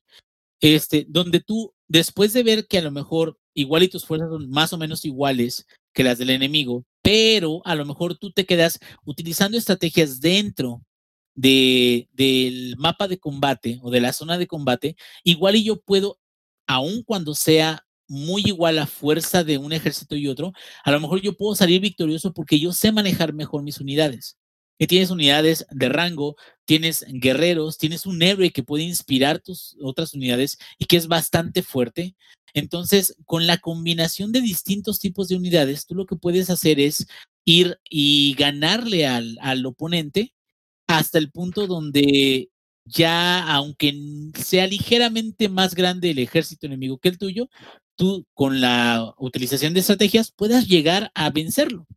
Este, 0.61 1.05
donde 1.09 1.41
tú, 1.41 1.73
después 1.87 2.31
de 2.33 2.41
ver 2.41 2.67
que 2.67 2.77
a 2.77 2.81
lo 2.81 2.91
mejor 2.91 3.37
igual 3.53 3.83
y 3.83 3.89
tus 3.89 4.05
fuerzas 4.05 4.29
son 4.29 4.49
más 4.49 4.71
o 4.73 4.77
menos 4.77 5.03
iguales 5.03 5.67
que 5.93 6.03
las 6.03 6.17
del 6.17 6.31
enemigo, 6.31 6.85
pero 7.01 7.61
a 7.65 7.75
lo 7.75 7.85
mejor 7.85 8.17
tú 8.17 8.31
te 8.31 8.45
quedas 8.45 8.79
utilizando 9.05 9.57
estrategias 9.57 10.19
dentro 10.19 10.81
de, 11.35 12.09
del 12.13 12.75
mapa 12.77 13.07
de 13.07 13.19
combate 13.19 13.79
o 13.81 13.91
de 13.91 14.01
la 14.01 14.13
zona 14.13 14.37
de 14.37 14.47
combate, 14.47 14.95
igual 15.23 15.55
y 15.55 15.63
yo 15.63 15.81
puedo, 15.81 16.19
aun 16.67 17.03
cuando 17.03 17.35
sea 17.35 17.85
muy 18.07 18.43
igual 18.45 18.75
la 18.75 18.87
fuerza 18.87 19.43
de 19.43 19.57
un 19.57 19.73
ejército 19.73 20.15
y 20.15 20.27
otro, 20.27 20.53
a 20.83 20.91
lo 20.91 20.99
mejor 20.99 21.21
yo 21.21 21.35
puedo 21.35 21.55
salir 21.55 21.81
victorioso 21.81 22.33
porque 22.33 22.59
yo 22.59 22.73
sé 22.73 22.91
manejar 22.91 23.33
mejor 23.33 23.63
mis 23.63 23.79
unidades. 23.79 24.37
Que 24.79 24.87
tienes 24.87 25.11
unidades 25.11 25.65
de 25.69 25.89
rango, 25.89 26.35
tienes 26.65 27.05
guerreros, 27.07 27.77
tienes 27.77 28.05
un 28.05 28.21
héroe 28.21 28.51
que 28.51 28.63
puede 28.63 28.83
inspirar 28.83 29.39
tus 29.39 29.77
otras 29.81 30.13
unidades 30.13 30.57
y 30.77 30.85
que 30.85 30.97
es 30.97 31.07
bastante 31.07 31.61
fuerte. 31.63 32.15
Entonces, 32.53 33.15
con 33.25 33.47
la 33.47 33.57
combinación 33.57 34.31
de 34.31 34.41
distintos 34.41 34.99
tipos 34.99 35.27
de 35.27 35.35
unidades, 35.35 35.85
tú 35.85 35.95
lo 35.95 36.05
que 36.05 36.15
puedes 36.15 36.49
hacer 36.49 36.79
es 36.79 37.07
ir 37.45 37.79
y 37.89 38.35
ganarle 38.37 39.07
al, 39.07 39.37
al 39.41 39.65
oponente 39.65 40.33
hasta 40.87 41.17
el 41.17 41.31
punto 41.31 41.67
donde 41.67 42.49
ya, 42.85 43.47
aunque 43.53 43.93
sea 44.35 44.67
ligeramente 44.67 45.49
más 45.49 45.75
grande 45.75 46.11
el 46.11 46.19
ejército 46.19 46.67
enemigo 46.67 46.97
que 46.97 47.09
el 47.09 47.17
tuyo, 47.17 47.49
tú 47.95 48.25
con 48.33 48.61
la 48.61 49.13
utilización 49.17 49.73
de 49.73 49.81
estrategias 49.81 50.31
puedas 50.31 50.67
llegar 50.67 51.11
a 51.15 51.29
vencerlo, 51.29 51.87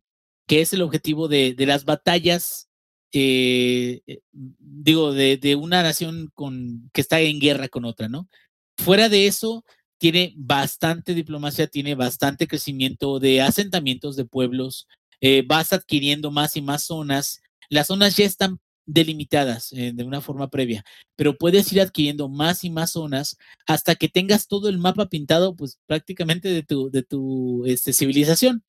que 0.47 0.61
es 0.61 0.73
el 0.73 0.81
objetivo 0.81 1.27
de, 1.27 1.53
de 1.53 1.65
las 1.65 1.85
batallas, 1.85 2.69
eh, 3.11 4.01
digo, 4.31 5.13
de, 5.13 5.37
de, 5.37 5.55
una 5.55 5.83
nación 5.83 6.29
con, 6.33 6.89
que 6.93 7.01
está 7.01 7.19
en 7.19 7.39
guerra 7.39 7.67
con 7.69 7.85
otra, 7.85 8.09
¿no? 8.09 8.29
Fuera 8.77 9.09
de 9.09 9.27
eso, 9.27 9.65
tiene 9.97 10.33
bastante 10.37 11.13
diplomacia, 11.13 11.67
tiene 11.67 11.95
bastante 11.95 12.47
crecimiento 12.47 13.19
de 13.19 13.41
asentamientos 13.41 14.15
de 14.15 14.25
pueblos, 14.25 14.87
eh, 15.21 15.43
vas 15.45 15.73
adquiriendo 15.73 16.31
más 16.31 16.55
y 16.55 16.61
más 16.61 16.83
zonas. 16.83 17.41
Las 17.69 17.87
zonas 17.87 18.15
ya 18.15 18.25
están 18.25 18.59
delimitadas 18.85 19.73
eh, 19.73 19.91
de 19.93 20.03
una 20.03 20.21
forma 20.21 20.49
previa, 20.49 20.83
pero 21.15 21.37
puedes 21.37 21.71
ir 21.73 21.81
adquiriendo 21.81 22.29
más 22.29 22.63
y 22.63 22.69
más 22.69 22.91
zonas 22.91 23.37
hasta 23.67 23.95
que 23.95 24.07
tengas 24.07 24.47
todo 24.47 24.69
el 24.69 24.77
mapa 24.77 25.07
pintado, 25.09 25.55
pues 25.55 25.79
prácticamente 25.85 26.47
de 26.49 26.63
tu, 26.63 26.89
de 26.89 27.03
tu 27.03 27.65
este, 27.65 27.93
civilización. 27.93 28.63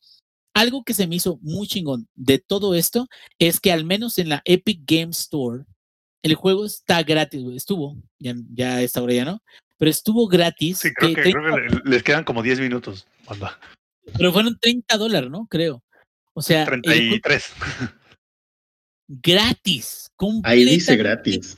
Algo 0.55 0.82
que 0.82 0.94
se 0.94 1.06
me 1.06 1.16
hizo 1.16 1.38
muy 1.40 1.68
chingón 1.68 2.09
de 2.16 2.38
todo 2.40 2.74
esto 2.74 3.06
es 3.38 3.60
que 3.60 3.70
al 3.70 3.84
menos 3.84 4.18
en 4.18 4.28
la 4.28 4.42
Epic 4.44 4.82
Game 4.84 5.12
Store, 5.12 5.64
el 6.22 6.34
juego 6.34 6.66
está 6.66 7.02
gratis, 7.05 7.44
estuvo, 7.55 7.96
ya, 8.18 8.34
ya 8.52 8.82
esta 8.82 9.00
hora 9.00 9.14
ya 9.14 9.24
no, 9.24 9.40
pero 9.78 9.90
estuvo 9.90 10.26
gratis. 10.26 10.78
Sí, 10.78 10.92
creo 10.92 11.14
que, 11.14 11.22
30, 11.22 11.40
creo 11.40 11.82
que 11.82 11.88
les 11.88 12.02
quedan 12.02 12.24
como 12.24 12.42
10 12.42 12.60
minutos. 12.60 13.06
Anda. 13.26 13.59
Pero 14.16 14.32
fueron 14.32 14.59
30 14.59 14.96
dólares, 14.96 15.30
¿no? 15.30 15.46
Creo. 15.48 15.82
O 16.34 16.42
sea. 16.42 16.64
33. 16.66 17.52
Gratis. 19.09 20.10
Ahí 20.42 20.64
dice 20.64 20.96
gratis. 20.96 21.56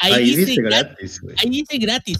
Ahí, 0.00 0.12
ahí 0.12 0.24
dice, 0.24 0.46
dice, 0.46 0.62
gratis. 0.62 1.20
Ahí 1.36 1.50
dice 1.50 1.78
gratis. 1.78 2.18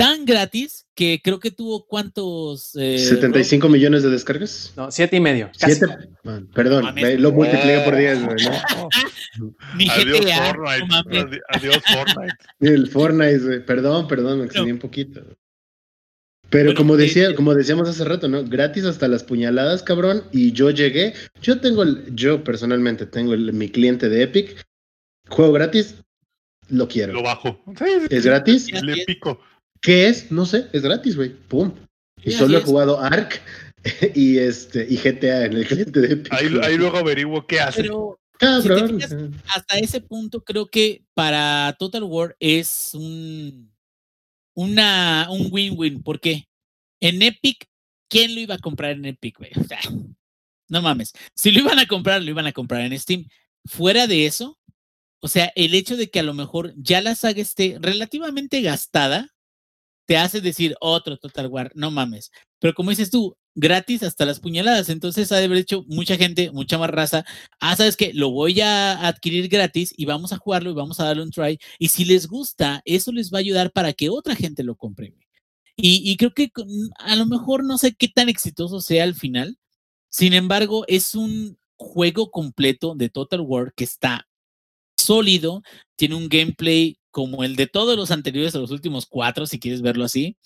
Tan 0.00 0.24
gratis 0.24 0.86
que 0.94 1.20
creo 1.22 1.38
que 1.40 1.50
tuvo 1.50 1.86
cuántos. 1.86 2.74
Eh, 2.74 2.96
¿75 2.96 3.64
¿no? 3.64 3.68
millones 3.68 4.02
de 4.02 4.08
descargas? 4.08 4.72
No, 4.74 4.90
siete 4.90 5.16
y 5.16 5.20
medio. 5.20 5.50
Siete. 5.52 5.86
Man, 6.24 6.48
perdón, 6.54 6.94
lo 7.18 7.32
multipliqué 7.32 7.82
por 7.84 7.96
10, 7.96 8.24
güey. 8.24 8.36
¿no? 8.46 9.52
Ni 9.76 9.90
Adiós, 9.90 10.20
GTA. 10.20 10.54
Fortnite. 10.54 11.40
Adiós, 11.50 11.82
Fortnite. 11.84 12.34
El 12.60 12.88
Fortnite, 12.88 13.38
güey. 13.40 13.66
Perdón, 13.66 14.08
perdón, 14.08 14.38
me 14.38 14.46
excedí 14.46 14.68
no. 14.68 14.72
un 14.72 14.78
poquito. 14.78 15.20
Pero 16.48 16.64
bueno, 16.64 16.78
como 16.78 16.96
decía, 16.96 17.28
eh, 17.28 17.34
como 17.34 17.54
decíamos 17.54 17.86
hace 17.86 18.02
rato, 18.04 18.26
¿no? 18.26 18.42
Gratis 18.42 18.86
hasta 18.86 19.06
las 19.06 19.22
puñaladas, 19.22 19.82
cabrón. 19.82 20.24
Y 20.32 20.52
yo 20.52 20.70
llegué. 20.70 21.12
Yo 21.42 21.60
tengo 21.60 21.82
el, 21.82 22.16
yo 22.16 22.42
personalmente 22.42 23.04
tengo 23.04 23.34
el, 23.34 23.52
mi 23.52 23.68
cliente 23.68 24.08
de 24.08 24.22
Epic. 24.22 24.66
Juego 25.28 25.52
gratis, 25.52 25.96
lo 26.70 26.88
quiero. 26.88 27.12
Lo 27.12 27.22
bajo. 27.22 27.62
¿Es 28.08 28.24
gratis? 28.24 28.72
Le 28.82 29.04
pico. 29.04 29.38
¿Qué 29.80 30.08
es? 30.08 30.30
No 30.30 30.46
sé, 30.46 30.68
es 30.72 30.82
gratis, 30.82 31.16
güey. 31.16 31.30
Pum. 31.30 31.72
Y 32.22 32.32
solo 32.32 32.58
he 32.58 32.62
jugado 32.62 33.00
Ark 33.00 33.40
y 34.14 34.38
este 34.38 34.86
y 34.88 34.96
GTA 34.96 35.46
en 35.46 35.54
el 35.54 35.66
cliente 35.66 36.00
de 36.00 36.12
Epic. 36.14 36.32
Ahí, 36.32 36.48
ahí 36.62 36.76
luego 36.76 36.98
averiguo 36.98 37.46
qué 37.46 37.60
hace. 37.60 37.82
Pero 37.82 38.20
Cabrón. 38.38 39.00
si 39.00 39.08
te 39.08 39.08
fijas, 39.08 39.30
hasta 39.54 39.78
ese 39.78 40.00
punto 40.00 40.44
creo 40.44 40.66
que 40.66 41.04
para 41.14 41.74
Total 41.78 42.02
War 42.02 42.36
es 42.40 42.90
un 42.94 43.72
una 44.54 45.28
un 45.30 45.48
win-win. 45.50 46.02
¿Por 46.02 46.20
qué? 46.20 46.46
En 47.00 47.22
Epic, 47.22 47.66
¿quién 48.08 48.34
lo 48.34 48.40
iba 48.40 48.56
a 48.56 48.58
comprar 48.58 48.92
en 48.92 49.06
Epic, 49.06 49.38
güey? 49.38 49.50
O 49.60 49.64
sea, 49.64 49.80
no 50.68 50.82
mames. 50.82 51.12
Si 51.34 51.50
lo 51.50 51.60
iban 51.60 51.78
a 51.78 51.86
comprar, 51.86 52.22
lo 52.22 52.30
iban 52.30 52.46
a 52.46 52.52
comprar 52.52 52.82
en 52.82 52.98
Steam. 52.98 53.26
Fuera 53.66 54.06
de 54.06 54.26
eso, 54.26 54.58
o 55.20 55.28
sea, 55.28 55.52
el 55.54 55.74
hecho 55.74 55.96
de 55.96 56.10
que 56.10 56.20
a 56.20 56.22
lo 56.22 56.32
mejor 56.32 56.72
ya 56.76 57.00
la 57.02 57.14
saga 57.14 57.42
esté 57.42 57.76
relativamente 57.80 58.62
gastada, 58.62 59.34
te 60.10 60.16
hace 60.16 60.40
decir 60.40 60.74
otro 60.80 61.18
Total 61.18 61.46
War, 61.46 61.70
no 61.76 61.92
mames. 61.92 62.32
Pero 62.58 62.74
como 62.74 62.90
dices 62.90 63.12
tú, 63.12 63.36
gratis 63.54 64.02
hasta 64.02 64.26
las 64.26 64.40
puñaladas. 64.40 64.88
Entonces 64.88 65.30
ha 65.30 65.36
de 65.36 65.44
haber 65.44 65.58
hecho 65.58 65.84
mucha 65.86 66.16
gente, 66.16 66.50
mucha 66.50 66.78
más 66.78 66.90
raza. 66.90 67.24
Ah, 67.60 67.76
sabes 67.76 67.96
que 67.96 68.12
lo 68.12 68.32
voy 68.32 68.60
a 68.60 69.06
adquirir 69.06 69.46
gratis 69.46 69.94
y 69.96 70.06
vamos 70.06 70.32
a 70.32 70.38
jugarlo 70.38 70.72
y 70.72 70.74
vamos 70.74 70.98
a 70.98 71.04
darle 71.04 71.22
un 71.22 71.30
try. 71.30 71.60
Y 71.78 71.90
si 71.90 72.04
les 72.04 72.26
gusta, 72.26 72.82
eso 72.84 73.12
les 73.12 73.32
va 73.32 73.38
a 73.38 73.38
ayudar 73.38 73.70
para 73.70 73.92
que 73.92 74.10
otra 74.10 74.34
gente 74.34 74.64
lo 74.64 74.74
compre. 74.74 75.14
Y, 75.76 76.02
y 76.10 76.16
creo 76.16 76.34
que 76.34 76.50
a 76.98 77.14
lo 77.14 77.26
mejor 77.26 77.62
no 77.62 77.78
sé 77.78 77.94
qué 77.94 78.08
tan 78.08 78.28
exitoso 78.28 78.80
sea 78.80 79.04
al 79.04 79.14
final. 79.14 79.58
Sin 80.08 80.32
embargo, 80.32 80.84
es 80.88 81.14
un 81.14 81.56
juego 81.76 82.32
completo 82.32 82.96
de 82.96 83.10
Total 83.10 83.42
War 83.42 83.72
que 83.76 83.84
está 83.84 84.26
sólido, 84.98 85.62
tiene 85.94 86.16
un 86.16 86.28
gameplay 86.28 86.99
como 87.10 87.44
el 87.44 87.56
de 87.56 87.66
todos 87.66 87.96
los 87.96 88.10
anteriores 88.10 88.54
los 88.54 88.70
últimos 88.70 89.06
cuatro, 89.06 89.46
si 89.46 89.58
quieres 89.58 89.82
verlo 89.82 90.04
así, 90.04 90.36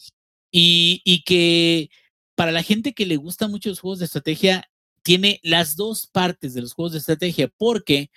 y, 0.51 1.03
y 1.05 1.23
que 1.25 1.91
para 2.35 2.53
la 2.53 2.63
gente 2.63 2.93
que 2.95 3.07
le 3.07 3.17
gusta 3.17 3.49
mucho 3.49 3.69
los 3.71 3.81
juegos 3.81 3.99
de 4.01 4.07
estrategia, 4.07 4.69
tiene 5.03 5.41
las 5.43 5.77
dos 5.77 6.07
partes 6.07 6.55
de 6.55 6.63
los 6.63 6.73
juegos 6.75 6.93
de 6.93 6.99
estrategia, 6.99 7.49
porque 7.59 8.11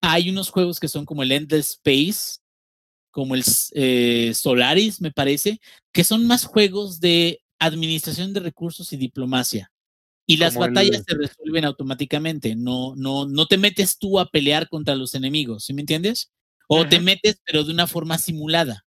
hay 0.00 0.30
unos 0.30 0.50
juegos 0.50 0.80
que 0.80 0.88
son 0.88 1.04
como 1.04 1.22
el 1.22 1.32
Endless 1.32 1.80
Space, 1.82 2.38
como 3.10 3.34
el 3.34 3.44
eh, 3.74 4.32
Solaris, 4.34 5.00
me 5.00 5.10
parece, 5.12 5.60
que 5.92 6.04
son 6.04 6.26
más 6.26 6.44
juegos 6.44 7.00
de 7.00 7.40
administración 7.58 8.32
de 8.32 8.40
recursos 8.40 8.92
y 8.92 8.96
diplomacia. 8.96 9.70
Y 10.26 10.36
las 10.36 10.54
Como 10.54 10.66
el- 10.66 10.74
batallas 10.74 11.04
se 11.08 11.14
resuelven 11.16 11.64
automáticamente. 11.64 12.54
No, 12.54 12.94
no, 12.96 13.26
no 13.26 13.46
te 13.46 13.56
metes 13.56 13.98
tú 13.98 14.20
a 14.20 14.28
pelear 14.30 14.68
contra 14.68 14.94
los 14.94 15.14
enemigos, 15.14 15.64
¿sí 15.64 15.72
me 15.74 15.80
entiendes? 15.82 16.30
O 16.68 16.82
te 16.88 17.00
metes, 17.00 17.40
pero 17.44 17.64
de 17.64 17.72
una 17.72 17.86
forma 17.86 18.18
simulada. 18.18 18.84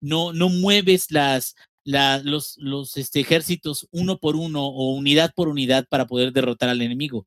No, 0.00 0.32
no 0.32 0.48
mueves 0.48 1.10
las, 1.10 1.54
la- 1.84 2.18
los, 2.24 2.56
los 2.58 2.96
este, 2.96 3.20
ejércitos 3.20 3.86
uno 3.92 4.18
por 4.18 4.36
uno 4.36 4.66
o 4.66 4.92
unidad 4.94 5.32
por 5.34 5.48
unidad 5.48 5.86
para 5.88 6.06
poder 6.06 6.32
derrotar 6.32 6.68
al 6.68 6.82
enemigo. 6.82 7.26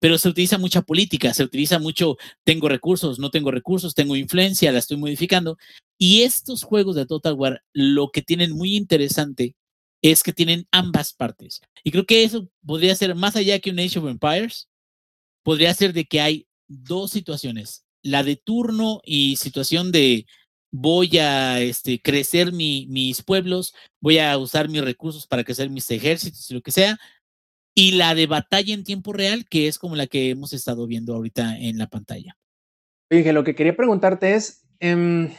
Pero 0.00 0.18
se 0.18 0.28
utiliza 0.28 0.58
mucha 0.58 0.82
política, 0.82 1.34
se 1.34 1.42
utiliza 1.42 1.78
mucho, 1.80 2.16
tengo 2.44 2.68
recursos, 2.68 3.18
no 3.18 3.30
tengo 3.30 3.50
recursos, 3.50 3.94
tengo 3.94 4.14
influencia, 4.14 4.70
la 4.70 4.78
estoy 4.80 4.96
modificando. 4.96 5.56
Y 5.98 6.22
estos 6.22 6.62
juegos 6.62 6.94
de 6.94 7.06
Total 7.06 7.34
War, 7.34 7.64
lo 7.72 8.10
que 8.10 8.22
tienen 8.22 8.52
muy 8.52 8.76
interesante 8.76 9.56
es 10.02 10.22
que 10.22 10.32
tienen 10.32 10.68
ambas 10.70 11.12
partes. 11.12 11.60
Y 11.82 11.90
creo 11.90 12.06
que 12.06 12.22
eso 12.22 12.48
podría 12.64 12.94
ser, 12.94 13.16
más 13.16 13.34
allá 13.34 13.58
que 13.58 13.70
un 13.70 13.80
Age 13.80 13.98
of 13.98 14.08
Empires, 14.08 14.68
podría 15.42 15.74
ser 15.74 15.92
de 15.92 16.04
que 16.04 16.20
hay 16.20 16.46
dos 16.68 17.10
situaciones. 17.10 17.84
La 18.02 18.22
de 18.22 18.36
turno 18.36 19.00
y 19.04 19.36
situación 19.36 19.92
de 19.92 20.26
voy 20.70 21.18
a 21.18 21.60
este, 21.60 22.00
crecer 22.00 22.52
mi- 22.52 22.86
mis 22.88 23.22
pueblos, 23.22 23.74
voy 24.00 24.18
a 24.18 24.36
usar 24.38 24.68
mis 24.68 24.82
recursos 24.84 25.26
para 25.26 25.44
crecer 25.44 25.70
mis 25.70 25.90
ejércitos 25.90 26.50
y 26.50 26.54
lo 26.54 26.60
que 26.60 26.70
sea. 26.72 26.98
Y 27.74 27.92
la 27.92 28.14
de 28.14 28.26
batalla 28.26 28.74
en 28.74 28.84
tiempo 28.84 29.12
real, 29.12 29.46
que 29.48 29.68
es 29.68 29.78
como 29.78 29.96
la 29.96 30.06
que 30.06 30.30
hemos 30.30 30.52
estado 30.52 30.86
viendo 30.86 31.14
ahorita 31.14 31.56
en 31.58 31.78
la 31.78 31.86
pantalla. 31.86 32.36
Dije, 33.10 33.32
lo 33.32 33.44
que 33.44 33.54
quería 33.54 33.74
preguntarte 33.76 34.34
es, 34.34 34.64
em, 34.80 35.30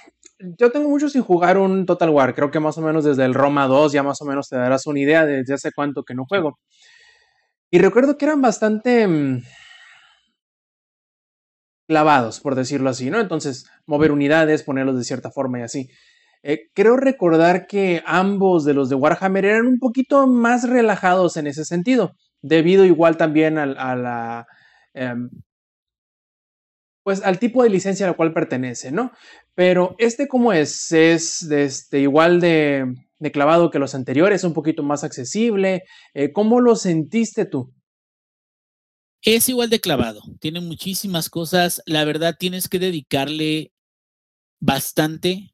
yo 0.57 0.71
tengo 0.71 0.89
mucho 0.89 1.09
sin 1.09 1.21
jugar 1.21 1.57
un 1.57 1.85
Total 1.85 2.09
War, 2.09 2.33
creo 2.33 2.49
que 2.49 2.59
más 2.59 2.77
o 2.77 2.81
menos 2.81 3.03
desde 3.03 3.25
el 3.25 3.33
Roma 3.33 3.67
2 3.67 3.91
ya 3.91 4.01
más 4.03 4.21
o 4.21 4.25
menos 4.25 4.47
te 4.49 4.55
darás 4.55 4.87
una 4.87 4.99
idea 4.99 5.25
de 5.25 5.37
desde 5.37 5.53
hace 5.53 5.71
cuánto 5.75 6.03
que 6.03 6.15
no 6.15 6.25
juego. 6.25 6.57
Y 7.71 7.77
recuerdo 7.79 8.17
que 8.17 8.25
eran 8.25 8.41
bastante 8.41 9.01
em, 9.03 9.43
clavados, 11.89 12.39
por 12.39 12.53
decirlo 12.53 12.91
así, 12.91 13.09
¿no? 13.09 13.19
Entonces, 13.19 13.65
mover 13.87 14.11
unidades, 14.11 14.61
ponerlos 14.61 14.95
de 14.95 15.03
cierta 15.03 15.31
forma 15.31 15.57
y 15.59 15.61
así. 15.63 15.89
Eh, 16.43 16.69
creo 16.75 16.97
recordar 16.97 17.65
que 17.65 18.03
ambos 18.05 18.63
de 18.63 18.75
los 18.75 18.89
de 18.89 18.95
Warhammer 18.95 19.43
eran 19.43 19.65
un 19.65 19.79
poquito 19.79 20.27
más 20.27 20.69
relajados 20.69 21.35
en 21.35 21.47
ese 21.47 21.65
sentido, 21.65 22.11
debido 22.43 22.85
igual 22.85 23.17
también 23.17 23.57
em, 24.93 25.29
pues 27.03 27.23
al 27.23 27.39
tipo 27.39 27.63
de 27.63 27.71
licencia 27.71 28.05
a 28.05 28.09
la 28.09 28.15
cual 28.15 28.33
pertenece, 28.33 28.91
¿no? 28.91 29.11
Pero 29.55 29.95
este, 29.97 30.27
¿cómo 30.27 30.53
es? 30.53 30.91
¿Es 30.91 31.47
de 31.49 31.63
este, 31.63 32.01
igual 32.01 32.39
de, 32.39 32.85
de 33.17 33.31
clavado 33.31 33.71
que 33.71 33.79
los 33.79 33.95
anteriores? 33.95 34.43
¿Un 34.43 34.53
poquito 34.53 34.83
más 34.83 35.03
accesible? 35.03 35.85
Eh, 36.13 36.31
¿Cómo 36.33 36.61
lo 36.61 36.75
sentiste 36.75 37.45
tú? 37.45 37.73
Es 39.23 39.49
igual 39.49 39.69
de 39.69 39.81
clavado, 39.81 40.21
tiene 40.39 40.61
muchísimas 40.61 41.29
cosas. 41.29 41.81
La 41.85 42.05
verdad, 42.05 42.37
tienes 42.39 42.69
que 42.69 42.79
dedicarle 42.79 43.73
bastante 44.61 45.53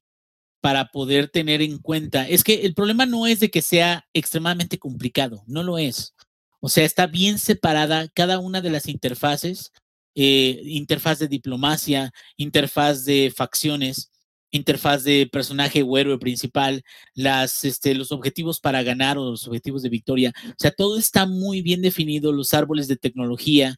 para 0.61 0.87
poder 0.91 1.29
tener 1.29 1.61
en 1.61 1.79
cuenta. 1.79 2.27
Es 2.27 2.43
que 2.43 2.65
el 2.65 2.75
problema 2.75 3.05
no 3.05 3.27
es 3.27 3.39
de 3.39 3.51
que 3.51 3.61
sea 3.61 4.07
extremadamente 4.13 4.79
complicado, 4.79 5.43
no 5.47 5.63
lo 5.63 5.77
es. 5.77 6.15
O 6.59 6.69
sea, 6.69 6.85
está 6.85 7.07
bien 7.07 7.39
separada 7.39 8.07
cada 8.09 8.39
una 8.39 8.61
de 8.61 8.71
las 8.71 8.87
interfaces, 8.87 9.71
eh, 10.15 10.61
interfaz 10.65 11.19
de 11.19 11.27
diplomacia, 11.27 12.13
interfaz 12.37 13.05
de 13.05 13.33
facciones, 13.35 14.11
interfaz 14.51 15.03
de 15.03 15.27
personaje 15.31 15.83
o 15.83 15.97
héroe 15.97 16.17
principal, 16.17 16.83
las, 17.13 17.63
este, 17.63 17.93
los 17.95 18.11
objetivos 18.11 18.59
para 18.59 18.83
ganar 18.83 19.17
o 19.17 19.31
los 19.31 19.47
objetivos 19.47 19.83
de 19.83 19.89
victoria. 19.89 20.33
O 20.47 20.55
sea, 20.57 20.71
todo 20.71 20.97
está 20.97 21.25
muy 21.25 21.61
bien 21.61 21.81
definido, 21.81 22.31
los 22.31 22.53
árboles 22.53 22.87
de 22.87 22.97
tecnología, 22.97 23.75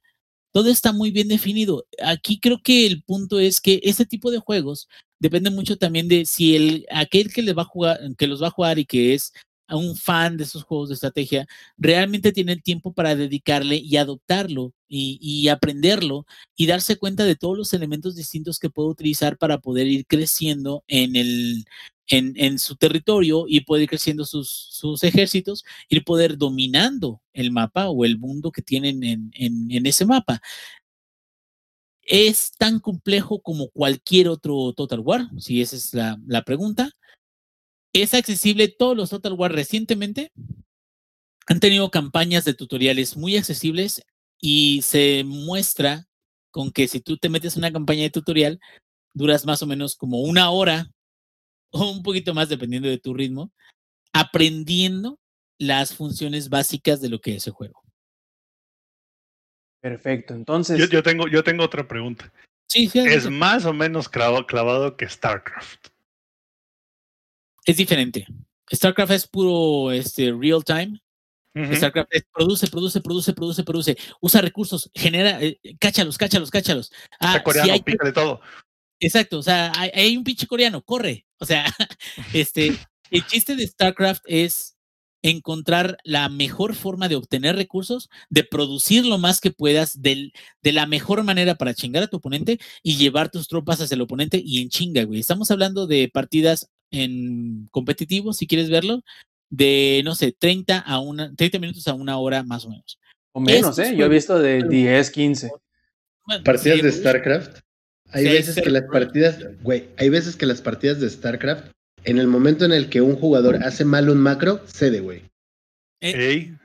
todo 0.52 0.70
está 0.70 0.92
muy 0.94 1.12
bien 1.12 1.28
definido. 1.28 1.86
Aquí 2.04 2.40
creo 2.40 2.62
que 2.64 2.88
el 2.88 3.04
punto 3.04 3.40
es 3.40 3.62
que 3.62 3.80
este 3.84 4.06
tipo 4.06 4.32
de 4.32 4.40
juegos 4.40 4.88
depende 5.20 5.50
mucho 5.50 5.78
también 5.78 6.08
de 6.08 6.26
si 6.26 6.56
el 6.56 6.86
aquel 6.92 7.32
que 7.34 7.42
les 7.42 7.58
va 7.58 7.64
a 7.64 7.66
jugar, 7.66 8.00
que 8.18 8.28
los 8.28 8.42
va 8.42 8.48
a 8.48 8.52
jugar 8.52 8.80
y 8.80 8.86
que 8.86 9.14
es 9.14 9.34
un 9.76 9.96
fan 9.98 10.38
de 10.38 10.46
esos 10.46 10.64
juegos 10.64 10.90
de 10.90 10.96
estrategia, 10.96 11.48
realmente 11.78 12.32
tiene 12.32 12.54
el 12.54 12.64
tiempo 12.64 12.94
para 12.94 13.16
dedicarle 13.16 13.76
y 13.76 13.98
adoptarlo 13.98 14.74
y, 14.88 15.48
aprenderlo 15.50 16.26
y 16.56 16.68
darse 16.68 16.98
cuenta 16.98 17.26
de 17.26 17.36
todos 17.36 17.58
los 17.58 17.74
elementos 17.74 18.16
distintos 18.16 18.60
que 18.60 18.70
puede 18.70 18.90
utilizar 18.90 19.38
para 19.38 19.58
poder 19.60 19.88
ir 19.88 20.06
creciendo 20.06 20.84
en 20.88 21.16
el 21.16 21.66
en, 22.10 22.60
su 22.60 22.76
territorio 22.78 23.46
y 23.48 23.62
poder 23.62 23.88
creciendo 23.88 24.26
sus, 24.26 25.04
ejércitos 25.04 25.66
y 25.90 26.00
poder 26.02 26.38
dominando 26.38 27.22
el 27.34 27.52
mapa 27.52 27.90
o 27.90 28.06
el 28.06 28.18
mundo 28.18 28.52
que 28.52 28.62
tienen 28.62 29.04
en, 29.04 29.86
ese 29.86 30.06
mapa 30.06 30.42
es 32.08 32.52
tan 32.58 32.80
complejo 32.80 33.42
como 33.42 33.70
cualquier 33.70 34.30
otro 34.30 34.74
Total 34.74 35.00
War, 35.02 35.30
si 35.38 35.62
esa 35.62 35.76
es 35.76 35.94
la, 35.94 36.44
pregunta. 36.46 36.92
Es 37.94 38.14
accesible, 38.14 38.68
todos 38.68 38.96
los 38.96 39.10
Total 39.10 39.34
War 39.34 39.52
recientemente 39.52 40.32
han 41.48 41.60
tenido 41.60 41.90
campañas 41.90 42.46
de 42.46 42.54
tutoriales 42.54 43.16
muy 43.16 43.38
accesibles 43.38 44.04
y 44.40 44.82
se 44.84 45.24
muestra 45.26 46.08
con 46.52 46.72
que 46.72 46.88
si 46.88 47.00
tú 47.00 47.18
te 47.18 47.30
metes 47.30 47.56
en 47.56 47.62
una 47.62 47.72
campaña 47.72 48.04
de 48.04 48.10
tutorial, 48.10 48.60
duras 49.14 49.46
más 49.46 49.62
o 49.64 49.68
menos 49.68 49.96
como 49.96 50.22
una 50.22 50.50
hora 50.52 50.92
o 51.72 51.92
un 51.92 52.04
poquito 52.04 52.34
más 52.34 52.50
dependiendo 52.50 52.90
de 52.90 52.98
tu 52.98 53.14
ritmo, 53.14 53.52
aprendiendo 54.14 55.20
las 55.60 55.94
funciones 55.94 56.50
básicas 56.50 57.02
de 57.02 57.10
lo 57.10 57.20
que 57.20 57.32
es 57.32 57.38
ese 57.38 57.52
juego. 57.52 57.82
Perfecto, 59.82 60.34
entonces. 60.34 60.80
Yo, 60.80 60.86
yo, 60.86 61.04
tengo, 61.04 61.28
yo 61.28 61.44
tengo 61.44 61.64
otra 61.64 61.88
pregunta. 61.88 62.32
Sí, 62.68 62.88
sí, 62.88 63.00
es 63.00 63.24
sí. 63.24 63.30
más 63.30 63.66
o 63.66 63.74
menos 63.74 64.10
clavado, 64.10 64.46
clavado 64.46 64.98
que 64.98 65.08
StarCraft. 65.08 65.88
Es 67.68 67.76
diferente. 67.76 68.26
StarCraft 68.74 69.12
es 69.12 69.28
puro 69.28 69.92
este, 69.92 70.32
real 70.32 70.64
time. 70.64 71.02
Uh 71.54 71.60
-huh. 71.60 71.76
StarCraft 71.76 72.08
es, 72.12 72.24
produce, 72.34 72.68
produce, 72.68 73.02
produce, 73.02 73.34
produce, 73.34 73.64
produce. 73.64 73.98
Usa 74.22 74.42
recursos, 74.42 74.90
genera, 74.96 75.42
eh, 75.42 75.60
cáchalos, 75.78 76.18
cáchalos, 76.18 76.50
cáchalos. 76.50 76.92
Ah, 77.20 77.34
Está 77.34 77.44
coreano, 77.44 77.66
si 77.66 77.72
hay... 77.72 77.82
pícale 77.82 78.14
todo. 78.14 78.40
Exacto, 79.02 79.40
o 79.40 79.44
sea, 79.44 79.74
hay, 79.76 79.92
hay, 79.94 80.18
un 80.18 80.24
pinche 80.24 80.48
coreano, 80.48 80.82
corre. 80.82 81.26
O 81.40 81.46
sea, 81.46 81.66
este, 82.34 82.74
el 83.12 83.28
chiste 83.28 83.58
de 83.58 83.68
StarCraft 83.68 84.24
es 84.28 84.78
encontrar 85.22 85.98
la 86.06 86.30
mejor 86.30 86.74
forma 86.74 87.10
de 87.10 87.16
obtener 87.16 87.58
recursos, 87.58 88.10
de 88.30 88.46
producir 88.46 89.06
lo 89.06 89.18
más 89.18 89.42
que 89.42 89.52
puedas 89.52 90.02
de, 90.02 90.32
de, 90.62 90.72
la 90.72 90.86
mejor 90.86 91.24
manera 91.24 91.56
para 91.56 91.74
chingar 91.74 92.04
a 92.04 92.08
tu 92.08 92.18
oponente 92.18 92.60
y 92.82 92.96
llevar 92.96 93.30
tus 93.30 93.50
tropas 93.50 93.82
hacia 93.82 93.96
el 93.96 94.02
oponente 94.02 94.42
y 94.44 94.62
en 94.62 94.70
chinga, 94.70 95.04
güey. 95.04 95.20
Estamos 95.20 95.52
hablando 95.52 95.86
de 95.86 96.10
partidas 96.14 96.70
en 96.92 97.68
competitivo, 97.72 98.34
si 98.34 98.48
quieres 98.48 98.70
verlo, 98.70 99.04
de, 99.50 100.02
no 100.04 100.16
sé, 100.16 100.34
30 100.38 100.80
a 100.80 101.00
una, 101.00 101.34
30 101.36 101.60
minutos 101.60 101.88
a 101.88 101.94
una 101.94 102.18
hora 102.18 102.44
más 102.44 102.66
o 102.66 102.70
menos. 102.70 103.00
O 103.32 103.40
menos, 103.40 103.78
Estos 103.78 103.94
¿eh? 103.94 103.96
Yo 103.96 104.06
he 104.06 104.10
visto 104.10 104.40
de 104.40 104.64
10, 104.64 105.12
15. 105.12 105.52
Bueno, 106.26 106.44
Partidas 106.44 106.82
de. 106.82 106.92
StarCraft. 106.92 107.60
Hay 108.12 108.24
veces 108.24 108.56
que 108.56 108.70
las 108.70 108.84
partidas, 108.84 109.38
güey, 109.62 109.90
hay 109.98 110.10
veces 110.10 110.36
que 110.36 110.46
las 110.46 110.62
partidas 110.62 111.02
de 111.02 111.10
StarCraft, 111.10 111.72
en 112.06 112.20
el 112.20 112.28
momento 112.28 112.64
en 112.64 112.72
el 112.72 112.90
que 112.90 113.02
un 113.02 113.18
jugador 113.18 113.58
hace 113.64 113.84
mal 113.84 114.10
un 114.10 114.18
macro, 114.18 114.62
cede, 114.66 115.02
güey. 115.02 115.24
Ey, 116.00 116.56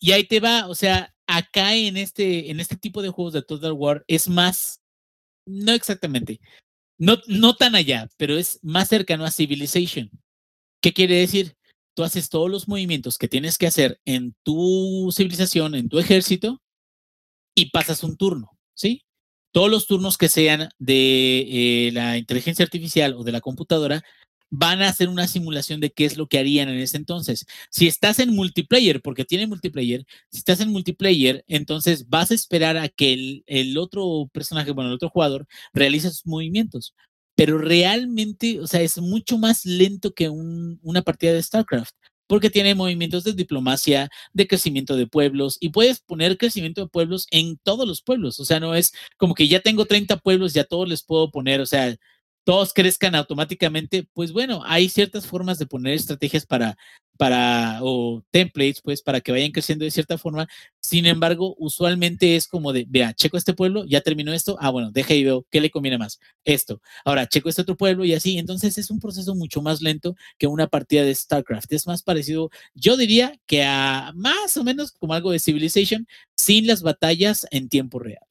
Y 0.00 0.12
ahí 0.12 0.24
te 0.24 0.40
va, 0.40 0.66
o 0.66 0.74
sea, 0.74 1.14
acá 1.26 1.74
en 1.74 1.96
este, 1.96 2.50
en 2.50 2.58
este 2.58 2.76
tipo 2.76 3.02
de 3.02 3.10
juegos 3.10 3.34
de 3.34 3.42
Total 3.42 3.72
War 3.72 4.04
es 4.08 4.28
más, 4.28 4.80
no 5.46 5.72
exactamente, 5.72 6.40
no, 6.98 7.18
no 7.26 7.56
tan 7.56 7.74
allá, 7.74 8.08
pero 8.16 8.36
es 8.36 8.58
más 8.62 8.88
cercano 8.88 9.24
a 9.24 9.30
Civilization. 9.30 10.10
¿Qué 10.80 10.92
quiere 10.92 11.16
decir? 11.16 11.56
Tú 11.94 12.04
haces 12.04 12.28
todos 12.28 12.50
los 12.50 12.68
movimientos 12.68 13.18
que 13.18 13.28
tienes 13.28 13.58
que 13.58 13.66
hacer 13.66 14.00
en 14.04 14.34
tu 14.42 15.10
civilización, 15.12 15.74
en 15.74 15.88
tu 15.88 15.98
ejército, 15.98 16.60
y 17.54 17.70
pasas 17.70 18.02
un 18.04 18.16
turno, 18.16 18.50
¿sí? 18.74 19.04
Todos 19.52 19.70
los 19.70 19.86
turnos 19.86 20.18
que 20.18 20.28
sean 20.28 20.68
de 20.78 21.88
eh, 21.88 21.90
la 21.92 22.18
inteligencia 22.18 22.64
artificial 22.64 23.14
o 23.14 23.24
de 23.24 23.32
la 23.32 23.40
computadora 23.40 24.04
van 24.50 24.82
a 24.82 24.88
hacer 24.88 25.08
una 25.08 25.26
simulación 25.28 25.80
de 25.80 25.90
qué 25.90 26.04
es 26.04 26.16
lo 26.16 26.26
que 26.28 26.38
harían 26.38 26.68
en 26.68 26.78
ese 26.78 26.96
entonces. 26.96 27.46
Si 27.70 27.86
estás 27.86 28.18
en 28.18 28.34
multiplayer, 28.34 29.02
porque 29.02 29.24
tiene 29.24 29.46
multiplayer, 29.46 30.04
si 30.30 30.38
estás 30.38 30.60
en 30.60 30.70
multiplayer, 30.70 31.44
entonces 31.48 32.08
vas 32.08 32.30
a 32.30 32.34
esperar 32.34 32.76
a 32.76 32.88
que 32.88 33.42
el, 33.46 33.78
otro 33.78 34.28
personaje, 34.32 34.70
bueno, 34.72 34.90
el 34.90 34.96
otro 34.96 35.10
jugador, 35.10 35.46
realice 35.72 36.10
sus 36.10 36.26
movimientos. 36.26 36.94
Pero 37.34 37.58
realmente, 37.58 38.60
o 38.60 38.66
sea, 38.66 38.80
es 38.80 38.98
mucho 38.98 39.38
más 39.38 39.66
lento 39.66 40.14
que 40.14 40.28
un- 40.30 40.78
una 40.82 41.02
partida 41.02 41.32
de 41.32 41.42
StarCraft, 41.42 41.94
porque 42.26 42.50
tiene 42.50 42.74
movimientos 42.74 43.24
de 43.24 43.32
diplomacia, 43.34 44.08
de 44.32 44.46
crecimiento 44.46 44.96
de 44.96 45.06
pueblos, 45.06 45.58
y 45.60 45.68
puedes 45.70 46.00
poner 46.00 46.38
crecimiento 46.38 46.80
de 46.82 46.88
pueblos 46.88 47.26
en 47.30 47.58
todos 47.62 47.86
los 47.86 48.02
pueblos. 48.02 48.40
O 48.40 48.44
sea, 48.44 48.58
no 48.60 48.74
es 48.74 48.92
como 49.16 49.34
que 49.34 49.48
ya 49.48 49.60
tengo 49.60 49.84
30 49.86 50.16
pueblos, 50.18 50.52
ya 50.54 50.64
todos 50.64 50.88
les 50.88 51.02
puedo 51.04 51.30
poner, 51.30 51.60
o 51.60 51.66
sea, 51.66 51.94
todos 52.46 52.72
crezcan 52.72 53.16
automáticamente, 53.16 54.06
pues 54.14 54.32
bueno, 54.32 54.62
hay 54.64 54.88
ciertas 54.88 55.26
formas 55.26 55.58
de 55.58 55.66
poner 55.66 55.94
estrategias 55.94 56.46
para, 56.46 56.78
para, 57.18 57.80
o 57.82 58.22
templates, 58.30 58.80
pues, 58.80 59.02
para 59.02 59.20
que 59.20 59.32
vayan 59.32 59.50
creciendo 59.50 59.84
de 59.84 59.90
cierta 59.90 60.16
forma. 60.16 60.46
Sin 60.80 61.06
embargo, 61.06 61.56
usualmente 61.58 62.36
es 62.36 62.46
como 62.46 62.72
de, 62.72 62.86
vea, 62.88 63.12
checo 63.14 63.36
este 63.36 63.52
pueblo, 63.52 63.84
ya 63.84 64.00
terminó 64.00 64.32
esto, 64.32 64.56
ah, 64.60 64.70
bueno, 64.70 64.92
deja 64.92 65.12
y 65.14 65.24
veo 65.24 65.44
qué 65.50 65.60
le 65.60 65.70
conviene 65.72 65.98
más, 65.98 66.20
esto. 66.44 66.80
Ahora, 67.04 67.26
checo 67.26 67.48
este 67.48 67.62
otro 67.62 67.76
pueblo 67.76 68.04
y 68.04 68.14
así. 68.14 68.38
Entonces 68.38 68.78
es 68.78 68.90
un 68.92 69.00
proceso 69.00 69.34
mucho 69.34 69.60
más 69.60 69.82
lento 69.82 70.14
que 70.38 70.46
una 70.46 70.68
partida 70.68 71.02
de 71.02 71.16
StarCraft. 71.16 71.72
Es 71.72 71.88
más 71.88 72.04
parecido, 72.04 72.50
yo 72.74 72.96
diría 72.96 73.40
que 73.46 73.64
a 73.64 74.12
más 74.14 74.56
o 74.56 74.62
menos 74.62 74.92
como 74.92 75.14
algo 75.14 75.32
de 75.32 75.40
Civilization, 75.40 76.06
sin 76.36 76.68
las 76.68 76.82
batallas 76.82 77.44
en 77.50 77.68
tiempo 77.68 77.98
real. 77.98 78.25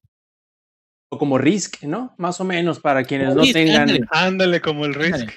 O 1.16 1.18
como 1.18 1.38
Risk, 1.38 1.84
¿no? 1.84 2.14
Más 2.18 2.40
o 2.42 2.44
menos, 2.44 2.80
para 2.80 3.04
quienes 3.04 3.28
Como 3.30 3.38
no 3.40 3.44
Risk, 3.44 3.54
tengan. 3.54 3.82
ándale. 3.82 4.06
ándale 4.12 4.62
como 4.62 4.86
el 4.86 4.94
Risk. 4.94 5.14
Ándale. 5.16 5.34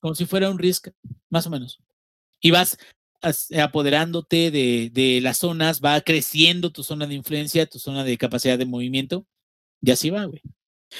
como 0.00 0.14
si 0.14 0.24
fuera 0.26 0.50
un 0.50 0.58
risk, 0.58 0.88
más 1.30 1.46
o 1.46 1.50
menos. 1.50 1.78
Y 2.40 2.52
vas 2.52 2.78
as- 3.22 3.48
apoderándote 3.52 4.50
de, 4.52 4.90
de 4.92 5.20
las 5.20 5.38
zonas, 5.38 5.80
va 5.80 6.00
creciendo 6.00 6.70
tu 6.70 6.82
zona 6.84 7.06
de 7.06 7.14
influencia, 7.14 7.66
tu 7.66 7.78
zona 7.80 8.04
de 8.04 8.16
capacidad 8.16 8.56
de 8.56 8.66
movimiento, 8.66 9.26
y 9.82 9.90
así 9.90 10.10
va, 10.10 10.24
güey. 10.26 10.42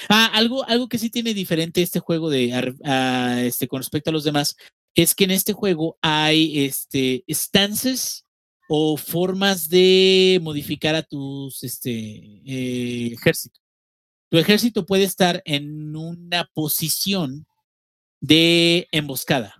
Ah, 0.09 0.25
algo, 0.33 0.65
algo 0.67 0.89
que 0.89 0.97
sí 0.97 1.09
tiene 1.09 1.33
diferente 1.33 1.81
este 1.81 1.99
juego 2.01 2.29
de 2.29 2.73
a, 2.83 3.41
este, 3.41 3.67
con 3.69 3.79
respecto 3.79 4.09
a 4.09 4.13
los 4.13 4.25
demás 4.25 4.57
es 4.93 5.15
que 5.15 5.23
en 5.23 5.31
este 5.31 5.53
juego 5.53 5.97
hay 6.01 6.65
este, 6.65 7.23
stances 7.29 8.25
o 8.67 8.97
formas 8.97 9.69
de 9.69 10.39
modificar 10.43 10.95
a 10.95 11.03
tus 11.03 11.63
este, 11.63 11.91
eh, 12.45 13.13
ejército. 13.13 13.61
Tu 14.29 14.37
ejército 14.37 14.85
puede 14.85 15.03
estar 15.03 15.41
en 15.45 15.95
una 15.95 16.49
posición 16.53 17.47
de 18.19 18.87
emboscada, 18.91 19.55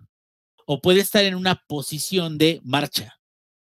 o 0.65 0.81
puede 0.81 0.99
estar 0.99 1.23
en 1.23 1.35
una 1.35 1.64
posición 1.68 2.38
de 2.38 2.60
marcha, 2.64 3.19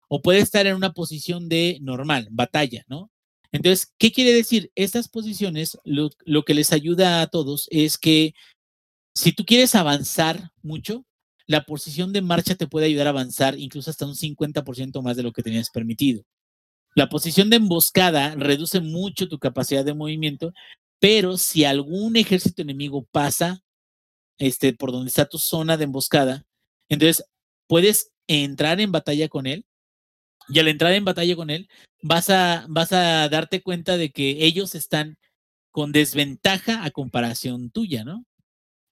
o 0.09 0.21
puede 0.21 0.39
estar 0.39 0.67
en 0.67 0.75
una 0.75 0.93
posición 0.93 1.47
de 1.47 1.77
normal, 1.81 2.27
batalla, 2.31 2.83
¿no? 2.87 3.09
Entonces, 3.51 3.93
¿qué 3.97 4.11
quiere 4.11 4.33
decir? 4.33 4.71
Estas 4.75 5.07
posiciones, 5.07 5.77
lo, 5.85 6.09
que 6.43 6.53
les 6.53 6.73
ayuda 6.73 7.21
a 7.21 7.27
todos 7.27 7.67
es 7.71 7.97
que 7.97 8.33
si 9.15 9.31
tú 9.31 9.45
quieres 9.45 9.75
avanzar 9.75 10.51
mucho, 10.61 11.05
la 11.45 11.63
posición 11.63 12.11
de 12.11 12.21
marcha 12.21 12.55
te 12.55 12.67
puede 12.67 12.87
ayudar 12.87 13.07
a 13.07 13.11
avanzar 13.11 13.57
incluso 13.57 13.89
hasta 13.89 14.05
un 14.05 14.15
50% 14.15 15.01
más 15.01 15.15
de 15.15 15.23
lo 15.23 15.31
que 15.31 15.43
tenías 15.43 15.69
permitido. 15.69 16.23
La 16.93 17.09
posición 17.09 17.49
de 17.49 17.55
emboscada 17.57 18.35
reduce 18.35 18.81
mucho 18.81 19.29
tu 19.29 19.39
capacidad 19.39 19.85
de 19.85 19.93
movimiento, 19.93 20.53
pero 20.99 21.37
si 21.37 21.65
algún 21.65 22.15
ejército 22.15 22.61
enemigo 22.61 23.05
pasa 23.11 23.63
este, 24.37 24.73
por 24.73 24.91
donde 24.91 25.09
está 25.09 25.27
tu 25.27 25.37
zona 25.37 25.77
de 25.77 25.85
emboscada, 25.85 26.45
entonces 26.89 27.25
puedes 27.67 28.11
entrar 28.27 28.79
en 28.81 28.91
batalla 28.91 29.29
con 29.29 29.47
él 29.47 29.65
y 30.49 30.59
al 30.59 30.67
entrar 30.67 30.93
en 30.93 31.05
batalla 31.05 31.35
con 31.35 31.49
él 31.49 31.69
vas 32.01 32.29
a, 32.29 32.65
vas 32.69 32.93
a 32.93 33.27
darte 33.29 33.61
cuenta 33.61 33.97
de 33.97 34.11
que 34.11 34.45
ellos 34.45 34.75
están 34.75 35.17
con 35.71 35.91
desventaja 35.91 36.83
a 36.83 36.91
comparación 36.91 37.69
tuya, 37.69 38.03
¿no? 38.03 38.25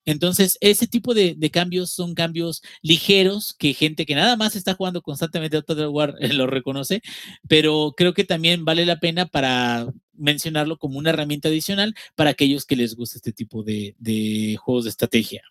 Entonces, 0.06 0.56
ese 0.62 0.86
tipo 0.86 1.12
de, 1.12 1.34
de 1.36 1.50
cambios 1.50 1.90
son 1.90 2.14
cambios 2.14 2.62
ligeros 2.80 3.54
que 3.58 3.74
gente 3.74 4.06
que 4.06 4.14
nada 4.14 4.36
más 4.36 4.56
está 4.56 4.74
jugando 4.74 5.02
constantemente 5.02 5.58
a 5.58 5.62
Total 5.62 5.88
War 5.88 6.14
eh, 6.20 6.32
lo 6.32 6.46
reconoce, 6.46 7.02
pero 7.48 7.92
creo 7.96 8.14
que 8.14 8.24
también 8.24 8.64
vale 8.64 8.86
la 8.86 8.98
pena 8.98 9.26
para 9.26 9.86
mencionarlo 10.14 10.78
como 10.78 10.98
una 10.98 11.10
herramienta 11.10 11.48
adicional 11.48 11.94
para 12.14 12.30
aquellos 12.30 12.64
que 12.64 12.76
les 12.76 12.94
gusta 12.96 13.18
este 13.18 13.32
tipo 13.32 13.62
de, 13.62 13.94
de 13.98 14.56
juegos 14.58 14.84
de 14.84 14.90
estrategia. 14.90 15.42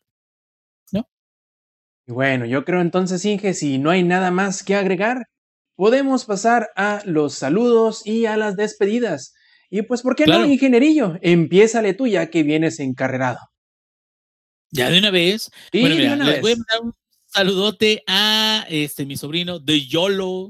Y 2.08 2.12
bueno, 2.12 2.46
yo 2.46 2.66
creo 2.66 2.82
entonces, 2.82 3.26
Inge, 3.26 3.54
si 3.54 3.80
no 3.80 3.90
hay 3.90 4.04
nada 4.04 4.30
más 4.30 4.64
que 4.64 4.76
agregar, 4.76 5.26
podemos 5.76 6.26
pasar 6.26 6.70
a 6.76 7.02
los 7.06 7.34
saludos 7.34 8.06
y 8.06 8.28
a 8.28 8.38
las 8.38 8.56
despedidas. 8.56 9.34
Y 9.70 9.82
pues, 9.82 10.04
¿por 10.04 10.16
qué 10.16 10.26
Claro. 10.26 10.46
no, 10.46 10.54
ingenierillo? 10.54 11.18
Empiézale 11.22 11.96
tú 11.96 12.06
ya 12.06 12.30
que 12.30 12.44
vienes 12.44 12.80
encarrerado. 12.80 13.40
Ya 14.76 14.90
de 14.90 15.00
una 15.00 15.12
vez, 15.12 15.50
Sí, 15.72 15.80
bueno, 15.80 15.96
de 15.96 16.02
mira, 16.02 16.16
una 16.16 16.26
les 16.32 16.42
voy 16.42 16.52
a 16.52 16.56
vez. 16.56 16.60
mandar 16.60 16.82
un 16.88 16.94
saludote 17.26 18.04
a 18.08 18.66
este 18.70 19.06
mi 19.06 19.18
sobrino 19.18 19.60
de 19.60 19.86
Yolo. 19.86 20.50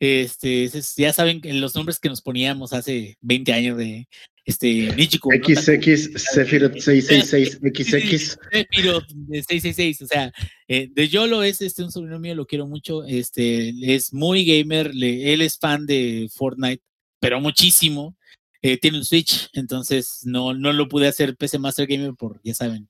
Este, 0.00 0.68
ya 0.96 1.12
saben 1.12 1.40
los 1.60 1.74
nombres 1.74 1.98
que 1.98 2.08
nos 2.08 2.22
poníamos 2.22 2.72
hace 2.72 3.16
20 3.20 3.52
años 3.52 3.76
de 3.78 4.08
este 4.44 4.94
Nichiko. 4.94 5.28
¿no? 5.32 5.44
XX 5.44 6.22
Sephiroth 6.22 6.78
666 6.78 7.58
XX. 7.60 8.38
Sephiroth 8.52 9.08
de 9.08 9.42
666, 9.42 10.02
o 10.02 10.06
sea, 10.06 10.32
eh, 10.68 10.88
de 10.92 11.08
Yolo 11.08 11.42
es 11.42 11.60
este 11.62 11.82
un 11.82 11.90
sobrino 11.90 12.18
mío, 12.20 12.34
lo 12.36 12.46
quiero 12.46 12.66
mucho, 12.68 13.02
este 13.04 13.74
es 13.94 14.12
muy 14.12 14.44
gamer, 14.44 14.94
le- 14.94 15.32
él 15.34 15.40
es 15.42 15.58
fan 15.58 15.84
de 15.84 16.28
Fortnite, 16.32 16.82
pero 17.20 17.40
muchísimo. 17.40 18.16
eh, 18.62 18.76
tiene 18.78 18.98
un 18.98 19.04
Switch, 19.04 19.48
entonces 19.52 20.20
no, 20.24 20.52
no 20.54 20.72
lo 20.72 20.88
pude 20.88 21.06
hacer 21.08 21.36
PC 21.36 21.58
Master 21.60 21.86
Gamer 21.86 22.14
por, 22.14 22.40
ya 22.42 22.54
saben, 22.54 22.88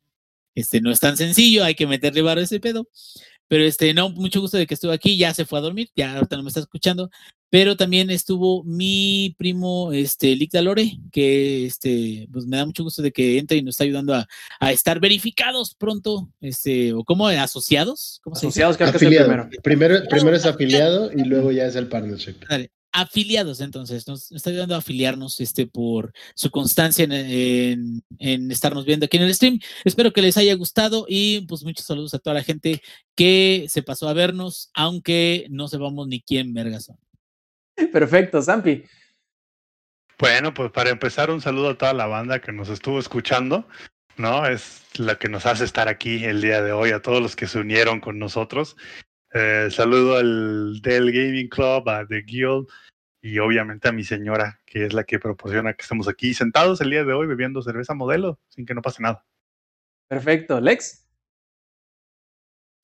este 0.60 0.80
no 0.80 0.90
es 0.90 1.00
tan 1.00 1.16
sencillo, 1.16 1.64
hay 1.64 1.74
que 1.74 1.86
meterle 1.86 2.22
barro 2.22 2.40
a 2.40 2.44
ese 2.44 2.60
pedo. 2.60 2.88
Pero 3.48 3.64
este, 3.64 3.94
no, 3.94 4.10
mucho 4.10 4.42
gusto 4.42 4.58
de 4.58 4.66
que 4.66 4.74
estuvo 4.74 4.92
aquí, 4.92 5.16
ya 5.16 5.32
se 5.32 5.46
fue 5.46 5.58
a 5.58 5.62
dormir, 5.62 5.88
ya 5.96 6.14
ahorita 6.14 6.36
no 6.36 6.42
me 6.42 6.48
está 6.48 6.60
escuchando, 6.60 7.10
pero 7.48 7.76
también 7.76 8.10
estuvo 8.10 8.62
mi 8.62 9.34
primo, 9.38 9.90
este, 9.92 10.36
Lick 10.36 10.52
Dalore, 10.52 10.98
que 11.10 11.64
este, 11.64 12.28
pues 12.30 12.46
me 12.46 12.58
da 12.58 12.66
mucho 12.66 12.84
gusto 12.84 13.00
de 13.00 13.10
que 13.10 13.38
entre 13.38 13.56
y 13.56 13.62
nos 13.62 13.74
está 13.74 13.84
ayudando 13.84 14.14
a, 14.14 14.28
a 14.60 14.72
estar 14.72 15.00
verificados 15.00 15.74
pronto, 15.74 16.28
este, 16.42 16.92
o 16.92 17.04
como 17.04 17.26
asociados, 17.26 18.20
¿cómo 18.22 18.36
se 18.36 18.46
dice? 18.46 18.62
Asociados 18.62 18.76
creo 18.76 18.90
que 18.90 18.96
es 18.98 19.02
el 19.02 19.08
Afiliado. 19.08 19.28
primero. 19.28 19.62
Primero, 19.62 20.08
primero 20.10 20.36
es 20.36 20.44
afiliado 20.44 21.10
y 21.10 21.24
luego 21.24 21.50
ya 21.50 21.64
es 21.66 21.76
el 21.76 21.88
partnership. 21.88 22.34
Dale, 22.46 22.70
afiliados 22.92 23.60
entonces, 23.60 24.06
nos 24.08 24.32
está 24.32 24.50
ayudando 24.50 24.74
a 24.74 24.78
afiliarnos 24.78 25.40
este, 25.40 25.66
por 25.66 26.12
su 26.34 26.50
constancia 26.50 27.04
en, 27.04 27.12
en- 27.12 28.02
en 28.18 28.50
estarnos 28.50 28.84
viendo 28.84 29.06
aquí 29.06 29.16
en 29.16 29.24
el 29.24 29.34
stream. 29.34 29.60
Espero 29.84 30.12
que 30.12 30.22
les 30.22 30.36
haya 30.36 30.54
gustado 30.54 31.06
y 31.08 31.42
pues 31.42 31.62
muchos 31.64 31.86
saludos 31.86 32.14
a 32.14 32.18
toda 32.18 32.34
la 32.34 32.42
gente 32.44 32.82
que 33.14 33.66
se 33.68 33.82
pasó 33.82 34.08
a 34.08 34.12
vernos, 34.14 34.70
aunque 34.74 35.46
no 35.50 35.68
sepamos 35.68 36.08
ni 36.08 36.20
quién 36.22 36.52
vergas 36.54 36.86
son. 36.86 36.96
Perfecto, 37.92 38.42
Zampi. 38.42 38.82
Bueno, 40.18 40.52
pues 40.52 40.72
para 40.72 40.90
empezar, 40.90 41.30
un 41.30 41.40
saludo 41.40 41.70
a 41.70 41.78
toda 41.78 41.92
la 41.92 42.06
banda 42.06 42.40
que 42.40 42.50
nos 42.52 42.68
estuvo 42.68 42.98
escuchando, 42.98 43.68
¿no? 44.16 44.46
Es 44.46 44.82
la 44.96 45.16
que 45.16 45.28
nos 45.28 45.46
hace 45.46 45.64
estar 45.64 45.86
aquí 45.88 46.24
el 46.24 46.40
día 46.42 46.60
de 46.60 46.72
hoy, 46.72 46.90
a 46.90 47.02
todos 47.02 47.22
los 47.22 47.36
que 47.36 47.46
se 47.46 47.60
unieron 47.60 48.00
con 48.00 48.18
nosotros. 48.18 48.76
Eh, 49.34 49.68
saludo 49.70 50.16
al 50.16 50.80
Dell 50.80 51.12
Gaming 51.12 51.48
Club, 51.48 51.88
a 51.88 52.06
The 52.06 52.22
Guild 52.22 52.66
y 53.20 53.38
obviamente 53.38 53.88
a 53.88 53.92
mi 53.92 54.04
señora, 54.04 54.60
que 54.64 54.86
es 54.86 54.94
la 54.94 55.04
que 55.04 55.18
proporciona 55.18 55.74
que 55.74 55.82
estemos 55.82 56.08
aquí 56.08 56.32
sentados 56.32 56.80
el 56.80 56.90
día 56.90 57.04
de 57.04 57.12
hoy 57.12 57.26
bebiendo 57.26 57.62
cerveza 57.62 57.94
modelo 57.94 58.38
sin 58.48 58.64
que 58.64 58.74
no 58.74 58.82
pase 58.82 59.02
nada. 59.02 59.24
Perfecto. 60.08 60.60
Lex. 60.60 61.04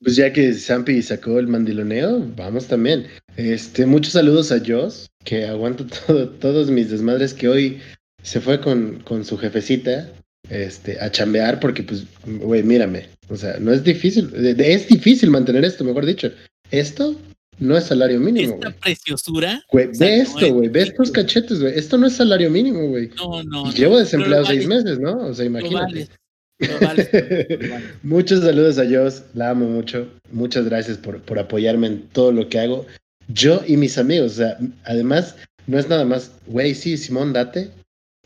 Pues 0.00 0.16
ya 0.16 0.32
que 0.32 0.52
Zampi 0.52 1.00
sacó 1.00 1.38
el 1.38 1.46
mandiloneo, 1.46 2.20
vamos 2.36 2.68
también. 2.68 3.06
Este, 3.36 3.86
muchos 3.86 4.12
saludos 4.12 4.52
a 4.52 4.58
Joss, 4.64 5.10
que 5.24 5.46
aguanta 5.46 5.84
todo, 6.06 6.28
todos 6.28 6.70
mis 6.70 6.90
desmadres, 6.90 7.32
que 7.32 7.48
hoy 7.48 7.80
se 8.22 8.40
fue 8.40 8.60
con, 8.60 9.00
con 9.00 9.24
su 9.24 9.38
jefecita 9.38 10.12
este, 10.50 11.00
a 11.00 11.10
chambear, 11.10 11.60
porque 11.60 11.82
pues, 11.82 12.04
güey, 12.26 12.62
mírame. 12.62 13.06
O 13.28 13.36
sea, 13.36 13.56
no 13.58 13.72
es 13.72 13.82
difícil, 13.84 14.30
de- 14.30 14.54
de- 14.54 14.72
es 14.74 14.86
difícil 14.88 15.30
mantener 15.30 15.64
esto, 15.64 15.84
mejor 15.84 16.04
dicho. 16.06 16.30
Esto 16.70 17.14
no 17.58 17.76
es 17.76 17.84
salario 17.84 18.18
mínimo, 18.20 18.54
Esta 18.54 18.68
güey. 18.68 18.80
preciosura. 18.80 19.62
Güey, 19.70 19.86
o 19.88 19.94
sea, 19.94 20.06
ve 20.08 20.16
no 20.18 20.22
esto, 20.22 20.46
es 20.46 20.52
güey, 20.52 20.68
ve 20.68 20.82
estos 20.82 21.10
cachetes, 21.10 21.60
güey. 21.60 21.78
Esto 21.78 21.96
no 21.96 22.06
es 22.06 22.14
salario 22.14 22.50
mínimo, 22.50 22.86
güey. 22.88 23.10
No, 23.16 23.42
no. 23.44 23.62
Y 23.62 23.64
no, 23.66 23.72
Llevo 23.72 23.98
desempleado 23.98 24.44
seis 24.44 24.68
vales, 24.68 24.84
meses, 24.84 25.00
¿no? 25.00 25.16
O 25.28 25.34
sea, 25.34 25.44
imagínate. 25.46 25.76
vales, 25.78 26.10
lo 26.58 26.80
vales. 26.86 27.08
Muchos 28.02 28.40
saludos 28.42 28.78
a 28.78 28.84
Joss, 28.88 29.22
la 29.34 29.50
amo 29.50 29.66
mucho. 29.66 30.08
Muchas 30.32 30.64
gracias 30.66 30.98
por, 30.98 31.20
por 31.22 31.38
apoyarme 31.38 31.86
en 31.86 32.02
todo 32.08 32.32
lo 32.32 32.48
que 32.48 32.58
hago. 32.58 32.86
Yo 33.28 33.62
y 33.66 33.76
mis 33.78 33.96
amigos, 33.98 34.32
o 34.32 34.36
sea, 34.36 34.58
además, 34.84 35.36
no 35.66 35.78
es 35.78 35.88
nada 35.88 36.04
más, 36.04 36.32
güey, 36.46 36.74
sí, 36.74 36.96
Simón, 36.98 37.32
date. 37.32 37.70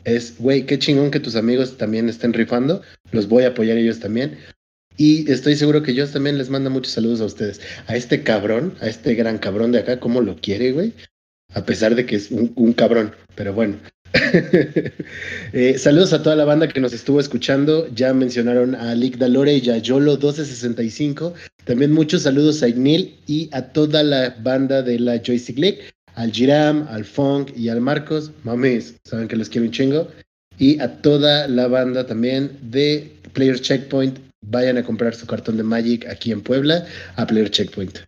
Es, 0.03 0.35
güey, 0.39 0.65
qué 0.65 0.79
chingón 0.79 1.11
que 1.11 1.19
tus 1.19 1.35
amigos 1.35 1.77
también 1.77 2.09
estén 2.09 2.33
rifando. 2.33 2.81
Los 3.11 3.27
voy 3.27 3.43
a 3.43 3.49
apoyar 3.49 3.77
ellos 3.77 3.99
también. 3.99 4.37
Y 4.97 5.31
estoy 5.31 5.55
seguro 5.55 5.81
que 5.81 5.97
Joss 5.97 6.11
también 6.11 6.37
les 6.37 6.49
manda 6.49 6.69
muchos 6.69 6.93
saludos 6.93 7.21
a 7.21 7.25
ustedes. 7.25 7.61
A 7.87 7.95
este 7.95 8.21
cabrón, 8.21 8.75
a 8.81 8.87
este 8.87 9.15
gran 9.15 9.37
cabrón 9.37 9.71
de 9.71 9.79
acá, 9.79 9.99
¿cómo 9.99 10.19
lo 10.19 10.35
quiere, 10.35 10.73
güey? 10.73 10.93
A 11.53 11.65
pesar 11.65 11.95
de 11.95 12.05
que 12.05 12.17
es 12.17 12.31
un, 12.31 12.51
un 12.55 12.73
cabrón, 12.73 13.13
pero 13.35 13.53
bueno. 13.53 13.77
Eh, 15.51 15.79
saludos 15.79 16.13
a 16.13 16.21
toda 16.21 16.35
la 16.35 16.45
banda 16.45 16.67
que 16.67 16.79
nos 16.79 16.93
estuvo 16.93 17.19
escuchando. 17.19 17.87
Ya 17.95 18.13
mencionaron 18.13 18.75
a 18.75 18.93
Lick 18.93 19.17
Dalore 19.17 19.57
y 19.57 19.69
a 19.69 19.77
Yolo1265. 19.77 21.33
También 21.63 21.91
muchos 21.91 22.23
saludos 22.23 22.61
a 22.61 22.67
Ignil 22.67 23.17
y 23.25 23.49
a 23.51 23.63
toda 23.71 24.03
la 24.03 24.35
banda 24.41 24.83
de 24.83 24.99
la 24.99 25.21
Joystick 25.23 25.57
League. 25.57 25.79
Al 26.19 26.31
Giram, 26.33 26.85
al 26.89 27.05
Funk 27.05 27.51
y 27.55 27.69
al 27.69 27.79
Marcos. 27.79 28.31
Mames, 28.43 28.95
saben 29.05 29.27
que 29.29 29.37
les 29.37 29.47
quiero 29.47 29.65
un 29.67 29.71
chingo. 29.71 30.07
Y 30.57 30.77
a 30.81 31.01
toda 31.01 31.47
la 31.47 31.67
banda 31.67 32.05
también 32.05 32.51
de 32.61 33.09
Player 33.31 33.57
Checkpoint. 33.59 34.19
Vayan 34.45 34.77
a 34.77 34.83
comprar 34.83 35.15
su 35.15 35.25
cartón 35.25 35.55
de 35.55 35.63
Magic 35.63 36.05
aquí 36.07 36.33
en 36.33 36.41
Puebla 36.41 36.85
a 37.15 37.25
Player 37.25 37.49
Checkpoint. 37.49 37.99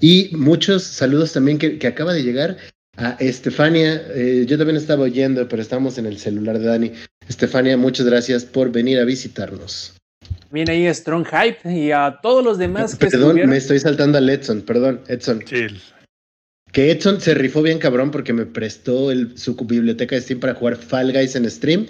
Y 0.00 0.30
muchos 0.34 0.82
saludos 0.82 1.34
también 1.34 1.58
que, 1.58 1.78
que 1.78 1.86
acaba 1.86 2.14
de 2.14 2.22
llegar 2.22 2.56
a 2.96 3.10
Estefania. 3.20 4.02
eh, 4.14 4.46
yo 4.48 4.56
también 4.56 4.78
estaba 4.78 5.02
oyendo, 5.04 5.46
pero 5.46 5.60
estamos 5.60 5.98
en 5.98 6.06
el 6.06 6.18
celular 6.18 6.58
de 6.58 6.66
Dani. 6.66 6.92
Estefania, 7.28 7.76
muchas 7.76 8.06
gracias 8.06 8.46
por 8.46 8.72
venir 8.72 8.98
a 8.98 9.04
visitarnos. 9.04 9.92
Viene 10.50 10.72
ahí 10.72 10.94
Strong 10.94 11.26
Hype 11.26 11.70
y 11.70 11.92
a 11.92 12.18
todos 12.22 12.42
los 12.42 12.56
demás 12.56 12.92
que 12.96 13.06
Perdón, 13.06 13.20
estuvieron. 13.28 13.50
me 13.50 13.56
estoy 13.58 13.78
saltando 13.78 14.16
al 14.16 14.28
Edson, 14.30 14.62
perdón, 14.62 15.00
Edson. 15.08 15.42
Chill. 15.44 15.78
Que 16.72 16.90
Edson 16.90 17.20
se 17.20 17.34
rifó 17.34 17.62
bien 17.62 17.78
cabrón 17.78 18.10
porque 18.10 18.32
me 18.32 18.46
prestó 18.46 19.10
el- 19.10 19.36
su 19.38 19.54
biblioteca 19.56 20.14
de 20.16 20.22
Steam 20.22 20.40
para 20.40 20.54
jugar 20.54 20.76
Fall 20.76 21.12
Guys 21.12 21.36
en 21.36 21.50
stream. 21.50 21.86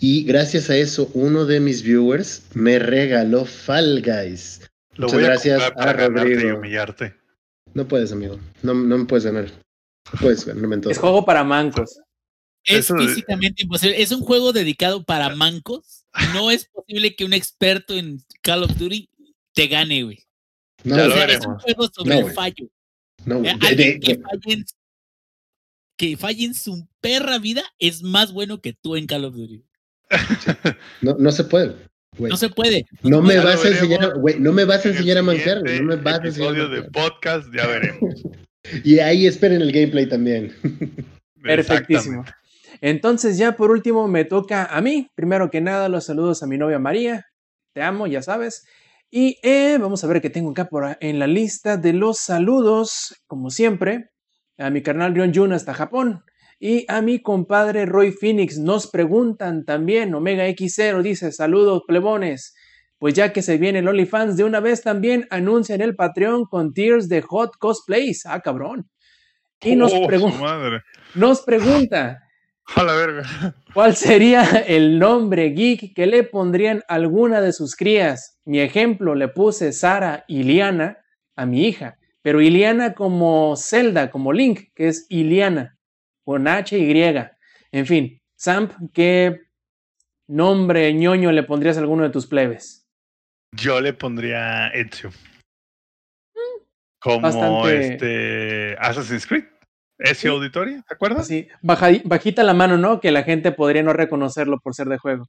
Y 0.00 0.24
gracias 0.24 0.68
a 0.70 0.76
eso, 0.76 1.10
uno 1.14 1.44
de 1.44 1.60
mis 1.60 1.82
viewers 1.82 2.42
me 2.54 2.78
regaló 2.78 3.44
Fall 3.44 4.02
Guys. 4.02 4.62
Lo 4.94 5.06
Muchas 5.06 5.12
voy 5.12 5.24
a 5.24 5.26
gracias 5.28 5.62
comprar 5.64 5.96
para 5.96 6.04
a 6.04 6.08
ganarte 6.08 6.30
y 6.30 6.34
Rodrigo. 6.34 6.58
humillarte. 6.58 7.14
No 7.74 7.86
puedes, 7.88 8.12
amigo. 8.12 8.38
No, 8.62 8.74
no 8.74 8.98
me 8.98 9.04
puedes 9.04 9.24
ganar. 9.24 9.46
No 10.12 10.18
puedes 10.20 10.44
ganarme 10.44 10.74
en 10.76 10.80
todo. 10.82 10.90
Es 10.92 10.98
juego 10.98 11.24
para 11.24 11.44
mancos. 11.44 12.00
Es 12.64 12.90
Eso 12.90 12.96
físicamente 12.96 13.62
imposible. 13.62 14.00
Es 14.02 14.12
un 14.12 14.20
juego 14.20 14.52
dedicado 14.52 15.04
para 15.04 15.34
mancos. 15.34 16.04
No 16.34 16.50
es 16.50 16.66
posible 16.66 17.14
que 17.14 17.24
un 17.24 17.32
experto 17.32 17.94
en 17.94 18.20
Call 18.42 18.64
of 18.64 18.76
Duty 18.76 19.08
te 19.54 19.66
gane, 19.68 20.02
güey. 20.04 20.18
No, 20.84 20.96
O 20.96 20.98
lo 21.08 21.14
sea, 21.14 21.24
es 21.26 21.46
un 21.46 21.58
juego 21.58 21.88
sobre 21.92 22.20
No, 22.20 22.26
el 22.28 22.34
fallo. 22.34 22.68
No, 23.24 23.38
Eh. 23.38 23.42
De- 23.42 23.66
Alguien 23.66 23.76
de- 23.76 24.00
que 24.00 24.18
falle, 24.18 24.52
en, 24.54 24.64
que 25.96 26.16
falle 26.16 26.44
en 26.44 26.54
su 26.54 26.88
perra 27.00 27.38
vida 27.38 27.62
es 27.78 28.02
más 28.02 28.32
bueno 28.32 28.60
que 28.60 28.72
tú 28.72 28.96
en 28.96 29.06
Call 29.06 29.24
of 29.24 29.34
Duty. 29.34 29.64
no, 31.00 31.16
no 31.18 31.32
se 31.32 31.44
puede, 31.44 31.74
güey. 32.18 32.30
No 32.30 32.36
se 32.36 32.48
puede. 32.50 32.86
No 33.02 33.22
me 33.22 33.34
Ya 33.34 33.42
lo 33.42 33.48
vas 33.48 33.64
a 33.64 33.68
enseñar, 33.68 34.18
güey, 34.18 34.38
no 34.38 34.52
me 34.52 34.64
vas 34.64 34.84
a 34.84 34.88
En 34.88 34.90
el 34.90 34.96
enseñar 34.98 35.18
a 35.18 35.22
mancar, 35.22 35.60
güey, 35.60 35.80
no 35.80 35.84
me 35.86 35.96
vas 35.96 36.20
a 36.20 36.26
enseñar 36.26 36.48
a 36.48 36.52
episodio 36.52 36.68
de 36.68 36.82
podcast 36.90 37.48
ya 37.54 37.66
veremos. 37.66 38.14
Y 38.84 39.00
ahí 39.00 39.26
esperen 39.26 39.60
el 39.60 39.72
gameplay 39.72 40.08
también. 40.08 40.54
Perfectísimo. 41.42 42.24
Entonces 42.80 43.36
ya 43.36 43.56
por 43.56 43.72
último 43.72 44.06
me 44.06 44.24
toca 44.24 44.66
a 44.66 44.80
mí. 44.80 45.08
Primero 45.16 45.50
que 45.50 45.60
nada 45.60 45.88
los 45.88 46.04
saludos 46.06 46.44
a 46.44 46.46
mi 46.46 46.58
novia 46.58 46.78
María. 46.78 47.26
Te 47.74 47.82
amo, 47.82 48.06
ya 48.06 48.22
sabes. 48.22 48.64
Y 49.14 49.38
eh, 49.42 49.76
vamos 49.78 50.02
a 50.02 50.06
ver 50.06 50.22
qué 50.22 50.30
tengo 50.30 50.52
acá 50.52 50.70
por 50.70 50.96
en 51.00 51.18
la 51.18 51.26
lista 51.26 51.76
de 51.76 51.92
los 51.92 52.16
saludos, 52.18 53.14
como 53.26 53.50
siempre, 53.50 54.08
a 54.56 54.70
mi 54.70 54.82
carnal 54.82 55.14
Rion 55.14 55.34
Jun 55.34 55.52
hasta 55.52 55.74
Japón. 55.74 56.24
Y 56.58 56.86
a 56.88 57.02
mi 57.02 57.20
compadre 57.20 57.84
Roy 57.84 58.10
Phoenix 58.12 58.56
nos 58.58 58.86
preguntan 58.86 59.66
también, 59.66 60.14
Omega 60.14 60.48
X0 60.48 61.02
dice, 61.02 61.30
saludos 61.30 61.82
plebones. 61.86 62.54
Pues 62.96 63.12
ya 63.12 63.34
que 63.34 63.42
se 63.42 63.58
viene 63.58 63.80
el 63.80 63.88
OnlyFans, 63.88 64.38
de 64.38 64.44
una 64.44 64.60
vez 64.60 64.80
también 64.80 65.26
anuncian 65.28 65.82
el 65.82 65.94
Patreon 65.94 66.46
con 66.46 66.72
tiers 66.72 67.06
de 67.10 67.20
hot 67.20 67.58
cosplays. 67.58 68.24
Ah, 68.24 68.40
cabrón. 68.40 68.88
Y 69.60 69.76
nos, 69.76 69.92
Oh, 69.92 70.08
madre. 70.40 70.80
nos 71.14 71.42
pregunta, 71.42 72.20
A 72.76 72.82
la 72.84 72.94
verga. 72.94 73.54
¿Cuál 73.74 73.96
sería 73.96 74.42
el 74.66 74.98
nombre 74.98 75.50
geek 75.50 75.94
que 75.94 76.06
le 76.06 76.22
pondrían 76.24 76.82
a 76.88 76.94
alguna 76.94 77.40
de 77.40 77.52
sus 77.52 77.76
crías? 77.76 78.38
Mi 78.44 78.60
ejemplo, 78.60 79.14
le 79.14 79.28
puse 79.28 79.72
Sara 79.72 80.24
Iliana 80.28 80.98
a 81.36 81.46
mi 81.46 81.66
hija, 81.66 81.98
pero 82.22 82.40
Iliana 82.40 82.94
como 82.94 83.56
Zelda, 83.56 84.10
como 84.10 84.32
Link, 84.32 84.70
que 84.74 84.88
es 84.88 85.06
Iliana, 85.08 85.76
con 86.24 86.46
H 86.48 86.78
y. 86.78 87.02
En 87.72 87.86
fin, 87.86 88.20
Samp, 88.36 88.72
¿qué 88.92 89.40
nombre 90.28 90.92
ñoño 90.94 91.32
le 91.32 91.42
pondrías 91.42 91.76
a 91.76 91.80
alguno 91.80 92.04
de 92.04 92.10
tus 92.10 92.26
plebes? 92.26 92.86
Yo 93.54 93.80
le 93.80 93.92
pondría 93.92 94.68
Ezio. 94.68 95.10
Como 97.00 97.20
bastante- 97.20 97.92
este 97.92 98.76
Assassin's 98.78 99.26
Creed. 99.26 99.44
Ezio 100.02 100.32
Auditoria, 100.32 100.82
¿te 100.86 100.94
acuerdas? 100.94 101.28
Baja- 101.62 102.00
bajita 102.04 102.42
la 102.42 102.54
mano, 102.54 102.76
¿no? 102.76 103.00
Que 103.00 103.12
la 103.12 103.22
gente 103.22 103.52
podría 103.52 103.82
no 103.82 103.92
reconocerlo 103.92 104.58
por 104.60 104.74
ser 104.74 104.88
de 104.88 104.98
juego. 104.98 105.28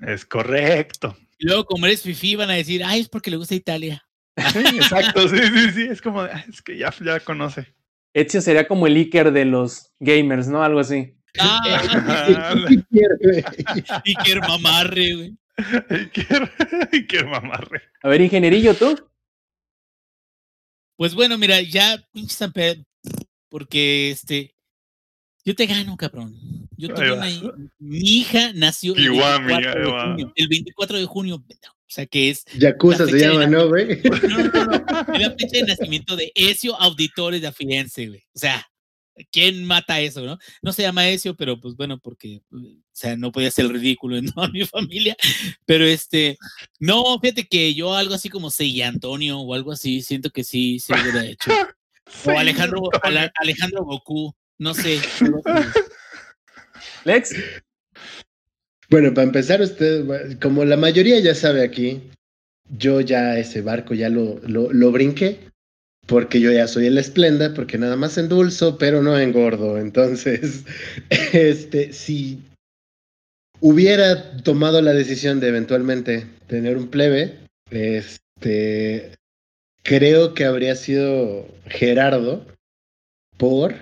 Es 0.00 0.26
correcto. 0.26 1.16
Y 1.38 1.46
luego, 1.46 1.64
como 1.64 1.86
eres 1.86 2.02
fifi, 2.02 2.36
van 2.36 2.50
a 2.50 2.54
decir, 2.54 2.82
ay, 2.84 3.00
es 3.00 3.08
porque 3.08 3.30
le 3.30 3.36
gusta 3.36 3.54
Italia. 3.54 4.04
Sí, 4.52 4.58
exacto, 4.76 5.28
sí, 5.28 5.36
sí, 5.38 5.70
sí. 5.72 5.82
Es 5.90 6.00
como, 6.00 6.22
"Ah, 6.22 6.44
es 6.48 6.62
que 6.62 6.76
ya, 6.76 6.92
ya 7.04 7.20
conoce. 7.20 7.74
Ezio 8.14 8.40
sería 8.40 8.66
como 8.66 8.86
el 8.86 8.96
Iker 8.96 9.32
de 9.32 9.44
los 9.44 9.90
gamers, 10.00 10.48
¿no? 10.48 10.62
Algo 10.62 10.80
así. 10.80 11.14
Ah, 11.38 11.60
que 14.24 14.40
mamarre, 14.40 15.14
güey. 15.14 15.36
Y 16.92 17.06
quiero 17.06 17.28
mamarre. 17.30 17.82
A 18.02 18.08
ver, 18.08 18.20
ingenierillo, 18.20 18.74
¿tú? 18.74 18.96
Pues 20.96 21.14
bueno, 21.14 21.38
mira, 21.38 21.60
ya, 21.62 21.96
pinche 22.12 22.34
San 22.34 22.52
Pedro, 22.52 22.82
porque 23.52 24.10
este, 24.10 24.54
yo 25.44 25.54
te 25.54 25.66
gano, 25.66 25.94
cabrón. 25.98 26.34
Yo 26.74 26.88
Ahí 26.96 27.38
una 27.42 27.54
mi 27.78 27.98
hija 27.98 28.52
nació 28.54 28.96
el 28.96 29.02
Kiwami, 29.02 29.46
24, 29.46 29.70
ahí 29.70 29.84
de 29.84 29.92
va. 29.92 30.06
junio, 30.06 30.32
el 30.34 30.48
24 30.48 30.98
de 30.98 31.04
junio, 31.04 31.36
o 31.36 31.44
sea 31.86 32.06
que 32.06 32.30
es 32.30 32.46
Yakuza 32.56 33.06
se 33.06 33.18
llama, 33.18 33.46
¿no, 33.46 33.68
güey? 33.68 34.00
No, 34.02 34.38
no, 34.38 34.64
no. 34.64 35.14
Es 35.14 35.20
la 35.20 35.30
fecha 35.32 35.58
de 35.58 35.62
nacimiento 35.68 36.16
de 36.16 36.32
Ezio 36.34 36.74
Auditores 36.80 37.42
de 37.42 37.46
Afirense, 37.48 38.08
güey. 38.08 38.24
O 38.34 38.38
sea, 38.38 38.66
¿quién 39.30 39.66
mata 39.66 40.00
eso, 40.00 40.22
no? 40.22 40.38
No 40.62 40.72
se 40.72 40.80
llama 40.80 41.10
Ezio, 41.10 41.36
pero 41.36 41.60
pues 41.60 41.76
bueno, 41.76 41.98
porque, 41.98 42.40
o 42.50 42.58
sea, 42.90 43.18
no 43.18 43.32
podía 43.32 43.50
ser 43.50 43.68
ridículo 43.68 44.16
en 44.16 44.32
toda 44.32 44.48
mi 44.48 44.64
familia. 44.64 45.14
Pero 45.66 45.84
este, 45.84 46.38
no, 46.80 47.18
fíjate 47.20 47.46
que 47.46 47.74
yo 47.74 47.94
algo 47.94 48.14
así 48.14 48.30
como 48.30 48.50
Sei 48.50 48.80
Antonio 48.80 49.38
o 49.40 49.52
algo 49.52 49.72
así, 49.72 50.00
siento 50.00 50.30
que 50.30 50.42
sí, 50.42 50.78
sí 50.78 50.94
lo 50.94 51.02
hubiera 51.02 51.26
hecho. 51.26 51.50
O 52.26 52.30
Alejandro, 52.30 52.82
Alejandro 53.40 53.84
Goku, 53.84 54.32
no 54.58 54.74
sé. 54.74 55.00
Lex. 57.04 57.34
Bueno, 58.88 59.14
para 59.14 59.26
empezar, 59.26 59.60
usted, 59.60 60.38
como 60.40 60.64
la 60.64 60.76
mayoría 60.76 61.18
ya 61.18 61.34
sabe 61.34 61.64
aquí, 61.64 62.10
yo 62.68 63.00
ya 63.00 63.38
ese 63.38 63.62
barco 63.62 63.94
ya 63.94 64.08
lo, 64.08 64.38
lo, 64.46 64.72
lo 64.72 64.92
brinqué, 64.92 65.40
porque 66.06 66.40
yo 66.40 66.52
ya 66.52 66.68
soy 66.68 66.86
el 66.86 66.98
esplenda, 66.98 67.54
porque 67.54 67.78
nada 67.78 67.96
más 67.96 68.18
endulzo, 68.18 68.78
pero 68.78 69.02
no 69.02 69.18
engordo. 69.18 69.78
Entonces, 69.78 70.64
este, 71.32 71.92
si 71.92 72.42
hubiera 73.60 74.36
tomado 74.38 74.82
la 74.82 74.92
decisión 74.92 75.40
de 75.40 75.48
eventualmente 75.48 76.26
tener 76.46 76.76
un 76.76 76.88
plebe, 76.88 77.38
este, 77.70 79.12
creo 79.82 80.34
que 80.34 80.44
habría 80.44 80.74
sido 80.76 81.46
Gerardo 81.66 82.46
por, 83.36 83.74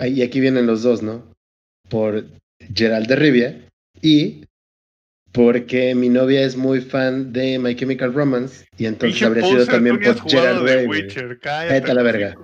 y 0.00 0.22
aquí 0.22 0.40
vienen 0.40 0.66
los 0.66 0.82
dos, 0.82 1.02
¿no? 1.02 1.24
Por 1.88 2.26
Gerald 2.74 3.06
de 3.08 3.16
Rivia 3.16 3.68
y 4.00 4.44
porque 5.32 5.94
mi 5.94 6.10
novia 6.10 6.42
es 6.42 6.56
muy 6.56 6.82
fan 6.82 7.32
de 7.32 7.58
My 7.58 7.74
Chemical 7.74 8.12
Romance 8.12 8.66
y 8.76 8.84
entonces 8.86 9.22
habría 9.22 9.44
sido 9.44 9.58
poser, 9.60 9.74
también 9.74 9.98
por 10.00 10.18
jugado 10.20 10.62
de. 10.64 10.86
Witcher, 10.86 11.28
Vete 11.28 11.40
cállate. 11.40 11.90
a 11.90 11.94
la 11.94 12.02
verga. 12.02 12.34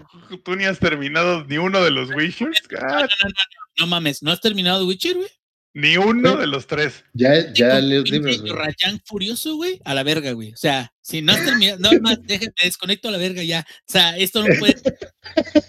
Tú 0.42 0.56
ni 0.56 0.64
has 0.64 0.78
terminado 0.78 1.44
ni 1.44 1.58
uno 1.58 1.82
de 1.84 1.90
los 1.90 2.08
Witchers. 2.14 2.62
No, 2.70 2.78
Ah, 2.80 3.00
no, 3.00 3.00
no, 3.00 3.06
no, 3.28 3.34
no 3.80 3.86
mames, 3.86 4.22
¿no 4.22 4.30
has 4.32 4.40
terminado 4.40 4.86
Witcher, 4.86 5.16
güey? 5.16 5.28
Ni 5.74 5.96
uno 5.96 6.36
de 6.36 6.46
los 6.46 6.66
tres. 6.66 7.04
Ya, 7.12 7.52
ya 7.52 7.78
pinche 7.78 8.18
libros. 8.20 8.50
Rayán 8.56 9.00
furioso, 9.04 9.54
güey, 9.56 9.80
a 9.84 9.94
la 9.94 10.02
verga, 10.02 10.32
güey. 10.32 10.52
O 10.52 10.56
sea, 10.56 10.92
si 11.00 11.22
no 11.22 11.32
has 11.32 11.44
terminado, 11.44 11.78
no 11.78 11.90
más, 12.00 12.18
déjame, 12.26 12.52
me 12.58 12.64
desconecto 12.64 13.08
a 13.08 13.12
la 13.12 13.18
verga 13.18 13.42
ya. 13.42 13.64
O 13.68 13.92
sea, 13.92 14.16
esto 14.16 14.40
no 14.46 14.54
puede. 14.58 14.74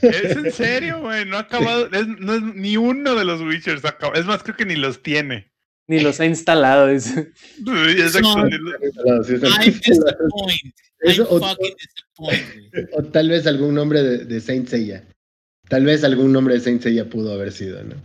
Es 0.02 0.32
en 0.36 0.52
serio, 0.52 1.02
güey. 1.02 1.26
No 1.26 1.38
ha 1.38 1.42
acabado. 1.42 1.90
es- 1.92 2.08
no 2.08 2.34
es 2.34 2.42
ni 2.56 2.78
uno 2.78 3.14
de 3.16 3.26
los 3.26 3.42
Witchers. 3.42 3.84
ha 3.86 3.90
acabado. 3.90 4.20
Es 4.20 4.26
más, 4.26 4.42
creo 4.42 4.56
que 4.56 4.66
ni 4.66 4.76
los 4.78 5.04
tiene. 5.04 5.52
Ni 5.88 6.00
los 6.00 6.20
ha 6.20 6.26
instalado. 6.26 6.88
dice. 6.88 7.32
Exacto, 7.68 8.36
No. 8.38 8.46
No, 8.46 9.24
sí, 9.24 9.34
I'm 9.34 9.74
disappointed. 9.82 10.72
Eso, 11.02 11.24
I'm 11.24 11.28
o- 11.30 11.40
fucking 11.40 11.76
disappointed. 11.78 12.90
O 12.94 13.04
tal 13.04 13.30
vez 13.30 13.46
algún 13.48 13.76
nombre 13.76 14.02
de, 14.02 14.26
de 14.26 14.40
Saint 14.42 14.68
Seiya. 14.68 15.04
Tal 15.68 15.86
vez 15.86 16.04
algún 16.04 16.32
nombre 16.32 16.56
de 16.56 16.60
Saint 16.62 16.82
Seiya 16.82 17.10
pudo 17.10 17.34
haber 17.34 17.52
sido, 17.52 17.84
¿no? 17.84 17.96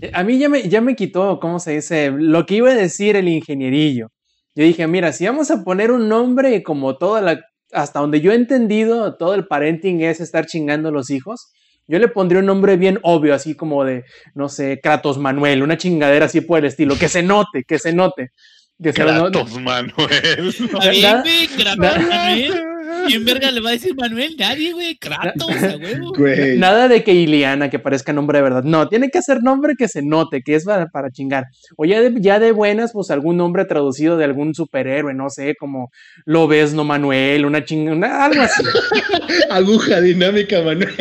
Eh, 0.00 0.10
A 0.14 0.24
mí 0.24 0.38
ya 0.38 0.48
me, 0.48 0.68
ya 0.68 0.80
me 0.80 0.96
quitó, 0.96 1.40
¿cómo 1.40 1.58
se 1.58 1.72
dice? 1.72 2.10
Lo 2.10 2.46
que 2.46 2.56
iba 2.56 2.70
a 2.70 2.74
decir 2.74 3.16
el 3.16 3.28
ingenierillo. 3.28 4.08
Yo 4.54 4.64
dije, 4.64 4.86
mira, 4.86 5.12
si 5.12 5.26
vamos 5.26 5.50
a 5.50 5.62
poner 5.62 5.90
un 5.90 6.08
nombre 6.08 6.62
como 6.62 6.96
toda 6.96 7.20
la, 7.20 7.40
hasta 7.72 8.00
donde 8.00 8.20
yo 8.20 8.32
he 8.32 8.34
entendido, 8.34 9.16
todo 9.16 9.34
el 9.34 9.46
parenting 9.46 10.00
es 10.00 10.20
estar 10.20 10.46
chingando 10.46 10.88
a 10.88 10.92
los 10.92 11.10
hijos, 11.10 11.52
yo 11.86 11.98
le 11.98 12.08
pondría 12.08 12.40
un 12.40 12.46
nombre 12.46 12.76
bien 12.76 12.98
obvio, 13.02 13.34
así 13.34 13.54
como 13.54 13.84
de, 13.84 14.04
no 14.34 14.48
sé, 14.48 14.80
Kratos 14.82 15.16
Manuel, 15.16 15.62
una 15.62 15.78
chingadera 15.78 16.26
así 16.26 16.40
por 16.42 16.58
el 16.58 16.66
estilo, 16.66 16.98
que 16.98 17.08
se 17.08 17.22
note, 17.22 17.64
que 17.66 17.78
se 17.78 17.92
note. 17.94 18.32
Que 18.82 18.92
se 18.92 19.02
no- 19.04 19.30
Kratos, 19.30 19.60
Manuel. 19.60 19.92
Bien, 20.90 21.02
nada- 21.02 21.22
güey, 21.22 21.46
Kratos, 21.48 21.78
Manuel. 22.08 22.64
¿Quién 23.06 23.24
verga 23.24 23.50
le 23.50 23.60
va 23.60 23.70
a 23.70 23.72
decir 23.72 23.94
Manuel? 23.94 24.34
Nadie, 24.38 24.72
güey. 24.72 24.96
Kratos, 24.96 25.50
a 25.62 25.76
huevo. 25.76 26.12
Güey. 26.14 26.58
Nada 26.58 26.88
de 26.88 27.02
que 27.04 27.12
Iliana, 27.12 27.70
que 27.70 27.78
parezca 27.78 28.12
nombre 28.12 28.38
de 28.38 28.42
verdad. 28.42 28.62
No, 28.64 28.88
tiene 28.88 29.10
que 29.10 29.20
ser 29.22 29.42
nombre 29.42 29.74
que 29.76 29.88
se 29.88 30.02
note, 30.02 30.42
que 30.42 30.54
es 30.54 30.64
para, 30.64 30.86
para 30.88 31.10
chingar. 31.10 31.46
O 31.76 31.84
ya 31.84 32.00
de, 32.00 32.14
ya 32.20 32.38
de 32.38 32.52
buenas, 32.52 32.92
pues 32.92 33.10
algún 33.10 33.36
nombre 33.36 33.64
traducido 33.66 34.16
de 34.16 34.24
algún 34.24 34.54
superhéroe, 34.54 35.12
no 35.14 35.28
sé, 35.30 35.54
como 35.58 35.90
Lobesno 36.24 36.84
Manuel, 36.84 37.46
una 37.46 37.64
chingada, 37.64 38.24
algo 38.26 38.42
así. 38.42 38.62
Aguja 39.50 40.00
dinámica, 40.00 40.62
Manuel. 40.62 40.94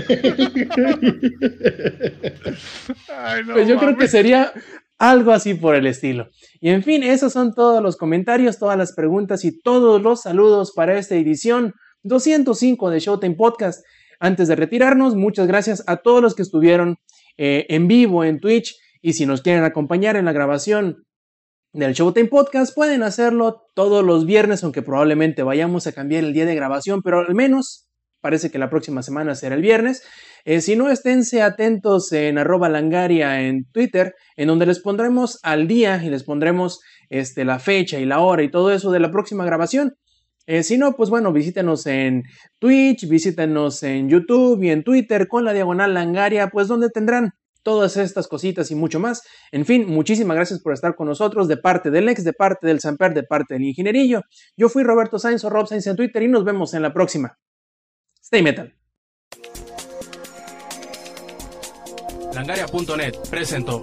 Ay, 3.17 3.41
no 3.45 3.53
Pues 3.53 3.67
yo 3.67 3.77
creo 3.77 3.97
que 3.97 4.07
sería 4.07 4.51
algo 4.99 5.31
así 5.31 5.53
por 5.53 5.75
el 5.75 5.85
estilo. 5.85 6.29
Y 6.59 6.69
en 6.69 6.83
fin, 6.83 7.03
esos 7.03 7.33
son 7.33 7.53
todos 7.53 7.81
los 7.81 7.97
comentarios, 7.97 8.57
todas 8.57 8.77
las 8.77 8.93
preguntas 8.93 9.45
y 9.45 9.59
todos 9.59 10.01
los 10.01 10.21
saludos 10.21 10.73
para 10.75 10.97
esta 10.97 11.15
edición 11.15 11.73
205 12.03 12.89
de 12.89 12.99
Showtime 12.99 13.35
Podcast. 13.35 13.85
Antes 14.19 14.47
de 14.47 14.55
retirarnos, 14.55 15.15
muchas 15.15 15.47
gracias 15.47 15.83
a 15.87 15.97
todos 15.97 16.21
los 16.21 16.33
que 16.33 16.41
estuvieron 16.41 16.97
eh, 17.37 17.65
en 17.69 17.87
vivo 17.87 18.23
en 18.23 18.39
Twitch 18.39 18.75
y 19.01 19.13
si 19.13 19.25
nos 19.25 19.41
quieren 19.41 19.63
acompañar 19.63 20.15
en 20.15 20.25
la 20.25 20.31
grabación 20.31 21.03
del 21.73 21.93
Showtime 21.93 22.29
Podcast, 22.29 22.73
pueden 22.73 23.03
hacerlo 23.03 23.67
todos 23.75 24.03
los 24.03 24.25
viernes, 24.25 24.63
aunque 24.63 24.81
probablemente 24.81 25.43
vayamos 25.43 25.85
a 25.85 25.91
cambiar 25.91 26.23
el 26.23 26.33
día 26.33 26.45
de 26.45 26.55
grabación, 26.55 27.03
pero 27.03 27.19
al 27.19 27.35
menos 27.35 27.86
parece 28.21 28.49
que 28.51 28.57
la 28.57 28.69
próxima 28.69 29.03
semana 29.03 29.35
será 29.35 29.55
el 29.55 29.61
viernes. 29.61 30.03
Eh, 30.45 30.61
si 30.61 30.75
no, 30.75 30.89
esténse 30.89 31.41
atentos 31.41 32.11
en 32.11 32.37
arroba 32.37 32.69
langaria 32.69 33.41
en 33.41 33.65
Twitter, 33.71 34.15
en 34.35 34.47
donde 34.47 34.65
les 34.65 34.79
pondremos 34.79 35.39
al 35.43 35.67
día 35.67 36.01
y 36.03 36.09
les 36.09 36.23
pondremos 36.23 36.79
este, 37.09 37.45
la 37.45 37.59
fecha 37.59 37.99
y 37.99 38.05
la 38.05 38.19
hora 38.19 38.43
y 38.43 38.51
todo 38.51 38.71
eso 38.71 38.91
de 38.91 38.99
la 38.99 39.11
próxima 39.11 39.45
grabación. 39.45 39.95
Eh, 40.45 40.63
si 40.63 40.77
no, 40.77 40.93
pues 40.93 41.09
bueno, 41.09 41.33
visítenos 41.33 41.85
en 41.87 42.23
Twitch, 42.59 43.07
visítenos 43.09 43.83
en 43.83 44.07
YouTube 44.09 44.63
y 44.63 44.69
en 44.69 44.83
Twitter 44.83 45.27
con 45.27 45.43
la 45.43 45.51
diagonal 45.51 45.93
langaria, 45.93 46.47
pues 46.47 46.69
donde 46.69 46.89
tendrán 46.89 47.31
todas 47.63 47.97
estas 47.97 48.29
cositas 48.29 48.71
y 48.71 48.75
mucho 48.75 48.97
más. 48.97 49.23
En 49.51 49.65
fin, 49.65 49.85
muchísimas 49.87 50.35
gracias 50.35 50.61
por 50.61 50.71
estar 50.71 50.95
con 50.95 51.07
nosotros 51.07 51.49
de 51.49 51.57
parte 51.57 51.91
del 51.91 52.07
ex, 52.07 52.23
de 52.23 52.31
parte 52.31 52.65
del 52.65 52.79
Samper, 52.79 53.13
de 53.13 53.23
parte 53.23 53.55
del 53.55 53.65
ingenierillo. 53.65 54.21
Yo 54.55 54.69
fui 54.69 54.83
Roberto 54.83 55.19
Sainz 55.19 55.43
o 55.43 55.49
Rob 55.49 55.67
Sainz 55.67 55.85
en 55.87 55.97
Twitter 55.97 56.23
y 56.23 56.29
nos 56.29 56.45
vemos 56.45 56.73
en 56.73 56.81
la 56.81 56.93
próxima. 56.93 57.37
Stay 58.27 58.41
metal. 58.41 58.73
Langaria.net 62.33 63.15
presentó. 63.29 63.79